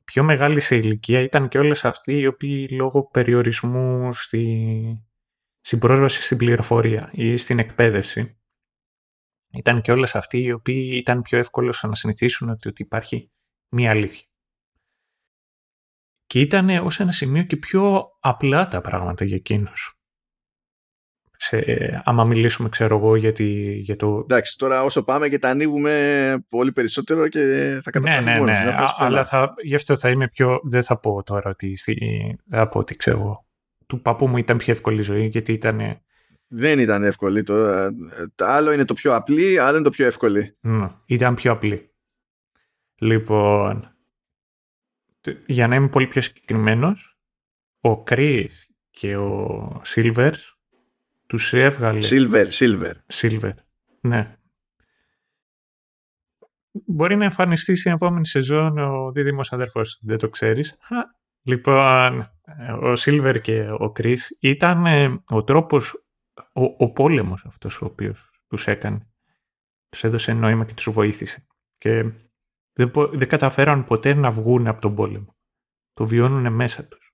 [0.03, 5.05] Πιο μεγάλη σε ηλικία ήταν και όλες αυτοί οι οποίοι λόγω περιορισμού στη,
[5.61, 8.35] στην πρόσβαση στην πληροφορία ή στην εκπαίδευση
[9.53, 13.31] ήταν και όλες αυτοί οι οποίοι ήταν πιο εύκολος να συνηθίσουν ότι, ότι υπάρχει
[13.69, 14.25] μία αλήθεια.
[16.25, 20.00] Και ήταν ως ένα σημείο και πιο απλά τα πράγματα για εκείνους
[21.43, 23.33] σε, άμα μιλήσουμε, ξέρω εγώ, για,
[23.75, 24.19] για το...
[24.29, 27.39] Εντάξει, τώρα όσο πάμε και τα ανοίγουμε πολύ περισσότερο και
[27.83, 30.59] θα καταστραφεί ναι, ναι, ναι, αλλά θα, γι' αυτό θα είμαι πιο...
[30.63, 31.75] Δεν θα πω τώρα ότι...
[31.75, 31.95] Στη,
[32.45, 33.45] δεν θα πω ότι, ξέρω εγώ,
[33.87, 36.01] του παππού μου ήταν πιο εύκολη ζωή, γιατί ήταν...
[36.47, 37.43] Δεν ήταν εύκολη.
[37.43, 37.55] Το,
[38.35, 40.57] το άλλο είναι το πιο απλή, άλλο είναι το πιο εύκολη.
[40.63, 41.93] Mm, ήταν πιο απλή.
[42.95, 43.95] Λοιπόν,
[45.45, 47.19] για να είμαι πολύ πιο συγκεκριμένος,
[47.79, 50.55] ο Κρίς και ο Σίλβερς
[51.31, 51.99] τους έβγαλε...
[52.01, 52.93] Silver, Silver.
[53.13, 53.53] Silver,
[54.01, 54.37] ναι.
[56.85, 60.77] Μπορεί να εμφανιστεί στην επόμενη σεζόν ο δίδυμος αδερφός δεν το ξέρεις.
[61.41, 62.19] Λοιπόν,
[62.81, 66.05] ο Silver και ο Chris ήταν ε, ο τρόπος,
[66.53, 69.07] ο, ο πόλεμος αυτός ο οποίος τους έκανε.
[69.89, 71.47] Τους έδωσε νόημα και τους βοήθησε.
[71.77, 72.11] Και
[72.73, 75.35] δεν, δεν καταφέραν ποτέ να βγουν από τον πόλεμο.
[75.93, 77.13] Το βιώνουν μέσα τους.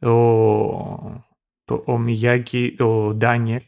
[0.00, 1.27] Ο,
[1.68, 3.62] το, ο Μιγιάκη, ο Ντάνιελ,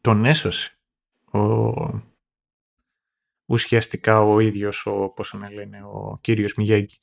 [0.00, 0.78] τον έσωσε.
[1.32, 1.72] Ο,
[3.44, 7.00] ουσιαστικά ο ίδιος, ο, πώς να λένε, ο κύριος Μιγιάκη.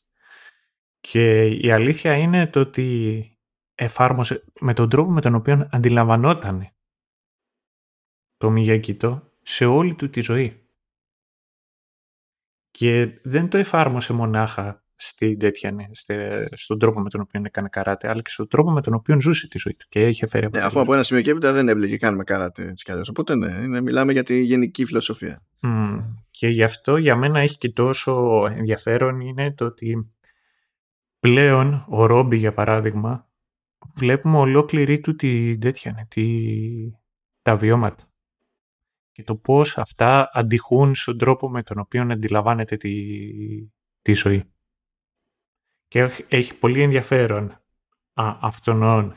[1.00, 3.38] Και η αλήθεια είναι το ότι
[3.76, 6.70] εφάρμοσε με τον τρόπο με τον οποίο αντιλαμβανόταν
[8.38, 8.54] το
[8.98, 10.68] το σε όλη του τη ζωή.
[12.72, 15.86] Και δεν το εφάρμοσε μονάχα στην τέτοια, ναι,
[16.52, 19.48] στον τρόπο με τον οποίο έκανε καράτε, αλλά και στον τρόπο με τον οποίο ζούσε
[19.48, 21.98] τη ζωή του και είχε φέρει ναι, αφού από ένα σημείο και έπειτα δεν έβλεπε
[21.98, 23.10] καν με καράτε έτσι κι αλλιώς.
[23.10, 25.42] Οπότε ναι, είναι, μιλάμε για τη γενική φιλοσοφία.
[25.62, 26.02] Mm.
[26.30, 30.12] Και γι' αυτό για μένα έχει και τόσο ενδιαφέρον είναι το ότι
[31.20, 33.30] πλέον ο Ρόμπι για παράδειγμα
[33.96, 36.26] βλέπουμε ολόκληρη του τη τέτοια, ναι, τη,
[37.42, 38.04] τα βιώματα
[39.18, 42.94] και το πώς αυτά αντιχούν στον τρόπο με τον οποίο αντιλαμβάνεται τη,
[44.02, 44.44] τη ζωή.
[45.88, 47.52] Και έχει πολύ ενδιαφέρον
[48.14, 49.16] α, αυτόν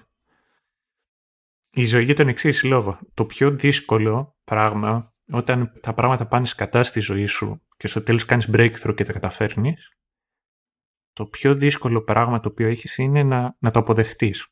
[1.71, 2.99] η ζωή για τον εξής λόγο.
[3.15, 8.25] Το πιο δύσκολο πράγμα όταν τα πράγματα πάνε σκατά στη ζωή σου και στο τέλος
[8.25, 9.93] κάνεις breakthrough και τα καταφέρνεις,
[11.13, 14.47] το πιο δύσκολο πράγμα το οποίο έχεις είναι να, να το αποδεχτείς.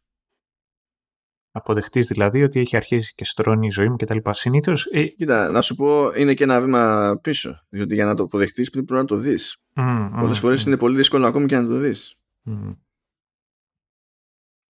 [1.50, 4.18] αποδεχτείς δηλαδή ότι έχει αρχίσει και στρώνει η ζωή μου κτλ.
[4.30, 4.86] Συνήθως.
[4.86, 5.06] Ε...
[5.06, 7.66] Κοίτα, να σου πω, είναι και ένα βήμα πίσω.
[7.68, 9.56] Διότι για να το αποδεχτείς πρέπει να το δεις.
[9.80, 10.66] Mm, Πολλές mm, φορές mm.
[10.66, 12.16] είναι πολύ δύσκολο ακόμη και να το δεις.
[12.46, 12.76] Mm.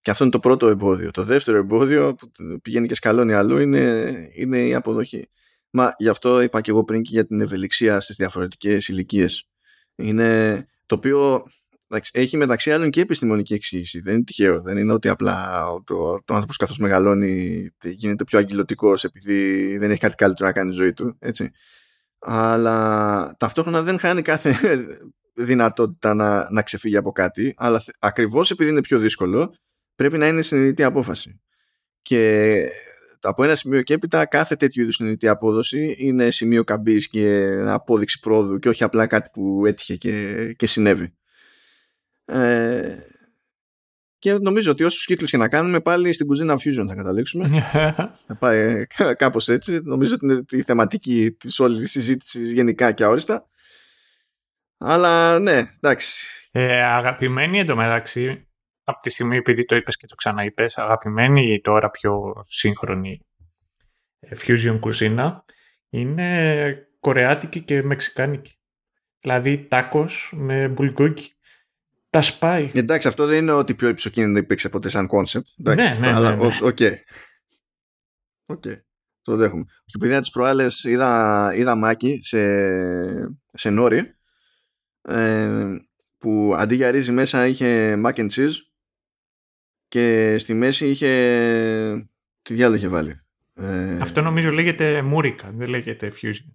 [0.01, 1.11] Και αυτό είναι το πρώτο εμπόδιο.
[1.11, 2.31] Το δεύτερο εμπόδιο που
[2.62, 5.28] πηγαίνει και σκαλώνει αλλού είναι, είναι η αποδοχή.
[5.70, 9.49] Μα γι' αυτό είπα και εγώ πριν και για την ευελιξία στις διαφορετικές ηλικίες.
[9.95, 11.45] Είναι το οποίο
[12.12, 14.01] έχει μεταξύ άλλων και επιστημονική εξήγηση.
[14.01, 14.62] Δεν είναι τυχαίο.
[14.62, 20.01] Δεν είναι ότι απλά το, το άνθρωπος καθώς μεγαλώνει γίνεται πιο αγγελωτικός επειδή δεν έχει
[20.01, 21.17] κάτι καλύτερο να κάνει η ζωή του.
[21.19, 21.51] Έτσι.
[22.19, 24.57] Αλλά ταυτόχρονα δεν χάνει κάθε
[25.35, 27.55] δυνατότητα να, να ξεφύγει από κάτι.
[27.57, 29.55] Αλλά ακριβώς επειδή είναι πιο δύσκολο,
[29.95, 31.41] πρέπει να είναι συνειδητή απόφαση.
[32.03, 32.63] Και
[33.21, 38.19] από ένα σημείο και έπειτα κάθε τέτοιου είδους συνειδητή απόδοση είναι σημείο καμπής και απόδειξη
[38.19, 41.15] πρόοδου και όχι απλά κάτι που έτυχε και, και συνέβη.
[42.25, 42.97] Ε,
[44.19, 47.49] και νομίζω ότι όσους κύκλους και να κάνουμε πάλι στην κουζίνα Fusion θα καταλήξουμε.
[48.27, 49.81] θα πάει κάπως έτσι.
[49.83, 53.49] Νομίζω ότι είναι η θεματική της όλης συζήτησης γενικά και αόριστα.
[54.79, 56.49] Αλλά ναι, εντάξει.
[56.53, 58.49] Ε, αγαπημένη εντωμεταξύ,
[58.85, 63.27] από τη στιγμή επειδή το είπες και το ξαναείπες, αγαπημένη τώρα πιο σύγχρονη
[64.19, 65.45] ε, Fusion κουζίνα
[65.89, 68.53] είναι κορεάτικη και μεξικάνικη.
[69.21, 71.33] Δηλαδή τάκος με μπουλγκόγκι
[72.11, 72.70] τα σπάει.
[72.75, 75.47] Εντάξει, αυτό δεν είναι ότι πιο ριψοκίνδυνο υπήρξε ποτέ σαν κόνσεπτ.
[75.57, 76.78] Ναι, ναι, ναι, αλλά ναι, OK.
[78.47, 78.65] OK.
[79.23, 79.65] Το δέχομαι.
[79.65, 82.41] Και επειδή τις προάλλες είδα, είδα μάκι σε,
[83.53, 84.15] σε νόρι
[85.03, 85.77] ε,
[86.19, 88.55] που αντί για ρύζι μέσα είχε mac and cheese
[89.89, 92.09] και στη μέση είχε
[92.43, 93.20] τι διάολο είχε βάλει.
[93.55, 96.53] Ε, αυτό νομίζω λέγεται 'Murica, δεν λέγεται fusion.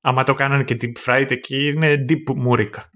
[0.00, 2.90] Άμα το κάνανε και deep fried εκεί είναι deep μούρικα.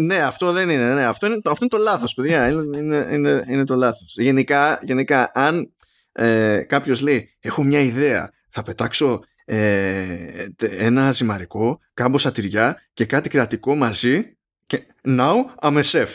[0.00, 0.94] Ναι, αυτό δεν είναι.
[0.94, 1.04] Ναι.
[1.04, 2.50] Αυτό, είναι αυτό είναι το λάθος, παιδιά.
[2.50, 2.78] Είναι,
[3.12, 4.16] είναι, είναι, το λάθος.
[4.18, 5.72] Γενικά, γενικά, αν
[6.12, 10.46] ε, κάποιος λέει: Έχω μια ιδέα, θα πετάξω ε,
[10.78, 14.36] ένα ζυμαρικό, κάμποσα τυριά και κάτι κρατικό μαζί.
[14.66, 16.08] Και now I'm a chef.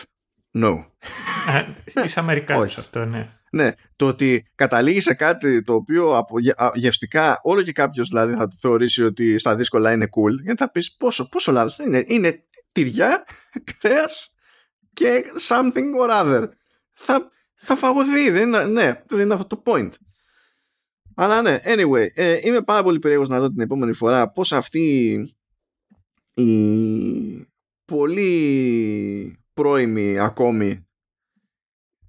[0.59, 0.85] No.
[2.06, 3.30] Είσαι Αμερικάνος αυτό, ναι.
[3.51, 6.35] Ναι, το ότι καταλήγεις σε κάτι το οποίο από
[6.74, 10.72] γευστικά όλο και κάποιος δηλαδή θα το θεωρήσει ότι στα δύσκολα είναι cool, γιατί θα
[10.72, 12.03] πεις πόσο, πόσο λάθος είναι.
[12.08, 12.43] Είναι
[12.77, 13.25] τυριά,
[13.80, 14.35] κρέας
[14.93, 16.47] και something or other.
[16.93, 19.89] Θα, θα φαγωθεί, δεν είναι, ναι, δεν είναι αυτό το point.
[21.15, 25.15] Αλλά ναι, anyway, ε, είμαι πάρα πολύ περίεργος να δω την επόμενη φορά πώς αυτή
[26.33, 27.47] η
[27.85, 30.88] πολύ πρώιμη ακόμη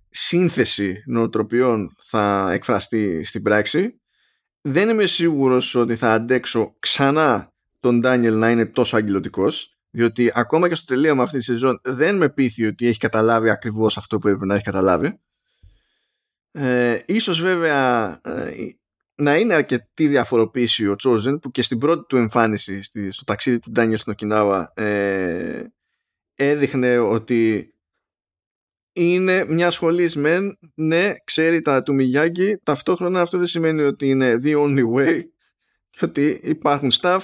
[0.08, 4.00] σύνθεση νοοτροπιών θα εκφραστεί στην πράξη.
[4.60, 10.68] Δεν είμαι σίγουρος ότι θα αντέξω ξανά τον Ντάνιελ να είναι τόσο αγγελωτικός διότι ακόμα
[10.68, 14.28] και στο τελείωμα αυτής της σεζόν δεν με πείθει ότι έχει καταλάβει ακριβώς αυτό που
[14.28, 15.20] έπρεπε να έχει καταλάβει.
[16.50, 18.50] Ε, ίσως βέβαια ε,
[19.14, 23.58] να είναι αρκετή διαφοροποίηση ο Chosen που και στην πρώτη του εμφάνιση στη, στο ταξίδι
[23.58, 25.64] του Ντάνιελ στην Οκινάουα ε,
[26.34, 27.72] έδειχνε ότι
[28.92, 34.40] είναι μια σχολή μεν, ναι, ξέρει τα του Μιγιάγκη, ταυτόχρονα αυτό δεν σημαίνει ότι είναι
[34.44, 35.22] the only way
[35.90, 37.20] και ότι υπάρχουν staff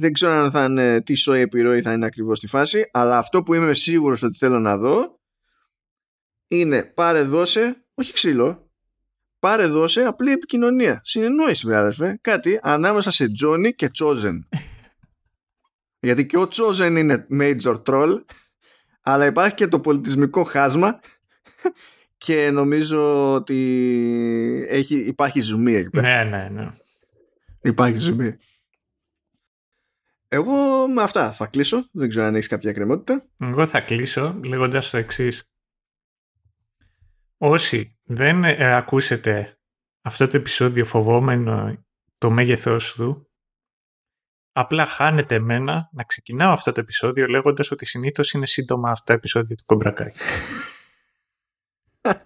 [0.00, 3.42] δεν ξέρω αν θα είναι τι σοϊ επιρροή θα είναι ακριβώς στη φάση, αλλά αυτό
[3.42, 5.20] που είμαι σίγουρος ότι θέλω να δω
[6.48, 8.70] είναι πάρε δώσε, όχι ξύλο,
[9.38, 11.00] πάρε δώσε απλή επικοινωνία.
[11.04, 14.48] Συνεννόηση, βρε αδερφέ, κάτι ανάμεσα σε Τζόνι και Τσόζεν.
[16.06, 18.24] Γιατί και ο Τσόζεν είναι major troll,
[19.02, 21.00] αλλά υπάρχει και το πολιτισμικό χάσμα
[22.24, 26.24] και νομίζω ότι έχει, υπάρχει ζουμί εκεί πέρα.
[26.24, 26.70] Ναι, ναι, ναι.
[27.62, 28.36] Υπάρχει ζουμί.
[30.32, 31.88] Εγώ με αυτά θα κλείσω.
[31.92, 33.26] Δεν ξέρω αν έχεις κάποια κρεμότητα.
[33.38, 35.44] Εγώ θα κλείσω λέγοντας το εξής.
[37.36, 39.58] Όσοι δεν ε, ακούσετε
[40.02, 41.84] αυτό το επεισόδιο φοβόμενο
[42.18, 43.30] το μέγεθός του,
[44.52, 49.12] απλά χάνετε εμένα να ξεκινάω αυτό το επεισόδιο λέγοντας ότι συνήθως είναι σύντομα αυτά τα
[49.12, 50.18] επεισόδια του Κομπρακάκη.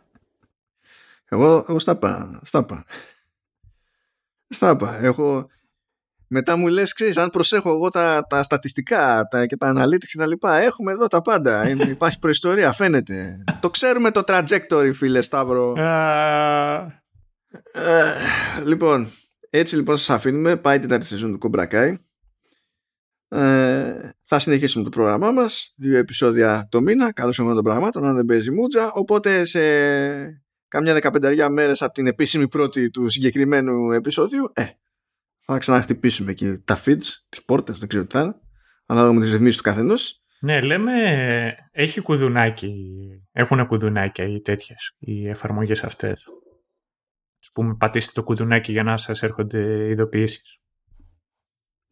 [1.24, 2.40] εγώ, εγώ στα πά.
[2.44, 2.84] Στα πά.
[4.48, 4.98] Στα πά.
[4.98, 5.48] Έχω,
[6.34, 10.18] μετά μου λες, ξέρεις, αν προσέχω εγώ τα, τα στατιστικά τα, και τα analytics και
[10.18, 11.68] τα λοιπά, έχουμε εδώ τα πάντα.
[11.90, 13.38] υπάρχει προϊστορία, φαίνεται.
[13.60, 15.72] το ξέρουμε το trajectory, φίλε Σταύρο.
[17.72, 19.10] Ε, λοιπόν,
[19.50, 20.56] έτσι λοιπόν σας αφήνουμε.
[20.56, 21.98] Πάει την τέταρτη σεζόν του Κομπρακάι.
[23.28, 25.74] Ε, θα συνεχίσουμε το πρόγραμμά μας.
[25.76, 27.12] Δύο επεισόδια το μήνα.
[27.12, 28.92] Καλώς εγώ των πραγμάτων, αν δεν παίζει μούτζα.
[28.92, 29.60] Οπότε σε
[30.68, 34.64] καμιά δεκαπενταριά μέρες από την επίσημη πρώτη του συγκεκριμένου επεισόδιου, ε,
[35.46, 38.34] θα ξαναχτυπήσουμε εκεί τα feeds, τις πόρτες, δεν ξέρω τι θα είναι,
[38.86, 40.22] ανάλογα με τις ρυθμίσεις του καθενός.
[40.40, 40.92] Ναι, λέμε,
[41.70, 42.74] έχει κουδουνάκι,
[43.32, 46.24] έχουν κουδουνάκια οι τέτοιες, οι εφαρμογές αυτές.
[47.40, 50.58] Ας πούμε, πατήστε το κουδουνάκι για να σας έρχονται ειδοποιήσεις.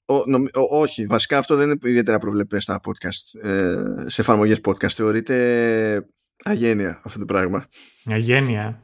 [0.04, 3.48] Ο, νομ, ο, όχι, βασικά αυτό δεν είναι ιδιαίτερα προβλεπές στα podcast.
[3.48, 6.06] Ε, σε εφαρμογές podcast θεωρείται
[6.44, 7.66] αγένεια αυτό το πράγμα.
[8.04, 8.82] Αγένεια.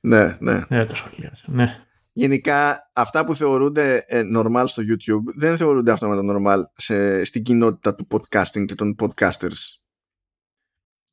[0.00, 0.64] Ναι, ναι.
[0.68, 1.44] Δεν το σχολιάζω.
[1.46, 1.87] Ναι.
[2.18, 7.94] Γενικά, αυτά που θεωρούνται ε, normal στο YouTube δεν θεωρούνται αυτόματα normal σε, στην κοινότητα
[7.94, 9.78] του podcasting και των podcasters.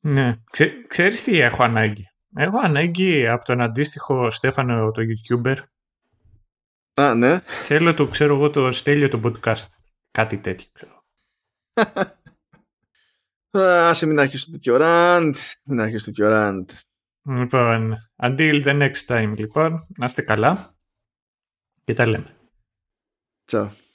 [0.00, 0.36] Ναι.
[0.50, 5.56] Ξέ, ξέρεις τι έχω ανάγκη; Έχω ανάγκη από τον αντίστοιχο Στέφανο, το YouTuber.
[6.94, 7.40] Α, ναι.
[7.40, 9.66] Θέλω το, ξέρω εγώ, το στέλιο το podcast.
[10.10, 11.04] Κάτι τέτοιο, ξέρω.
[13.88, 15.34] Άσε μην αρχίσει τέτοιο rant.
[15.64, 16.64] Μην αρχίσει τέτοιο rant.
[17.22, 19.86] Λοιπόν, until the next time, λοιπόν.
[19.96, 20.75] Να είστε καλά.
[21.86, 22.36] Και τα λέμε.
[23.44, 23.85] Ciao.